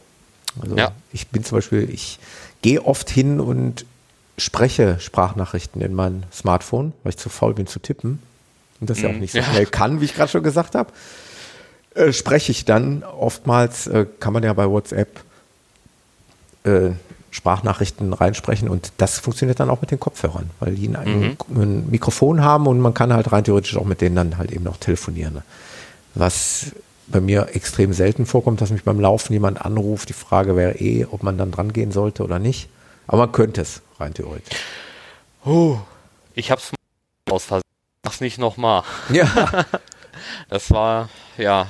Also 0.61 0.75
ja. 0.77 0.91
ich 1.11 1.27
bin 1.29 1.43
zum 1.43 1.57
Beispiel, 1.57 1.89
ich 1.89 2.19
gehe 2.61 2.83
oft 2.83 3.09
hin 3.09 3.39
und 3.39 3.85
spreche 4.37 4.99
Sprachnachrichten 4.99 5.81
in 5.81 5.93
mein 5.93 6.23
Smartphone, 6.31 6.93
weil 7.03 7.11
ich 7.11 7.17
zu 7.17 7.29
faul 7.29 7.53
bin 7.53 7.67
zu 7.67 7.79
tippen 7.79 8.19
und 8.81 8.89
das 8.89 9.01
ja 9.01 9.09
auch 9.09 9.13
mhm. 9.13 9.19
nicht 9.19 9.31
so 9.31 9.39
ja. 9.39 9.45
schnell 9.45 9.65
kann, 9.65 10.01
wie 10.01 10.05
ich 10.05 10.15
gerade 10.15 10.31
schon 10.31 10.43
gesagt 10.43 10.75
habe. 10.75 10.91
Äh, 11.95 12.11
spreche 12.11 12.51
ich 12.51 12.65
dann. 12.65 13.03
Oftmals 13.03 13.87
äh, 13.87 14.05
kann 14.19 14.33
man 14.33 14.43
ja 14.43 14.53
bei 14.53 14.69
WhatsApp 14.69 15.23
äh, 16.65 16.91
Sprachnachrichten 17.31 18.13
reinsprechen 18.13 18.69
und 18.69 18.93
das 18.97 19.19
funktioniert 19.19 19.59
dann 19.59 19.69
auch 19.69 19.81
mit 19.81 19.91
den 19.91 19.99
Kopfhörern, 19.99 20.49
weil 20.59 20.75
die 20.75 20.87
ein, 20.95 21.19
mhm. 21.19 21.37
ein, 21.49 21.89
Mikrofon 21.89 22.41
haben 22.41 22.65
und 22.67 22.79
man 22.79 22.93
kann 22.93 23.11
halt 23.11 23.31
rein 23.31 23.43
theoretisch 23.43 23.75
auch 23.75 23.83
mit 23.85 23.99
denen 23.99 24.15
dann 24.15 24.37
halt 24.37 24.51
eben 24.51 24.63
noch 24.63 24.77
telefonieren. 24.77 25.41
Was 26.13 26.71
bei 27.07 27.19
mir 27.19 27.49
extrem 27.53 27.93
selten 27.93 28.25
vorkommt, 28.25 28.61
dass 28.61 28.71
mich 28.71 28.83
beim 28.83 28.99
Laufen 28.99 29.33
jemand 29.33 29.63
anruft. 29.63 30.09
Die 30.09 30.13
Frage 30.13 30.55
wäre 30.55 30.79
eh, 30.79 31.05
ob 31.05 31.23
man 31.23 31.37
dann 31.37 31.51
dran 31.51 31.73
gehen 31.73 31.91
sollte 31.91 32.23
oder 32.23 32.39
nicht. 32.39 32.69
Aber 33.07 33.19
man 33.19 33.31
könnte 33.31 33.61
es 33.61 33.81
rein 33.99 34.13
theoretisch. 34.13 34.57
Oh, 35.45 35.77
ich 36.33 36.51
hab's 36.51 36.71
aus 37.29 37.45
Versehen. 37.45 37.61
Mach's 38.03 38.21
nicht 38.21 38.37
nochmal. 38.37 38.83
Ja. 39.09 39.65
das 40.49 40.71
war, 40.71 41.09
ja, 41.37 41.67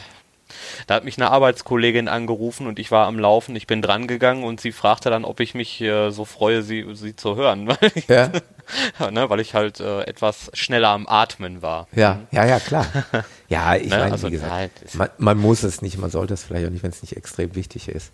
da 0.88 0.96
hat 0.96 1.04
mich 1.04 1.18
eine 1.18 1.32
Arbeitskollegin 1.32 2.08
angerufen 2.08 2.68
und 2.68 2.80
ich 2.80 2.92
war 2.92 3.08
am 3.08 3.20
Laufen, 3.20 3.56
ich 3.56 3.68
bin 3.68 3.82
dran 3.82 4.08
gegangen 4.08 4.44
und 4.44 4.62
sie 4.62 4.72
fragte 4.72 5.10
dann, 5.10 5.26
ob 5.26 5.40
ich 5.40 5.54
mich 5.54 5.82
äh, 5.82 6.12
so 6.12 6.26
freue, 6.26 6.62
sie, 6.64 6.86
sie 6.94 7.16
zu 7.16 7.36
hören. 7.36 7.68
Weil 7.82 7.92
ich, 7.96 8.08
ja. 8.08 8.32
ne, 9.12 9.30
weil 9.30 9.40
ich 9.40 9.54
halt 9.54 9.80
äh, 9.80 10.02
etwas 10.04 10.50
schneller 10.54 10.90
am 10.90 11.08
Atmen 11.08 11.62
war. 11.62 11.88
Ja, 11.96 12.22
ja, 12.32 12.46
ja, 12.46 12.60
klar. 12.60 12.88
Ja, 13.48 13.76
ich 13.76 13.92
ne? 13.92 14.00
meine, 14.00 14.12
also, 14.12 14.26
wie 14.26 14.32
gesagt, 14.32 14.52
nein, 14.52 14.70
man, 14.94 15.10
man, 15.20 15.38
muss 15.38 15.62
es 15.62 15.84
nicht, 15.84 16.00
man 16.00 16.10
sollte 16.10 16.34
es 16.34 16.44
vielleicht 16.44 16.66
auch 16.66 16.72
nicht, 16.72 16.82
wenn 16.82 16.90
es 16.90 17.04
nicht 17.04 17.16
extrem 17.16 17.54
wichtig 17.54 17.88
ist. 17.90 18.12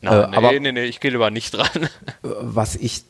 Nein, 0.00 0.12
äh, 0.12 0.26
nee, 0.26 0.36
aber, 0.36 0.52
nee, 0.58 0.72
nee, 0.72 0.84
ich 0.86 0.98
gehe 0.98 1.12
lieber 1.12 1.30
nicht 1.30 1.54
dran. 1.54 1.88
Was 2.22 2.74
ich 2.74 3.04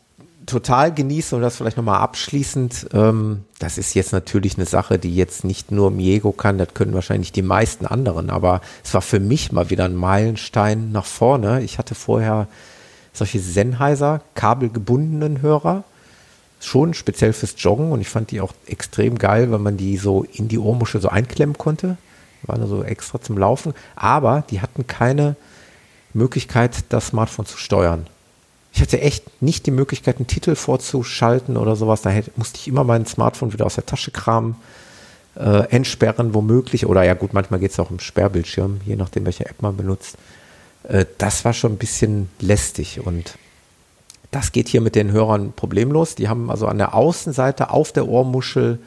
total 0.46 0.94
genieße 0.94 1.34
und 1.34 1.42
das 1.42 1.56
vielleicht 1.56 1.76
nochmal 1.76 2.00
abschließend, 2.00 2.88
ähm, 2.92 3.44
das 3.58 3.78
ist 3.78 3.94
jetzt 3.94 4.12
natürlich 4.12 4.56
eine 4.56 4.66
Sache, 4.66 4.98
die 4.98 5.14
jetzt 5.14 5.44
nicht 5.44 5.72
nur 5.72 5.90
Miego 5.90 6.32
kann, 6.32 6.56
das 6.58 6.74
können 6.74 6.94
wahrscheinlich 6.94 7.32
die 7.32 7.42
meisten 7.42 7.84
anderen, 7.84 8.30
aber 8.30 8.60
es 8.84 8.94
war 8.94 9.02
für 9.02 9.20
mich 9.20 9.52
mal 9.52 9.70
wieder 9.70 9.84
ein 9.84 9.96
Meilenstein 9.96 10.92
nach 10.92 11.04
vorne. 11.04 11.62
Ich 11.62 11.78
hatte 11.78 11.94
vorher 11.94 12.48
solche 13.12 13.40
Sennheiser 13.40 14.22
kabelgebundenen 14.34 15.42
Hörer, 15.42 15.84
schon 16.60 16.94
speziell 16.94 17.32
fürs 17.32 17.54
Joggen 17.58 17.92
und 17.92 18.00
ich 18.00 18.08
fand 18.08 18.30
die 18.30 18.40
auch 18.40 18.54
extrem 18.66 19.18
geil, 19.18 19.50
weil 19.50 19.58
man 19.58 19.76
die 19.76 19.96
so 19.96 20.24
in 20.32 20.48
die 20.48 20.58
Ohrmuschel 20.58 21.00
so 21.00 21.08
einklemmen 21.08 21.58
konnte. 21.58 21.96
Waren 22.42 22.66
so 22.68 22.82
extra 22.82 23.20
zum 23.20 23.38
Laufen, 23.38 23.74
aber 23.96 24.44
die 24.50 24.60
hatten 24.60 24.86
keine 24.86 25.36
Möglichkeit, 26.14 26.84
das 26.90 27.08
Smartphone 27.08 27.46
zu 27.46 27.58
steuern. 27.58 28.06
Ich 28.76 28.82
hatte 28.82 29.00
echt 29.00 29.40
nicht 29.40 29.64
die 29.64 29.70
Möglichkeit, 29.70 30.18
einen 30.18 30.26
Titel 30.26 30.54
vorzuschalten 30.54 31.56
oder 31.56 31.76
sowas. 31.76 32.02
Da 32.02 32.10
hätte, 32.10 32.30
musste 32.36 32.58
ich 32.58 32.68
immer 32.68 32.84
mein 32.84 33.06
Smartphone 33.06 33.54
wieder 33.54 33.64
aus 33.64 33.76
der 33.76 33.86
Tasche 33.86 34.10
kramen, 34.10 34.56
äh, 35.34 35.66
entsperren 35.70 36.34
womöglich. 36.34 36.84
Oder 36.84 37.02
ja 37.02 37.14
gut, 37.14 37.32
manchmal 37.32 37.58
geht 37.58 37.70
es 37.70 37.80
auch 37.80 37.90
im 37.90 38.00
Sperrbildschirm, 38.00 38.82
je 38.84 38.96
nachdem, 38.96 39.24
welche 39.24 39.46
App 39.46 39.62
man 39.62 39.78
benutzt. 39.78 40.16
Äh, 40.82 41.06
das 41.16 41.46
war 41.46 41.54
schon 41.54 41.72
ein 41.72 41.78
bisschen 41.78 42.28
lästig 42.38 43.00
und 43.00 43.38
das 44.30 44.52
geht 44.52 44.68
hier 44.68 44.82
mit 44.82 44.94
den 44.94 45.10
Hörern 45.10 45.54
problemlos. 45.56 46.14
Die 46.14 46.28
haben 46.28 46.50
also 46.50 46.66
an 46.66 46.76
der 46.76 46.94
Außenseite 46.94 47.70
auf 47.70 47.92
der 47.92 48.06
Ohrmuschel 48.06 48.78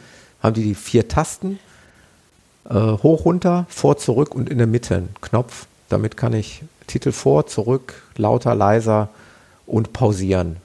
haben 0.43 0.53
die 0.53 0.65
die 0.65 0.75
vier 0.75 1.07
Tasten. 1.07 1.57
Äh, 2.69 2.75
hoch, 2.75 3.25
runter, 3.25 3.65
vor, 3.69 3.97
zurück 3.97 4.35
und 4.35 4.51
in 4.51 4.59
der 4.59 4.67
Mitte 4.67 4.97
einen 4.97 5.15
Knopf. 5.19 5.65
Damit 5.89 6.15
kann 6.15 6.33
ich 6.33 6.61
Titel 6.85 7.11
vor, 7.11 7.47
zurück, 7.47 8.03
lauter, 8.17 8.53
leiser 8.53 9.09
und 9.69 9.93
pausieren. 9.93 10.57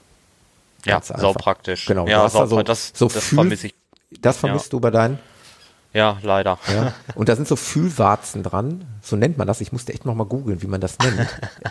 Ja, 0.85 1.01
sau 1.01 1.33
praktisch. 1.33 1.85
Genau. 1.85 2.07
Ja, 2.07 2.29
sau, 2.29 2.45
so, 2.45 2.61
das, 2.61 2.91
so 2.93 3.07
das 3.07 3.25
vermisse 3.25 3.67
ich. 3.67 3.75
Das 4.21 4.37
vermisst 4.37 4.67
ja. 4.67 4.71
du 4.71 4.79
bei 4.79 4.91
deinen? 4.91 5.19
Ja, 5.95 6.17
leider. 6.23 6.59
Ja. 6.67 6.93
Und 7.15 7.29
da 7.29 7.37
sind 7.37 7.47
so 7.47 7.55
Fühlwarzen 7.55 8.43
dran, 8.43 8.83
so 9.01 9.15
nennt 9.15 9.37
man 9.37 9.47
das. 9.47 9.61
Ich 9.61 9.71
musste 9.71 9.93
echt 9.93 10.05
nochmal 10.05 10.27
googeln, 10.27 10.61
wie 10.61 10.67
man 10.67 10.81
das 10.81 10.99
nennt. 10.99 11.25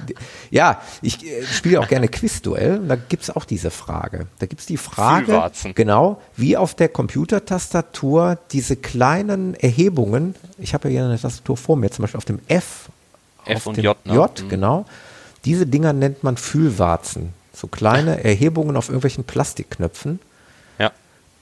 ja, 0.50 0.80
ich 1.02 1.26
äh, 1.26 1.44
spiele 1.44 1.78
auch 1.78 1.88
gerne 1.88 2.08
Quizduell 2.08 2.78
und 2.78 2.88
da 2.88 2.96
gibt's 2.96 3.28
auch 3.28 3.44
diese 3.44 3.70
Frage. 3.70 4.26
Da 4.38 4.46
gibt's 4.46 4.64
die 4.64 4.78
Frage, 4.78 5.26
Fühlwarzen. 5.26 5.74
genau, 5.74 6.22
wie 6.36 6.56
auf 6.56 6.74
der 6.74 6.88
Computertastatur 6.88 8.38
diese 8.50 8.76
kleinen 8.76 9.54
Erhebungen, 9.56 10.34
ich 10.56 10.72
habe 10.72 10.88
ja 10.88 10.92
hier 11.00 11.04
eine 11.04 11.20
Tastatur 11.20 11.58
vor 11.58 11.76
mir, 11.76 11.90
zum 11.90 12.04
Beispiel 12.04 12.18
auf 12.18 12.24
dem 12.24 12.40
F, 12.48 12.88
F 13.44 13.56
auf 13.56 13.66
und 13.66 13.76
J, 13.76 14.06
ne? 14.06 14.14
J, 14.14 14.42
Mhm. 14.42 14.48
Diese 15.44 15.66
Dinger 15.66 15.92
nennt 15.92 16.24
man 16.24 16.36
Fühlwarzen. 16.36 17.32
So 17.52 17.66
kleine 17.66 18.24
Erhebungen 18.24 18.76
auf 18.76 18.88
irgendwelchen 18.88 19.24
Plastikknöpfen. 19.24 20.18
Ja. 20.78 20.92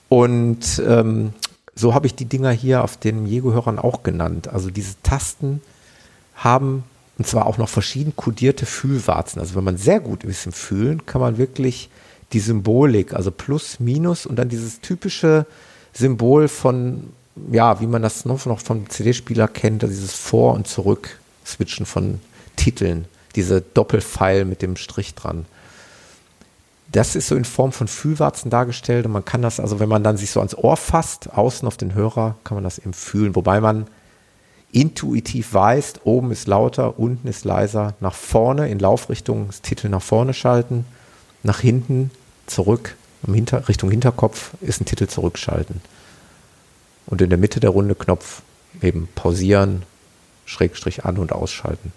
Und 0.09 0.81
ähm, 0.85 1.33
so 1.75 1.93
habe 1.93 2.05
ich 2.05 2.15
die 2.15 2.25
Dinger 2.25 2.51
hier 2.51 2.83
auf 2.83 2.97
den 2.97 3.25
Jego-Hörern 3.25 3.79
auch 3.79 4.03
genannt. 4.03 4.47
Also 4.47 4.69
diese 4.69 4.95
Tasten 5.01 5.61
haben, 6.35 6.83
und 7.17 7.25
zwar 7.25 7.47
auch 7.47 7.57
noch 7.57 7.69
verschieden 7.69 8.15
kodierte 8.15 8.65
Fühlwarzen. 8.65 9.39
Also 9.39 9.55
wenn 9.55 9.63
man 9.63 9.77
sehr 9.77 9.99
gut 9.99 10.23
ist 10.23 10.45
im 10.45 10.51
Fühlen, 10.51 11.05
kann 11.05 11.21
man 11.21 11.37
wirklich 11.37 11.89
die 12.33 12.39
Symbolik, 12.39 13.13
also 13.13 13.31
Plus, 13.31 13.79
Minus 13.79 14.25
und 14.25 14.35
dann 14.37 14.49
dieses 14.49 14.81
typische 14.81 15.45
Symbol 15.93 16.47
von, 16.47 17.11
ja, 17.51 17.79
wie 17.79 17.87
man 17.87 18.01
das 18.01 18.25
noch 18.25 18.39
vom 18.39 18.89
CD-Spieler 18.89 19.47
kennt, 19.47 19.83
also 19.83 19.93
dieses 19.93 20.13
Vor- 20.13 20.53
und 20.53 20.67
Zurück-Switchen 20.67 21.85
von 21.85 22.19
Titeln, 22.55 23.05
diese 23.35 23.61
Doppelpfeil 23.61 24.45
mit 24.45 24.61
dem 24.61 24.75
Strich 24.75 25.15
dran 25.15 25.45
das 26.93 27.15
ist 27.15 27.27
so 27.27 27.35
in 27.35 27.43
Form 27.43 27.71
von 27.71 27.87
Fühlwarzen 27.87 28.51
dargestellt 28.51 29.05
und 29.05 29.11
man 29.11 29.25
kann 29.25 29.41
das, 29.41 29.59
also 29.59 29.79
wenn 29.79 29.89
man 29.89 30.03
dann 30.03 30.15
sich 30.15 30.29
so 30.29 30.39
ans 30.39 30.55
Ohr 30.55 30.77
fasst, 30.77 31.33
außen 31.33 31.67
auf 31.67 31.75
den 31.75 31.95
Hörer, 31.95 32.35
kann 32.43 32.55
man 32.55 32.63
das 32.63 32.77
eben 32.77 32.93
fühlen, 32.93 33.35
wobei 33.35 33.59
man 33.59 33.87
intuitiv 34.71 35.53
weiß, 35.53 35.95
oben 36.03 36.31
ist 36.31 36.47
lauter, 36.47 36.99
unten 36.99 37.27
ist 37.27 37.45
leiser, 37.45 37.95
nach 37.99 38.13
vorne 38.13 38.69
in 38.69 38.77
Laufrichtung 38.77 39.47
das 39.47 39.61
Titel 39.61 39.89
nach 39.89 40.03
vorne 40.03 40.35
schalten, 40.35 40.85
nach 41.41 41.59
hinten 41.59 42.11
zurück, 42.45 42.95
Richtung 43.27 43.89
Hinterkopf 43.89 44.51
ist 44.61 44.81
ein 44.81 44.85
Titel 44.85 45.07
zurückschalten. 45.07 45.81
Und 47.05 47.21
in 47.21 47.29
der 47.29 47.39
Mitte 47.39 47.61
der 47.61 47.69
Runde 47.69 47.95
Knopf 47.95 48.41
eben 48.81 49.07
pausieren, 49.15 49.83
Schrägstrich 50.45 51.05
an 51.05 51.17
und 51.17 51.31
ausschalten. 51.31 51.93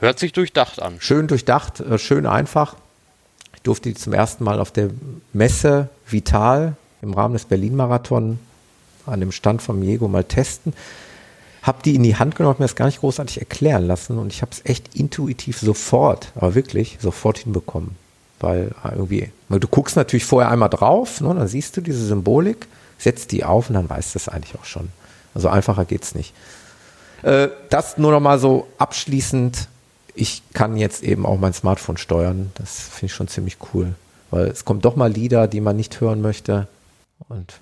Hört 0.00 0.18
sich 0.20 0.32
durchdacht 0.32 0.80
an. 0.80 0.96
Schön 1.00 1.26
durchdacht, 1.26 1.80
äh, 1.80 1.98
schön 1.98 2.26
einfach. 2.26 2.76
Ich 3.54 3.62
durfte 3.62 3.88
die 3.88 3.96
zum 3.96 4.12
ersten 4.12 4.44
Mal 4.44 4.60
auf 4.60 4.70
der 4.70 4.90
Messe 5.32 5.88
Vital 6.06 6.76
im 7.02 7.14
Rahmen 7.14 7.34
des 7.34 7.46
Berlin-Marathon 7.46 8.38
an 9.06 9.20
dem 9.20 9.32
Stand 9.32 9.60
vom 9.60 9.80
Miego 9.80 10.06
mal 10.06 10.22
testen. 10.22 10.72
Hab 11.62 11.82
die 11.82 11.96
in 11.96 12.04
die 12.04 12.16
Hand 12.16 12.36
genommen, 12.36 12.54
hab 12.54 12.60
mir 12.60 12.66
das 12.66 12.76
gar 12.76 12.86
nicht 12.86 13.00
großartig 13.00 13.40
erklären 13.40 13.86
lassen 13.86 14.18
und 14.18 14.32
ich 14.32 14.42
habe 14.42 14.52
es 14.52 14.64
echt 14.64 14.94
intuitiv 14.94 15.58
sofort, 15.58 16.30
aber 16.36 16.54
wirklich 16.54 16.98
sofort 17.00 17.38
hinbekommen. 17.38 17.96
Weil 18.38 18.70
äh, 18.84 18.92
irgendwie, 18.92 19.32
du 19.48 19.66
guckst 19.66 19.96
natürlich 19.96 20.24
vorher 20.24 20.50
einmal 20.52 20.70
drauf, 20.70 21.20
ne, 21.20 21.34
dann 21.34 21.48
siehst 21.48 21.76
du 21.76 21.80
diese 21.80 22.06
Symbolik, 22.06 22.68
setzt 22.98 23.32
die 23.32 23.44
auf 23.44 23.68
und 23.68 23.74
dann 23.74 23.90
weißt 23.90 24.14
du 24.14 24.18
es 24.20 24.28
eigentlich 24.28 24.56
auch 24.56 24.64
schon. 24.64 24.90
Also 25.34 25.48
einfacher 25.48 25.84
geht's 25.84 26.14
nicht. 26.14 26.34
Äh, 27.22 27.48
das 27.70 27.98
nur 27.98 28.12
noch 28.12 28.20
mal 28.20 28.38
so 28.38 28.68
abschließend 28.78 29.68
ich 30.18 30.42
kann 30.52 30.76
jetzt 30.76 31.02
eben 31.02 31.24
auch 31.24 31.38
mein 31.38 31.52
Smartphone 31.52 31.96
steuern. 31.96 32.52
Das 32.56 32.80
finde 32.88 33.06
ich 33.06 33.14
schon 33.14 33.28
ziemlich 33.28 33.56
cool. 33.72 33.94
Weil 34.30 34.48
es 34.48 34.64
kommt 34.64 34.84
doch 34.84 34.96
mal 34.96 35.10
Lieder, 35.10 35.46
die 35.46 35.60
man 35.60 35.76
nicht 35.76 36.00
hören 36.00 36.20
möchte. 36.20 36.66
Und 37.28 37.60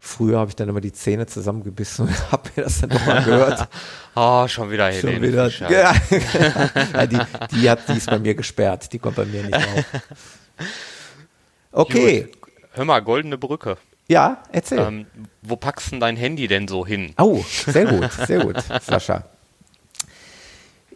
früher 0.00 0.38
habe 0.38 0.50
ich 0.50 0.56
dann 0.56 0.68
immer 0.68 0.80
die 0.80 0.92
Zähne 0.92 1.26
zusammengebissen 1.26 2.06
und 2.06 2.32
habe 2.32 2.50
mir 2.56 2.64
das 2.64 2.80
dann 2.80 2.90
doch 2.90 3.04
mal 3.06 3.22
gehört. 3.24 3.68
oh, 4.14 4.48
schon 4.48 4.70
wieder 4.70 4.92
schon 4.92 5.10
Helene 5.10 5.28
wieder. 5.28 5.50
Fischer. 5.50 5.70
Ja, 5.70 5.94
ja, 6.94 7.06
die, 7.06 7.18
die, 7.52 7.70
hat, 7.70 7.88
die 7.88 7.96
ist 7.96 8.08
bei 8.08 8.18
mir 8.18 8.34
gesperrt. 8.34 8.92
Die 8.92 8.98
kommt 8.98 9.16
bei 9.16 9.24
mir 9.24 9.42
nicht 9.42 9.54
auf. 9.54 9.84
Okay. 11.72 12.22
Gut. 12.22 12.52
Hör 12.72 12.84
mal, 12.84 13.00
goldene 13.00 13.36
Brücke. 13.38 13.76
Ja, 14.08 14.42
erzähl. 14.52 14.78
Ähm, 14.78 15.06
wo 15.42 15.56
packst 15.56 15.88
du 15.88 15.90
denn 15.92 16.00
dein 16.00 16.16
Handy 16.16 16.46
denn 16.46 16.68
so 16.68 16.86
hin? 16.86 17.12
Oh, 17.18 17.42
sehr 17.48 17.86
gut, 17.86 18.12
sehr 18.12 18.44
gut, 18.44 18.56
Sascha. 18.82 19.24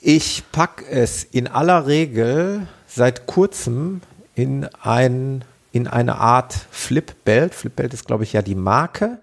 Ich 0.03 0.45
packe 0.51 0.87
es 0.87 1.25
in 1.25 1.47
aller 1.47 1.87
Regel 1.87 2.67
seit 2.87 3.27
kurzem 3.27 4.01
in, 4.35 4.67
ein, 4.83 5.45
in 5.73 5.87
eine 5.87 6.17
Art 6.17 6.55
Flipbelt. 6.71 7.55
Flipbelt 7.55 7.93
ist, 7.93 8.07
glaube 8.07 8.25
ich, 8.25 8.33
ja 8.33 8.41
die 8.41 8.55
Marke. 8.55 9.19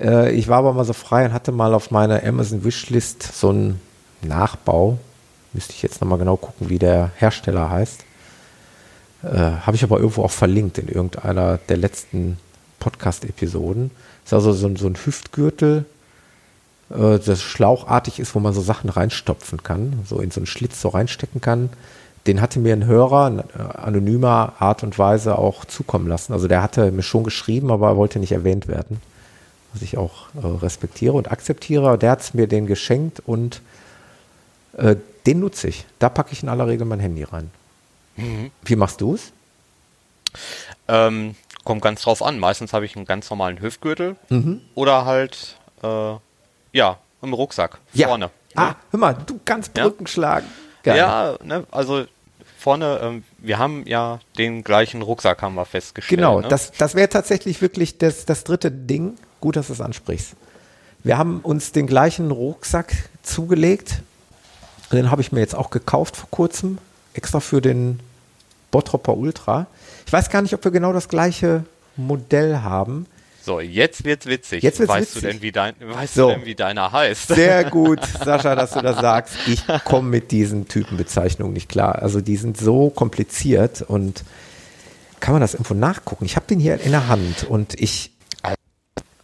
Äh, 0.00 0.32
ich 0.32 0.48
war 0.48 0.58
aber 0.58 0.72
mal 0.72 0.86
so 0.86 0.94
frei 0.94 1.26
und 1.26 1.34
hatte 1.34 1.52
mal 1.52 1.74
auf 1.74 1.90
meiner 1.90 2.24
Amazon 2.24 2.64
Wishlist 2.64 3.22
so 3.22 3.50
einen 3.50 3.80
Nachbau. 4.22 4.98
Müsste 5.52 5.74
ich 5.74 5.82
jetzt 5.82 6.00
nochmal 6.00 6.18
genau 6.18 6.38
gucken, 6.38 6.70
wie 6.70 6.78
der 6.78 7.10
Hersteller 7.16 7.68
heißt. 7.68 8.00
Äh, 9.24 9.26
Habe 9.26 9.76
ich 9.76 9.84
aber 9.84 9.98
irgendwo 9.98 10.22
auch 10.22 10.30
verlinkt 10.30 10.78
in 10.78 10.88
irgendeiner 10.88 11.58
der 11.58 11.76
letzten 11.76 12.38
Podcast-Episoden. 12.78 13.90
Ist 14.24 14.32
also 14.32 14.52
so, 14.52 14.74
so 14.74 14.86
ein 14.86 14.96
Hüftgürtel, 14.96 15.84
äh, 16.90 17.18
das 17.18 17.42
schlauchartig 17.42 18.18
ist, 18.20 18.34
wo 18.34 18.40
man 18.40 18.52
so 18.52 18.60
Sachen 18.60 18.90
reinstopfen 18.90 19.62
kann, 19.62 20.00
so 20.06 20.20
in 20.20 20.30
so 20.30 20.40
einen 20.40 20.46
Schlitz 20.46 20.80
so 20.80 20.88
reinstecken 20.88 21.40
kann. 21.40 21.70
Den 22.26 22.40
hatte 22.40 22.58
mir 22.58 22.74
ein 22.74 22.84
Hörer 22.84 23.28
in 23.28 23.38
äh, 23.38 23.42
anonymer 23.78 24.54
Art 24.58 24.82
und 24.82 24.98
Weise 24.98 25.38
auch 25.38 25.64
zukommen 25.64 26.06
lassen. 26.06 26.32
Also 26.32 26.48
der 26.48 26.62
hatte 26.62 26.90
mir 26.92 27.02
schon 27.02 27.24
geschrieben, 27.24 27.70
aber 27.70 27.88
er 27.88 27.96
wollte 27.96 28.18
nicht 28.18 28.32
erwähnt 28.32 28.68
werden. 28.68 29.00
Was 29.72 29.82
ich 29.82 29.96
auch 29.96 30.26
äh, 30.42 30.46
respektiere 30.46 31.14
und 31.14 31.30
akzeptiere. 31.30 31.96
Der 31.96 32.10
hat 32.10 32.34
mir 32.34 32.46
den 32.46 32.66
geschenkt 32.66 33.22
und 33.24 33.62
äh, 34.76 34.96
den 35.26 35.40
nutze 35.40 35.68
ich. 35.68 35.86
Da 35.98 36.08
packe 36.08 36.32
ich 36.32 36.42
in 36.42 36.48
aller 36.48 36.66
Regel 36.66 36.86
mein 36.86 37.00
Handy 37.00 37.22
rein. 37.22 37.50
Mhm. 38.16 38.50
Wie 38.64 38.76
machst 38.76 39.00
du 39.00 39.14
es? 39.14 39.32
Ähm, 40.88 41.34
kommt 41.64 41.82
ganz 41.82 42.02
drauf 42.02 42.22
an. 42.22 42.38
Meistens 42.38 42.72
habe 42.72 42.84
ich 42.84 42.96
einen 42.96 43.04
ganz 43.06 43.30
normalen 43.30 43.60
Hüftgürtel 43.60 44.16
Mhm. 44.28 44.60
oder 44.74 45.04
halt, 45.04 45.56
äh, 45.82 46.14
ja, 46.72 46.98
im 47.22 47.32
Rucksack. 47.32 47.78
Ja. 47.92 48.08
Vorne. 48.08 48.30
Ah, 48.54 48.74
hör 48.90 49.00
mal, 49.00 49.16
du 49.26 49.38
kannst 49.44 49.76
Ja. 49.76 49.84
Brücken 49.84 50.06
schlagen. 50.06 50.46
Geil. 50.82 50.96
Ja, 50.96 51.36
ne, 51.42 51.64
also 51.70 52.04
vorne, 52.58 53.00
ähm, 53.02 53.24
wir 53.38 53.58
haben 53.58 53.86
ja 53.86 54.18
den 54.38 54.64
gleichen 54.64 55.02
Rucksack, 55.02 55.42
haben 55.42 55.54
wir 55.54 55.64
festgestellt. 55.64 56.18
Genau, 56.18 56.40
ne? 56.40 56.48
das, 56.48 56.72
das 56.72 56.94
wäre 56.94 57.08
tatsächlich 57.08 57.62
wirklich 57.62 57.98
das, 57.98 58.26
das 58.26 58.44
dritte 58.44 58.70
Ding. 58.70 59.16
Gut, 59.40 59.56
dass 59.56 59.68
du 59.68 59.72
es 59.72 59.80
ansprichst. 59.80 60.34
Wir 61.02 61.16
haben 61.16 61.40
uns 61.40 61.72
den 61.72 61.86
gleichen 61.86 62.30
Rucksack 62.30 62.94
zugelegt. 63.22 64.02
Den 64.92 65.10
habe 65.10 65.22
ich 65.22 65.32
mir 65.32 65.40
jetzt 65.40 65.54
auch 65.54 65.70
gekauft 65.70 66.16
vor 66.16 66.28
kurzem, 66.30 66.78
extra 67.14 67.40
für 67.40 67.62
den 67.62 68.00
Bottropper 68.70 69.16
Ultra. 69.16 69.66
Ich 70.06 70.12
weiß 70.12 70.30
gar 70.30 70.42
nicht, 70.42 70.54
ob 70.54 70.64
wir 70.64 70.70
genau 70.70 70.92
das 70.92 71.08
gleiche 71.08 71.64
Modell 71.96 72.58
haben. 72.58 73.06
So, 73.42 73.60
jetzt 73.60 74.04
wird's 74.04 74.26
witzig. 74.26 74.62
Jetzt 74.62 74.78
wird's 74.80 74.90
weißt 74.90 75.16
witzig. 75.16 75.22
du 75.22 75.28
denn, 75.28 75.42
wie 75.42 75.52
dein, 75.52 75.74
weißt 75.80 76.14
So. 76.14 76.28
du 76.28 76.34
denn, 76.36 76.44
wie 76.44 76.54
deiner 76.54 76.92
heißt? 76.92 77.28
Sehr 77.28 77.64
gut, 77.70 78.00
Sascha, 78.04 78.54
dass 78.54 78.72
du 78.72 78.80
das 78.82 79.00
sagst. 79.00 79.34
Ich 79.46 79.62
komme 79.84 80.08
mit 80.08 80.30
diesen 80.30 80.68
Typenbezeichnungen 80.68 81.52
nicht 81.54 81.68
klar. 81.68 81.96
Also 82.02 82.20
die 82.20 82.36
sind 82.36 82.58
so 82.58 82.90
kompliziert 82.90 83.82
und 83.82 84.24
kann 85.20 85.32
man 85.32 85.40
das 85.40 85.54
irgendwo 85.54 85.74
nachgucken? 85.74 86.24
Ich 86.24 86.36
habe 86.36 86.46
den 86.46 86.60
hier 86.60 86.80
in 86.80 86.92
der 86.92 87.08
Hand 87.08 87.44
und 87.44 87.74
ich. 87.80 88.12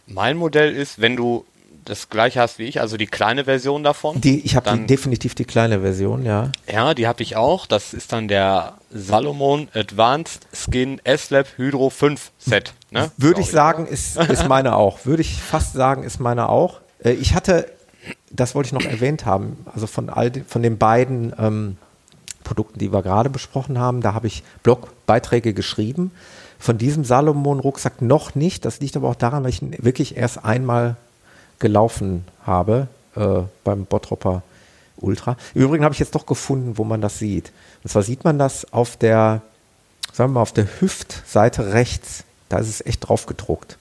Mein 0.05 0.37
Modell 0.37 0.75
ist, 0.75 1.01
wenn 1.01 1.15
du 1.15 1.45
das 1.85 2.09
gleiche 2.09 2.39
hast 2.41 2.59
wie 2.59 2.63
ich, 2.63 2.81
also 2.81 2.97
die 2.97 3.07
kleine 3.07 3.45
Version 3.45 3.83
davon. 3.83 4.19
Die, 4.21 4.39
ich 4.41 4.55
habe 4.55 4.77
definitiv 4.77 5.35
die 5.35 5.45
kleine 5.45 5.81
Version, 5.81 6.25
ja. 6.25 6.51
Ja, 6.71 6.93
die 6.93 7.07
habe 7.07 7.23
ich 7.23 7.35
auch. 7.35 7.65
Das 7.65 7.93
ist 7.93 8.11
dann 8.13 8.27
der 8.27 8.75
Salomon 8.91 9.69
Advanced 9.73 10.47
Skin 10.53 10.99
S-Lab 11.03 11.47
Hydro 11.57 11.89
5 11.89 12.31
Set. 12.37 12.73
Ne? 12.91 13.11
Würde 13.17 13.41
ich 13.41 13.51
sagen, 13.51 13.85
ist, 13.85 14.17
ist 14.17 14.47
meine 14.47 14.75
auch. 14.75 15.05
Würde 15.05 15.21
ich 15.21 15.41
fast 15.41 15.73
sagen, 15.73 16.03
ist 16.03 16.19
meine 16.19 16.49
auch. 16.49 16.81
Äh, 17.03 17.11
ich 17.11 17.33
hatte, 17.33 17.69
das 18.31 18.55
wollte 18.55 18.67
ich 18.67 18.73
noch 18.73 18.89
erwähnt 18.89 19.25
haben, 19.25 19.65
also 19.73 19.87
von 19.87 20.09
all 20.09 20.31
den, 20.31 20.45
von 20.45 20.63
den 20.63 20.77
beiden 20.77 21.33
ähm, 21.37 21.77
Produkten, 22.43 22.79
die 22.79 22.93
wir 22.93 23.03
gerade 23.03 23.29
besprochen 23.29 23.77
haben, 23.77 24.01
da 24.01 24.13
habe 24.13 24.27
ich 24.27 24.43
Blogbeiträge 24.63 25.53
geschrieben. 25.53 26.11
Von 26.59 26.77
diesem 26.77 27.03
Salomon-Rucksack 27.03 28.01
noch 28.01 28.33
nicht. 28.33 28.65
Das 28.65 28.79
liegt 28.79 28.95
aber 28.95 29.09
auch 29.09 29.15
daran, 29.15 29.43
weil 29.43 29.49
ich 29.49 29.61
ihn 29.61 29.75
wirklich 29.79 30.17
erst 30.17 30.43
einmal 30.43 30.95
gelaufen 31.59 32.25
habe 32.45 32.87
äh, 33.15 33.41
beim 33.63 33.85
Bottropper 33.85 34.43
Ultra. 34.99 35.37
Im 35.53 35.63
Übrigen 35.63 35.83
habe 35.83 35.93
ich 35.93 35.99
jetzt 35.99 36.15
doch 36.15 36.25
gefunden, 36.25 36.77
wo 36.77 36.83
man 36.83 37.01
das 37.01 37.19
sieht. 37.19 37.51
Und 37.83 37.89
zwar 37.89 38.01
sieht 38.01 38.23
man 38.23 38.39
das 38.39 38.73
auf 38.73 38.97
der, 38.97 39.41
sagen 40.11 40.31
wir 40.31 40.35
mal, 40.35 40.41
auf 40.41 40.53
der 40.53 40.67
Hüftseite 40.79 41.73
rechts. 41.73 42.23
Da 42.49 42.59
ist 42.59 42.69
es 42.69 42.85
echt 42.85 43.07
drauf 43.07 43.25
gedruckt. 43.25 43.77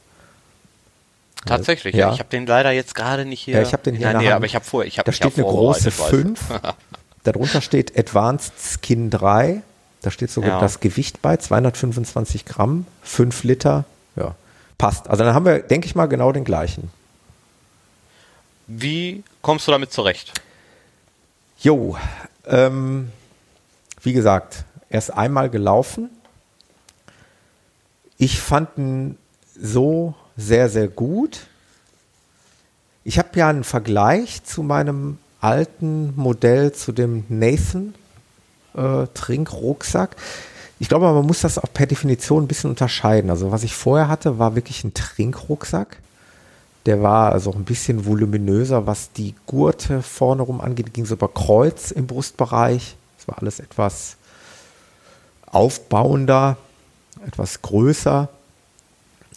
Tatsächlich, 1.46 1.94
ja. 1.94 2.12
Ich 2.12 2.18
habe 2.18 2.28
den 2.28 2.46
leider 2.46 2.72
jetzt 2.72 2.94
gerade 2.94 3.24
nicht 3.24 3.40
hier. 3.40 3.56
Ja, 3.56 3.62
ich 3.62 3.72
habe 3.72 3.82
den 3.82 3.94
hier 3.94 4.08
in 4.08 4.12
der 4.12 4.20
Nähe, 4.20 4.34
aber 4.34 4.46
ich 4.46 4.54
habe 4.54 4.64
vor, 4.64 4.84
ich 4.84 4.98
habe 4.98 5.06
Da 5.06 5.12
steht 5.12 5.36
eine 5.36 5.46
große 5.46 5.90
5. 5.90 6.40
Darunter 7.22 7.60
steht 7.60 7.96
Advanced 7.96 8.52
Skin 8.58 9.10
3. 9.10 9.62
Da 10.02 10.10
steht 10.10 10.30
sogar 10.30 10.50
ja. 10.50 10.60
das 10.60 10.80
Gewicht 10.80 11.22
bei, 11.22 11.36
225 11.36 12.44
Gramm, 12.44 12.86
5 13.02 13.44
Liter. 13.44 13.84
Ja, 14.16 14.34
passt. 14.78 15.08
Also 15.08 15.24
dann 15.24 15.34
haben 15.34 15.44
wir, 15.44 15.60
denke 15.60 15.86
ich 15.86 15.94
mal, 15.94 16.06
genau 16.06 16.32
den 16.32 16.44
gleichen. 16.44 16.90
Wie 18.66 19.22
kommst 19.42 19.66
du 19.68 19.72
damit 19.72 19.92
zurecht? 19.92 20.32
Jo, 21.60 21.96
ähm, 22.46 23.10
wie 24.02 24.12
gesagt, 24.12 24.64
erst 24.90 25.12
einmal 25.12 25.50
gelaufen. 25.50 26.10
Ich 28.18 28.40
fand 28.40 28.78
ihn 28.78 29.18
so 29.58 30.14
sehr, 30.36 30.68
sehr 30.68 30.88
gut. 30.88 31.46
Ich 33.04 33.18
habe 33.18 33.28
ja 33.34 33.48
einen 33.48 33.64
Vergleich 33.64 34.42
zu 34.44 34.62
meinem 34.62 35.18
alten 35.40 36.12
Modell, 36.16 36.72
zu 36.72 36.92
dem 36.92 37.24
Nathan 37.28 37.94
äh, 38.74 39.06
Trinkrucksack. 39.14 40.16
Ich 40.78 40.88
glaube, 40.88 41.12
man 41.12 41.26
muss 41.26 41.40
das 41.40 41.58
auch 41.58 41.72
per 41.72 41.86
Definition 41.86 42.44
ein 42.44 42.48
bisschen 42.48 42.70
unterscheiden. 42.70 43.30
Also 43.30 43.52
was 43.52 43.62
ich 43.62 43.74
vorher 43.74 44.08
hatte, 44.08 44.38
war 44.38 44.54
wirklich 44.54 44.84
ein 44.84 44.94
Trinkrucksack. 44.94 45.98
Der 46.84 47.02
war 47.02 47.32
also 47.32 47.52
ein 47.52 47.64
bisschen 47.64 48.06
voluminöser, 48.06 48.86
was 48.86 49.12
die 49.12 49.34
Gurte 49.46 50.02
vorne 50.02 50.42
rum 50.42 50.60
angeht. 50.60 50.94
Ging 50.94 51.06
so 51.06 51.14
über 51.14 51.28
Kreuz 51.28 51.90
im 51.90 52.06
Brustbereich. 52.06 52.96
Das 53.18 53.28
war 53.28 53.38
alles 53.38 53.60
etwas 53.60 54.16
aufbauender, 55.46 56.56
etwas 57.26 57.62
größer. 57.62 58.28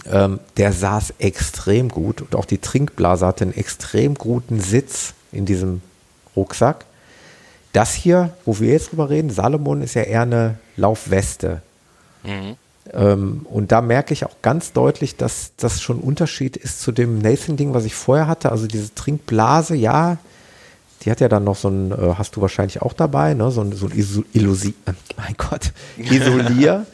Ähm, 0.05 0.39
der 0.57 0.71
saß 0.71 1.15
extrem 1.19 1.89
gut 1.89 2.21
und 2.21 2.35
auch 2.35 2.45
die 2.45 2.59
Trinkblase 2.59 3.25
hatte 3.25 3.43
einen 3.43 3.53
extrem 3.53 4.15
guten 4.15 4.61
Sitz 4.61 5.13
in 5.31 5.45
diesem 5.45 5.81
Rucksack. 6.35 6.85
Das 7.73 7.93
hier, 7.93 8.33
wo 8.45 8.59
wir 8.59 8.71
jetzt 8.71 8.91
drüber 8.91 9.09
reden, 9.09 9.29
Salomon 9.29 9.81
ist 9.81 9.95
ja 9.95 10.03
eher 10.03 10.21
eine 10.21 10.57
Laufweste. 10.77 11.61
Mhm. 12.23 12.55
Ähm, 12.93 13.45
und 13.49 13.71
da 13.71 13.81
merke 13.81 14.13
ich 14.13 14.25
auch 14.25 14.41
ganz 14.41 14.71
deutlich, 14.73 15.17
dass 15.17 15.51
das 15.57 15.81
schon 15.81 15.97
ein 15.99 16.03
Unterschied 16.03 16.57
ist 16.57 16.81
zu 16.81 16.91
dem 16.91 17.19
Nathan-Ding, 17.19 17.73
was 17.73 17.85
ich 17.85 17.93
vorher 17.93 18.27
hatte. 18.27 18.51
Also 18.51 18.67
diese 18.67 18.95
Trinkblase, 18.95 19.75
ja, 19.75 20.17
die 21.01 21.11
hat 21.11 21.19
ja 21.19 21.29
dann 21.29 21.43
noch 21.43 21.55
so 21.55 21.69
ein, 21.69 21.91
äh, 21.91 22.15
hast 22.17 22.35
du 22.35 22.41
wahrscheinlich 22.41 22.81
auch 22.81 22.93
dabei, 22.93 23.33
ne? 23.33 23.51
so 23.51 23.61
ein, 23.61 23.73
so 23.73 23.87
ein 23.87 24.25
Illusi 24.33 24.73
äh, 24.85 24.93
mein 25.17 25.35
Gott, 25.37 25.71
Isolier. 25.97 26.85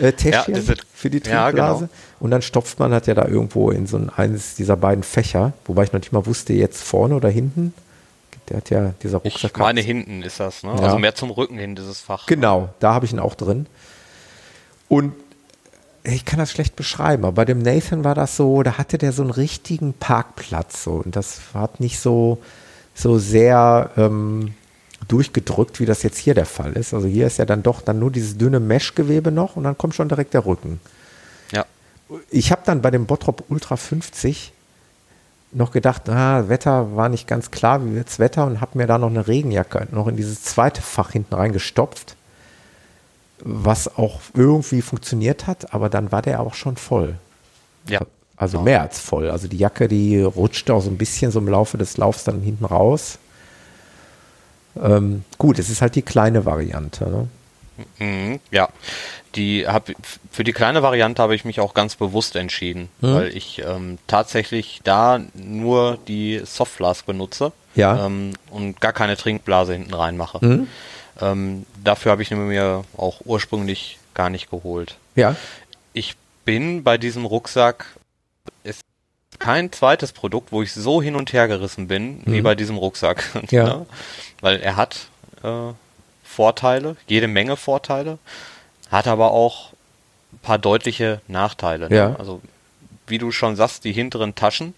Äh, 0.00 0.12
Täschchen 0.12 0.54
ja, 0.54 0.74
für 0.94 1.10
die 1.10 1.20
Trinkblase. 1.20 1.56
Ja, 1.56 1.74
genau. 1.74 1.88
Und 2.20 2.30
dann 2.30 2.42
stopft 2.42 2.78
man 2.78 2.92
hat 2.92 3.06
ja 3.06 3.14
da 3.14 3.26
irgendwo 3.26 3.70
in 3.70 3.86
so 3.86 3.96
ein, 3.96 4.10
eines 4.10 4.54
dieser 4.54 4.76
beiden 4.76 5.02
Fächer, 5.02 5.52
wobei 5.64 5.84
ich 5.84 5.92
noch 5.92 6.00
nicht 6.00 6.12
mal 6.12 6.26
wusste, 6.26 6.52
jetzt 6.52 6.82
vorne 6.82 7.14
oder 7.14 7.28
hinten. 7.28 7.74
Der 8.48 8.56
hat 8.58 8.70
ja 8.70 8.94
dieser 9.02 9.18
Rucksack. 9.18 9.52
Ich 9.54 9.58
meine, 9.58 9.80
hinten 9.80 10.22
ist 10.22 10.40
das, 10.40 10.62
ne? 10.64 10.74
Ja. 10.74 10.80
Also 10.80 10.98
mehr 10.98 11.14
zum 11.14 11.30
Rücken 11.30 11.56
hin, 11.56 11.76
dieses 11.76 12.00
Fach. 12.00 12.26
Genau, 12.26 12.70
da 12.80 12.94
habe 12.94 13.06
ich 13.06 13.12
ihn 13.12 13.20
auch 13.20 13.36
drin. 13.36 13.66
Und 14.88 15.12
ich 16.02 16.24
kann 16.24 16.38
das 16.38 16.50
schlecht 16.50 16.76
beschreiben, 16.76 17.24
aber 17.24 17.32
bei 17.32 17.44
dem 17.44 17.58
Nathan 17.58 18.04
war 18.04 18.14
das 18.14 18.36
so, 18.36 18.62
da 18.62 18.78
hatte 18.78 18.98
der 18.98 19.12
so 19.12 19.22
einen 19.22 19.30
richtigen 19.30 19.92
Parkplatz 19.92 20.82
so 20.82 20.92
und 20.92 21.14
das 21.14 21.40
hat 21.54 21.78
nicht 21.78 22.00
so, 22.00 22.38
so 22.94 23.18
sehr 23.18 23.90
ähm, 23.96 24.54
durchgedrückt, 25.08 25.80
wie 25.80 25.86
das 25.86 26.02
jetzt 26.02 26.18
hier 26.18 26.34
der 26.34 26.46
Fall 26.46 26.72
ist. 26.74 26.94
Also 26.94 27.08
hier 27.08 27.26
ist 27.26 27.38
ja 27.38 27.44
dann 27.44 27.62
doch 27.62 27.80
dann 27.80 27.98
nur 27.98 28.10
dieses 28.10 28.38
dünne 28.38 28.60
Meshgewebe 28.60 29.30
noch 29.30 29.56
und 29.56 29.64
dann 29.64 29.76
kommt 29.76 29.94
schon 29.94 30.08
direkt 30.08 30.34
der 30.34 30.46
Rücken. 30.46 30.80
Ja. 31.52 31.64
Ich 32.30 32.52
habe 32.52 32.62
dann 32.64 32.82
bei 32.82 32.90
dem 32.90 33.06
Bottrop 33.06 33.44
Ultra 33.48 33.76
50 33.76 34.52
noch 35.52 35.72
gedacht, 35.72 36.08
ah, 36.08 36.48
Wetter 36.48 36.94
war 36.94 37.08
nicht 37.08 37.26
ganz 37.26 37.50
klar, 37.50 37.84
wie 37.84 37.94
wird's 37.94 38.18
Wetter 38.18 38.46
und 38.46 38.60
habe 38.60 38.78
mir 38.78 38.86
da 38.86 38.98
noch 38.98 39.10
eine 39.10 39.26
Regenjacke 39.26 39.88
noch 39.90 40.06
in 40.06 40.16
dieses 40.16 40.42
zweite 40.42 40.80
Fach 40.82 41.10
hinten 41.10 41.34
reingestopft 41.34 42.16
was 43.42 43.96
auch 43.96 44.20
irgendwie 44.34 44.82
funktioniert 44.82 45.46
hat, 45.46 45.72
aber 45.74 45.88
dann 45.88 46.12
war 46.12 46.22
der 46.22 46.40
auch 46.40 46.54
schon 46.54 46.76
voll. 46.76 47.16
Ja. 47.88 48.00
Also 48.36 48.60
mehr 48.62 48.80
als 48.80 48.98
voll. 48.98 49.30
Also 49.30 49.48
die 49.48 49.58
Jacke, 49.58 49.86
die 49.86 50.22
rutschte 50.22 50.72
auch 50.72 50.80
so 50.80 50.90
ein 50.90 50.96
bisschen 50.96 51.30
so 51.30 51.40
im 51.40 51.48
Laufe 51.48 51.76
des 51.76 51.98
Laufs 51.98 52.24
dann 52.24 52.40
hinten 52.40 52.64
raus. 52.64 53.18
Ähm, 54.80 55.24
gut, 55.38 55.58
es 55.58 55.70
ist 55.70 55.82
halt 55.82 55.94
die 55.94 56.02
kleine 56.02 56.44
Variante. 56.44 57.08
Ne? 57.08 57.28
Mhm, 57.98 58.40
ja, 58.50 58.68
die 59.34 59.66
hab, 59.66 59.90
für 60.30 60.44
die 60.44 60.52
kleine 60.52 60.82
Variante 60.82 61.22
habe 61.22 61.34
ich 61.34 61.44
mich 61.44 61.60
auch 61.60 61.74
ganz 61.74 61.96
bewusst 61.96 62.36
entschieden, 62.36 62.88
mhm. 63.00 63.14
weil 63.14 63.36
ich 63.36 63.62
ähm, 63.64 63.98
tatsächlich 64.06 64.80
da 64.84 65.20
nur 65.34 65.98
die 66.08 66.42
Softflask 66.44 67.06
benutze 67.06 67.52
ja. 67.74 68.06
ähm, 68.06 68.32
und 68.50 68.80
gar 68.80 68.92
keine 68.92 69.16
Trinkblase 69.16 69.72
hinten 69.74 69.94
reinmache. 69.94 70.44
Mhm. 70.44 70.66
Ähm, 71.20 71.66
dafür 71.82 72.12
habe 72.12 72.22
ich 72.22 72.30
mir 72.30 72.84
auch 72.96 73.20
ursprünglich 73.24 73.98
gar 74.14 74.30
nicht 74.30 74.50
geholt. 74.50 74.96
Ja. 75.14 75.36
Ich 75.92 76.16
bin 76.44 76.82
bei 76.82 76.98
diesem 76.98 77.24
Rucksack, 77.24 77.86
kein 79.40 79.72
zweites 79.72 80.12
Produkt, 80.12 80.52
wo 80.52 80.62
ich 80.62 80.72
so 80.72 81.02
hin 81.02 81.16
und 81.16 81.32
her 81.32 81.48
gerissen 81.48 81.88
bin, 81.88 82.18
mhm. 82.18 82.32
wie 82.32 82.42
bei 82.42 82.54
diesem 82.54 82.76
Rucksack. 82.76 83.24
Ja. 83.50 83.64
Ne? 83.64 83.86
Weil 84.40 84.60
er 84.60 84.76
hat 84.76 85.08
äh, 85.42 85.72
Vorteile, 86.22 86.96
jede 87.08 87.26
Menge 87.26 87.56
Vorteile, 87.56 88.18
hat 88.90 89.08
aber 89.08 89.32
auch 89.32 89.72
ein 90.32 90.38
paar 90.38 90.58
deutliche 90.58 91.20
Nachteile. 91.26 91.88
Ne? 91.88 91.96
Ja. 91.96 92.16
Also, 92.16 92.40
wie 93.08 93.18
du 93.18 93.32
schon 93.32 93.56
sagst, 93.56 93.84
die 93.84 93.92
hinteren 93.92 94.36
Taschen 94.36 94.74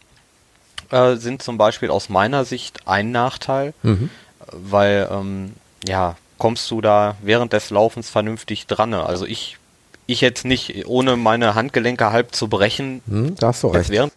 äh, 0.91 1.17
sind 1.17 1.43
zum 1.43 1.59
Beispiel 1.59 1.91
aus 1.91 2.09
meiner 2.09 2.45
Sicht 2.47 2.87
ein 2.87 3.11
Nachteil, 3.11 3.75
mhm. 3.83 4.09
weil 4.51 5.09
ähm, 5.11 5.53
ja, 5.87 6.17
kommst 6.39 6.71
du 6.71 6.81
da 6.81 7.17
während 7.21 7.53
des 7.53 7.71
Laufens 7.71 8.09
vernünftig 8.09 8.67
dran. 8.67 8.95
Also 8.95 9.27
ich, 9.27 9.59
ich 10.07 10.21
jetzt 10.21 10.45
nicht, 10.45 10.87
ohne 10.87 11.17
meine 11.17 11.55
Handgelenke 11.55 12.11
halb 12.11 12.35
zu 12.35 12.49
brechen, 12.49 13.03
hm, 13.07 13.35
da 13.37 13.49
hast 13.49 13.63
du 13.63 13.69
recht. 13.69 13.91
während 13.91 14.13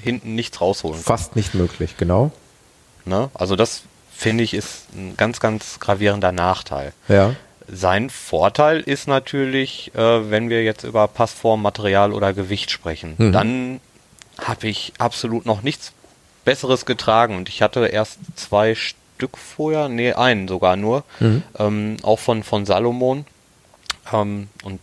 hinten 0.00 0.34
nichts 0.34 0.60
rausholen. 0.60 1.00
Fast 1.00 1.36
nicht 1.36 1.54
möglich, 1.54 1.96
genau. 1.96 2.32
Ne? 3.04 3.30
Also 3.34 3.56
das 3.56 3.82
finde 4.12 4.44
ich 4.44 4.54
ist 4.54 4.92
ein 4.94 5.16
ganz, 5.16 5.40
ganz 5.40 5.78
gravierender 5.80 6.32
Nachteil. 6.32 6.92
Ja. 7.08 7.34
Sein 7.70 8.10
Vorteil 8.10 8.80
ist 8.80 9.06
natürlich, 9.06 9.92
äh, 9.94 10.30
wenn 10.30 10.48
wir 10.48 10.64
jetzt 10.64 10.84
über 10.84 11.06
Passform, 11.06 11.62
Material 11.62 12.12
oder 12.12 12.32
Gewicht 12.32 12.70
sprechen, 12.70 13.14
mhm. 13.18 13.32
dann 13.32 13.80
habe 14.42 14.68
ich 14.68 14.92
absolut 14.98 15.46
noch 15.46 15.62
nichts 15.62 15.92
Besseres 16.44 16.86
getragen 16.86 17.36
und 17.36 17.48
ich 17.48 17.60
hatte 17.60 17.86
erst 17.86 18.18
zwei 18.36 18.74
Stück 18.74 19.36
vorher, 19.36 19.88
nee, 19.88 20.12
einen 20.12 20.48
sogar 20.48 20.76
nur, 20.76 21.04
mhm. 21.20 21.42
ähm, 21.58 21.96
auch 22.02 22.18
von, 22.18 22.42
von 22.42 22.64
Salomon. 22.64 23.26
Ähm, 24.12 24.48
und 24.62 24.80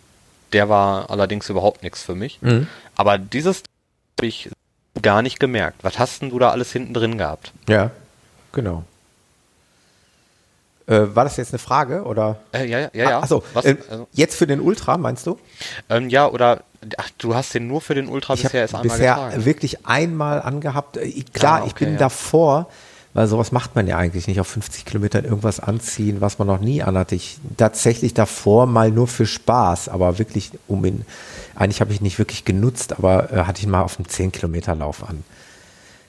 der 0.54 0.70
war 0.70 1.10
allerdings 1.10 1.50
überhaupt 1.50 1.84
nichts 1.84 2.04
für 2.04 2.16
mich. 2.16 2.40
Mhm. 2.42 2.68
Aber 2.96 3.18
dieses 3.18 3.64
habe 4.18 4.28
ich 4.28 4.50
gar 5.02 5.22
nicht 5.22 5.40
gemerkt. 5.40 5.84
Was 5.84 6.00
hast 6.00 6.22
denn 6.22 6.30
du 6.30 6.40
da 6.40 6.52
alles 6.52 6.72
hinten 6.72 6.94
drin 6.94 7.18
gehabt? 7.18 7.52
Ja, 7.68 7.92
genau. 8.52 8.84
Äh, 10.88 11.16
war 11.16 11.24
das 11.24 11.38
jetzt 11.38 11.52
eine 11.52 11.60
Frage 11.60 12.04
oder? 12.04 12.38
Äh, 12.52 12.66
ja, 12.68 12.80
ja, 12.80 12.90
ja. 12.94 13.20
Achso, 13.20 13.44
äh, 13.56 13.76
also, 13.90 14.08
jetzt 14.14 14.36
für 14.36 14.46
den 14.46 14.60
Ultra 14.60 14.98
meinst 14.98 15.26
du? 15.26 15.40
Ähm, 15.90 16.10
ja, 16.10 16.28
oder 16.28 16.62
ach, 16.98 17.10
du 17.18 17.34
hast 17.34 17.56
den 17.56 17.68
nur 17.68 17.82
für 17.82 17.96
den 17.96 18.08
Ultra 18.08 18.36
ich 18.36 18.44
bisher 18.44 18.62
erst 18.62 18.76
einmal 18.76 18.98
bisher 18.98 19.16
getragen. 19.16 19.46
wirklich 19.46 19.86
einmal 19.88 20.42
angehabt. 20.42 20.98
Äh, 20.98 21.24
klar, 21.34 21.54
ah, 21.54 21.58
okay, 21.62 21.68
ich 21.68 21.76
bin 21.76 21.94
ja. 21.94 21.98
davor 21.98 22.68
weil 23.16 23.28
sowas 23.28 23.54
macht 23.54 23.76
man 23.76 23.88
ja 23.88 23.98
eigentlich 23.98 24.28
nicht 24.28 24.42
auf 24.42 24.48
50 24.48 24.84
Kilometern 24.84 25.24
irgendwas 25.24 25.62
anziehen, 25.62 26.20
was 26.20 26.38
man 26.38 26.48
noch 26.48 26.60
nie 26.60 26.84
anhatte. 26.84 27.16
Ich 27.16 27.38
tatsächlich 27.56 28.14
davor 28.14 28.68
mal 28.68 28.92
nur 28.92 29.08
für 29.08 29.26
Spaß, 29.26 29.88
aber 29.88 30.20
wirklich 30.20 30.52
um 30.68 30.84
ihn, 30.84 31.06
eigentlich 31.56 31.80
habe 31.80 31.94
ich 31.94 32.02
nicht 32.02 32.20
wirklich 32.20 32.44
genutzt, 32.44 32.92
aber 32.98 33.32
äh, 33.32 33.44
hatte 33.46 33.62
ich 33.62 33.68
mal 33.68 33.84
auf 33.84 33.98
einem 33.98 34.10
10 34.10 34.34
Kilometer 34.34 34.76
Lauf 34.76 35.02
an. 35.02 35.24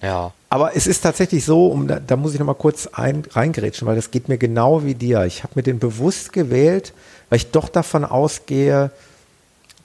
Ja. 0.02 0.32
Aber 0.50 0.74
es 0.74 0.88
ist 0.88 1.02
tatsächlich 1.02 1.44
so, 1.44 1.68
um, 1.68 1.86
da, 1.86 2.00
da 2.00 2.16
muss 2.16 2.34
ich 2.34 2.40
noch 2.40 2.46
mal 2.46 2.54
kurz 2.54 2.88
ein, 2.88 3.22
reingerätschen, 3.30 3.86
weil 3.86 3.94
das 3.94 4.10
geht 4.10 4.28
mir 4.28 4.36
genau 4.36 4.84
wie 4.84 4.96
dir. 4.96 5.26
Ich 5.26 5.44
habe 5.44 5.52
mir 5.54 5.62
den 5.62 5.78
bewusst 5.78 6.32
gewählt, 6.32 6.92
weil 7.28 7.36
ich 7.36 7.52
doch 7.52 7.68
davon 7.68 8.04
ausgehe, 8.04 8.90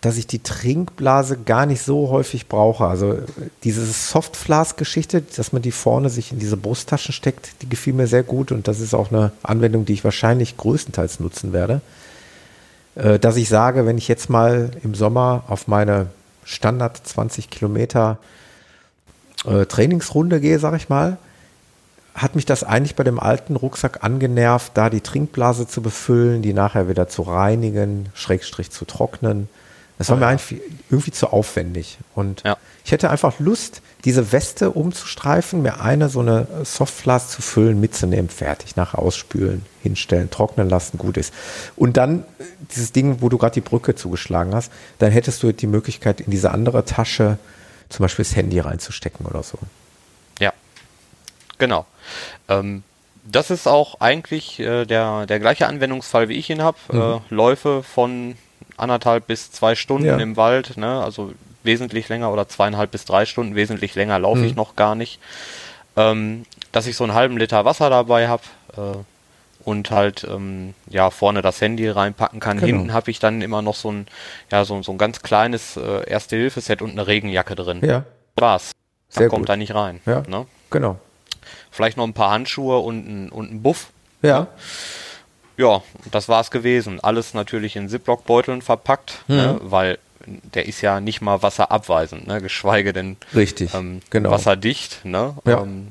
dass 0.02 0.18
ich 0.18 0.26
die 0.26 0.42
Trinkblase 0.42 1.38
gar 1.38 1.68
nicht 1.68 1.84
so 1.84 2.10
häufig 2.10 2.48
brauche. 2.48 2.86
Also 2.86 3.20
diese 3.64 3.86
Softflask-Geschichte, 3.86 5.22
dass 5.22 5.54
man 5.54 5.62
die 5.62 5.72
vorne 5.72 6.10
sich 6.10 6.32
in 6.32 6.40
diese 6.40 6.58
Brusttaschen 6.58 7.14
steckt, 7.14 7.62
die 7.62 7.70
gefiel 7.70 7.94
mir 7.94 8.08
sehr 8.08 8.24
gut 8.24 8.52
und 8.52 8.68
das 8.68 8.80
ist 8.80 8.96
auch 8.96 9.12
eine 9.12 9.32
Anwendung, 9.44 9.86
die 9.86 9.94
ich 9.94 10.04
wahrscheinlich 10.04 10.58
größtenteils 10.58 11.20
nutzen 11.20 11.54
werde. 11.54 11.82
Äh, 12.96 13.20
dass 13.20 13.38
ich 13.38 13.48
sage, 13.48 13.86
wenn 13.86 14.00
ich 14.00 14.08
jetzt 14.08 14.28
mal 14.28 14.72
im 14.84 14.96
Sommer 14.96 15.44
auf 15.48 15.68
meine 15.68 16.08
Standard 16.46 17.00
20 17.06 17.52
Kilometer 17.52 18.18
äh, 19.46 19.68
Trainingsrunde 19.68 20.42
gehe, 20.42 20.58
sage 20.58 20.78
ich 20.78 20.90
mal, 20.90 21.18
hat 22.16 22.36
mich 22.36 22.48
das 22.48 22.64
eigentlich 22.64 22.96
bei 22.96 23.04
dem 23.04 23.20
alten 23.20 23.56
Rucksack 23.56 24.04
angenervt, 24.04 24.72
da 24.74 24.90
die 24.90 25.02
Trinkblase 25.02 25.68
zu 25.68 25.84
befüllen, 25.84 26.42
die 26.42 26.54
nachher 26.54 26.90
wieder 26.90 27.08
zu 27.08 27.22
reinigen, 27.22 28.10
Schrägstrich 28.16 28.72
zu 28.72 28.86
trocknen 28.86 29.48
das 30.02 30.10
war 30.10 30.18
mir 30.18 30.26
einfach 30.26 30.56
irgendwie 30.90 31.12
zu 31.12 31.28
aufwendig. 31.28 32.00
Und 32.16 32.42
ja. 32.44 32.58
ich 32.84 32.92
hätte 32.92 33.12
einfach 33.12 33.40
Lust, 33.40 33.84
diese 34.04 34.32
Weste 34.32 34.72
umzustreifen, 34.72 35.62
mir 35.62 35.80
eine 35.80 36.10
so 36.10 36.22
eine 36.22 36.48
Softflask 36.64 37.30
zu 37.30 37.44
füllen, 37.44 37.80
mitzunehmen, 37.80 38.28
fertig, 38.28 38.76
nachher 38.76 38.98
ausspülen, 38.98 39.64
hinstellen, 39.84 40.32
trocknen 40.32 40.68
lassen, 40.70 40.98
gut 40.98 41.18
ist. 41.18 41.36
Und 41.76 41.98
dann 41.98 42.22
äh, 42.40 42.46
dieses 42.72 42.94
Ding, 42.94 43.22
wo 43.22 43.30
du 43.30 43.38
gerade 43.38 43.54
die 43.54 43.62
Brücke 43.62 43.94
zugeschlagen 43.94 44.56
hast, 44.56 44.72
dann 44.98 45.12
hättest 45.12 45.44
du 45.44 45.52
die 45.52 45.68
Möglichkeit, 45.68 46.20
in 46.20 46.32
diese 46.32 46.50
andere 46.50 46.84
Tasche 46.84 47.38
zum 47.90 48.04
Beispiel 48.04 48.26
das 48.26 48.36
Handy 48.36 48.60
reinzustecken 48.60 49.28
oder 49.28 49.44
so. 49.44 49.60
Ja, 50.40 50.52
genau. 51.60 51.86
Ähm, 52.50 52.82
das 53.24 53.52
ist 53.52 53.68
auch 53.68 54.02
eigentlich 54.02 54.60
äh, 54.60 54.86
der, 54.86 55.28
der 55.28 55.40
gleiche 55.40 55.68
Anwendungsfall, 55.68 56.28
wie 56.28 56.38
ich 56.38 56.50
ihn 56.50 56.64
habe. 56.64 56.80
Mhm. 56.92 57.00
Äh, 57.00 57.20
Läufe 57.30 57.84
von 57.84 58.36
anderthalb 58.82 59.28
bis 59.28 59.52
zwei 59.52 59.76
Stunden 59.76 60.08
ja. 60.08 60.18
im 60.18 60.38
Wald, 60.38 60.78
ne? 60.78 61.04
also 61.04 61.34
wesentlich 61.64 62.10
länger 62.10 62.32
oder 62.32 62.48
zweieinhalb 62.48 62.92
bis 62.92 63.06
drei 63.06 63.26
Stunden, 63.26 63.56
wesentlich 63.56 63.96
länger 63.96 64.20
laufe 64.20 64.40
mhm. 64.40 64.46
ich 64.46 64.56
noch 64.56 64.76
gar 64.76 64.96
nicht. 64.96 65.20
Ähm, 65.96 66.46
dass 66.72 66.88
ich 66.88 66.96
so 66.96 67.04
einen 67.04 67.14
halben 67.14 67.38
Liter 67.38 67.66
Wasser 67.66 67.90
dabei 67.90 68.28
habe 68.28 68.44
äh, 68.78 68.98
und 69.66 69.92
halt 69.92 70.26
ähm, 70.30 70.74
ja 70.90 71.10
vorne 71.10 71.42
das 71.42 71.60
Handy 71.60 71.90
reinpacken 71.90 72.40
kann. 72.40 72.58
Genau. 72.58 72.68
Hinten 72.68 72.94
habe 72.94 73.12
ich 73.12 73.20
dann 73.20 73.42
immer 73.42 73.62
noch 73.62 73.76
so 73.76 73.92
ein 73.92 74.08
ja 74.52 74.64
so, 74.64 74.82
so 74.82 74.94
ein 74.94 74.98
ganz 74.98 75.22
kleines 75.22 75.78
äh, 75.78 76.10
Erste-Hilfe-Set 76.10 76.82
und 76.82 76.92
eine 76.92 77.08
Regenjacke 77.08 77.56
drin. 77.56 77.82
Ja. 77.84 78.06
Spaß. 78.38 78.72
Sehr 79.10 79.28
kommt 79.28 79.42
gut. 79.42 79.50
da 79.50 79.58
nicht 79.58 79.76
rein. 79.76 80.00
Ja. 80.06 80.24
Ne? 80.28 80.48
Genau. 80.70 80.98
Vielleicht 81.70 81.98
noch 81.98 82.06
ein 82.06 82.14
paar 82.14 82.32
Handschuhe 82.32 82.78
und 82.80 83.08
ein, 83.08 83.30
und 83.30 83.52
ein 83.52 83.62
Buff. 83.62 83.92
Ja. 84.22 84.42
Ne? 84.42 84.48
Ja, 85.62 85.84
das 86.10 86.28
war 86.28 86.42
es 86.42 86.50
gewesen. 86.50 87.00
Alles 87.00 87.36
natürlich 87.36 87.76
in 87.76 87.88
Ziploc-Beuteln 87.88 88.64
verpackt, 88.64 89.20
mhm. 89.28 89.36
ne, 89.36 89.60
weil 89.62 90.00
der 90.26 90.66
ist 90.66 90.82
ja 90.82 91.00
nicht 91.00 91.22
mal 91.22 91.44
wasserabweisend, 91.44 92.26
ne, 92.26 92.42
geschweige 92.42 92.94
denn 92.94 93.18
Richtig, 93.36 93.76
ähm, 93.76 94.02
genau. 94.10 94.32
wasserdicht. 94.32 95.06
Ne? 95.06 95.36
Ja. 95.46 95.62
Ähm, 95.62 95.90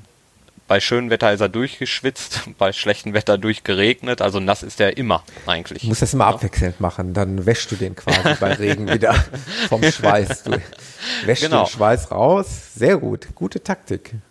bei 0.66 0.80
schönem 0.80 1.10
Wetter 1.10 1.32
ist 1.32 1.40
er 1.40 1.48
durchgeschwitzt, 1.48 2.48
bei 2.58 2.72
schlechtem 2.72 3.14
Wetter 3.14 3.38
durchgeregnet, 3.38 4.20
also 4.20 4.40
nass 4.40 4.64
ist 4.64 4.80
er 4.80 4.96
immer 4.96 5.22
eigentlich. 5.46 5.82
Du 5.82 5.88
musst 5.88 6.02
das 6.02 6.14
immer 6.14 6.24
ja. 6.24 6.30
abwechselnd 6.30 6.80
machen, 6.80 7.14
dann 7.14 7.46
wäschst 7.46 7.70
du 7.70 7.76
den 7.76 7.94
quasi 7.94 8.34
bei 8.40 8.54
Regen 8.54 8.88
wieder 8.92 9.14
vom 9.68 9.84
Schweiß. 9.84 10.44
Du 10.44 10.60
wäschst 11.26 11.44
genau. 11.44 11.64
den 11.64 11.70
Schweiß 11.70 12.10
raus, 12.10 12.74
sehr 12.74 12.96
gut, 12.98 13.28
gute 13.36 13.62
Taktik. 13.62 14.14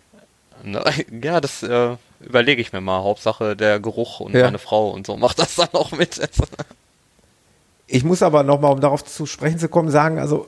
Ja, 1.22 1.40
das 1.40 1.62
äh, 1.62 1.96
überlege 2.20 2.60
ich 2.60 2.72
mir 2.72 2.80
mal. 2.80 3.02
Hauptsache 3.02 3.56
der 3.56 3.80
Geruch 3.80 4.20
und 4.20 4.34
ja. 4.34 4.44
meine 4.44 4.58
Frau 4.58 4.90
und 4.90 5.06
so 5.06 5.16
macht 5.16 5.38
das 5.38 5.56
dann 5.56 5.68
auch 5.72 5.92
mit. 5.92 6.20
ich 7.86 8.04
muss 8.04 8.22
aber 8.22 8.42
nochmal, 8.42 8.72
um 8.72 8.80
darauf 8.80 9.04
zu 9.04 9.26
sprechen 9.26 9.58
zu 9.58 9.68
kommen, 9.68 9.90
sagen, 9.90 10.18
also 10.18 10.46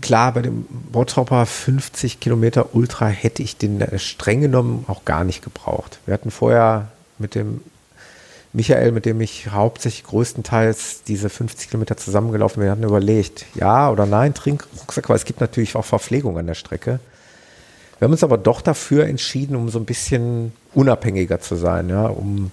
klar, 0.00 0.32
bei 0.32 0.42
dem 0.42 0.66
Bottropper 0.68 1.46
50 1.46 2.20
Kilometer 2.20 2.74
Ultra 2.74 3.06
hätte 3.06 3.42
ich 3.42 3.56
den 3.56 3.84
streng 3.98 4.40
genommen 4.40 4.84
auch 4.88 5.04
gar 5.04 5.24
nicht 5.24 5.42
gebraucht. 5.42 5.98
Wir 6.06 6.14
hatten 6.14 6.30
vorher 6.30 6.88
mit 7.18 7.34
dem 7.34 7.60
Michael, 8.52 8.92
mit 8.92 9.04
dem 9.04 9.20
ich 9.20 9.48
hauptsächlich 9.50 10.04
größtenteils 10.04 11.02
diese 11.06 11.28
50 11.28 11.68
Kilometer 11.68 11.96
zusammengelaufen 11.96 12.56
bin, 12.56 12.64
wir 12.64 12.72
hatten 12.72 12.82
überlegt, 12.82 13.44
ja 13.54 13.90
oder 13.90 14.06
nein, 14.06 14.32
Trinkrucksack, 14.34 15.08
weil 15.08 15.16
es 15.16 15.26
gibt 15.26 15.40
natürlich 15.40 15.76
auch 15.76 15.84
Verpflegung 15.84 16.38
an 16.38 16.46
der 16.46 16.54
Strecke. 16.54 16.98
Wir 17.98 18.06
haben 18.06 18.12
uns 18.12 18.24
aber 18.24 18.38
doch 18.38 18.60
dafür 18.60 19.06
entschieden, 19.06 19.54
um 19.54 19.68
so 19.68 19.78
ein 19.78 19.84
bisschen 19.84 20.52
unabhängiger 20.78 21.40
zu 21.40 21.56
sein, 21.56 21.88
ja, 21.88 22.06
um 22.06 22.52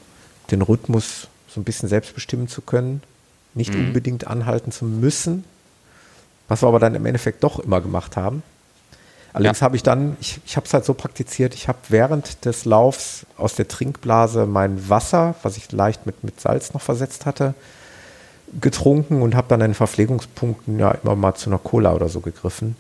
den 0.49 0.63
Rhythmus 0.63 1.28
so 1.47 1.61
ein 1.61 1.63
bisschen 1.63 1.88
selbst 1.88 2.15
bestimmen 2.15 2.47
zu 2.47 2.63
können, 2.63 3.03
nicht 3.53 3.71
mhm. 3.71 3.88
unbedingt 3.88 4.26
anhalten 4.26 4.71
zu 4.71 4.84
müssen, 4.84 5.43
was 6.47 6.63
wir 6.63 6.67
aber 6.67 6.80
dann 6.80 6.95
im 6.95 7.05
Endeffekt 7.05 7.43
doch 7.43 7.59
immer 7.59 7.82
gemacht 7.82 8.17
haben. 8.17 8.41
Allerdings 9.32 9.59
ja. 9.59 9.65
habe 9.65 9.76
ich 9.76 9.84
dann, 9.84 10.17
ich, 10.21 10.39
ich 10.43 10.55
habe 10.57 10.65
es 10.65 10.73
halt 10.73 10.86
so 10.86 10.95
praktiziert, 10.95 11.53
ich 11.53 11.67
habe 11.67 11.78
während 11.89 12.45
des 12.45 12.65
Laufs 12.65 13.28
aus 13.38 13.53
der 13.53 13.67
Trinkblase 13.67 14.47
mein 14.47 14.89
Wasser, 14.89 15.36
was 15.43 15.55
ich 15.57 15.71
leicht 15.71 16.07
mit, 16.07 16.23
mit 16.23 16.41
Salz 16.41 16.73
noch 16.73 16.82
versetzt 16.82 17.28
hatte, 17.28 17.53
getrunken 18.59 19.21
und 19.21 19.36
habe 19.36 19.49
dann 19.49 19.61
in 19.61 19.76
Verpflegungspunkten 19.76 20.80
ja 20.80 20.91
immer 21.03 21.15
mal 21.15 21.36
zu 21.36 21.51
einer 21.51 21.59
Cola 21.59 21.93
oder 21.93 22.09
so 22.09 22.21
gegriffen. 22.21 22.76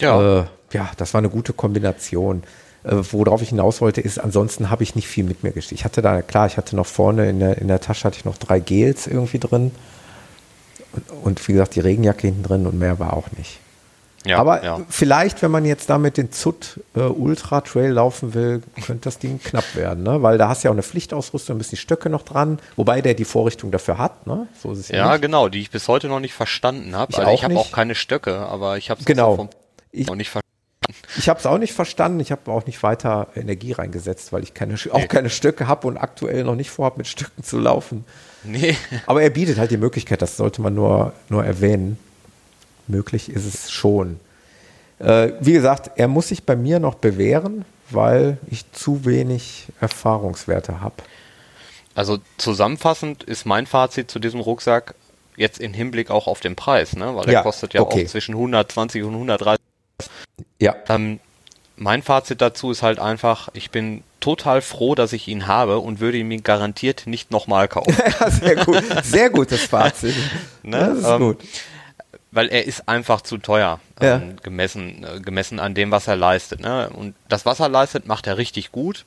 Ja. 0.00 0.40
Äh, 0.40 0.44
ja, 0.72 0.90
das 0.96 1.14
war 1.14 1.18
eine 1.18 1.30
gute 1.30 1.52
Kombination. 1.52 2.42
Äh, 2.84 2.96
worauf 3.12 3.40
ich 3.42 3.48
hinaus 3.48 3.80
wollte, 3.80 4.00
ist, 4.00 4.18
ansonsten 4.18 4.70
habe 4.70 4.82
ich 4.82 4.94
nicht 4.94 5.08
viel 5.08 5.24
mit 5.24 5.42
mir 5.42 5.52
geschickt. 5.52 5.72
Ich 5.72 5.84
hatte 5.84 6.02
da, 6.02 6.22
klar, 6.22 6.46
ich 6.46 6.56
hatte 6.56 6.76
noch 6.76 6.86
vorne 6.86 7.28
in 7.28 7.40
der, 7.40 7.58
in 7.58 7.68
der 7.68 7.80
Tasche 7.80 8.04
hatte 8.04 8.18
ich 8.18 8.24
noch 8.24 8.36
drei 8.36 8.60
Gels 8.60 9.06
irgendwie 9.06 9.38
drin. 9.38 9.72
Und, 10.92 11.24
und 11.24 11.48
wie 11.48 11.52
gesagt, 11.52 11.74
die 11.74 11.80
Regenjacke 11.80 12.26
hinten 12.26 12.42
drin 12.42 12.66
und 12.66 12.78
mehr 12.78 12.98
war 12.98 13.14
auch 13.14 13.28
nicht. 13.38 13.58
Ja, 14.26 14.38
Aber 14.38 14.64
ja. 14.64 14.80
vielleicht, 14.88 15.42
wenn 15.42 15.50
man 15.50 15.66
jetzt 15.66 15.90
damit 15.90 16.16
den 16.16 16.32
ZUT 16.32 16.80
äh, 16.94 17.00
Ultra 17.00 17.60
Trail 17.60 17.92
laufen 17.92 18.32
will, 18.32 18.62
könnte 18.86 19.04
das 19.04 19.18
Ding 19.18 19.38
knapp 19.42 19.74
werden, 19.74 20.02
ne? 20.02 20.22
Weil 20.22 20.38
da 20.38 20.48
hast 20.48 20.64
du 20.64 20.68
ja 20.68 20.70
auch 20.70 20.74
eine 20.74 20.82
Pflichtausrüstung, 20.82 21.56
ein 21.56 21.58
bisschen 21.58 21.76
Stöcke 21.76 22.08
noch 22.08 22.22
dran, 22.22 22.58
wobei 22.76 23.02
der 23.02 23.12
die 23.12 23.26
Vorrichtung 23.26 23.70
dafür 23.70 23.98
hat, 23.98 24.26
ne? 24.26 24.46
So 24.62 24.72
ist 24.72 24.78
es 24.78 24.88
ja. 24.88 24.96
Ja, 24.96 25.16
genau, 25.18 25.50
die 25.50 25.60
ich 25.60 25.70
bis 25.70 25.88
heute 25.88 26.08
noch 26.08 26.20
nicht 26.20 26.32
verstanden 26.32 26.96
habe. 26.96 27.12
Ich, 27.12 27.18
also 27.18 27.32
ich 27.32 27.44
habe 27.44 27.58
auch 27.58 27.70
keine 27.70 27.94
Stöcke, 27.94 28.36
aber 28.36 28.78
ich 28.78 28.88
habe 28.88 29.00
es 29.00 29.04
genau. 29.04 29.36
noch 29.92 30.14
nicht 30.14 30.30
verstanden. 30.30 30.53
Ich 31.16 31.28
habe 31.28 31.38
es 31.38 31.46
auch 31.46 31.58
nicht 31.58 31.72
verstanden. 31.72 32.20
Ich 32.20 32.32
habe 32.32 32.50
auch 32.50 32.66
nicht 32.66 32.82
weiter 32.82 33.28
Energie 33.34 33.72
reingesetzt, 33.72 34.32
weil 34.32 34.42
ich 34.42 34.54
keine, 34.54 34.76
auch 34.90 35.08
keine 35.08 35.30
Stöcke 35.30 35.66
habe 35.66 35.86
und 35.86 35.96
aktuell 35.96 36.44
noch 36.44 36.54
nicht 36.54 36.70
vorhabe, 36.70 36.98
mit 36.98 37.06
Stöcken 37.06 37.42
zu 37.42 37.58
laufen. 37.58 38.04
Nee. 38.42 38.76
Aber 39.06 39.22
er 39.22 39.30
bietet 39.30 39.58
halt 39.58 39.70
die 39.70 39.76
Möglichkeit, 39.76 40.22
das 40.22 40.36
sollte 40.36 40.62
man 40.62 40.74
nur, 40.74 41.12
nur 41.28 41.44
erwähnen. 41.44 41.98
Möglich 42.86 43.30
ist 43.30 43.46
es 43.46 43.70
schon. 43.70 44.20
Äh, 44.98 45.32
wie 45.40 45.52
gesagt, 45.52 45.92
er 45.96 46.08
muss 46.08 46.28
sich 46.28 46.44
bei 46.44 46.56
mir 46.56 46.78
noch 46.78 46.96
bewähren, 46.96 47.64
weil 47.90 48.38
ich 48.50 48.70
zu 48.72 49.04
wenig 49.04 49.66
Erfahrungswerte 49.80 50.80
habe. 50.80 50.96
Also 51.94 52.18
zusammenfassend 52.38 53.22
ist 53.22 53.46
mein 53.46 53.66
Fazit 53.66 54.10
zu 54.10 54.18
diesem 54.18 54.40
Rucksack 54.40 54.94
jetzt 55.36 55.60
im 55.60 55.72
Hinblick 55.72 56.10
auch 56.10 56.26
auf 56.26 56.40
den 56.40 56.56
Preis, 56.56 56.94
ne? 56.96 57.14
weil 57.14 57.24
der 57.24 57.34
ja, 57.34 57.42
kostet 57.42 57.74
ja 57.74 57.80
okay. 57.80 58.04
auch 58.04 58.08
zwischen 58.08 58.34
120 58.34 59.02
und 59.02 59.14
130 59.14 59.63
ja. 60.58 60.74
Ähm, 60.88 61.20
mein 61.76 62.02
Fazit 62.02 62.40
dazu 62.40 62.70
ist 62.70 62.82
halt 62.82 62.98
einfach, 62.98 63.48
ich 63.52 63.70
bin 63.70 64.02
total 64.20 64.62
froh, 64.62 64.94
dass 64.94 65.12
ich 65.12 65.28
ihn 65.28 65.46
habe 65.46 65.80
und 65.80 66.00
würde 66.00 66.18
ihn 66.18 66.28
mir 66.28 66.40
garantiert 66.40 67.06
nicht 67.06 67.30
nochmal 67.30 67.68
kaufen. 67.68 67.94
sehr 68.30 68.56
gut. 68.64 68.82
Sehr 69.02 69.30
gutes 69.30 69.62
Fazit. 69.66 70.14
ne? 70.62 70.78
Das 70.78 70.98
ist 70.98 71.04
ähm, 71.04 71.18
gut. 71.18 71.38
Weil 72.30 72.48
er 72.48 72.64
ist 72.64 72.88
einfach 72.88 73.20
zu 73.20 73.38
teuer, 73.38 73.80
ja. 74.00 74.16
ähm, 74.16 74.36
gemessen, 74.42 75.04
äh, 75.04 75.20
gemessen 75.20 75.60
an 75.60 75.74
dem, 75.74 75.90
was 75.90 76.06
er 76.06 76.16
leistet. 76.16 76.60
Ne? 76.60 76.90
Und 76.90 77.14
das, 77.28 77.44
was 77.44 77.60
er 77.60 77.68
leistet, 77.68 78.06
macht 78.06 78.26
er 78.26 78.38
richtig 78.38 78.72
gut. 78.72 79.04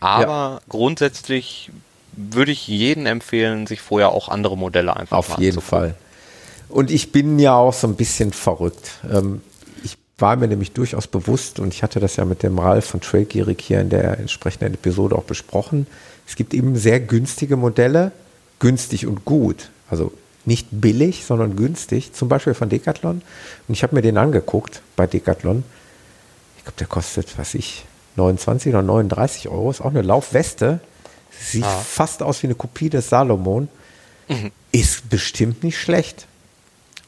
Aber 0.00 0.22
ja. 0.24 0.60
grundsätzlich 0.68 1.70
würde 2.12 2.52
ich 2.52 2.66
jedem 2.68 3.06
empfehlen, 3.06 3.66
sich 3.66 3.80
vorher 3.80 4.10
auch 4.10 4.28
andere 4.28 4.56
Modelle 4.56 4.96
einfach 4.96 5.16
Auf 5.16 5.38
jeden 5.38 5.60
Fall. 5.60 5.94
Und 6.68 6.90
ich 6.90 7.12
bin 7.12 7.38
ja 7.38 7.54
auch 7.54 7.72
so 7.72 7.86
ein 7.86 7.96
bisschen 7.96 8.32
verrückt. 8.32 8.98
Ähm, 9.10 9.42
war 10.20 10.36
mir 10.36 10.48
nämlich 10.48 10.72
durchaus 10.72 11.06
bewusst 11.06 11.60
und 11.60 11.74
ich 11.74 11.82
hatte 11.82 12.00
das 12.00 12.16
ja 12.16 12.24
mit 12.24 12.42
dem 12.42 12.58
Ralf 12.58 12.86
von 12.86 13.00
Trailgierig 13.00 13.60
hier 13.60 13.80
in 13.80 13.90
der 13.90 14.18
entsprechenden 14.18 14.74
Episode 14.74 15.16
auch 15.16 15.24
besprochen. 15.24 15.86
Es 16.26 16.36
gibt 16.36 16.54
eben 16.54 16.76
sehr 16.76 17.00
günstige 17.00 17.56
Modelle, 17.56 18.12
günstig 18.58 19.06
und 19.06 19.24
gut. 19.24 19.70
Also 19.88 20.12
nicht 20.44 20.68
billig, 20.70 21.24
sondern 21.24 21.56
günstig, 21.56 22.12
zum 22.12 22.28
Beispiel 22.28 22.54
von 22.54 22.68
Decathlon. 22.68 23.22
Und 23.68 23.74
ich 23.74 23.82
habe 23.82 23.94
mir 23.94 24.02
den 24.02 24.16
angeguckt 24.16 24.82
bei 24.96 25.06
Decathlon. 25.06 25.64
Ich 26.56 26.64
glaube, 26.64 26.78
der 26.78 26.86
kostet, 26.86 27.38
was 27.38 27.54
ich, 27.54 27.84
29 28.16 28.72
oder 28.72 28.82
39 28.82 29.48
Euro. 29.48 29.70
Ist 29.70 29.80
auch 29.80 29.90
eine 29.90 30.02
Laufweste. 30.02 30.80
Sieht 31.30 31.64
ah. 31.64 31.80
fast 31.84 32.22
aus 32.22 32.42
wie 32.42 32.46
eine 32.46 32.54
Kopie 32.54 32.90
des 32.90 33.08
Salomon. 33.08 33.68
Mhm. 34.28 34.50
Ist 34.72 35.08
bestimmt 35.08 35.64
nicht 35.64 35.78
schlecht. 35.78 36.26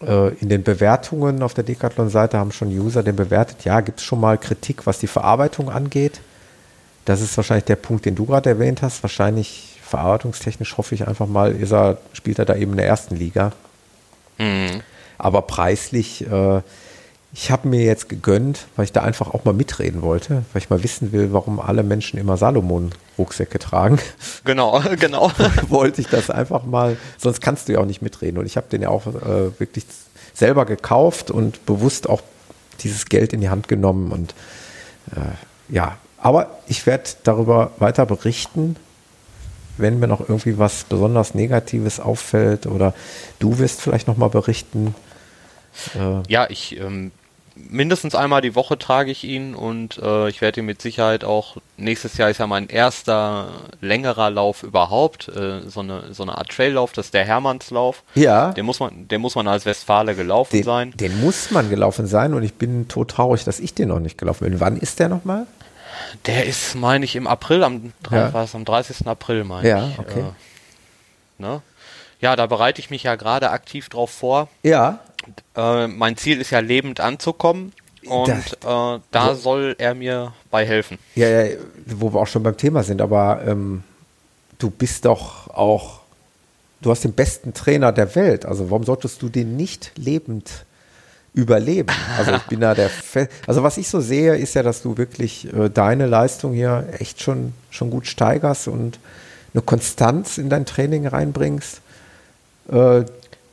Äh, 0.07 0.29
in 0.41 0.49
den 0.49 0.63
Bewertungen 0.63 1.43
auf 1.43 1.55
der 1.55 1.65
Decathlon-Seite 1.65 2.39
haben 2.39 2.53
schon 2.53 2.69
User 2.69 3.03
den 3.03 3.17
bewertet. 3.17 3.65
Ja, 3.65 3.81
gibt 3.81 4.01
es 4.01 4.05
schon 4.05 4.21
mal 4.21 4.39
Kritik, 4.39 4.87
was 4.87 4.99
die 4.99 5.07
Verarbeitung 5.07 5.71
angeht. 5.71 6.21
Das 7.05 7.21
ist 7.21 7.37
wahrscheinlich 7.37 7.65
der 7.65 7.77
Punkt, 7.77 8.05
den 8.05 8.15
du 8.15 8.27
gerade 8.27 8.51
erwähnt 8.51 8.83
hast. 8.83 9.03
Wahrscheinlich 9.03 9.81
verarbeitungstechnisch 9.83 10.77
hoffe 10.77 10.95
ich 10.95 11.07
einfach 11.07 11.27
mal, 11.27 11.53
ist 11.53 11.73
er, 11.73 11.99
spielt 12.13 12.39
er 12.39 12.45
da 12.45 12.55
eben 12.55 12.73
in 12.73 12.79
der 12.79 12.87
ersten 12.87 13.17
Liga. 13.17 13.53
Mhm. 14.39 14.83
Aber 15.19 15.43
preislich, 15.43 16.27
äh, 16.27 16.63
ich 17.35 17.51
habe 17.51 17.67
mir 17.67 17.83
jetzt 17.83 18.11
gegönnt, 18.11 18.67
weil 18.77 18.85
ich 18.85 18.93
da 18.93 19.03
einfach 19.03 19.33
auch 19.33 19.45
mal 19.45 19.55
mitreden 19.55 20.03
wollte, 20.03 20.45
weil 20.53 20.63
ich 20.63 20.69
mal 20.69 20.83
wissen 20.83 21.13
will, 21.13 21.33
warum 21.33 21.61
alle 21.61 21.83
Menschen 21.83 22.19
immer 22.19 22.37
Salomon-Rucksäcke 22.37 23.59
tragen. 23.59 23.99
Genau, 24.45 24.83
genau. 25.01 25.33
wollte 25.69 26.03
ich 26.03 26.09
das 26.09 26.29
einfach 26.29 26.65
mal, 26.65 26.99
sonst 27.17 27.41
kannst 27.41 27.69
du 27.69 27.73
ja 27.73 27.81
auch 27.81 27.87
nicht 27.87 28.03
mitreden. 28.03 28.39
Und 28.39 28.45
ich 28.45 28.59
habe 28.59 28.67
den 28.71 28.83
ja 28.83 28.91
auch 28.91 29.07
äh, 29.07 29.59
wirklich 29.59 29.87
selber 30.35 30.67
gekauft 30.67 31.31
und 31.31 31.65
bewusst 31.65 32.07
auch 32.09 32.21
dieses 32.81 33.07
Geld 33.07 33.33
in 33.33 33.41
die 33.41 33.49
Hand 33.49 33.67
genommen. 33.67 34.13
Und 34.13 34.35
äh, 35.13 35.75
ja, 35.75 35.97
aber 36.19 36.59
ich 36.69 36.85
werde 36.85 37.09
darüber 37.25 37.73
weiter 37.79 38.05
berichten, 38.05 38.77
wenn 39.79 39.99
mir 39.99 40.07
noch 40.07 40.21
irgendwie 40.21 40.59
was 40.59 40.85
besonders 40.85 41.35
Negatives 41.35 41.99
auffällt 41.99 42.67
oder 42.67 42.93
du 43.39 43.59
wirst 43.59 43.81
vielleicht 43.81 44.07
noch 44.07 44.19
mal 44.19 44.29
berichten. 44.29 44.95
Äh, 45.95 46.31
ja, 46.31 46.49
ich 46.51 46.79
ähm, 46.79 47.11
mindestens 47.69 48.15
einmal 48.15 48.41
die 48.41 48.55
Woche 48.55 48.79
trage 48.79 49.11
ich 49.11 49.25
ihn 49.25 49.55
und 49.55 49.99
äh, 49.99 50.29
ich 50.29 50.41
werde 50.41 50.61
ihn 50.61 50.67
mit 50.67 50.83
Sicherheit 50.83 51.25
auch 51.25 51.57
nächstes 51.77 52.17
Jahr 52.17 52.31
ist 52.31 52.39
ja 52.39 52.47
mein 52.47 52.69
erster 52.69 53.49
längerer 53.81 54.31
Lauf 54.31 54.63
überhaupt, 54.63 55.29
äh, 55.29 55.61
so 55.69 55.81
eine 55.81 56.13
so 56.13 56.23
eine 56.23 56.39
Art 56.39 56.51
Traillauf, 56.51 56.93
das 56.93 57.07
ist 57.07 57.15
der 57.15 57.25
Hermannslauf. 57.25 58.03
Ja. 58.15 58.53
Den 58.53 58.67
muss 58.67 58.81
man, 58.81 59.09
den 59.09 59.21
muss 59.21 59.35
man 59.35 59.49
als 59.49 59.67
Westfale 59.67 60.15
gelaufen 60.15 60.57
den, 60.57 60.65
sein. 60.65 60.93
Den 60.97 61.21
muss 61.21 61.51
man 61.51 61.71
gelaufen 61.71 62.07
sein 62.07 62.35
und 62.35 62.43
ich 62.43 62.55
bin 62.55 62.89
tot 62.89 63.11
traurig, 63.11 63.45
dass 63.45 63.61
ich 63.61 63.75
den 63.75 63.89
noch 63.89 64.01
nicht 64.01 64.19
gelaufen 64.19 64.45
bin. 64.45 64.61
Wann 64.61 64.77
ist 64.77 64.99
der 64.99 65.09
nochmal? 65.09 65.47
Der 66.27 66.47
ist, 66.47 66.75
meine 66.75 67.05
ich, 67.05 67.17
im 67.17 67.27
April, 67.27 67.65
am, 67.65 67.93
ja. 68.11 68.33
war 68.33 68.45
es 68.45 68.55
am 68.55 68.65
30. 68.65 69.07
April, 69.07 69.45
meine 69.45 69.69
ja, 69.69 69.89
ich. 69.89 69.99
Okay. 69.99 70.21
Äh, 70.21 71.43
ne? 71.43 71.63
Ja, 72.21 72.37
da 72.37 72.47
bereite 72.47 72.81
ich 72.81 72.89
mich 72.89 73.03
ja 73.03 73.17
gerade 73.17 73.51
aktiv 73.51 73.89
drauf 73.89 74.11
vor. 74.11 74.49
Ja. 74.63 75.01
Äh, 75.57 75.87
mein 75.89 76.17
Ziel 76.17 76.41
ist 76.41 76.51
ja 76.51 76.61
lebend 76.61 77.01
anzukommen 77.01 77.73
und 78.07 78.29
da, 78.61 78.97
äh, 78.97 79.01
da 79.11 79.31
wo, 79.31 79.35
soll 79.35 79.77
er 79.79 79.95
mir 79.95 80.33
bei 80.51 80.67
helfen. 80.67 80.99
Ja, 81.15 81.29
ja, 81.29 81.57
wo 81.87 82.13
wir 82.13 82.21
auch 82.21 82.27
schon 82.27 82.43
beim 82.43 82.57
Thema 82.57 82.83
sind, 82.83 83.01
aber 83.01 83.43
ähm, 83.47 83.83
du 84.59 84.71
bist 84.71 85.05
doch 85.05 85.49
auch, 85.49 86.01
du 86.81 86.91
hast 86.91 87.05
den 87.05 87.13
besten 87.13 87.55
Trainer 87.55 87.93
der 87.93 88.15
Welt, 88.15 88.45
also 88.45 88.71
warum 88.71 88.85
solltest 88.85 89.23
du 89.23 89.29
den 89.29 89.57
nicht 89.57 89.93
lebend 89.97 90.65
überleben? 91.35 91.89
Also 92.19 92.33
ich 92.33 92.43
bin 92.43 92.61
da 92.61 92.75
der, 92.75 92.91
Fe 92.91 93.29
also 93.47 93.63
was 93.63 93.79
ich 93.79 93.89
so 93.89 94.01
sehe, 94.01 94.37
ist 94.37 94.55
ja, 94.55 94.63
dass 94.63 94.83
du 94.83 94.99
wirklich 94.99 95.53
äh, 95.53 95.71
deine 95.71 96.07
Leistung 96.07 96.53
hier 96.53 96.89
echt 96.99 97.23
schon, 97.23 97.55
schon 97.71 97.91
gut 97.91 98.07
steigerst 98.07 98.69
und 98.69 98.99
eine 99.55 99.63
Konstanz 99.63 100.39
in 100.39 100.49
dein 100.49 100.67
Training 100.67 101.07
reinbringst, 101.07 101.81
äh, 102.71 103.05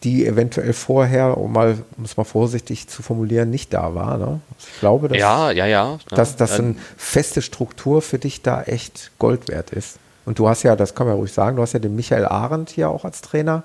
die 0.04 0.26
eventuell 0.26 0.74
vorher, 0.74 1.38
um 1.38 1.52
mal, 1.52 1.78
um 1.98 2.06
es 2.06 2.16
mal 2.16 2.24
vorsichtig 2.24 2.88
zu 2.88 3.04
formulieren, 3.04 3.50
nicht 3.50 3.74
da 3.74 3.96
war. 3.96 4.18
Ne? 4.18 4.40
Ich 4.60 4.80
glaube, 4.80 5.10
dass, 5.10 5.18
ja, 5.18 5.52
ja, 5.52 5.66
ja, 5.66 6.00
dass, 6.10 6.36
dass 6.36 6.60
eine 6.60 6.76
feste 6.98 7.42
Struktur 7.42 8.02
für 8.02 8.20
dich 8.20 8.42
da 8.42 8.64
echt 8.64 9.12
Gold 9.20 9.48
wert 9.50 9.72
ist. 9.72 10.00
Und 10.26 10.40
du 10.40 10.48
hast 10.48 10.64
ja, 10.64 10.76
das 10.76 10.96
kann 10.96 11.08
man 11.08 11.16
ruhig 11.16 11.34
sagen, 11.34 11.58
du 11.58 11.62
hast 11.62 11.74
ja 11.74 11.80
den 11.80 11.96
Michael 11.96 12.26
Arendt 12.26 12.70
hier 12.70 12.90
auch 12.90 13.04
als 13.04 13.22
Trainer. 13.22 13.64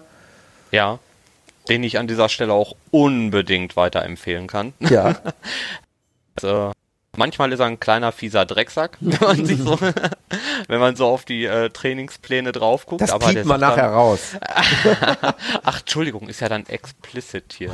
Ja, 0.73 0.99
den 1.69 1.83
ich 1.83 1.99
an 1.99 2.07
dieser 2.07 2.29
Stelle 2.29 2.53
auch 2.53 2.75
unbedingt 2.91 3.77
weiterempfehlen 3.77 4.47
kann. 4.47 4.73
Ja. 4.81 5.17
also, 6.37 6.73
Manchmal 7.17 7.53
ist 7.53 7.61
er 7.61 7.67
ein 7.67 7.81
kleiner 7.81 8.13
fieser 8.13 8.45
Drecksack, 8.47 8.97
wenn 9.01 9.21
man 9.21 9.47
sich 9.47 9.59
so, 9.59 9.79
wenn 10.69 10.81
man 10.81 10.97
so 10.97 11.07
auf 11.07 11.25
die 11.25 11.45
äh, 11.45 11.71
Trainingspläne 11.71 12.53
drauf 12.53 12.87
guckt. 12.87 13.03
Das 13.03 13.11
aber 13.11 13.29
piept 13.29 13.45
man 13.45 13.61
nachher 13.61 13.85
dann, 13.85 13.95
raus. 13.95 14.37
Ach, 15.65 15.81
Entschuldigung, 15.81 16.29
ist 16.29 16.41
ja 16.41 16.49
dann 16.49 16.67
explicit 16.67 17.55
hier. 17.57 17.71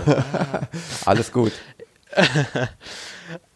Alles 1.05 1.33
gut. 1.33 1.53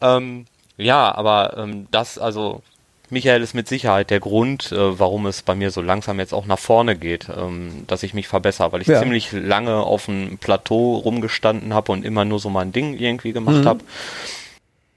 ähm, 0.01 0.47
ja, 0.77 1.15
aber 1.15 1.57
ähm, 1.57 1.87
das, 1.91 2.19
also 2.19 2.63
Michael 3.11 3.43
ist 3.43 3.55
mit 3.55 3.69
Sicherheit 3.69 4.11
der 4.11 4.21
Grund, 4.21 4.73
äh, 4.73 4.99
warum 4.99 5.27
es 5.27 5.43
bei 5.43 5.55
mir 5.55 5.71
so 5.71 5.81
langsam 5.81 6.19
jetzt 6.19 6.35
auch 6.35 6.47
nach 6.47 6.59
vorne 6.59 6.97
geht, 6.97 7.29
ähm, 7.35 7.85
dass 7.87 8.03
ich 8.03 8.15
mich 8.15 8.29
verbessere, 8.29 8.73
weil 8.73 8.83
ich 8.83 8.89
ja. 8.89 9.01
ziemlich 9.01 9.33
lange 9.33 9.77
auf 9.77 10.07
dem 10.07 10.39
Plateau 10.39 10.97
rumgestanden 10.97 11.75
habe 11.75 11.93
und 11.93 12.05
immer 12.05 12.25
nur 12.25 12.39
so 12.39 12.51
mein 12.51 12.73
Ding 12.73 12.95
irgendwie 12.99 13.33
gemacht 13.33 13.63
mhm. 13.63 13.67
habe. 13.67 13.81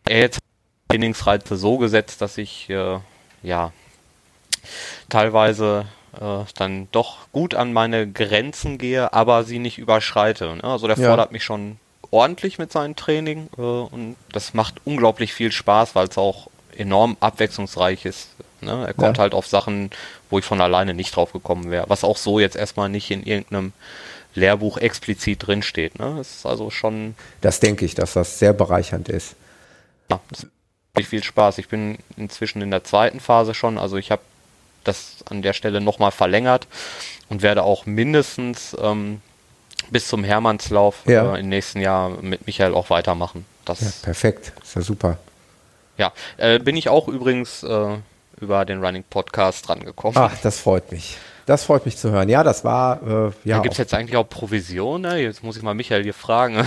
Jetzt 0.09 0.39
Trainingsreize 0.89 1.57
so 1.57 1.77
gesetzt, 1.77 2.21
dass 2.21 2.37
ich 2.37 2.69
äh, 2.69 2.99
ja 3.43 3.71
teilweise 5.09 5.85
äh, 6.19 6.43
dann 6.55 6.87
doch 6.91 7.27
gut 7.31 7.55
an 7.55 7.73
meine 7.73 8.09
Grenzen 8.09 8.77
gehe, 8.77 9.13
aber 9.13 9.43
sie 9.43 9.59
nicht 9.59 9.77
überschreite. 9.77 10.55
Ne? 10.55 10.63
Also 10.63 10.87
der 10.87 10.97
ja. 10.97 11.09
fordert 11.09 11.31
mich 11.31 11.43
schon 11.43 11.77
ordentlich 12.11 12.57
mit 12.57 12.71
seinem 12.71 12.95
Training 12.95 13.49
äh, 13.57 13.61
und 13.61 14.15
das 14.31 14.53
macht 14.53 14.75
unglaublich 14.85 15.33
viel 15.33 15.51
Spaß, 15.51 15.95
weil 15.95 16.07
es 16.07 16.17
auch 16.17 16.47
enorm 16.75 17.17
abwechslungsreich 17.19 18.05
ist. 18.05 18.29
Ne? 18.61 18.85
Er 18.87 18.93
kommt 18.93 19.17
ja. 19.17 19.23
halt 19.23 19.33
auf 19.33 19.47
Sachen, 19.47 19.91
wo 20.29 20.39
ich 20.39 20.45
von 20.45 20.61
alleine 20.61 20.93
nicht 20.93 21.15
drauf 21.15 21.33
gekommen 21.33 21.71
wäre, 21.71 21.85
was 21.89 22.03
auch 22.03 22.17
so 22.17 22.39
jetzt 22.39 22.55
erstmal 22.55 22.89
nicht 22.89 23.11
in 23.11 23.23
irgendeinem 23.23 23.73
Lehrbuch 24.35 24.77
explizit 24.77 25.45
drinsteht. 25.45 25.99
Ne? 25.99 26.15
Das 26.17 26.37
ist 26.37 26.45
also 26.45 26.69
schon. 26.69 27.15
Das 27.41 27.59
denke 27.59 27.85
ich, 27.85 27.95
dass 27.95 28.13
das 28.13 28.39
sehr 28.39 28.53
bereichernd 28.53 29.09
ist. 29.09 29.35
Ja, 30.09 30.19
das 30.29 30.47
viel 31.05 31.23
Spaß. 31.23 31.57
Ich 31.57 31.67
bin 31.67 31.97
inzwischen 32.15 32.61
in 32.61 32.71
der 32.71 32.83
zweiten 32.83 33.19
Phase 33.19 33.53
schon, 33.53 33.77
also 33.77 33.97
ich 33.97 34.11
habe 34.11 34.21
das 34.83 35.17
an 35.29 35.41
der 35.41 35.53
Stelle 35.53 35.81
nochmal 35.81 36.11
verlängert 36.11 36.67
und 37.29 37.41
werde 37.41 37.63
auch 37.63 37.85
mindestens 37.85 38.75
ähm, 38.81 39.21
bis 39.89 40.07
zum 40.07 40.23
Hermannslauf 40.23 41.01
ja. 41.05 41.35
äh, 41.35 41.39
im 41.39 41.49
nächsten 41.49 41.81
Jahr 41.81 42.09
mit 42.21 42.47
Michael 42.47 42.73
auch 42.73 42.89
weitermachen. 42.89 43.45
Das 43.65 43.81
ja, 43.81 43.91
perfekt, 44.01 44.53
ist 44.63 44.75
ja 44.75 44.81
super. 44.81 45.17
Ja, 45.97 46.13
äh, 46.37 46.59
bin 46.59 46.75
ich 46.75 46.89
auch 46.89 47.07
übrigens 47.07 47.63
äh, 47.63 47.97
über 48.39 48.65
den 48.65 48.83
Running 48.83 49.03
Podcast 49.03 49.67
rangekommen. 49.69 50.17
Ach, 50.17 50.35
das 50.41 50.59
freut 50.59 50.91
mich. 50.91 51.17
Das 51.47 51.63
freut 51.63 51.85
mich 51.85 51.95
zu 51.95 52.11
hören. 52.11 52.27
Ja, 52.27 52.43
das 52.43 52.65
war. 52.65 53.01
Äh, 53.27 53.31
ja, 53.45 53.59
Gibt 53.59 53.71
es 53.71 53.77
jetzt 53.77 53.93
eigentlich 53.93 54.17
auch 54.17 54.27
Provision? 54.27 55.01
Ne? 55.03 55.21
Jetzt 55.21 55.43
muss 55.43 55.55
ich 55.55 55.63
mal 55.63 55.73
Michael 55.73 56.03
hier 56.03 56.13
fragen. 56.13 56.55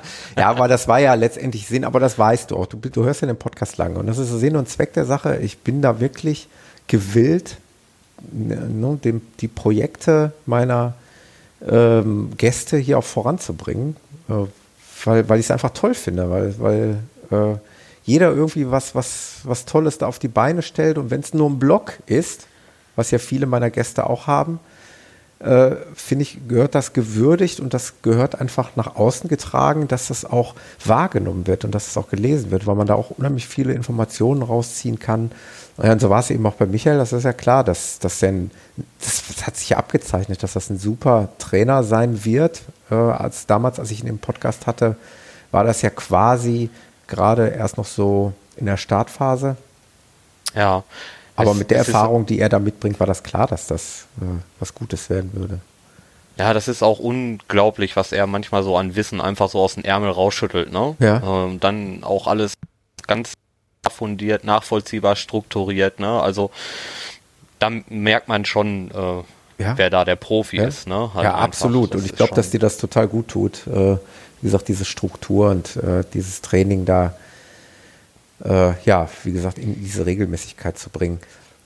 ja, 0.36 0.50
aber 0.50 0.66
das 0.66 0.88
war 0.88 0.98
ja 0.98 1.14
letztendlich 1.14 1.68
Sinn, 1.68 1.84
aber 1.84 2.00
das 2.00 2.18
weißt 2.18 2.50
du 2.50 2.56
auch. 2.56 2.66
Du, 2.66 2.76
du 2.76 3.04
hörst 3.04 3.20
ja 3.20 3.28
den 3.28 3.36
Podcast 3.36 3.76
lange. 3.76 4.00
Und 4.00 4.08
das 4.08 4.18
ist 4.18 4.30
Sinn 4.30 4.56
und 4.56 4.68
Zweck 4.68 4.94
der 4.94 5.04
Sache. 5.04 5.36
Ich 5.36 5.58
bin 5.58 5.80
da 5.80 6.00
wirklich 6.00 6.48
gewillt, 6.88 7.58
ne, 8.32 8.98
dem, 9.04 9.22
die 9.38 9.46
Projekte 9.46 10.32
meiner 10.44 10.94
ähm, 11.64 12.32
Gäste 12.36 12.78
hier 12.78 12.98
auch 12.98 13.04
voranzubringen, 13.04 13.94
äh, 14.28 14.32
weil, 15.04 15.28
weil 15.28 15.38
ich 15.38 15.46
es 15.46 15.50
einfach 15.52 15.70
toll 15.70 15.94
finde, 15.94 16.30
weil, 16.30 16.58
weil 16.58 16.98
äh, 17.30 17.58
jeder 18.02 18.32
irgendwie 18.32 18.68
was, 18.72 18.96
was, 18.96 19.36
was 19.44 19.66
Tolles 19.66 19.98
da 19.98 20.08
auf 20.08 20.18
die 20.18 20.26
Beine 20.26 20.62
stellt. 20.62 20.98
Und 20.98 21.12
wenn 21.12 21.20
es 21.20 21.32
nur 21.32 21.48
ein 21.48 21.60
Blog 21.60 21.98
ist, 22.06 22.48
was 22.96 23.10
ja 23.10 23.18
viele 23.18 23.46
meiner 23.46 23.70
Gäste 23.70 24.08
auch 24.08 24.26
haben, 24.26 24.58
äh, 25.38 25.76
finde 25.94 26.22
ich, 26.22 26.48
gehört 26.48 26.74
das 26.74 26.94
gewürdigt 26.94 27.60
und 27.60 27.74
das 27.74 27.94
gehört 28.00 28.40
einfach 28.40 28.70
nach 28.74 28.96
außen 28.96 29.28
getragen, 29.28 29.86
dass 29.86 30.08
das 30.08 30.24
auch 30.24 30.54
wahrgenommen 30.84 31.46
wird 31.46 31.66
und 31.66 31.74
dass 31.74 31.88
es 31.88 31.96
auch 31.98 32.08
gelesen 32.08 32.50
wird, 32.50 32.66
weil 32.66 32.74
man 32.74 32.86
da 32.86 32.94
auch 32.94 33.10
unheimlich 33.10 33.46
viele 33.46 33.74
Informationen 33.74 34.40
rausziehen 34.40 34.98
kann. 34.98 35.30
Und 35.76 36.00
so 36.00 36.08
war 36.08 36.20
es 36.20 36.30
eben 36.30 36.46
auch 36.46 36.54
bei 36.54 36.64
Michael, 36.64 36.96
das 36.96 37.12
ist 37.12 37.24
ja 37.24 37.34
klar, 37.34 37.64
dass, 37.64 37.98
dass 37.98 38.22
ein, 38.22 38.50
das, 38.98 39.24
das, 39.28 39.46
hat 39.46 39.56
sich 39.58 39.68
ja 39.68 39.76
abgezeichnet, 39.76 40.42
dass 40.42 40.54
das 40.54 40.70
ein 40.70 40.78
super 40.78 41.28
Trainer 41.38 41.84
sein 41.84 42.24
wird. 42.24 42.62
Äh, 42.90 42.94
als 42.94 43.44
damals, 43.44 43.78
als 43.78 43.90
ich 43.90 44.00
ihn 44.00 44.08
im 44.08 44.18
Podcast 44.18 44.66
hatte, 44.66 44.96
war 45.50 45.64
das 45.64 45.82
ja 45.82 45.90
quasi 45.90 46.70
gerade 47.08 47.48
erst 47.48 47.76
noch 47.76 47.84
so 47.84 48.32
in 48.56 48.64
der 48.64 48.78
Startphase. 48.78 49.56
Ja, 50.54 50.82
aber 51.36 51.52
es, 51.52 51.56
mit 51.56 51.70
der 51.70 51.78
Erfahrung, 51.78 52.26
die 52.26 52.40
er 52.40 52.48
da 52.48 52.58
mitbringt, 52.58 52.98
war 52.98 53.06
das 53.06 53.22
klar, 53.22 53.46
dass 53.46 53.66
das 53.66 54.06
äh, 54.20 54.24
was 54.58 54.74
Gutes 54.74 55.10
werden 55.10 55.30
würde. 55.34 55.60
Ja, 56.38 56.52
das 56.52 56.68
ist 56.68 56.82
auch 56.82 56.98
unglaublich, 56.98 57.96
was 57.96 58.12
er 58.12 58.26
manchmal 58.26 58.62
so 58.62 58.76
an 58.76 58.94
Wissen 58.94 59.20
einfach 59.20 59.48
so 59.48 59.60
aus 59.60 59.74
dem 59.74 59.84
Ärmel 59.84 60.10
rausschüttelt, 60.10 60.70
ne? 60.70 60.94
Ja. 60.98 61.22
Ähm, 61.44 61.60
dann 61.60 62.04
auch 62.04 62.26
alles 62.26 62.54
ganz 63.06 63.32
fundiert, 63.90 64.44
nachvollziehbar 64.44 65.16
strukturiert, 65.16 65.98
ne? 66.00 66.20
Also 66.20 66.50
da 67.58 67.70
merkt 67.88 68.28
man 68.28 68.44
schon, 68.44 68.90
äh, 68.90 69.62
ja. 69.62 69.78
wer 69.78 69.88
da 69.88 70.04
der 70.04 70.16
Profi 70.16 70.58
ja. 70.58 70.66
ist, 70.66 70.86
ne? 70.86 71.14
Halt 71.14 71.24
ja, 71.24 71.30
einfach, 71.32 71.44
absolut. 71.44 71.94
Und 71.94 72.04
ich 72.04 72.14
glaube, 72.14 72.34
dass 72.34 72.50
dir 72.50 72.60
das 72.60 72.76
total 72.76 73.08
gut 73.08 73.28
tut. 73.28 73.66
Äh, 73.66 73.96
wie 74.42 74.48
gesagt, 74.48 74.68
diese 74.68 74.84
Struktur 74.84 75.50
und 75.50 75.76
äh, 75.76 76.04
dieses 76.12 76.42
Training 76.42 76.84
da 76.84 77.14
äh, 78.44 78.72
ja, 78.84 79.08
wie 79.24 79.32
gesagt, 79.32 79.58
in 79.58 79.82
diese 79.82 80.06
Regelmäßigkeit 80.06 80.78
zu 80.78 80.90
bringen. 80.90 81.20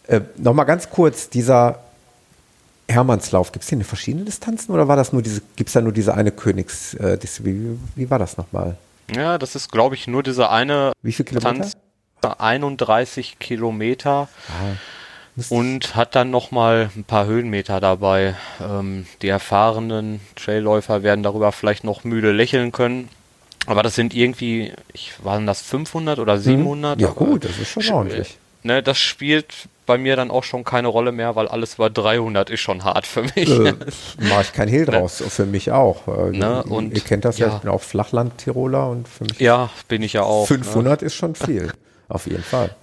Äh, 0.06 0.20
Nochmal 0.36 0.66
ganz 0.66 0.90
kurz, 0.90 1.28
dieser 1.28 1.80
Hermannslauf, 2.88 3.52
gibt 3.52 3.62
es 3.62 3.68
hier 3.68 3.76
eine 3.76 3.84
verschiedene 3.84 4.24
Distanzen 4.24 4.72
oder 4.72 4.88
war 4.88 4.96
das 4.96 5.12
nur 5.12 5.22
diese, 5.22 5.42
gibt 5.56 5.68
es 5.68 5.74
da 5.74 5.80
nur 5.80 5.92
diese 5.92 6.14
eine 6.14 6.32
Königs, 6.32 6.94
äh, 6.94 7.18
wie, 7.42 7.78
wie 7.94 8.10
war 8.10 8.18
das 8.18 8.36
nochmal? 8.36 8.76
Ja, 9.14 9.38
das 9.38 9.54
ist, 9.56 9.70
glaube 9.72 9.94
ich, 9.94 10.06
nur 10.06 10.22
diese 10.22 10.50
eine 10.50 10.92
Wie 11.02 11.12
viel 11.12 11.24
Kilometer? 11.24 11.64
Distanz, 11.64 11.76
31 12.38 13.38
Kilometer 13.38 14.28
Ah, 14.48 14.76
und 15.48 15.94
hat 15.94 16.14
dann 16.14 16.30
nochmal 16.30 16.90
ein 16.96 17.04
paar 17.04 17.26
Höhenmeter 17.26 17.80
dabei. 17.80 18.34
Ähm, 18.60 19.06
die 19.22 19.28
erfahrenen 19.28 20.20
Trailläufer 20.36 21.02
werden 21.02 21.22
darüber 21.22 21.52
vielleicht 21.52 21.84
noch 21.84 22.04
müde 22.04 22.32
lächeln 22.32 22.72
können. 22.72 23.08
Aber 23.66 23.82
das 23.82 23.94
sind 23.94 24.14
irgendwie, 24.14 24.72
ich, 24.92 25.12
waren 25.22 25.46
das 25.46 25.60
500 25.60 26.18
oder 26.18 26.38
700? 26.38 26.98
Mhm. 26.98 27.02
Ja 27.04 27.10
gut, 27.10 27.44
das 27.44 27.58
ist 27.58 27.68
schon 27.68 27.82
Sch- 27.82 27.92
ordentlich. 27.92 28.38
Ne, 28.62 28.82
das 28.82 28.98
spielt 28.98 29.54
bei 29.86 29.96
mir 29.96 30.16
dann 30.16 30.30
auch 30.30 30.44
schon 30.44 30.64
keine 30.64 30.88
Rolle 30.88 31.12
mehr, 31.12 31.34
weil 31.34 31.48
alles 31.48 31.74
über 31.74 31.88
300 31.88 32.50
ist 32.50 32.60
schon 32.60 32.84
hart 32.84 33.06
für 33.06 33.22
mich. 33.22 33.48
Äh, 33.48 33.74
Mache 34.28 34.42
ich 34.42 34.52
kein 34.52 34.68
Hehl 34.68 34.84
draus, 34.84 35.22
für 35.28 35.46
mich 35.46 35.70
auch. 35.70 36.06
Äh, 36.08 36.36
Ne, 36.36 36.62
ihr- 36.66 36.70
und- 36.70 36.94
ihr 36.94 37.00
kennt 37.00 37.24
das 37.24 37.38
ja, 37.38 37.48
ja. 37.48 37.54
ich 37.56 37.60
bin 37.62 37.70
auch 37.70 37.80
Flachland-Tiroler 37.82 38.88
und 38.90 39.08
für 39.08 39.24
mich 39.24 39.40
ja, 39.40 39.70
bin 39.88 40.02
ich 40.02 40.12
ja 40.12 40.22
auch. 40.22 40.46
500 40.46 41.02
ist 41.02 41.14
schon 41.14 41.34
viel, 41.34 41.72
auf 42.08 42.26
jeden 42.26 42.42
Fall. 42.44 42.74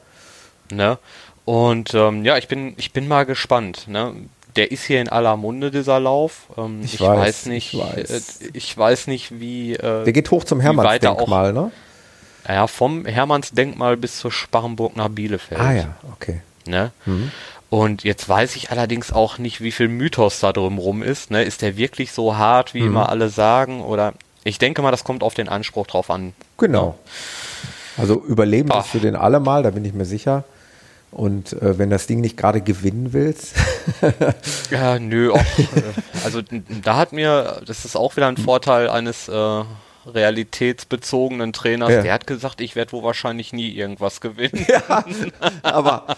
Ne? 0.72 0.98
Und 1.46 1.94
ähm, 1.94 2.26
ja, 2.26 2.38
ich 2.38 2.48
bin, 2.48 2.74
ich 2.78 2.92
bin 2.92 3.08
mal 3.08 3.26
gespannt. 3.26 3.88
Ne? 3.88 4.14
Der 4.58 4.72
ist 4.72 4.84
hier 4.84 5.00
in 5.02 5.08
aller 5.10 5.38
Munde, 5.38 5.72
dieser 5.72 6.00
Lauf. 6.00 6.48
Ähm, 6.58 6.82
Ich 6.84 6.96
ich, 6.96 7.00
weiß, 7.02 7.20
weiß, 7.20 7.46
nicht, 7.46 7.74
ich 7.74 7.80
weiß. 7.80 8.10
Äh, 8.42 8.50
ich 8.54 8.78
weiß 8.78 9.08
nicht, 9.08 9.40
wie. 9.40 9.74
Äh, 9.76 10.04
Der 10.04 10.14
geht 10.14 10.30
hoch 10.32 10.44
zum 10.44 10.60
er 10.60 10.64
Hermannsdenkmal, 10.66 11.54
ne? 11.54 11.72
Ja, 12.48 12.68
vom 12.68 13.06
Hermannsdenkmal 13.06 13.98
bis 13.98 14.20
zur 14.20 14.32
Sparrenburg 14.32 14.96
nach 14.98 15.10
Bielefeld. 15.10 15.60
Ah 15.62 15.72
ja, 15.74 15.96
okay. 16.14 16.42
Ne? 16.66 16.92
Mhm. 17.06 17.32
Und 17.70 18.04
jetzt 18.04 18.28
weiß 18.30 18.56
ich 18.56 18.72
allerdings 18.72 19.12
auch 19.12 19.38
nicht, 19.38 19.60
wie 19.62 19.72
viel 19.74 19.90
Mythos 19.90 20.40
da 20.40 20.54
drumrum 20.54 21.04
ist. 21.04 21.30
Ne? 21.32 21.44
Ist 21.44 21.62
der 21.62 21.76
wirklich 21.78 22.12
so 22.14 22.38
hart, 22.38 22.74
Mhm. 22.74 22.80
wie 22.80 22.84
immer 22.84 23.10
alle 23.10 23.30
sagen? 23.30 23.82
Oder 23.82 24.14
ich 24.46 24.58
denke 24.60 24.82
mal, 24.82 24.92
das 24.92 25.04
kommt 25.04 25.24
auf 25.24 25.34
den 25.34 25.50
Anspruch 25.50 25.88
drauf 25.88 26.10
an. 26.10 26.34
Genau. 26.58 26.98
Also 27.98 28.24
überleben 28.24 28.70
wirst 28.70 28.94
du 28.94 29.00
den 29.00 29.16
alle 29.18 29.40
mal, 29.42 29.64
da 29.64 29.72
bin 29.72 29.84
ich 29.84 29.94
mir 29.94 30.06
sicher. 30.06 30.44
Und 31.12 31.54
äh, 31.54 31.78
wenn 31.80 31.90
das 31.90 32.06
Ding 32.08 32.20
nicht 32.22 32.38
gerade 32.38 32.62
gewinnen 32.62 33.14
willst, 33.14 33.56
Ja, 34.72 35.00
nö, 35.00 35.32
auch, 35.32 35.38
äh, 35.40 35.64
also 36.26 36.42
da 36.84 36.98
hat 36.98 37.14
mir, 37.14 37.62
das 37.66 37.86
ist 37.86 37.96
auch 37.96 38.16
wieder 38.18 38.28
ein 38.28 38.38
Vorteil 38.38 38.90
eines 38.90 39.30
äh, 39.30 39.64
realitätsbezogenen 40.06 41.54
Trainers, 41.54 41.92
Ja. 41.92 42.02
der 42.02 42.14
hat 42.14 42.28
gesagt, 42.28 42.62
ich 42.62 42.76
werde 42.76 42.92
wohl 42.92 43.04
wahrscheinlich 43.04 43.54
nie 43.54 43.72
irgendwas 43.72 44.22
gewinnen. 44.22 44.66
aber 45.64 46.16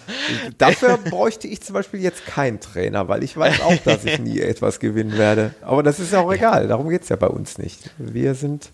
dafür 0.58 0.98
bräuchte 0.98 1.48
ich 1.48 1.62
zum 1.62 1.74
Beispiel 1.76 2.02
jetzt 2.02 2.26
keinen 2.26 2.60
Trainer, 2.60 3.08
weil 3.08 3.24
ich 3.24 3.38
weiß 3.38 3.62
auch, 3.62 3.78
dass 3.86 4.06
ich 4.06 4.20
nie 4.20 4.40
etwas 4.40 4.80
gewinnen 4.80 5.18
werde. 5.18 5.54
Aber 5.62 5.84
das 5.84 6.00
ist 6.00 6.14
ja 6.14 6.22
auch 6.22 6.34
egal, 6.34 6.68
darum 6.68 6.90
geht 6.90 7.04
es 7.04 7.10
ja 7.10 7.16
bei 7.16 7.28
uns 7.28 7.58
nicht. 7.58 7.92
Wir 7.98 8.36
sind, 8.36 8.70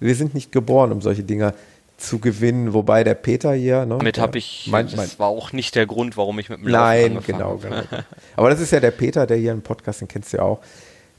wir 0.00 0.14
sind 0.14 0.34
nicht 0.34 0.52
geboren, 0.52 0.92
um 0.92 1.00
solche 1.00 1.22
Dinge 1.22 1.52
zu 1.52 1.56
gewinnen, 2.18 2.72
wobei 2.74 3.04
der 3.04 3.14
Peter 3.14 3.52
hier, 3.54 3.86
ne, 3.86 3.96
Damit 3.98 4.18
habe 4.18 4.38
ich, 4.38 4.68
mein, 4.70 4.86
das 4.86 4.96
mein, 4.96 5.10
war 5.18 5.28
auch 5.28 5.52
nicht 5.52 5.74
der 5.74 5.86
Grund, 5.86 6.16
warum 6.16 6.38
ich 6.38 6.48
mit 6.48 6.58
dem 6.58 6.68
Laufen 6.68 6.84
Nein, 7.14 7.18
genau, 7.26 7.50
habe. 7.50 7.58
genau. 7.68 7.82
Aber 8.36 8.50
das 8.50 8.60
ist 8.60 8.70
ja 8.72 8.80
der 8.80 8.90
Peter, 8.90 9.26
der 9.26 9.36
hier 9.38 9.52
im 9.52 9.62
Podcast, 9.62 10.00
den 10.02 10.08
kennst 10.08 10.32
du 10.32 10.36
ja 10.38 10.42
auch, 10.42 10.58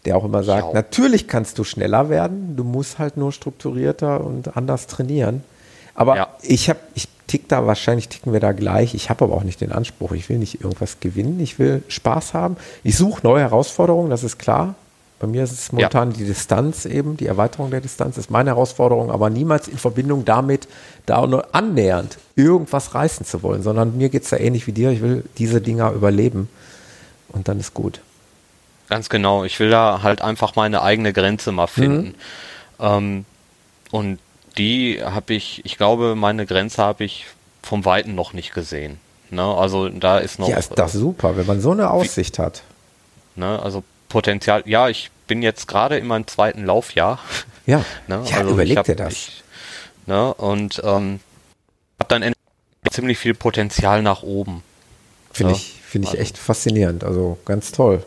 der 0.05 0.15
auch 0.17 0.23
immer 0.23 0.43
sagt, 0.43 0.63
auch. 0.65 0.73
natürlich 0.73 1.27
kannst 1.27 1.57
du 1.57 1.63
schneller 1.63 2.09
werden, 2.09 2.55
du 2.55 2.63
musst 2.63 2.99
halt 2.99 3.17
nur 3.17 3.31
strukturierter 3.31 4.23
und 4.23 4.55
anders 4.55 4.87
trainieren. 4.87 5.43
Aber 5.95 6.15
Ja. 6.15 6.27
ich 6.43 6.69
habe, 6.69 6.79
ich 6.93 7.07
tick 7.25 7.49
da, 7.49 7.65
wahrscheinlich 7.65 8.07
ticken 8.07 8.31
wir 8.31 8.39
da 8.39 8.51
gleich, 8.51 8.93
ich 8.93 9.09
habe 9.09 9.25
aber 9.25 9.33
auch 9.35 9.43
nicht 9.43 9.59
den 9.59 9.71
Anspruch, 9.71 10.11
ich 10.13 10.29
will 10.29 10.37
nicht 10.37 10.61
irgendwas 10.61 10.99
gewinnen, 10.99 11.39
ich 11.39 11.59
will 11.59 11.81
Spaß 11.87 12.33
haben. 12.35 12.55
Ich 12.83 12.95
suche 12.95 13.21
neue 13.23 13.41
Herausforderungen, 13.41 14.09
das 14.09 14.23
ist 14.23 14.37
klar. 14.37 14.75
Bei 15.19 15.25
mir 15.25 15.43
ist 15.43 15.51
es 15.51 15.71
momentan 15.71 16.13
die 16.13 16.25
Distanz 16.25 16.85
eben, 16.85 17.17
die 17.17 17.25
Erweiterung 17.25 17.71
der 17.71 17.81
Distanz 17.81 18.17
ist 18.17 18.29
meine 18.29 18.51
Herausforderung, 18.51 19.09
aber 19.09 19.29
niemals 19.31 19.67
in 19.67 19.77
Verbindung 19.77 20.25
damit, 20.25 20.67
da 21.07 21.17
auch 21.17 21.27
nur 21.27 21.55
annähernd 21.55 22.19
irgendwas 22.35 22.93
reißen 22.93 23.25
zu 23.25 23.41
wollen, 23.41 23.63
sondern 23.63 23.97
mir 23.97 24.09
geht 24.09 24.23
es 24.23 24.29
da 24.29 24.37
ähnlich 24.37 24.67
wie 24.67 24.73
dir, 24.73 24.91
ich 24.91 25.01
will 25.01 25.23
diese 25.39 25.59
Dinger 25.59 25.91
überleben 25.91 26.49
und 27.29 27.47
dann 27.47 27.59
ist 27.59 27.73
gut. 27.73 28.01
Ganz 28.89 29.09
genau. 29.09 29.43
Ich 29.43 29.59
will 29.59 29.69
da 29.69 30.01
halt 30.03 30.21
einfach 30.21 30.55
meine 30.55 30.81
eigene 30.81 31.13
Grenze 31.13 31.51
mal 31.51 31.67
finden. 31.67 32.15
Ähm, 32.79 33.25
und 33.91 34.19
die 34.57 35.01
habe 35.03 35.33
ich, 35.33 35.65
ich 35.65 35.77
glaube, 35.77 36.15
meine 36.15 36.45
Grenze 36.45 36.83
habe 36.83 37.03
ich 37.03 37.25
vom 37.63 37.85
Weiten 37.85 38.15
noch 38.15 38.33
nicht 38.33 38.53
gesehen. 38.53 38.99
Ne? 39.29 39.43
Also 39.43 39.89
da 39.89 40.19
ist 40.19 40.39
noch. 40.39 40.47
ja, 40.47 40.57
ist 40.57 40.71
das 40.75 40.93
super, 40.93 41.35
wenn 41.37 41.45
man 41.45 41.59
so 41.59 41.71
eine 41.71 41.91
Aussicht 41.91 42.39
hat. 42.39 42.63
Ne? 43.35 43.59
Also 43.61 43.83
Potenzial. 44.09 44.63
Ja, 44.65 44.89
ich 44.89 45.11
bin 45.27 45.41
jetzt 45.41 45.67
gerade 45.67 45.97
in 45.97 46.07
meinem 46.07 46.27
zweiten 46.27 46.65
Laufjahr. 46.65 47.19
Ja, 47.65 47.83
Ne? 48.07 48.23
ja 48.29 48.37
also 48.37 48.51
überleg 48.51 48.77
hab, 48.77 48.85
dir 48.85 48.95
das. 48.95 49.13
Ich, 49.13 49.43
ne? 50.05 50.33
Und 50.33 50.81
ähm, 50.83 51.19
habe 51.99 52.07
dann 52.07 52.21
endlich 52.21 52.37
ziemlich 52.91 53.17
viel 53.17 53.33
Potenzial 53.33 54.01
nach 54.01 54.23
oben. 54.23 54.63
Finde 55.33 55.51
ja. 55.53 55.57
ich, 55.57 55.73
finde 55.85 56.05
ich 56.07 56.11
Also- 56.11 56.21
echt 56.21 56.37
faszinierend, 56.37 57.03
also 57.03 57.37
ganz 57.45 57.71
toll. 57.71 58.03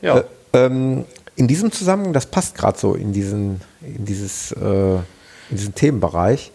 Ja. 0.00 0.18
Äh, 0.18 0.24
ähm, 0.54 1.04
in 1.36 1.48
diesem 1.48 1.72
Zusammenhang, 1.72 2.12
das 2.12 2.26
passt 2.26 2.56
gerade 2.56 2.78
so 2.78 2.94
in 2.94 3.12
diesen, 3.12 3.60
in 3.80 4.04
dieses, 4.04 4.52
äh, 4.52 4.94
in 4.96 5.02
diesen 5.56 5.74
Themenbereich. 5.74 6.50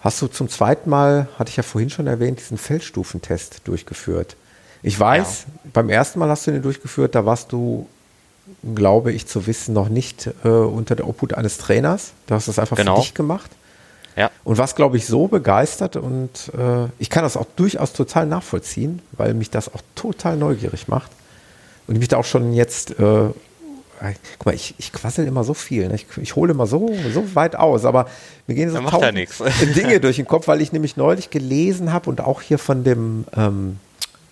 Hast 0.00 0.20
du 0.22 0.26
zum 0.28 0.48
zweiten 0.48 0.88
Mal, 0.88 1.28
hatte 1.38 1.50
ich 1.50 1.56
ja 1.56 1.62
vorhin 1.62 1.90
schon 1.90 2.06
erwähnt, 2.06 2.40
diesen 2.40 2.56
Feldstufentest 2.58 3.60
durchgeführt. 3.64 4.34
Ich 4.82 4.98
weiß, 4.98 5.44
beim 5.72 5.88
ersten 5.90 6.18
Mal 6.18 6.28
hast 6.28 6.46
du 6.46 6.52
den 6.52 6.62
durchgeführt, 6.62 7.14
da 7.14 7.26
warst 7.26 7.52
du, 7.52 7.86
glaube 8.74 9.12
ich, 9.12 9.26
zu 9.26 9.46
wissen, 9.46 9.74
noch 9.74 9.88
nicht 9.88 10.30
äh, 10.44 10.48
unter 10.48 10.96
der 10.96 11.06
Obhut 11.06 11.34
eines 11.34 11.58
Trainers. 11.58 12.12
Du 12.26 12.34
hast 12.34 12.48
das 12.48 12.58
einfach 12.58 12.76
Genau. 12.76 12.96
für 12.96 13.02
dich 13.02 13.14
gemacht. 13.14 13.50
ja. 14.16 14.30
Und 14.44 14.58
warst, 14.58 14.76
glaube 14.76 14.96
ich, 14.96 15.06
so 15.06 15.28
begeistert 15.28 15.96
und 15.96 16.50
äh, 16.58 16.86
ich 16.98 17.10
kann 17.10 17.22
das 17.24 17.36
auch 17.36 17.46
durchaus 17.56 17.92
total 17.92 18.26
nachvollziehen, 18.26 19.02
weil 19.12 19.34
mich 19.34 19.50
das 19.50 19.72
auch 19.72 19.82
total 19.94 20.36
neugierig 20.36 20.88
macht. 20.88 21.10
Und 21.86 21.94
ich 21.94 22.00
mich 22.00 22.08
da 22.08 22.16
auch 22.18 22.24
schon 22.24 22.52
jetzt, 22.52 22.92
äh, 22.92 23.28
guck 24.38 24.46
mal, 24.46 24.54
ich, 24.54 24.74
ich 24.78 24.92
quassel 24.92 25.26
immer 25.26 25.44
so 25.44 25.54
viel, 25.54 25.88
ne? 25.88 25.94
ich, 25.96 26.06
ich 26.20 26.36
hole 26.36 26.52
immer 26.52 26.66
so, 26.66 26.90
so 27.12 27.34
weit 27.34 27.54
aus, 27.56 27.84
aber 27.84 28.08
mir 28.46 28.54
gehen 28.54 28.70
so 28.70 28.76
Ja, 28.78 28.84
ja 28.84 28.90
tausend 28.90 29.14
nix. 29.14 29.38
Dinge 29.76 30.00
durch 30.00 30.16
den 30.16 30.26
Kopf, 30.26 30.48
weil 30.48 30.60
ich 30.62 30.72
nämlich 30.72 30.96
neulich 30.96 31.30
gelesen 31.30 31.92
habe 31.92 32.08
und 32.08 32.20
auch 32.20 32.40
hier 32.40 32.58
von 32.58 32.82
dem 32.84 33.24
ähm, 33.36 33.78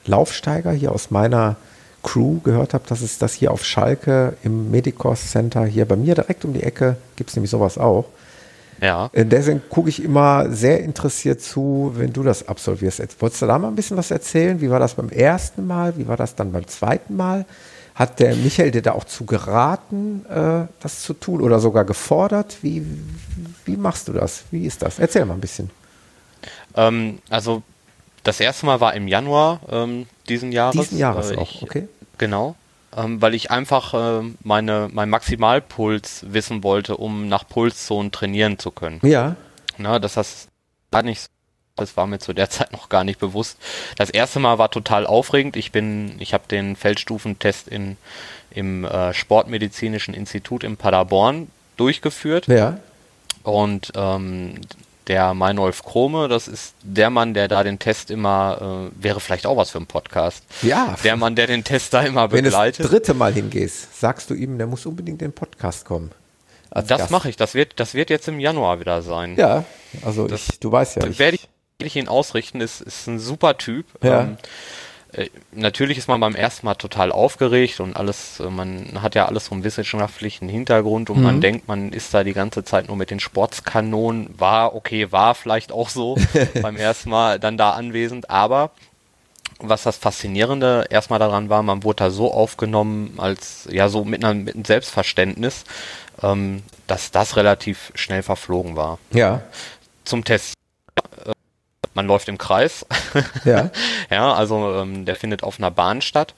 Laufsteiger 0.07 0.73
hier 0.73 0.93
aus 0.93 1.11
meiner 1.11 1.57
Crew 2.03 2.41
gehört 2.41 2.75
habe, 2.75 2.85
dass 2.89 3.01
es 3.01 3.19
das 3.19 3.35
hier 3.35 3.51
auf 3.51 3.65
Schalke 3.65 4.35
im 4.43 4.71
Medicos 4.71 5.31
Center 5.31 5.65
hier 5.65 5.85
bei 5.85 5.97
mir 5.97 6.15
direkt 6.15 6.45
um 6.45 6.53
die 6.53 6.63
Ecke 6.63 6.97
gibt 7.17 7.31
es 7.31 7.37
nämlich 7.37 7.51
sowas 7.51 7.77
auch. 7.77 8.07
Ja. 8.81 9.11
Äh, 9.13 9.25
Deswegen 9.25 9.63
gucke 9.69 9.89
ich 9.89 10.03
immer 10.03 10.51
sehr 10.51 10.81
interessiert 10.81 11.41
zu, 11.41 11.93
wenn 11.97 12.13
du 12.13 12.23
das 12.23 12.49
absolvierst. 12.49 13.01
Jetzt, 13.01 13.21
wolltest 13.21 13.43
du 13.43 13.47
da 13.47 13.59
mal 13.59 13.69
ein 13.69 13.75
bisschen 13.75 13.97
was 13.97 14.11
erzählen? 14.11 14.61
Wie 14.61 14.71
war 14.71 14.79
das 14.79 14.95
beim 14.95 15.09
ersten 15.09 15.67
Mal? 15.67 15.97
Wie 15.97 16.07
war 16.07 16.17
das 16.17 16.35
dann 16.35 16.53
beim 16.53 16.67
zweiten 16.67 17.17
Mal? 17.17 17.45
Hat 17.95 18.21
der 18.21 18.37
Michael 18.37 18.71
dir 18.71 18.83
da 18.83 18.93
auch 18.93 19.05
zu 19.05 19.27
geraten, 19.27 20.25
äh, 20.31 20.67
das 20.81 21.03
zu 21.03 21.15
tun 21.15 21.41
oder 21.41 21.59
sogar 21.59 21.85
gefordert? 21.85 22.59
Wie, 22.63 22.87
wie 23.65 23.77
machst 23.77 24.07
du 24.07 24.13
das? 24.13 24.45
Wie 24.53 24.67
ist 24.67 24.83
das? 24.83 25.01
Erzähl 25.01 25.25
mal 25.25 25.35
ein 25.35 25.41
bisschen. 25.41 25.71
Ähm, 26.77 27.19
also 27.29 27.63
das 28.29 28.41
erste 28.41 28.67
Mal 28.67 28.81
war 28.81 28.95
im 28.95 29.09
Januar 29.09 29.61
ähm, 29.71 30.07
diesen 30.29 30.53
Jahres. 30.53 30.77
Diesen 30.77 30.99
Jahres 30.99 31.31
Äh, 31.33 31.37
auch, 31.37 31.51
ich, 31.55 31.63
okay. 31.63 31.89
Genau. 32.19 32.55
Ähm, 32.97 33.21
weil 33.21 33.35
ich 33.35 33.51
einfach 33.51 33.93
ähm, 33.95 34.37
meine, 34.43 34.89
mein 34.93 35.11
Maximalpuls 35.11 36.25
wissen 36.29 36.63
wollte, 36.63 36.97
um 36.97 37.29
nach 37.29 37.47
Pulszonen 37.47 38.13
trainieren 38.13 38.59
zu 38.59 38.71
können. 38.71 39.01
Ja, 39.03 39.37
Na, 39.77 39.99
das 39.99 40.17
heißt, 40.17 40.49
gar 40.91 41.03
nicht, 41.03 41.21
so- 41.23 41.29
das 41.77 41.97
war 41.97 42.07
mir 42.07 42.19
zu 42.19 42.33
der 42.33 42.51
Zeit 42.57 42.73
noch 42.73 42.89
gar 42.89 43.05
nicht 43.05 43.21
bewusst. 43.21 43.57
Das 43.97 44.11
erste 44.11 44.41
Mal 44.41 44.59
war 44.59 44.71
total 44.71 45.07
aufregend. 45.07 45.57
Ich 45.57 45.71
bin, 45.73 46.17
ich 46.19 46.35
habe 46.35 46.45
den 46.51 46.77
Feldstufentest 46.77 47.69
in, 47.69 47.97
im 48.51 48.85
äh, 48.85 49.13
Sportmedizinischen 49.15 50.15
Institut 50.15 50.65
in 50.65 50.77
Paderborn 50.77 51.49
durchgeführt. 51.77 52.47
ja. 52.49 52.79
Und 53.45 53.93
ähm, 53.95 54.61
der 55.09 55.35
Meinolf 55.35 55.83
Krome, 55.83 56.29
das 56.29 56.47
ist 56.49 56.75
der 56.83 57.11
Mann, 57.11 57.35
der 57.35 57.49
da 57.49 57.65
den 57.65 57.79
Test 57.79 58.11
immer, 58.11 58.91
äh, 58.93 59.03
wäre 59.03 59.21
vielleicht 59.21 59.47
auch 59.47 59.57
was 59.57 59.71
für 59.71 59.79
einen 59.79 59.87
Podcast. 59.87 60.45
Ja. 60.63 60.97
Der 61.03 61.17
Mann, 61.17 61.35
der 61.35 61.47
den 61.47 61.65
Test 61.65 61.95
da 61.95 62.03
immer 62.03 62.31
Wenn 62.31 62.45
du 62.45 62.51
das 62.51 62.55
begleitet. 62.61 62.91
dritte 62.91 63.15
Mal 63.15 63.33
hingehst, 63.33 63.99
sagst 63.99 64.31
du 64.31 64.35
ihm, 64.35 64.59
der 64.59 64.67
muss 64.67 64.87
unbedingt 64.87 65.23
in 65.23 65.29
den 65.29 65.35
Podcast 65.35 65.85
kommen. 65.85 66.13
Das 66.71 67.11
mache 67.11 67.31
ich. 67.31 67.37
Das 67.37 67.55
wird, 67.55 67.81
das 67.81 67.95
wird 67.95 68.11
jetzt 68.11 68.29
im 68.29 68.39
Januar 68.39 68.79
wieder 68.79 69.03
sein. 69.03 69.37
Ja, 69.37 69.65
also 70.03 70.29
Das 70.29 70.49
ich, 70.51 70.61
du 70.61 70.71
weißt 70.71 70.97
ja, 70.97 71.03
werde 71.19 71.37
ich, 71.37 71.49
werde 71.79 71.87
ich 71.87 71.97
ihn 71.97 72.09
ausrichten. 72.09 72.61
Ist, 72.61 72.83
ist 72.83 73.07
ein 73.07 73.19
super 73.19 73.57
Typ. 73.57 73.87
Ja. 74.03 74.21
Ähm, 74.23 74.33
äh, 74.35 74.37
natürlich 75.53 75.97
ist 75.99 76.09
man 76.09 76.21
beim 76.21 76.35
ersten 76.35 76.67
Mal 76.67 76.75
total 76.75 77.13
aufgeregt 77.13 77.81
und 77.81 77.97
alles, 77.97 78.41
äh, 78.41 78.51
man 78.51 79.01
hat 79.03 79.15
ja 79.15 79.27
alles 79.27 79.49
vom 79.49 79.65
wissenschaftlichen 79.65 80.49
Hintergrund 80.49 81.11
und 81.11 81.19
mhm. 81.19 81.25
man 81.25 81.41
denkt, 81.41 81.67
man 81.67 81.93
ist 81.93 82.13
da 82.13 82.25
die 82.25 82.35
ganze 82.35 82.65
Zeit 82.65 82.89
nur 82.89 82.97
mit 82.97 83.11
den 83.11 83.21
Sportskanonen. 83.21 84.39
War, 84.39 84.75
okay, 84.75 85.11
war 85.11 85.35
vielleicht 85.35 85.73
auch 85.73 85.89
so 85.89 86.17
beim 86.63 86.77
ersten 86.77 87.11
Mal 87.11 87.39
dann 87.39 87.57
da 87.57 87.71
anwesend, 87.71 88.29
aber 88.29 88.71
was 89.61 89.83
das 89.83 89.97
Faszinierende 89.97 90.87
erstmal 90.91 91.19
daran 91.19 91.49
war, 91.49 91.63
man 91.63 91.83
wurde 91.83 92.05
da 92.05 92.11
so 92.11 92.33
aufgenommen 92.33 93.15
als, 93.17 93.67
ja, 93.71 93.89
so 93.89 94.05
mit, 94.05 94.23
einer, 94.23 94.35
mit 94.35 94.55
einem 94.55 94.65
Selbstverständnis, 94.65 95.65
ähm, 96.23 96.63
dass 96.87 97.11
das 97.11 97.37
relativ 97.37 97.93
schnell 97.95 98.23
verflogen 98.23 98.77
war. 98.77 98.99
Ja. 99.11 99.43
Zum 100.05 100.25
Test 100.25 100.55
man 101.99 102.07
läuft 102.07 102.29
im 102.29 102.39
Kreis. 102.39 102.87
Ja. 103.45 103.71
ja, 104.11 104.33
also 104.33 104.73
ähm, 104.77 105.05
der 105.05 105.17
findet 105.17 105.43
auf 105.43 105.59
einer 105.59 105.73
Bahn 105.73 106.01
statt. 106.01 106.33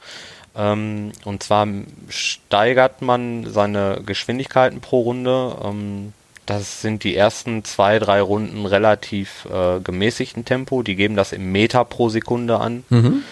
Ähm, 0.57 1.13
und 1.27 1.43
zwar 1.43 1.69
steigert 2.09 3.03
man 3.03 3.45
seine 3.47 4.01
Geschwindigkeiten 4.07 4.81
pro 4.81 5.01
Runde. 5.03 5.55
Ähm, 5.63 6.15
das 6.47 6.81
sind 6.81 7.05
die 7.05 7.15
ersten 7.15 7.63
zwei, 7.63 7.99
drei 7.99 8.23
Runden 8.23 8.65
relativ 8.65 9.47
äh, 9.53 9.81
gemäßigten 9.81 10.47
Tempo. 10.47 10.83
Die 10.83 10.97
geben 10.97 11.15
das 11.15 11.33
im 11.33 11.53
Meter 11.53 11.85
pro 11.85 12.09
Sekunde 12.09 12.59
an. 12.59 12.85
Mhm. 12.89 13.23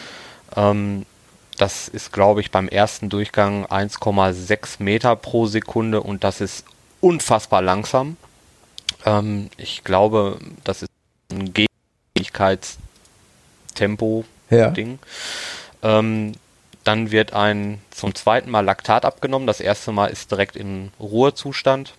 Ähm, 0.54 1.06
das 1.56 1.88
ist, 1.88 2.12
glaube 2.12 2.42
ich, 2.42 2.50
beim 2.50 2.68
ersten 2.68 3.08
Durchgang 3.08 3.64
1,6 3.64 4.82
Meter 4.82 5.16
pro 5.16 5.46
Sekunde 5.46 6.02
und 6.02 6.24
das 6.24 6.42
ist 6.42 6.66
unfassbar 7.00 7.62
langsam. 7.62 8.18
Ähm, 9.06 9.48
ich 9.56 9.82
glaube, 9.82 10.38
das 10.64 10.82
ist 10.82 10.90
ein 11.32 11.54
G 11.54 11.67
Tempo-Ding. 13.74 14.98
Ja. 15.82 15.98
Ähm, 15.98 16.32
dann 16.84 17.10
wird 17.10 17.32
ein 17.34 17.80
zum 17.90 18.14
zweiten 18.14 18.50
Mal 18.50 18.64
Laktat 18.64 19.04
abgenommen. 19.04 19.46
Das 19.46 19.60
erste 19.60 19.92
Mal 19.92 20.06
ist 20.06 20.30
direkt 20.30 20.56
in 20.56 20.90
Ruhezustand. 20.98 21.92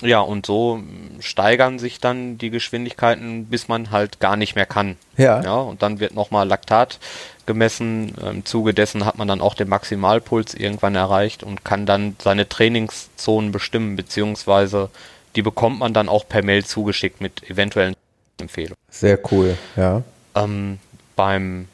Ja, 0.00 0.20
und 0.20 0.46
so 0.46 0.82
steigern 1.20 1.78
sich 1.78 2.00
dann 2.00 2.36
die 2.36 2.50
Geschwindigkeiten, 2.50 3.46
bis 3.46 3.68
man 3.68 3.90
halt 3.90 4.18
gar 4.18 4.36
nicht 4.36 4.56
mehr 4.56 4.66
kann. 4.66 4.96
Ja. 5.16 5.42
ja 5.42 5.54
und 5.54 5.82
dann 5.82 6.00
wird 6.00 6.14
nochmal 6.14 6.48
Laktat 6.48 6.98
gemessen. 7.46 8.14
Im 8.18 8.44
Zuge 8.44 8.74
dessen 8.74 9.04
hat 9.04 9.18
man 9.18 9.28
dann 9.28 9.40
auch 9.40 9.54
den 9.54 9.68
Maximalpuls 9.68 10.54
irgendwann 10.54 10.96
erreicht 10.96 11.42
und 11.42 11.64
kann 11.64 11.86
dann 11.86 12.16
seine 12.20 12.48
Trainingszonen 12.48 13.52
bestimmen, 13.52 13.94
beziehungsweise 13.94 14.90
die 15.36 15.42
bekommt 15.42 15.78
man 15.78 15.94
dann 15.94 16.08
auch 16.08 16.28
per 16.28 16.42
Mail 16.42 16.64
zugeschickt 16.64 17.20
mit 17.20 17.48
eventuellen 17.48 17.94
Empfehlung. 18.40 18.76
Sehr 18.90 19.18
cool, 19.30 19.56
ja. 19.76 20.02
Ähm, 20.34 20.78
beim 21.16 21.68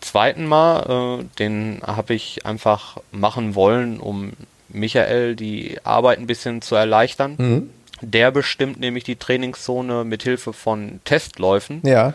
zweiten 0.00 0.46
Mal, 0.46 1.20
äh, 1.20 1.24
den 1.38 1.80
habe 1.86 2.14
ich 2.14 2.46
einfach 2.46 2.98
machen 3.10 3.54
wollen, 3.54 4.00
um 4.00 4.32
Michael 4.68 5.36
die 5.36 5.78
Arbeit 5.84 6.18
ein 6.18 6.26
bisschen 6.26 6.62
zu 6.62 6.74
erleichtern. 6.74 7.34
Mhm. 7.38 7.70
Der 8.00 8.30
bestimmt 8.30 8.80
nämlich 8.80 9.04
die 9.04 9.16
Trainingszone 9.16 10.04
mit 10.04 10.22
Hilfe 10.22 10.52
von 10.52 11.00
Testläufen. 11.04 11.80
Ja. 11.84 12.14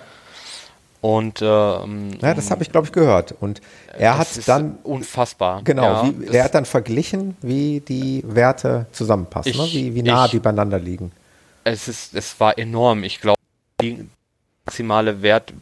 Und 1.01 1.41
ähm, 1.41 2.11
ja, 2.22 2.34
das 2.34 2.51
habe 2.51 2.61
ich 2.61 2.72
glaube 2.72 2.88
ich 2.88 2.91
gehört. 2.91 3.34
Und 3.39 3.61
er 3.97 4.17
hat 4.17 4.28
dann 4.47 4.78
unfassbar. 4.84 5.61
Genau, 5.63 5.84
ja, 5.84 6.11
wie, 6.20 6.36
er 6.36 6.43
hat 6.43 6.55
dann 6.55 6.65
verglichen, 6.65 7.38
wie 7.41 7.80
die 7.80 8.24
Werte 8.28 8.86
zusammenpassen, 8.91 9.51
ich, 9.51 9.57
ne? 9.57 9.65
wie, 9.72 9.95
wie 9.95 10.03
nah 10.03 10.26
ich, 10.26 10.32
die 10.32 10.39
beieinander 10.39 10.78
liegen. 10.78 11.13
Es 11.63 11.88
ist, 11.88 12.13
es 12.13 12.38
war 12.39 12.57
enorm. 12.57 13.03
Ich 13.03 13.22
glaube 13.22 13.39
die 13.82 14.08
maximale 14.66 15.22
Wert, 15.22 15.54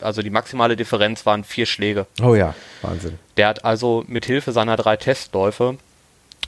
also 0.00 0.22
die 0.22 0.30
maximale 0.30 0.76
Differenz 0.76 1.26
waren 1.26 1.44
vier 1.44 1.66
Schläge. 1.66 2.06
Oh 2.22 2.34
ja, 2.34 2.54
Wahnsinn. 2.82 3.18
Der 3.36 3.48
hat 3.48 3.64
also 3.64 4.04
mit 4.06 4.26
Hilfe 4.26 4.52
seiner 4.52 4.76
drei 4.76 4.96
Testläufe 4.96 5.78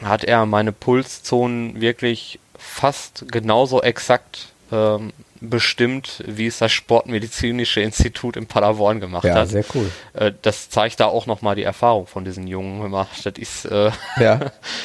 hat 0.03 0.25
er 0.25 0.47
meine 0.47 0.73
Pulszonen 0.73 1.81
wirklich 1.81 2.39
fast 2.57 3.25
genauso 3.31 3.83
exakt 3.83 4.49
ähm, 4.71 5.13
bestimmt, 5.41 6.23
wie 6.27 6.47
es 6.47 6.59
das 6.59 6.73
Sportmedizinische 6.73 7.81
Institut 7.81 8.37
in 8.37 8.47
Paderborn 8.47 9.01
gemacht 9.01 9.25
ja, 9.25 9.31
hat. 9.35 9.39
Ja, 9.39 9.47
sehr 9.47 9.65
cool. 9.75 9.91
Äh, 10.15 10.33
das 10.43 10.69
zeigt 10.69 11.01
da 11.01 11.07
auch 11.07 11.27
nochmal 11.27 11.57
die 11.57 11.63
Erfahrung 11.63 12.07
von 12.07 12.25
diesen 12.25 12.47
Jungen. 12.47 12.93
Das 13.25 13.35
ist, 13.39 13.65
äh, 13.67 13.91
ja. 14.19 14.41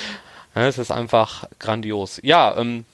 es 0.53 0.77
ist 0.77 0.91
einfach 0.91 1.45
grandios. 1.59 2.19
Ja, 2.23 2.55
ähm, 2.57 2.85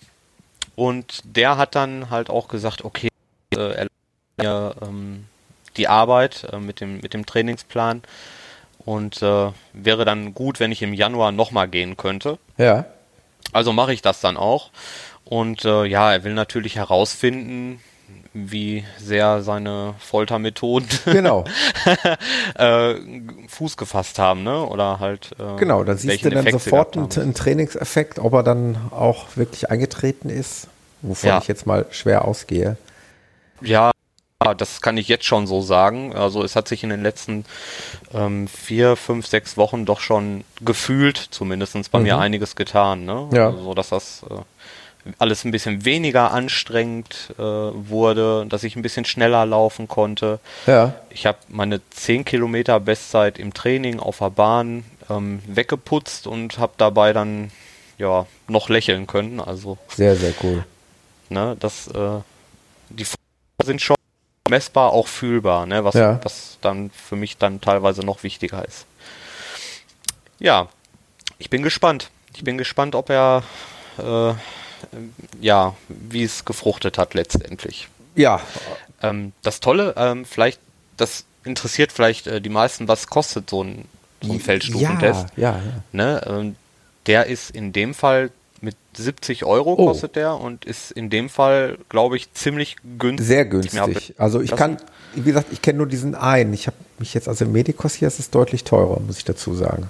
und 0.75 1.21
der 1.25 1.57
hat 1.57 1.75
dann 1.75 2.09
halt 2.09 2.29
auch 2.29 2.47
gesagt, 2.47 2.85
okay, 2.85 3.08
äh, 3.55 3.87
mir 4.37 4.75
ähm, 4.81 5.25
die 5.77 5.87
Arbeit 5.87 6.47
äh, 6.51 6.59
mit, 6.59 6.81
dem, 6.81 6.99
mit 7.01 7.13
dem 7.13 7.25
Trainingsplan 7.25 8.01
und 8.85 9.21
äh, 9.21 9.51
wäre 9.73 10.05
dann 10.05 10.33
gut, 10.33 10.59
wenn 10.59 10.71
ich 10.71 10.81
im 10.81 10.93
Januar 10.93 11.31
nochmal 11.31 11.67
gehen 11.67 11.97
könnte. 11.97 12.37
Ja. 12.57 12.85
Also 13.51 13.73
mache 13.73 13.93
ich 13.93 14.01
das 14.01 14.21
dann 14.21 14.37
auch. 14.37 14.71
Und 15.25 15.65
äh, 15.65 15.85
ja, 15.85 16.11
er 16.11 16.23
will 16.23 16.33
natürlich 16.33 16.75
herausfinden, 16.75 17.81
wie 18.33 18.83
sehr 18.97 19.41
seine 19.41 19.95
Foltermethoden 19.99 20.87
genau. 21.05 21.45
äh, 22.55 22.95
Fuß 23.47 23.77
gefasst 23.77 24.19
haben, 24.19 24.43
ne? 24.43 24.65
Oder 24.65 24.99
halt. 24.99 25.31
Äh, 25.39 25.57
genau, 25.57 25.83
da 25.83 25.95
siehst 25.95 26.25
du 26.25 26.29
dann 26.29 26.39
Effekt 26.45 26.63
sofort 26.63 26.97
einen, 26.97 27.11
einen, 27.11 27.33
Trainingseffekt, 27.33 28.19
ob 28.19 28.33
er 28.33 28.43
dann 28.43 28.77
auch 28.91 29.35
wirklich 29.35 29.69
eingetreten 29.69 30.29
ist, 30.29 30.67
wovon 31.01 31.29
ja. 31.29 31.37
ich 31.39 31.47
jetzt 31.47 31.65
mal 31.65 31.85
schwer 31.91 32.25
ausgehe. 32.25 32.77
Ja, 33.61 33.91
das 34.57 34.81
kann 34.81 34.97
ich 34.97 35.07
jetzt 35.07 35.25
schon 35.25 35.47
so 35.47 35.61
sagen. 35.61 36.15
Also 36.15 36.43
es 36.43 36.55
hat 36.55 36.67
sich 36.67 36.83
in 36.83 36.89
den 36.89 37.03
letzten 37.03 37.45
ähm, 38.13 38.47
vier, 38.47 38.95
fünf, 38.95 39.27
sechs 39.27 39.57
Wochen 39.57 39.85
doch 39.85 39.99
schon 39.99 40.43
gefühlt, 40.61 41.17
zumindest 41.17 41.91
bei 41.91 41.99
mhm. 41.99 42.05
mir 42.05 42.17
einiges 42.19 42.55
getan. 42.55 43.05
Ne? 43.05 43.27
Ja. 43.33 43.47
Also, 43.47 43.73
dass 43.73 43.89
das 43.89 44.23
äh, 44.29 45.11
alles 45.17 45.43
ein 45.43 45.51
bisschen 45.51 45.85
weniger 45.85 46.31
anstrengend 46.31 47.33
äh, 47.37 47.41
wurde, 47.41 48.45
dass 48.47 48.63
ich 48.63 48.75
ein 48.75 48.81
bisschen 48.81 49.05
schneller 49.05 49.45
laufen 49.45 49.87
konnte. 49.87 50.39
Ja. 50.67 50.93
Ich 51.09 51.25
habe 51.25 51.37
meine 51.49 51.81
10 51.89 52.25
Kilometer 52.25 52.79
Bestzeit 52.79 53.39
im 53.39 53.53
Training 53.53 53.99
auf 53.99 54.19
der 54.19 54.29
Bahn 54.29 54.83
ähm, 55.09 55.41
weggeputzt 55.47 56.27
und 56.27 56.59
habe 56.59 56.73
dabei 56.77 57.13
dann 57.13 57.51
ja 57.97 58.25
noch 58.47 58.69
lächeln 58.69 59.07
können. 59.07 59.39
Also 59.39 59.77
sehr, 59.89 60.15
sehr 60.15 60.33
cool. 60.43 60.63
Ne, 61.29 61.55
das 61.59 61.87
äh, 61.89 62.21
die 62.89 63.05
sind 63.69 63.81
schon 63.81 63.95
messbar, 64.49 64.91
auch 64.93 65.07
fühlbar, 65.07 65.67
ne? 65.67 65.83
was, 65.83 65.93
ja. 65.93 66.19
was 66.23 66.57
dann 66.61 66.89
für 66.89 67.15
mich 67.15 67.37
dann 67.37 67.61
teilweise 67.61 68.01
noch 68.01 68.23
wichtiger 68.23 68.67
ist. 68.67 68.85
Ja, 70.39 70.69
ich 71.37 71.51
bin 71.51 71.61
gespannt. 71.61 72.09
Ich 72.35 72.43
bin 72.43 72.57
gespannt, 72.57 72.95
ob 72.95 73.09
er 73.09 73.43
äh, 73.99 74.33
ja, 75.39 75.75
wie 75.87 76.23
es 76.23 76.45
gefruchtet 76.45 76.97
hat 76.97 77.13
letztendlich. 77.13 77.89
Ja. 78.15 78.41
Ähm, 79.03 79.33
das 79.43 79.59
Tolle, 79.59 79.93
ähm, 79.97 80.25
vielleicht, 80.25 80.59
das 80.97 81.25
interessiert 81.43 81.91
vielleicht 81.91 82.25
äh, 82.27 82.41
die 82.41 82.49
meisten, 82.49 82.87
was 82.87 83.07
kostet 83.07 83.49
so 83.49 83.63
ein, 83.63 83.85
so 84.21 84.33
ein 84.33 84.39
Feldstufentest. 84.39 85.27
Ja, 85.35 85.51
ja, 85.51 85.57
ja. 85.57 85.83
Ne? 85.91 86.21
Ähm, 86.25 86.55
der 87.05 87.27
ist 87.27 87.51
in 87.51 87.71
dem 87.71 87.93
Fall 87.93 88.31
mit 88.61 88.75
70 88.95 89.45
Euro 89.45 89.73
oh. 89.73 89.87
kostet 89.87 90.15
der 90.15 90.35
und 90.35 90.65
ist 90.65 90.91
in 90.91 91.09
dem 91.09 91.29
Fall, 91.29 91.77
glaube 91.89 92.17
ich, 92.17 92.33
ziemlich 92.33 92.77
günstig. 92.97 93.27
Sehr 93.27 93.45
günstig. 93.45 94.15
Also 94.17 94.41
ich 94.41 94.55
kann, 94.55 94.77
wie 95.15 95.23
gesagt, 95.23 95.47
ich 95.51 95.61
kenne 95.61 95.77
nur 95.77 95.87
diesen 95.87 96.15
einen. 96.15 96.53
Ich 96.53 96.67
habe 96.67 96.77
mich 96.97 97.13
jetzt, 97.13 97.27
also 97.27 97.45
im 97.45 97.51
Medikos 97.51 97.93
hier 97.93 98.07
ist 98.07 98.19
es 98.19 98.29
deutlich 98.29 98.63
teurer, 98.63 98.99
muss 98.99 99.17
ich 99.17 99.25
dazu 99.25 99.53
sagen. 99.53 99.89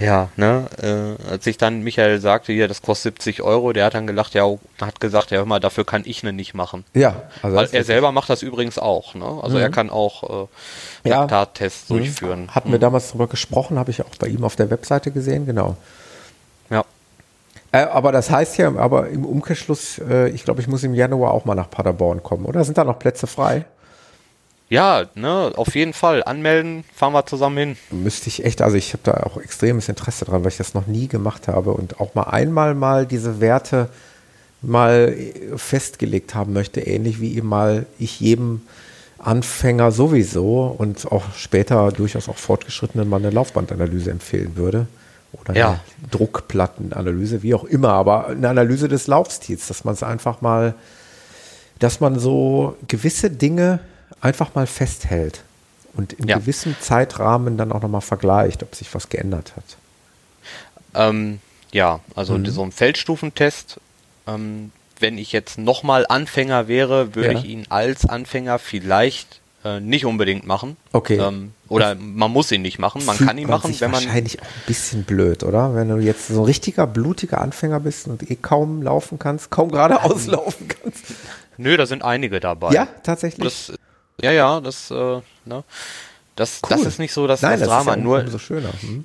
Ja, 0.00 0.30
ne, 0.36 0.66
äh, 0.80 1.30
als 1.30 1.46
ich 1.46 1.58
dann 1.58 1.82
Michael 1.82 2.20
sagte, 2.20 2.54
hier, 2.54 2.68
das 2.68 2.80
kostet 2.80 3.20
70 3.20 3.42
Euro, 3.42 3.74
der 3.74 3.84
hat 3.84 3.94
dann 3.94 4.06
gelacht, 4.06 4.32
ja, 4.32 4.46
hat 4.80 4.98
gesagt, 4.98 5.30
ja, 5.30 5.38
hör 5.38 5.44
mal, 5.44 5.60
dafür 5.60 5.84
kann 5.84 6.02
ich 6.06 6.22
ne 6.22 6.32
nicht 6.32 6.54
machen. 6.54 6.84
Ja, 6.94 7.24
also 7.42 7.54
Weil 7.54 7.68
er 7.70 7.84
selber 7.84 8.10
macht 8.10 8.30
das 8.30 8.42
übrigens 8.42 8.78
auch, 8.78 9.14
ne? 9.14 9.26
Also 9.42 9.56
mhm. 9.56 9.62
er 9.62 9.68
kann 9.68 9.90
auch 9.90 10.48
äh, 11.04 11.08
Laktattests 11.08 11.90
ja. 11.90 11.94
Mhm. 11.94 11.98
durchführen. 11.98 12.54
Hatten 12.54 12.68
mhm. 12.68 12.72
wir 12.72 12.78
damals 12.78 13.08
darüber 13.08 13.26
gesprochen, 13.26 13.78
habe 13.78 13.90
ich 13.90 14.00
auch 14.00 14.08
bei 14.18 14.28
ihm 14.28 14.42
auf 14.42 14.56
der 14.56 14.70
Webseite 14.70 15.10
gesehen, 15.10 15.44
genau. 15.44 15.76
Ja. 16.70 16.82
Äh, 17.72 17.84
aber 17.84 18.12
das 18.12 18.30
heißt 18.30 18.58
ja, 18.58 18.74
aber 18.76 19.08
im 19.08 19.24
Umkehrschluss, 19.24 19.98
äh, 19.98 20.28
ich 20.30 20.44
glaube, 20.44 20.60
ich 20.60 20.68
muss 20.68 20.82
im 20.82 20.94
Januar 20.94 21.32
auch 21.32 21.44
mal 21.44 21.54
nach 21.54 21.70
Paderborn 21.70 22.22
kommen, 22.22 22.44
oder? 22.44 22.64
Sind 22.64 22.78
da 22.78 22.84
noch 22.84 22.98
Plätze 22.98 23.26
frei? 23.26 23.64
Ja, 24.68 25.04
ne, 25.16 25.52
auf 25.56 25.74
jeden 25.74 25.92
Fall. 25.92 26.22
Anmelden, 26.22 26.84
fahren 26.94 27.12
wir 27.12 27.26
zusammen 27.26 27.58
hin. 27.58 27.76
Müsste 27.90 28.28
ich 28.28 28.44
echt, 28.44 28.62
also 28.62 28.76
ich 28.76 28.92
habe 28.92 29.02
da 29.02 29.24
auch 29.24 29.36
extremes 29.36 29.88
Interesse 29.88 30.24
dran, 30.24 30.44
weil 30.44 30.52
ich 30.52 30.58
das 30.58 30.74
noch 30.74 30.86
nie 30.86 31.08
gemacht 31.08 31.48
habe 31.48 31.72
und 31.72 32.00
auch 32.00 32.14
mal 32.14 32.24
einmal 32.24 32.74
mal 32.74 33.06
diese 33.06 33.40
Werte 33.40 33.88
mal 34.62 35.14
äh, 35.16 35.56
festgelegt 35.56 36.34
haben 36.34 36.52
möchte, 36.52 36.80
ähnlich 36.80 37.20
wie 37.20 37.36
eben 37.36 37.48
mal 37.48 37.86
ich 37.98 38.20
jedem 38.20 38.62
Anfänger 39.18 39.92
sowieso 39.92 40.74
und 40.78 41.10
auch 41.10 41.24
später 41.36 41.90
durchaus 41.92 42.28
auch 42.28 42.36
Fortgeschrittenen 42.36 43.08
mal 43.08 43.18
eine 43.18 43.30
Laufbandanalyse 43.30 44.10
empfehlen 44.10 44.56
würde 44.56 44.86
oder 45.32 45.54
ja. 45.56 45.80
Druckplattenanalyse, 46.10 47.42
wie 47.42 47.54
auch 47.54 47.64
immer, 47.64 47.90
aber 47.90 48.28
eine 48.28 48.48
Analyse 48.48 48.88
des 48.88 49.06
Laufstils, 49.06 49.66
dass 49.68 49.84
man 49.84 49.94
es 49.94 50.02
einfach 50.02 50.40
mal, 50.40 50.74
dass 51.78 52.00
man 52.00 52.18
so 52.18 52.76
gewisse 52.88 53.30
Dinge 53.30 53.80
einfach 54.20 54.54
mal 54.54 54.66
festhält 54.66 55.42
und 55.94 56.12
in 56.12 56.28
Ja. 56.28 56.38
gewissem 56.38 56.76
Zeitrahmen 56.80 57.56
dann 57.56 57.72
auch 57.72 57.80
nochmal 57.82 58.00
vergleicht, 58.00 58.62
ob 58.62 58.74
sich 58.74 58.92
was 58.94 59.08
geändert 59.08 59.54
hat. 59.56 59.64
Ähm, 60.94 61.40
ja, 61.72 62.00
also 62.16 62.36
Mhm. 62.36 62.46
so 62.46 62.62
ein 62.62 62.72
Feldstufentest, 62.72 63.80
ähm, 64.26 64.72
wenn 64.98 65.16
ich 65.18 65.32
jetzt 65.32 65.56
nochmal 65.58 66.04
Anfänger 66.08 66.68
wäre, 66.68 67.14
würde 67.14 67.32
Ja. 67.32 67.38
ich 67.38 67.44
ihn 67.46 67.66
als 67.70 68.04
Anfänger 68.06 68.58
vielleicht 68.58 69.39
äh, 69.64 69.80
nicht 69.80 70.04
unbedingt 70.06 70.46
machen. 70.46 70.76
Okay. 70.92 71.18
Ähm, 71.18 71.52
oder 71.68 71.94
man 71.94 72.30
muss 72.30 72.50
ihn 72.50 72.62
nicht 72.62 72.78
machen. 72.78 73.04
Man 73.04 73.16
Fühlt 73.16 73.28
kann 73.28 73.38
ihn 73.38 73.48
machen, 73.48 73.68
sich 73.70 73.80
wenn 73.80 73.90
man. 73.90 74.04
wahrscheinlich 74.04 74.40
auch 74.40 74.46
ein 74.46 74.62
bisschen 74.66 75.04
blöd, 75.04 75.44
oder? 75.44 75.74
Wenn 75.74 75.88
du 75.88 75.98
jetzt 75.98 76.28
so 76.28 76.40
ein 76.40 76.44
richtiger 76.44 76.86
blutiger 76.86 77.40
Anfänger 77.40 77.80
bist 77.80 78.08
und 78.08 78.28
eh 78.30 78.36
kaum 78.36 78.82
laufen 78.82 79.18
kannst, 79.18 79.50
kaum 79.50 79.70
geradeaus 79.70 80.26
laufen 80.26 80.66
kannst. 80.68 81.04
Nö, 81.58 81.76
da 81.76 81.86
sind 81.86 82.02
einige 82.02 82.40
dabei. 82.40 82.72
Ja, 82.72 82.88
tatsächlich. 83.02 83.44
Das, 83.68 83.72
ja, 84.22 84.32
ja, 84.32 84.60
das, 84.60 84.90
äh, 84.90 84.94
ne? 85.44 85.64
Das, 86.36 86.62
das 86.62 86.80
Cool. 86.80 86.86
ist 86.86 86.98
nicht 86.98 87.12
so 87.12 87.26
das, 87.26 87.42
Nein, 87.42 87.52
das 87.60 87.60
das 87.60 87.68
Drama. 87.68 87.90
ist 87.92 87.96
ja 87.98 88.02
nur, 88.02 88.20
umso 88.20 88.38
schöner. 88.38 88.70
Hm? 88.80 89.04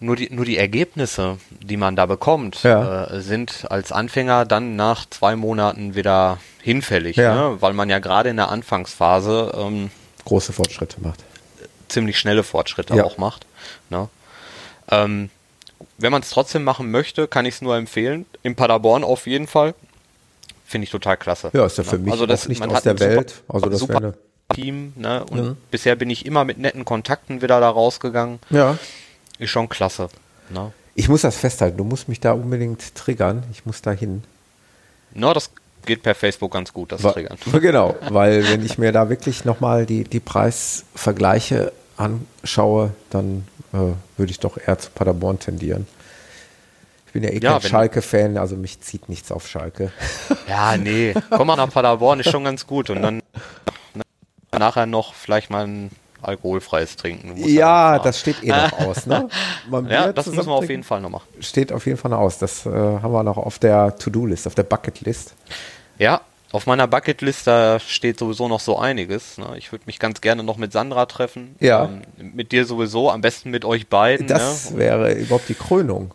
Nur, 0.00 0.16
die, 0.16 0.32
nur 0.32 0.44
die 0.44 0.56
Ergebnisse, 0.58 1.38
die 1.50 1.76
man 1.76 1.96
da 1.96 2.06
bekommt, 2.06 2.62
Ja. 2.62 3.04
äh, 3.06 3.20
sind 3.20 3.66
als 3.70 3.90
Anfänger 3.92 4.44
dann 4.44 4.76
nach 4.76 5.06
zwei 5.10 5.34
Monaten 5.36 5.94
wieder 5.94 6.38
hinfällig, 6.62 7.16
Ja. 7.16 7.34
ne? 7.50 7.56
weil 7.60 7.72
man 7.72 7.88
ja 7.90 7.98
gerade 7.98 8.28
in 8.30 8.36
der 8.36 8.48
Anfangsphase 8.50 9.52
ähm, 9.56 9.90
Große 10.24 10.52
Fortschritte 10.52 11.00
macht. 11.00 11.24
ziemlich 11.88 12.18
schnelle 12.18 12.42
Fortschritte 12.44 12.94
Ja. 12.94 13.04
auch 13.04 13.18
macht. 13.18 13.46
Ne? 13.90 14.08
Ähm, 14.90 15.30
wenn 15.98 16.12
man 16.12 16.22
es 16.22 16.30
trotzdem 16.30 16.64
machen 16.64 16.90
möchte, 16.90 17.26
kann 17.28 17.44
ich 17.46 17.54
es 17.56 17.62
nur 17.62 17.76
empfehlen. 17.76 18.26
In 18.42 18.54
Paderborn 18.54 19.04
auf 19.04 19.26
jeden 19.26 19.46
Fall. 19.46 19.74
Finde 20.66 20.84
ich 20.84 20.90
total 20.90 21.16
klasse. 21.16 21.50
Ja, 21.54 21.64
ist 21.66 21.78
ja 21.78 21.84
für 21.84 21.96
Ne? 21.96 22.02
mich 22.04 22.12
also 22.12 22.26
das, 22.26 22.46
nicht 22.48 22.62
aus 22.62 22.82
der 22.82 22.92
ein 22.92 22.98
super- 22.98 23.10
Welt. 23.10 23.42
Also 23.48 23.66
das 23.68 23.80
super 23.80 24.12
Team. 24.54 24.92
Ne? 24.96 25.24
Und 25.24 25.40
Mhm. 25.44 25.56
bisher 25.70 25.96
bin 25.96 26.08
ich 26.10 26.24
immer 26.26 26.44
mit 26.44 26.58
netten 26.58 26.84
Kontakten 26.84 27.42
wieder 27.42 27.58
da 27.60 27.68
rausgegangen. 27.70 28.38
ja. 28.50 28.78
Ist 29.38 29.50
schon 29.50 29.68
klasse. 29.68 30.08
Ne? 30.50 30.72
Ich 30.94 31.08
muss 31.08 31.22
das 31.22 31.36
festhalten. 31.36 31.76
Du 31.76 31.84
musst 31.84 32.08
mich 32.08 32.20
da 32.20 32.32
unbedingt 32.32 32.94
triggern. 32.94 33.44
Ich 33.52 33.64
muss 33.66 33.82
da 33.82 33.92
hin. 33.92 34.24
Na, 35.14 35.32
das 35.32 35.50
geht 35.86 36.02
per 36.02 36.14
Facebook 36.14 36.52
ganz 36.52 36.72
gut, 36.72 36.92
das 36.92 37.02
Wa- 37.04 37.12
Triggern. 37.12 37.38
Genau, 37.60 37.94
weil 38.10 38.46
wenn 38.48 38.64
ich 38.64 38.78
mir 38.78 38.92
da 38.92 39.08
wirklich 39.08 39.44
nochmal 39.44 39.86
die, 39.86 40.04
die 40.04 40.20
Preisvergleiche 40.20 41.72
anschaue, 41.96 42.92
dann 43.10 43.46
äh, 43.72 43.76
würde 44.16 44.30
ich 44.30 44.40
doch 44.40 44.58
eher 44.58 44.78
zu 44.78 44.90
Paderborn 44.90 45.38
tendieren. 45.38 45.86
Ich 47.06 47.12
bin 47.12 47.22
ja 47.24 47.30
eh 47.30 47.38
Ja, 47.38 47.58
kein 47.58 47.70
Schalke-Fan, 47.70 48.36
also 48.36 48.54
mich 48.56 48.80
zieht 48.80 49.08
nichts 49.08 49.32
auf 49.32 49.48
Schalke. 49.48 49.92
Ja, 50.48 50.76
nee. 50.78 51.14
Komm 51.30 51.46
mal 51.48 51.56
nach 51.56 51.70
Paderborn, 51.70 52.20
ist 52.20 52.30
schon 52.30 52.42
ganz 52.44 52.66
gut. 52.66 52.88
Und 52.90 53.02
dann 53.02 53.22
nachher 54.56 54.86
noch 54.86 55.12
vielleicht 55.14 55.50
mal 55.50 55.66
ein 55.66 55.90
alkoholfreies 56.22 56.96
Trinken. 56.96 57.36
Ja, 57.36 57.66
fahren. 57.66 58.00
das 58.04 58.20
steht 58.20 58.42
eh 58.42 58.48
noch 58.48 58.72
aus, 58.80 59.06
ne? 59.06 59.28
Ja, 59.88 60.12
das 60.12 60.26
müssen 60.26 60.48
wir 60.48 60.54
auf 60.54 60.68
jeden 60.68 60.84
Fall 60.84 61.00
noch 61.00 61.10
machen. 61.10 61.26
Steht 61.40 61.72
auf 61.72 61.86
jeden 61.86 61.98
Fall 61.98 62.10
noch 62.10 62.18
aus. 62.18 62.38
Das 62.38 62.66
äh, 62.66 62.70
haben 62.70 63.12
wir 63.12 63.22
noch 63.22 63.36
auf 63.36 63.58
der 63.58 63.96
To-Do-List, 63.96 64.46
auf 64.46 64.54
der 64.54 64.64
Bucket-List. 64.64 65.34
Ja, 65.98 66.20
auf 66.50 66.66
meiner 66.66 66.86
Bucketlist 66.86 67.46
da 67.46 67.78
steht 67.78 68.18
sowieso 68.18 68.48
noch 68.48 68.60
so 68.60 68.78
einiges. 68.78 69.36
Ne? 69.36 69.54
Ich 69.58 69.70
würde 69.70 69.84
mich 69.86 69.98
ganz 69.98 70.20
gerne 70.22 70.42
noch 70.42 70.56
mit 70.56 70.72
Sandra 70.72 71.04
treffen. 71.06 71.54
Ja. 71.60 71.84
Ähm, 71.84 72.02
mit 72.34 72.52
dir 72.52 72.64
sowieso, 72.64 73.10
am 73.10 73.20
besten 73.20 73.50
mit 73.50 73.64
euch 73.64 73.88
beiden. 73.88 74.26
Das 74.26 74.70
ne? 74.70 74.78
wäre 74.78 75.12
überhaupt 75.12 75.48
die 75.48 75.54
Krönung. 75.54 76.14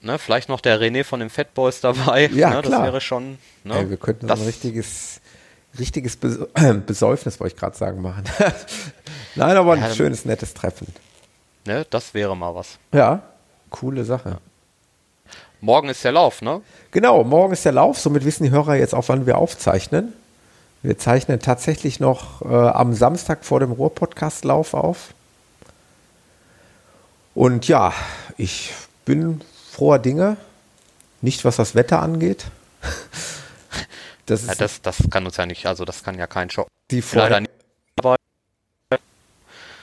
Ne? 0.00 0.18
Vielleicht 0.18 0.48
noch 0.48 0.62
der 0.62 0.80
René 0.80 1.04
von 1.04 1.20
den 1.20 1.28
Fat 1.28 1.52
Boys 1.52 1.80
dabei. 1.80 2.30
Ja, 2.34 2.50
ne? 2.50 2.56
Das 2.56 2.66
klar. 2.66 2.84
wäre 2.84 3.00
schon. 3.02 3.38
Ne? 3.64 3.76
Ey, 3.76 3.90
wir 3.90 3.96
könnten 3.98 4.26
das, 4.26 4.40
ein 4.40 4.46
richtiges, 4.46 5.20
richtiges 5.78 6.16
Bes 6.16 6.38
Besäufnis, 6.86 7.38
wollte 7.38 7.54
ich 7.54 7.60
gerade 7.60 7.76
sagen, 7.76 8.00
machen. 8.00 8.24
Nein, 9.34 9.56
aber 9.56 9.72
ein 9.74 9.80
Ja, 9.80 9.94
schönes, 9.94 10.24
nettes 10.24 10.54
Treffen. 10.54 10.86
ne? 11.66 11.86
das 11.90 12.14
wäre 12.14 12.36
mal 12.36 12.54
was. 12.54 12.78
Ja, 12.92 13.22
coole 13.70 14.04
Sache. 14.04 14.38
Morgen 15.60 15.88
ist 15.88 16.04
der 16.04 16.12
Lauf, 16.12 16.42
ne? 16.42 16.60
Genau, 16.90 17.24
morgen 17.24 17.52
ist 17.54 17.64
der 17.64 17.72
Lauf, 17.72 17.98
somit 17.98 18.24
wissen 18.24 18.44
die 18.44 18.50
Hörer 18.50 18.74
jetzt 18.76 18.94
auch, 18.94 19.08
wann 19.08 19.26
wir 19.26 19.38
aufzeichnen. 19.38 20.12
Wir 20.82 20.98
zeichnen 20.98 21.40
tatsächlich 21.40 21.98
noch 22.00 22.42
äh, 22.42 22.54
am 22.54 22.92
Samstag 22.92 23.44
vor 23.44 23.60
dem 23.60 23.72
Ruhr-Podcast-Lauf 23.72 24.74
auf. 24.74 25.14
Und 27.34 27.66
ja, 27.66 27.92
ich 28.36 28.72
bin 29.06 29.40
froher 29.72 29.98
Dinge, 29.98 30.36
nicht 31.22 31.44
was 31.44 31.56
das 31.56 31.74
Wetter 31.74 32.00
angeht. 32.02 32.46
Das 34.26 34.40
ist 34.42 34.48
Ja, 34.48 34.54
das, 34.54 34.80
das 34.80 34.96
kann 35.10 35.26
uns 35.26 35.36
ja 35.36 35.44
nicht, 35.44 35.66
also 35.66 35.84
das 35.84 36.02
kann 36.02 36.18
ja 36.18 36.26
kein 36.26 36.48
Schock. 36.48 36.66
die 36.90 37.00
Leider 37.00 37.04
vorher, 37.10 37.40
nicht. 37.40 37.50
Aber 37.98 38.16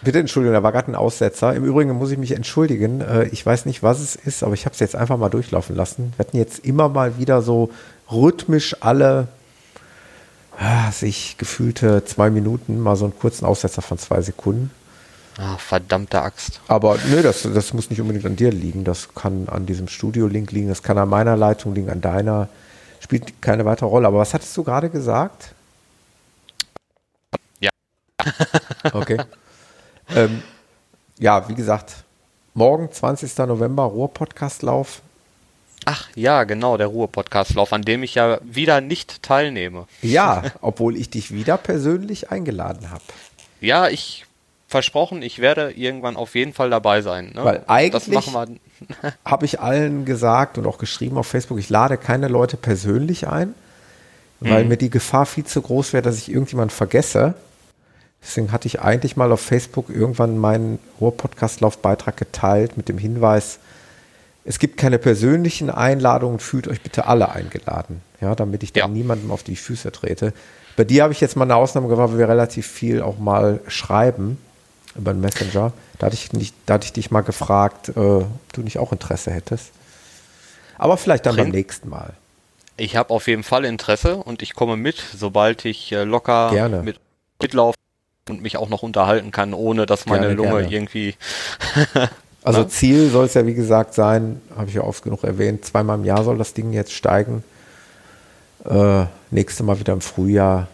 Bitte 0.04 0.20
Entschuldigung, 0.20 0.54
da 0.56 0.64
war 0.64 0.72
gerade 0.72 0.92
ein 0.92 0.96
Aussetzer. 0.96 1.54
Im 1.54 1.64
Übrigen 1.64 1.92
muss 1.92 2.12
ich 2.12 2.18
mich 2.18 2.32
entschuldigen. 2.32 3.02
äh, 3.02 3.26
Ich 3.26 3.46
weiß 3.46 3.66
nicht, 3.66 3.84
was 3.84 4.00
es 4.00 4.16
ist, 4.16 4.44
aber 4.44 4.54
ich 4.54 4.66
habe 4.66 4.74
es 4.74 4.80
jetzt 4.80 4.96
einfach 4.96 5.18
mal 5.18 5.30
durchlaufen 5.30 5.76
lassen. 5.76 6.14
Wir 6.18 6.26
hatten 6.26 6.38
jetzt 6.38 6.66
immer 6.66 6.90
mal 6.90 7.18
wieder 7.20 7.42
so 7.42 7.70
rhythmisch 8.12 8.76
alle 8.82 9.28
ah, 10.58 10.92
sich 10.92 11.38
gefühlte 11.38 12.04
zwei 12.06 12.30
Minuten 12.30 12.80
mal 12.80 12.96
so 12.96 13.06
einen 13.06 13.18
kurzen 13.18 13.46
Aussetzer 13.46 13.82
von 13.82 13.98
zwei 14.00 14.22
Sekunden. 14.22 14.72
ah, 15.38 15.58
verdammte 15.58 16.22
Axt. 16.22 16.62
Aber 16.68 16.98
nö, 17.04 17.22
das, 17.22 17.44
das 17.44 17.74
muss 17.74 17.90
nicht 17.90 18.02
unbedingt 18.02 18.26
an 18.26 18.36
dir 18.36 18.52
liegen. 18.52 18.84
Das 18.84 19.14
kann 19.16 19.48
an 19.50 19.66
diesem 19.66 19.88
Studio-Link 19.88 20.52
liegen, 20.52 20.68
das 20.70 20.84
kann 20.84 20.98
an 20.98 21.10
meiner 21.10 21.38
Leitung 21.38 21.74
liegen, 21.76 21.90
an 21.90 22.02
deiner. 22.02 22.50
Spielt 23.00 23.42
keine 23.42 23.66
weitere 23.66 23.88
Rolle. 23.90 24.08
Aber 24.08 24.20
was 24.20 24.34
hattest 24.34 24.56
du 24.58 24.64
gerade 24.64 24.90
gesagt? 24.90 25.54
Ja. 27.60 27.70
Okay. 28.94 29.20
ähm, 30.16 30.44
ja, 31.20 31.48
wie 31.50 31.56
gesagt, 31.56 32.04
morgen, 32.54 32.92
20. 32.92 33.38
November, 33.40 33.84
Ruhr-Podcast-Lauf. 33.84 35.02
Ach 35.86 36.08
ja, 36.16 36.44
genau, 36.44 36.78
der 36.78 36.88
Ruhe-Podcast-Lauf, 36.88 37.74
an 37.74 37.82
dem 37.82 38.04
ich 38.04 38.16
ja 38.16 38.40
wieder 38.44 38.82
nicht 38.82 39.24
teilnehme. 39.24 39.88
Ja, 40.02 40.44
obwohl 40.62 40.96
ich 40.96 41.10
dich 41.10 41.32
wieder 41.32 41.58
persönlich 41.58 42.32
eingeladen 42.32 42.92
habe. 42.92 43.04
Ja, 43.62 43.88
ich 43.90 44.26
versprochen, 44.68 45.22
ich 45.22 45.40
werde 45.40 45.72
irgendwann 45.72 46.16
auf 46.16 46.36
jeden 46.36 46.54
Fall 46.54 46.70
dabei 46.70 47.02
sein. 47.02 47.32
Ne? 47.36 47.44
Weil 47.44 47.64
eigentlich-. 47.68 48.32
Habe 49.26 49.46
ich 49.46 49.60
allen 49.60 50.06
gesagt 50.06 50.58
und 50.58 50.66
auch 50.66 50.80
geschrieben 50.80 51.18
auf 51.18 51.28
Facebook, 51.28 51.60
ich 51.60 51.70
lade 51.70 51.98
keine 51.98 52.28
Leute 52.28 52.58
persönlich 52.58 53.28
ein, 53.28 53.54
weil 54.40 54.66
mir 54.66 54.78
die 54.78 54.90
Gefahr 54.90 55.28
viel 55.28 55.46
zu 55.46 55.62
groß 55.62 55.94
wäre, 55.94 56.02
dass 56.02 56.18
ich 56.18 56.32
irgendjemand 56.32 56.72
vergesse. 56.72 57.36
Deswegen 58.24 58.52
hatte 58.52 58.68
ich 58.68 58.82
eigentlich 58.82 59.18
mal 59.18 59.32
auf 59.32 59.42
Facebook 59.42 59.90
irgendwann 59.90 60.38
meinen 60.38 60.80
Ruhr-Podcast-Lauf-Beitrag 61.00 62.18
geteilt 62.18 62.78
mit 62.78 62.88
dem 62.90 62.98
Hinweis, 62.98 63.60
es 64.44 64.58
gibt 64.58 64.78
keine 64.78 64.98
persönlichen 64.98 65.70
Einladungen, 65.70 66.40
fühlt 66.40 66.68
euch 66.68 66.82
bitte 66.82 67.06
alle 67.06 67.30
eingeladen, 67.32 68.02
ja, 68.22 68.34
damit 68.34 68.64
ich 68.64 68.74
dann 68.74 68.82
Ja. 68.82 68.88
niemandem 68.88 69.30
auf 69.32 69.44
die 69.44 69.56
Füße 69.56 69.92
trete. 69.92 70.34
Bei 70.76 70.84
dir 70.84 71.04
habe 71.04 71.14
ich 71.14 71.22
jetzt 71.22 71.36
mal 71.36 71.44
eine 71.44 71.56
Ausnahme 71.56 71.88
gemacht, 71.90 72.12
weil 72.12 72.18
wir 72.20 72.30
relativ 72.30 72.66
viel 72.66 73.02
auch 73.04 73.20
mal 73.20 73.60
schreiben 73.68 74.40
über 74.96 75.14
den 75.14 75.22
Messenger. 75.22 75.74
Da 76.00 76.08
hatte 76.08 76.16
ich, 76.16 76.34
nicht, 76.34 76.56
da 76.66 76.76
hatte 76.76 76.86
ich 76.86 76.94
dich 76.94 77.12
mal 77.12 77.22
gefragt, 77.22 77.90
äh, 77.90 78.00
ob 78.00 78.54
du 78.54 78.62
nicht 78.62 78.80
auch 78.80 78.92
Interesse 78.92 79.30
hättest. 79.32 79.72
Aber 80.78 80.98
vielleicht 80.98 81.26
dann 81.28 81.36
beim 81.36 81.46
Trink- 81.46 81.56
nächsten 81.56 81.90
Mal. 81.90 82.14
Ich 82.78 82.96
habe 82.96 83.12
auf 83.12 83.28
jeden 83.28 83.44
Fall 83.44 83.64
Interesse 83.66 84.16
und 84.18 84.42
ich 84.42 84.56
komme 84.56 84.76
mit, 84.76 85.04
sobald 85.16 85.66
ich 85.66 85.92
äh, 85.92 86.04
locker 86.04 86.50
Gerne. 86.52 86.82
mit 86.82 87.00
mitlaufen 87.40 87.76
und 88.32 88.42
mich 88.42 88.58
auch 88.58 88.70
noch 88.70 88.82
unterhalten 88.82 89.30
kann, 89.32 89.54
ohne 89.54 89.86
dass 89.86 90.08
meine 90.08 90.22
Gerne, 90.28 90.34
Lunge 90.36 90.62
gerne. 90.62 90.72
irgendwie. 90.74 91.16
Also 92.44 92.62
Ne? 92.62 92.70
Ziel 92.70 93.12
soll 93.12 93.26
es 93.26 93.36
ja 93.36 93.46
wie 93.46 93.54
gesagt 93.54 93.94
sein, 93.94 94.42
habe 94.58 94.68
ich 94.68 94.74
ja 94.74 94.82
oft 94.82 95.04
genug 95.04 95.24
erwähnt, 95.24 95.64
zweimal 95.64 96.00
im 96.00 96.06
Jahr 96.06 96.24
soll 96.24 96.40
das 96.40 96.56
Ding 96.56 96.74
jetzt 96.74 96.92
steigen. 96.92 97.44
Äh, 98.66 99.06
nächste 99.30 99.62
Mal 99.62 99.80
wieder 99.80 99.94
im 99.94 100.02
Frühjahr 100.02 100.68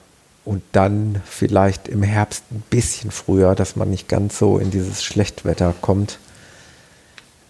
und 0.46 0.64
dann 0.72 1.22
vielleicht 1.26 1.90
im 1.90 2.04
Herbst 2.04 2.46
ein 2.52 2.64
bisschen 2.70 3.12
früher, 3.12 3.54
dass 3.54 3.76
man 3.76 3.90
nicht 3.90 4.08
ganz 4.08 4.38
so 4.40 4.60
in 4.60 4.72
dieses 4.72 5.04
Schlechtwetter 5.04 5.74
kommt. 5.82 6.20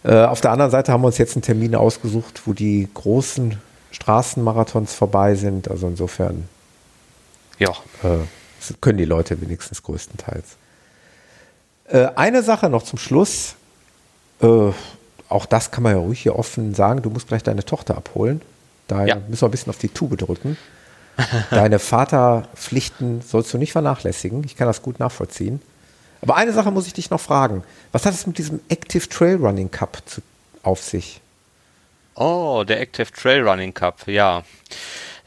Äh, 0.03 0.23
auf 0.25 0.41
der 0.41 0.51
anderen 0.51 0.71
Seite 0.71 0.91
haben 0.91 1.01
wir 1.01 1.07
uns 1.07 1.19
jetzt 1.19 1.35
einen 1.35 1.43
Termin 1.43 1.75
ausgesucht, 1.75 2.41
wo 2.45 2.53
die 2.53 2.88
großen 2.91 3.59
Straßenmarathons 3.91 4.95
vorbei 4.95 5.35
sind. 5.35 5.69
Also 5.69 5.88
insofern 5.88 6.49
Ja, 7.59 7.69
äh, 8.03 8.25
das 8.68 8.81
können 8.81 8.98
die 8.98 9.06
Leute 9.06 9.39
wenigstens 9.41 9.84
größtenteils. 9.84 10.57
Äh, 11.89 12.07
eine 12.15 12.44
Sache 12.44 12.69
noch 12.69 12.84
zum 12.84 12.99
Schluss. 12.99 13.56
Äh, 14.41 14.72
auch 15.30 15.45
das 15.45 15.72
kann 15.72 15.84
man 15.84 15.94
ja 15.94 15.99
ruhig 15.99 16.22
hier 16.22 16.38
offen 16.38 16.73
sagen. 16.76 17.02
Du 17.02 17.10
musst 17.10 17.27
gleich 17.27 17.44
deine 17.44 17.65
Tochter 17.65 17.98
abholen. 17.98 18.41
Daher 18.88 19.07
Ja. 19.07 19.15
müssen 19.27 19.41
wir 19.41 19.48
ein 19.49 19.52
bisschen 19.52 19.69
auf 19.69 19.77
die 19.77 19.89
Tube 19.89 20.18
drücken. 20.18 20.57
Deine 21.49 21.80
Vaterpflichten 21.80 23.22
sollst 23.22 23.53
du 23.53 23.57
nicht 23.57 23.72
vernachlässigen. 23.72 24.44
Ich 24.44 24.56
kann 24.56 24.68
das 24.68 24.81
gut 24.84 24.99
nachvollziehen. 24.99 25.61
Aber 26.22 26.35
eine 26.35 26.53
Sache 26.53 26.72
muss 26.72 26.88
ich 26.88 26.94
dich 26.94 27.10
noch 27.10 27.19
fragen. 27.19 27.64
Was 27.91 28.06
hat 28.06 28.14
es 28.14 28.27
mit 28.27 28.38
diesem 28.38 28.60
Active 28.69 29.07
Trail 29.10 29.35
Running 29.38 29.72
Cup 29.72 30.02
zu, 30.06 30.22
auf 30.64 30.81
sich? 30.81 31.22
Oh, 32.15 32.64
der 32.68 32.81
Active 32.81 33.11
Trail 33.11 33.48
Running 33.48 33.73
Cup, 33.73 34.07
ja. 34.07 34.44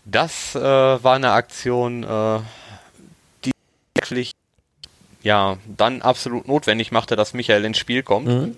Das 0.05 0.55
äh, 0.55 0.61
war 0.61 1.15
eine 1.15 1.33
Aktion, 1.33 2.05
äh, 2.05 2.41
wirklich 4.01 4.33
ja 5.23 5.59
dann 5.77 6.01
absolut 6.03 6.49
notwendig 6.49 6.93
machte, 6.93 7.17
dass 7.17 7.35
Michael 7.35 7.65
ins 7.65 7.79
Spiel 7.79 8.03
kommt. 8.03 8.27
Mhm. 8.29 8.57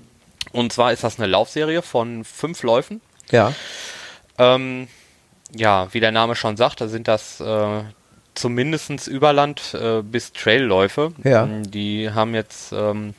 Und 0.52 0.73
zwar 0.73 0.93
ist 0.93 1.02
das 1.05 1.19
eine 1.19 1.27
Laufserie 1.28 1.82
von 1.82 2.24
fünf 2.24 2.62
Läufen. 2.62 3.01
Ja. 3.31 3.52
Ähm, 4.39 4.89
ja, 5.55 5.89
wie 5.93 6.01
der 6.01 6.12
Name 6.12 6.35
schon 6.36 6.56
sagt, 6.56 6.81
da 6.81 6.89
sind 6.89 7.09
das 7.09 7.40
äh, 7.40 7.82
zumindest 8.35 9.06
Überland 9.09 9.74
äh, 9.74 10.02
bis 10.02 10.32
Trailläufe. 10.32 11.12
Ja. 11.24 11.47
Die 11.47 12.10
haben 12.10 12.35
jetzt 12.35 12.73
ähm, 12.73 13.14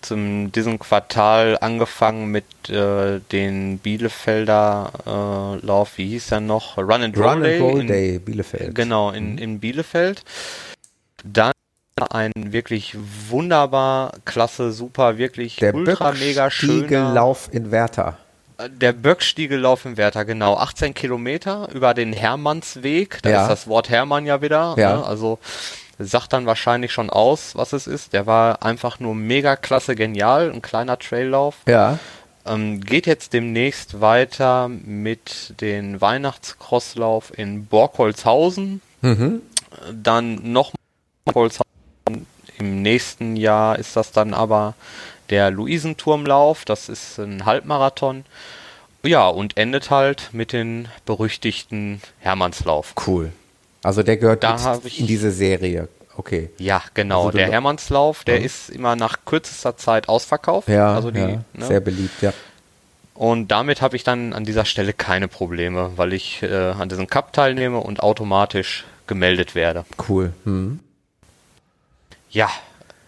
zum 0.00 0.50
diesem 0.52 0.78
Quartal 0.78 1.58
angefangen 1.60 2.26
mit 2.30 2.44
äh, 2.68 3.20
den 3.32 3.78
Bielefelder 3.78 4.92
äh, 5.62 5.66
Lauf, 5.66 5.98
wie 5.98 6.08
hieß 6.08 6.32
er 6.32 6.40
noch? 6.40 6.76
Run 6.78 7.02
and 7.02 7.16
Roll 7.16 7.26
Run 7.28 7.42
Day. 7.42 7.54
and 7.54 7.62
Roll 7.62 7.80
in, 7.80 7.86
Day, 7.86 8.18
Bielefeld. 8.18 8.74
Genau, 8.74 9.10
in, 9.10 9.32
Mhm. 9.32 9.38
in 9.38 9.60
Bielefeld. 9.60 10.22
Dann 11.24 11.52
ein 12.10 12.32
wirklich 12.52 12.96
wunderbar, 13.28 14.12
klasse, 14.24 14.72
super, 14.72 15.18
wirklich 15.18 15.56
Der 15.56 15.74
ultra 15.74 16.12
mega 16.12 16.50
schöner. 16.50 16.74
Böckstiegellauf 16.82 17.48
in 17.52 17.70
Werther. 17.70 18.16
Der 18.68 18.92
Böckstiegellauf 18.92 19.84
im 19.84 19.96
Werther, 19.96 20.24
genau. 20.24 20.56
18 20.56 20.94
Kilometer 20.94 21.68
über 21.72 21.94
den 21.94 22.12
Hermannsweg. 22.12 23.20
Da 23.22 23.30
Ja. 23.30 23.42
ist 23.42 23.48
das 23.48 23.66
Wort 23.68 23.88
Hermann 23.88 24.26
ja 24.26 24.42
wieder. 24.42 24.74
Ja. 24.76 24.96
Ne? 24.96 25.04
Also 25.04 25.38
sagt 25.98 26.32
dann 26.32 26.46
wahrscheinlich 26.46 26.92
schon 26.92 27.10
aus, 27.10 27.54
was 27.56 27.72
es 27.72 27.86
ist. 27.86 28.12
Der 28.12 28.26
war 28.26 28.62
einfach 28.64 29.00
nur 29.00 29.14
mega 29.14 29.56
klasse, 29.56 29.94
genial. 29.96 30.50
Ein 30.52 30.62
kleiner 30.62 30.98
Traillauf. 30.98 31.56
Ja. 31.66 31.98
Ähm, 32.46 32.80
geht 32.80 33.06
jetzt 33.06 33.32
demnächst 33.32 34.00
weiter 34.00 34.68
mit 34.68 35.54
den 35.60 36.00
Weihnachtscrosslauf 36.00 37.36
in 37.36 37.66
Borkholzhausen. 37.66 38.80
Mhm. 39.02 39.42
Dann 39.92 40.52
noch 40.52 40.72
Borkholzhausen. 41.28 42.26
Im 42.58 42.82
nächsten 42.82 43.36
Jahr 43.36 43.78
ist 43.78 43.96
das 43.96 44.12
dann 44.12 44.34
aber 44.34 44.74
der 45.30 45.50
Luisenturmlauf. 45.50 46.64
Das 46.64 46.88
ist 46.88 47.18
ein 47.18 47.44
Halbmarathon. 47.44 48.24
Ja, 49.04 49.28
und 49.28 49.56
endet 49.56 49.90
halt 49.90 50.30
mit 50.32 50.52
den 50.52 50.88
berüchtigten 51.06 52.00
Hermannslauf. 52.18 52.94
Cool. 53.06 53.32
Also 53.82 54.02
der 54.02 54.16
gehört 54.16 54.42
Da 54.42 54.80
in 54.96 55.06
diese 55.06 55.30
Serie. 55.30 55.88
Okay. 56.16 56.50
Ja, 56.58 56.82
genau. 56.94 57.26
Also 57.26 57.38
der 57.38 57.48
Hermannslauf, 57.52 58.24
der 58.24 58.40
Ja. 58.40 58.44
ist 58.44 58.70
immer 58.70 58.96
nach 58.96 59.18
kürzester 59.24 59.76
Zeit 59.76 60.08
ausverkauft. 60.08 60.68
Ja, 60.68 60.94
also 60.94 61.12
die, 61.12 61.20
ja 61.20 61.26
ne? 61.52 61.64
sehr 61.64 61.78
beliebt, 61.80 62.20
ja. 62.22 62.32
Und 63.14 63.48
damit 63.48 63.82
habe 63.82 63.94
ich 63.94 64.02
dann 64.02 64.32
an 64.32 64.44
dieser 64.44 64.64
Stelle 64.64 64.92
keine 64.92 65.28
Probleme, 65.28 65.92
weil 65.96 66.12
ich 66.12 66.42
äh, 66.42 66.70
an 66.70 66.88
diesem 66.88 67.06
Cup 67.06 67.32
teilnehme 67.32 67.78
und 67.78 68.00
automatisch 68.02 68.84
gemeldet 69.06 69.54
werde. 69.54 69.84
Cool. 70.08 70.32
Mhm. 70.44 70.80
Ja, 72.30 72.48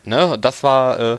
ne, 0.05 0.39
das 0.41 0.63
war 0.63 0.99
äh, 0.99 1.19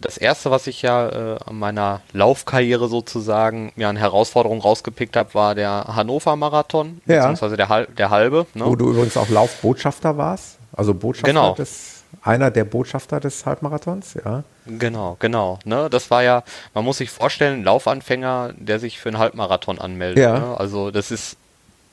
das 0.00 0.18
erste, 0.18 0.50
was 0.50 0.66
ich 0.66 0.82
ja 0.82 1.08
äh, 1.08 1.38
an 1.46 1.58
meiner 1.58 2.00
Laufkarriere 2.12 2.88
sozusagen 2.88 3.72
mir 3.76 3.88
an 3.88 3.96
Herausforderungen 3.96 4.60
rausgepickt 4.60 5.16
habe, 5.16 5.32
war 5.34 5.54
der 5.54 5.84
Hannover 5.94 6.36
Marathon, 6.36 7.00
Ja. 7.06 7.16
beziehungsweise 7.20 7.56
der, 7.56 7.68
Hal- 7.68 7.86
der 7.96 8.10
halbe. 8.10 8.46
Ne? 8.54 8.64
Wo 8.66 8.76
du 8.76 8.90
übrigens 8.90 9.16
auch 9.16 9.28
Laufbotschafter 9.28 10.16
warst. 10.16 10.58
Also 10.72 10.94
Botschafter 10.94 11.28
Genau. 11.28 11.54
des, 11.54 12.04
einer 12.22 12.50
der 12.50 12.64
Botschafter 12.64 13.20
des 13.20 13.44
Halbmarathons, 13.46 14.14
ja. 14.24 14.44
Genau, 14.66 15.16
genau. 15.18 15.58
Ne, 15.64 15.88
das 15.90 16.10
war 16.10 16.22
ja, 16.22 16.42
man 16.74 16.84
muss 16.84 16.98
sich 16.98 17.10
vorstellen, 17.10 17.60
ein 17.60 17.64
Laufanfänger, 17.64 18.52
der 18.56 18.78
sich 18.78 18.98
für 19.00 19.08
einen 19.08 19.18
Halbmarathon 19.18 19.78
anmeldet. 19.80 20.22
Ja. 20.22 20.38
Ne? 20.38 20.56
Also 20.58 20.90
das 20.90 21.10
ist, 21.10 21.36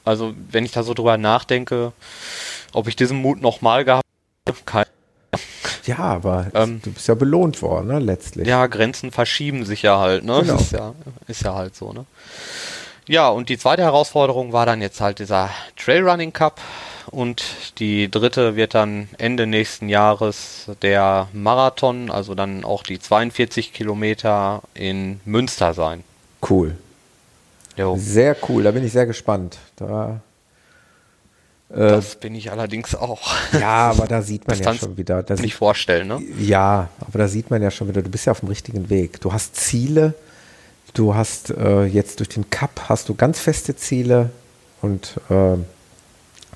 also 0.06 0.34
wenn 0.52 0.64
ich 0.66 0.72
da 0.74 0.84
so 0.84 0.94
drüber 0.94 1.18
nachdenke, 1.18 1.92
ob 2.74 2.88
ich 2.88 2.96
diesen 2.96 3.18
Mut 3.22 3.42
nochmal 3.42 3.84
gehabt 3.86 4.04
habe, 4.48 4.58
kein, 4.66 4.86
Ja, 5.86 5.98
aber 6.00 6.48
Ähm, 6.54 6.82
du 6.84 6.92
bist 6.92 7.08
ja 7.08 7.16
belohnt 7.16 7.62
worden, 7.62 7.88
ne, 7.88 8.00
letztlich. 8.00 8.48
ja, 8.48 8.68
Grenzen 8.68 9.12
verschieben 9.12 9.66
sich 9.66 9.82
ja 9.82 10.00
halt, 10.00 10.24
ne? 10.24 10.42
Genau. 10.42 10.56
Ist 10.56 10.72
ja, 10.72 10.94
ist 11.28 11.44
ja 11.44 11.56
halt 11.56 11.76
so, 11.76 11.94
ne? 11.94 12.06
Ja, 13.08 13.30
und 13.30 13.48
die 13.50 13.58
zweite 13.58 13.84
Herausforderung 13.84 14.52
war 14.52 14.66
dann 14.66 14.82
jetzt 14.82 15.00
halt 15.00 15.20
dieser 15.20 15.50
Trailrunning 15.78 16.34
Cup 16.34 16.60
und 17.10 17.42
die 17.80 18.12
dritte 18.12 18.58
wird 18.58 18.74
dann 18.76 19.08
Ende 19.18 19.48
nächsten 19.48 19.88
Jahres 19.88 20.66
der 20.82 21.30
Marathon, 21.32 22.12
also 22.12 22.36
dann 22.36 22.66
auch 22.66 22.84
die 22.84 23.00
42 23.00 23.72
Kilometer 23.72 24.62
in 24.74 25.22
Münster 25.24 25.74
sein. 25.74 26.04
Cool. 26.48 26.76
Jo. 27.78 27.96
Sehr 27.98 28.36
cool, 28.50 28.64
da 28.64 28.72
bin 28.72 28.84
ich 28.86 28.92
sehr 28.92 29.06
gespannt. 29.06 29.58
Da, 29.78 30.20
Das 31.70 32.16
bin 32.16 32.34
ich 32.34 32.52
allerdings 32.52 32.96
auch. 32.96 33.36
ja, 33.52 33.90
aber 33.92 34.08
da 34.08 34.22
sieht 34.22 34.48
man 34.48 34.58
Das 34.58 34.66
ja 34.66 34.74
schon 34.74 34.98
wieder. 34.98 35.22
Da 35.24 35.36
Nicht 35.36 35.56
vorstellen, 35.56 36.08
ne? 36.08 36.22
ja, 36.40 36.90
aber 37.02 37.20
da 37.20 37.28
sieht 37.28 37.50
man 37.50 37.62
ja 37.62 37.72
schon 37.72 37.90
wieder, 37.90 38.02
du 38.02 38.10
bist 38.10 38.26
ja 38.26 38.32
auf 38.32 38.40
dem 38.40 38.50
richtigen 38.50 38.90
Weg. 38.90 39.20
Du 39.20 39.34
hast 39.34 39.56
Ziele, 39.56 40.14
du 40.94 41.14
hast 41.16 41.50
äh, 41.50 41.84
jetzt 41.84 42.20
durch 42.20 42.30
den 42.30 42.50
Cup 42.50 42.84
hast 42.88 43.10
du 43.10 43.16
ganz 43.16 43.40
feste 43.40 43.76
Ziele 43.76 44.30
und 44.82 45.20
äh, 45.30 45.58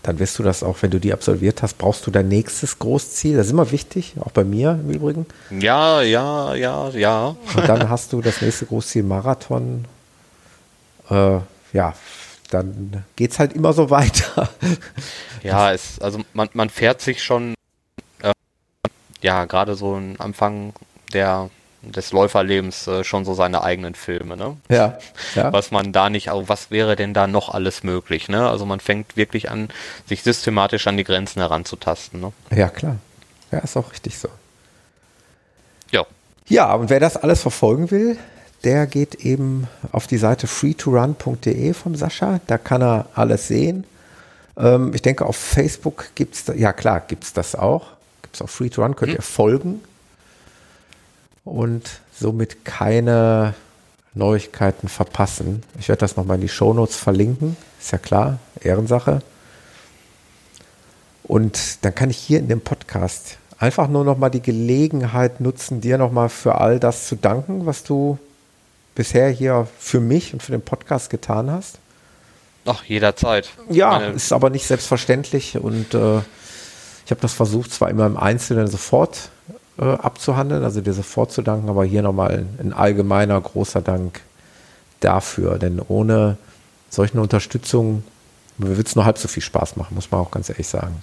dann 0.04 0.18
wirst 0.20 0.40
du 0.40 0.44
das 0.44 0.64
auch, 0.64 0.78
wenn 0.82 0.90
du 0.92 1.00
die 1.00 1.14
absolviert 1.14 1.62
hast, 1.62 1.78
brauchst 1.78 2.08
du 2.08 2.12
dein 2.12 2.28
nächstes 2.28 2.80
Großziel. 2.80 3.38
Das 3.38 3.48
ist 3.48 3.52
immer 3.52 3.70
wichtig, 3.72 4.16
auch 4.20 4.32
bei 4.32 4.44
mir 4.44 4.80
im 4.82 4.90
Übrigen. 4.90 5.26
Ja, 5.52 6.02
ja, 6.02 6.56
ja, 6.56 6.90
ja. 6.90 7.36
Und 7.56 7.70
dann 7.70 7.88
hast 7.90 8.14
du 8.14 8.22
das 8.22 8.42
nächste 8.42 8.66
Großziel 8.66 9.04
Marathon. 9.04 9.86
Äh, 11.10 11.40
ja, 11.74 11.94
dann 12.54 13.04
geht's 13.16 13.40
halt 13.40 13.54
immer 13.54 13.74
so 13.74 13.90
weiter. 13.90 14.50
Ja, 15.44 15.74
es, 15.74 16.00
also 16.00 16.20
man, 16.34 16.50
man 16.54 16.70
fährt 16.70 17.02
sich 17.02 17.24
schon, 17.24 17.56
äh, 18.22 18.32
ja, 19.24 19.46
gerade 19.46 19.74
so 19.74 19.96
am 19.96 20.14
Anfang 20.20 20.74
der, 21.14 21.50
des 21.82 22.12
Läuferlebens 22.12 22.86
äh, 22.86 23.04
schon 23.04 23.26
so 23.26 23.34
seine 23.34 23.64
eigenen 23.64 23.96
Filme, 23.96 24.38
ne? 24.38 24.58
Ja, 24.70 25.00
ja. 25.34 25.52
Was 25.52 25.72
man 25.72 25.94
da 25.94 26.12
nicht, 26.12 26.30
also 26.30 26.48
was 26.48 26.70
wäre 26.70 26.96
denn 26.96 27.16
da 27.16 27.26
noch 27.26 27.50
alles 27.50 27.82
möglich, 27.82 28.30
ne? 28.30 28.48
Also 28.48 28.68
man 28.68 28.80
fängt 28.80 29.18
wirklich 29.18 29.50
an, 29.50 29.70
sich 30.06 30.22
systematisch 30.22 30.86
an 30.86 30.98
die 30.98 31.04
Grenzen 31.04 31.40
heranzutasten, 31.40 32.22
ne? 32.22 32.34
Ja, 32.56 32.70
klar. 32.70 32.98
Ja, 33.52 33.58
ist 33.58 33.76
auch 33.76 33.92
richtig 33.92 34.20
so. 34.20 34.30
Ja. 35.90 36.06
Ja, 36.48 36.72
und 36.76 36.92
wer 36.92 37.00
das 37.00 37.18
alles 37.18 37.42
verfolgen 37.42 37.90
will, 37.90 38.18
der 38.64 38.88
geht 38.88 39.16
eben 39.16 39.68
auf 39.92 40.08
die 40.08 40.18
Seite 40.18 40.48
freetorun.de 40.48 41.74
vom 41.74 41.96
Sascha. 41.96 42.40
Da 42.48 42.58
kann 42.58 42.82
er 42.82 43.08
alles 43.16 43.48
sehen. 43.48 43.86
Ähm, 44.58 44.92
ich 44.94 45.02
denke, 45.02 45.26
auf 45.26 45.36
Facebook 45.36 46.06
gibt 46.16 46.36
es, 46.36 46.46
ja 46.56 46.74
klar, 46.74 47.02
gibt 47.02 47.24
es 47.24 47.34
das 47.34 47.56
auch. 47.56 47.88
Gibt 48.22 48.36
es 48.36 48.42
auf 48.42 48.52
Free 48.52 48.70
to 48.70 48.84
Run, 48.84 48.96
könnt 48.96 49.14
ihr 49.14 49.22
folgen. 49.22 49.82
Und 51.44 52.02
somit 52.14 52.66
keine 52.66 53.56
Neuigkeiten 54.14 54.88
verpassen. 54.88 55.64
Ich 55.80 55.90
werde 55.90 56.02
das 56.02 56.16
nochmal 56.16 56.36
in 56.36 56.42
die 56.42 56.50
Shownotes 56.50 56.98
verlinken. 56.98 57.58
Ist 57.80 57.92
ja 57.92 57.98
klar, 57.98 58.40
Ehrensache. 58.62 59.22
Und 61.24 61.84
dann 61.84 61.96
kann 61.96 62.10
ich 62.10 62.18
hier 62.18 62.40
in 62.40 62.48
dem 62.48 62.62
Podcast 62.62 63.38
einfach 63.58 63.88
nur 63.88 64.04
noch 64.04 64.18
mal 64.18 64.30
die 64.30 64.42
Gelegenheit 64.42 65.40
nutzen, 65.40 65.82
dir 65.82 65.98
noch 65.98 66.12
mal 66.12 66.30
für 66.30 66.56
all 66.56 66.80
das 66.80 67.08
zu 67.08 67.16
danken, 67.16 67.66
was 67.66 67.84
du 67.84 68.20
bisher 68.96 69.30
hier 69.30 69.68
für 69.80 70.00
mich 70.00 70.34
und 70.34 70.44
für 70.44 70.52
den 70.52 70.62
Podcast 70.62 71.10
getan 71.10 71.50
hast. 71.52 71.80
Ach, 72.66 72.84
jederzeit. 72.84 73.50
Ja, 73.70 73.92
Meine- 73.92 74.14
ist 74.14 74.32
aber 74.34 74.50
nicht 74.50 74.68
selbstverständlich 74.68 75.58
und 75.58 75.94
äh, 75.94 76.20
ich 77.06 77.12
habe 77.12 77.22
das 77.22 77.34
versucht, 77.34 77.74
zwar 77.74 77.90
immer 77.90 78.06
im 78.06 78.18
Einzelnen 78.18 78.68
sofort 78.68 79.30
äh, 79.80 79.84
abzuhandeln, 79.86 80.64
also 80.64 80.82
dir 80.82 80.94
sofort 80.94 81.32
zu 81.32 81.42
danken, 81.42 81.70
aber 81.70 81.84
hier 81.86 82.02
nochmal 82.04 82.32
ein, 82.32 82.60
ein 82.62 82.74
allgemeiner 82.74 83.40
großer 83.42 83.82
Dank 83.82 84.22
dafür, 85.00 85.58
denn 85.58 85.82
ohne 85.88 86.38
solche 86.90 87.20
Unterstützung 87.20 88.04
wird 88.58 88.88
es 88.88 88.96
nur 88.96 89.06
halb 89.06 89.18
so 89.18 89.28
viel 89.28 89.42
Spaß 89.42 89.76
machen, 89.78 89.96
muss 89.96 90.12
man 90.12 90.22
auch 90.22 90.30
ganz 90.30 90.50
ehrlich 90.50 90.68
sagen. 90.68 90.96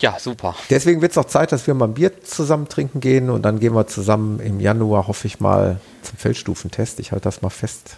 Ja, 0.00 0.18
super. 0.18 0.54
Deswegen 0.70 1.00
wird 1.02 1.12
es 1.12 1.18
auch 1.18 1.24
Zeit, 1.26 1.52
dass 1.52 1.66
wir 1.66 1.74
mal 1.74 1.86
ein 1.86 1.94
Bier 1.94 2.22
zusammen 2.22 2.68
trinken 2.68 3.00
gehen 3.00 3.30
und 3.30 3.42
dann 3.42 3.58
gehen 3.60 3.74
wir 3.74 3.86
zusammen 3.86 4.40
im 4.40 4.60
Januar, 4.60 5.06
hoffe 5.08 5.26
ich 5.26 5.40
mal, 5.40 5.80
zum 6.02 6.16
Feldstufentest. 6.18 7.00
Ich 7.00 7.12
halte 7.12 7.24
das 7.24 7.42
mal 7.42 7.50
fest. 7.50 7.96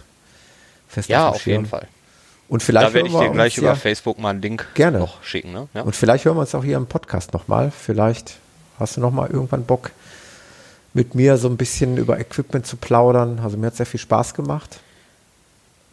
fest 0.87 1.09
Ja, 1.09 1.29
auf 1.29 1.41
Schirm. 1.41 1.51
jeden 1.61 1.65
Fall. 1.67 1.87
Und 2.49 2.61
vielleicht 2.63 2.87
Da 2.89 2.93
werde 2.93 3.07
ich 3.07 3.13
dir 3.15 3.29
gleich 3.29 3.53
uns 3.53 3.57
über 3.59 3.67
ja, 3.67 3.75
Facebook 3.75 4.19
mal 4.19 4.31
einen 4.31 4.41
Link 4.41 4.67
Gerne. 4.73 4.99
noch 4.99 5.23
schicken, 5.23 5.53
ne? 5.53 5.67
Ja. 5.73 5.83
Und 5.83 5.95
vielleicht 5.95 6.25
hören 6.25 6.35
wir 6.35 6.41
uns 6.41 6.53
auch 6.53 6.63
hier 6.65 6.75
im 6.77 6.85
Podcast 6.85 7.31
nochmal. 7.33 7.71
Vielleicht 7.71 8.35
hast 8.77 8.97
du 8.97 9.01
nochmal 9.01 9.29
irgendwann 9.29 9.63
Bock, 9.65 9.91
mit 10.93 11.15
mir 11.15 11.37
so 11.37 11.47
ein 11.47 11.55
bisschen 11.55 11.95
über 11.95 12.19
Equipment 12.19 12.67
zu 12.67 12.75
plaudern. 12.75 13.39
Also 13.41 13.55
mir 13.55 13.67
hat 13.67 13.77
sehr 13.77 13.85
viel 13.85 13.99
Spaß 14.01 14.33
gemacht. 14.33 14.79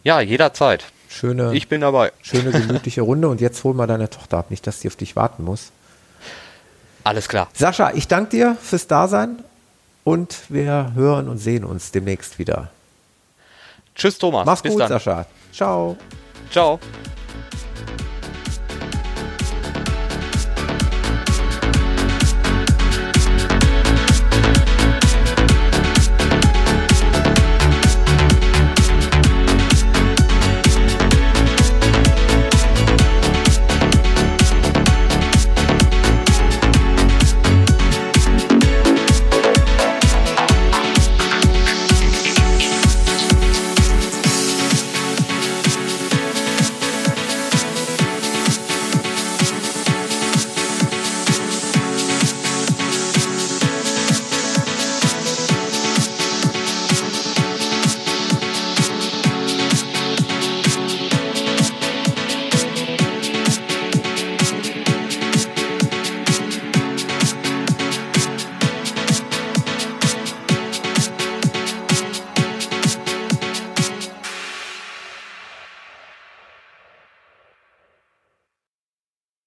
ja, 0.03 0.21
jederzeit. 0.21 0.85
Schöne, 1.11 1.55
Ich 1.55 1.69
bin 1.69 1.81
dabei. 1.81 2.13
schöne 2.23 2.51
gemütliche 2.51 3.03
Runde. 3.03 3.29
Und 3.29 3.41
jetzt 3.41 3.63
hol 3.65 3.73
mal 3.75 3.87
deine 3.87 4.11
Tochter 4.11 4.39
ab, 4.39 4.51
nicht, 4.51 4.67
dass 4.67 4.81
sie 4.81 4.89
auf 4.89 4.97
dich 4.97 5.15
warten 5.17 5.45
muss. 5.45 5.71
Alles 7.05 7.29
klar. 7.29 7.49
Sascha, 7.55 7.93
ich 7.95 8.09
danke 8.09 8.31
dir 8.31 8.57
fürs 8.61 8.87
Dasein 8.87 9.43
und 10.05 10.37
wir 10.49 10.93
hören 10.95 11.29
und 11.29 11.39
sehen 11.39 11.65
uns 11.65 11.91
demnächst 11.91 12.39
wieder. 12.39 12.71
Tschüss, 13.95 14.19
Thomas. 14.19 14.47
Mach's 14.47 14.63
Bis 14.63 14.73
gut, 14.73 14.81
dann. 14.81 14.89
Sascha. 14.89 15.27
Ciao. 15.53 15.97
Ciao. 16.51 16.79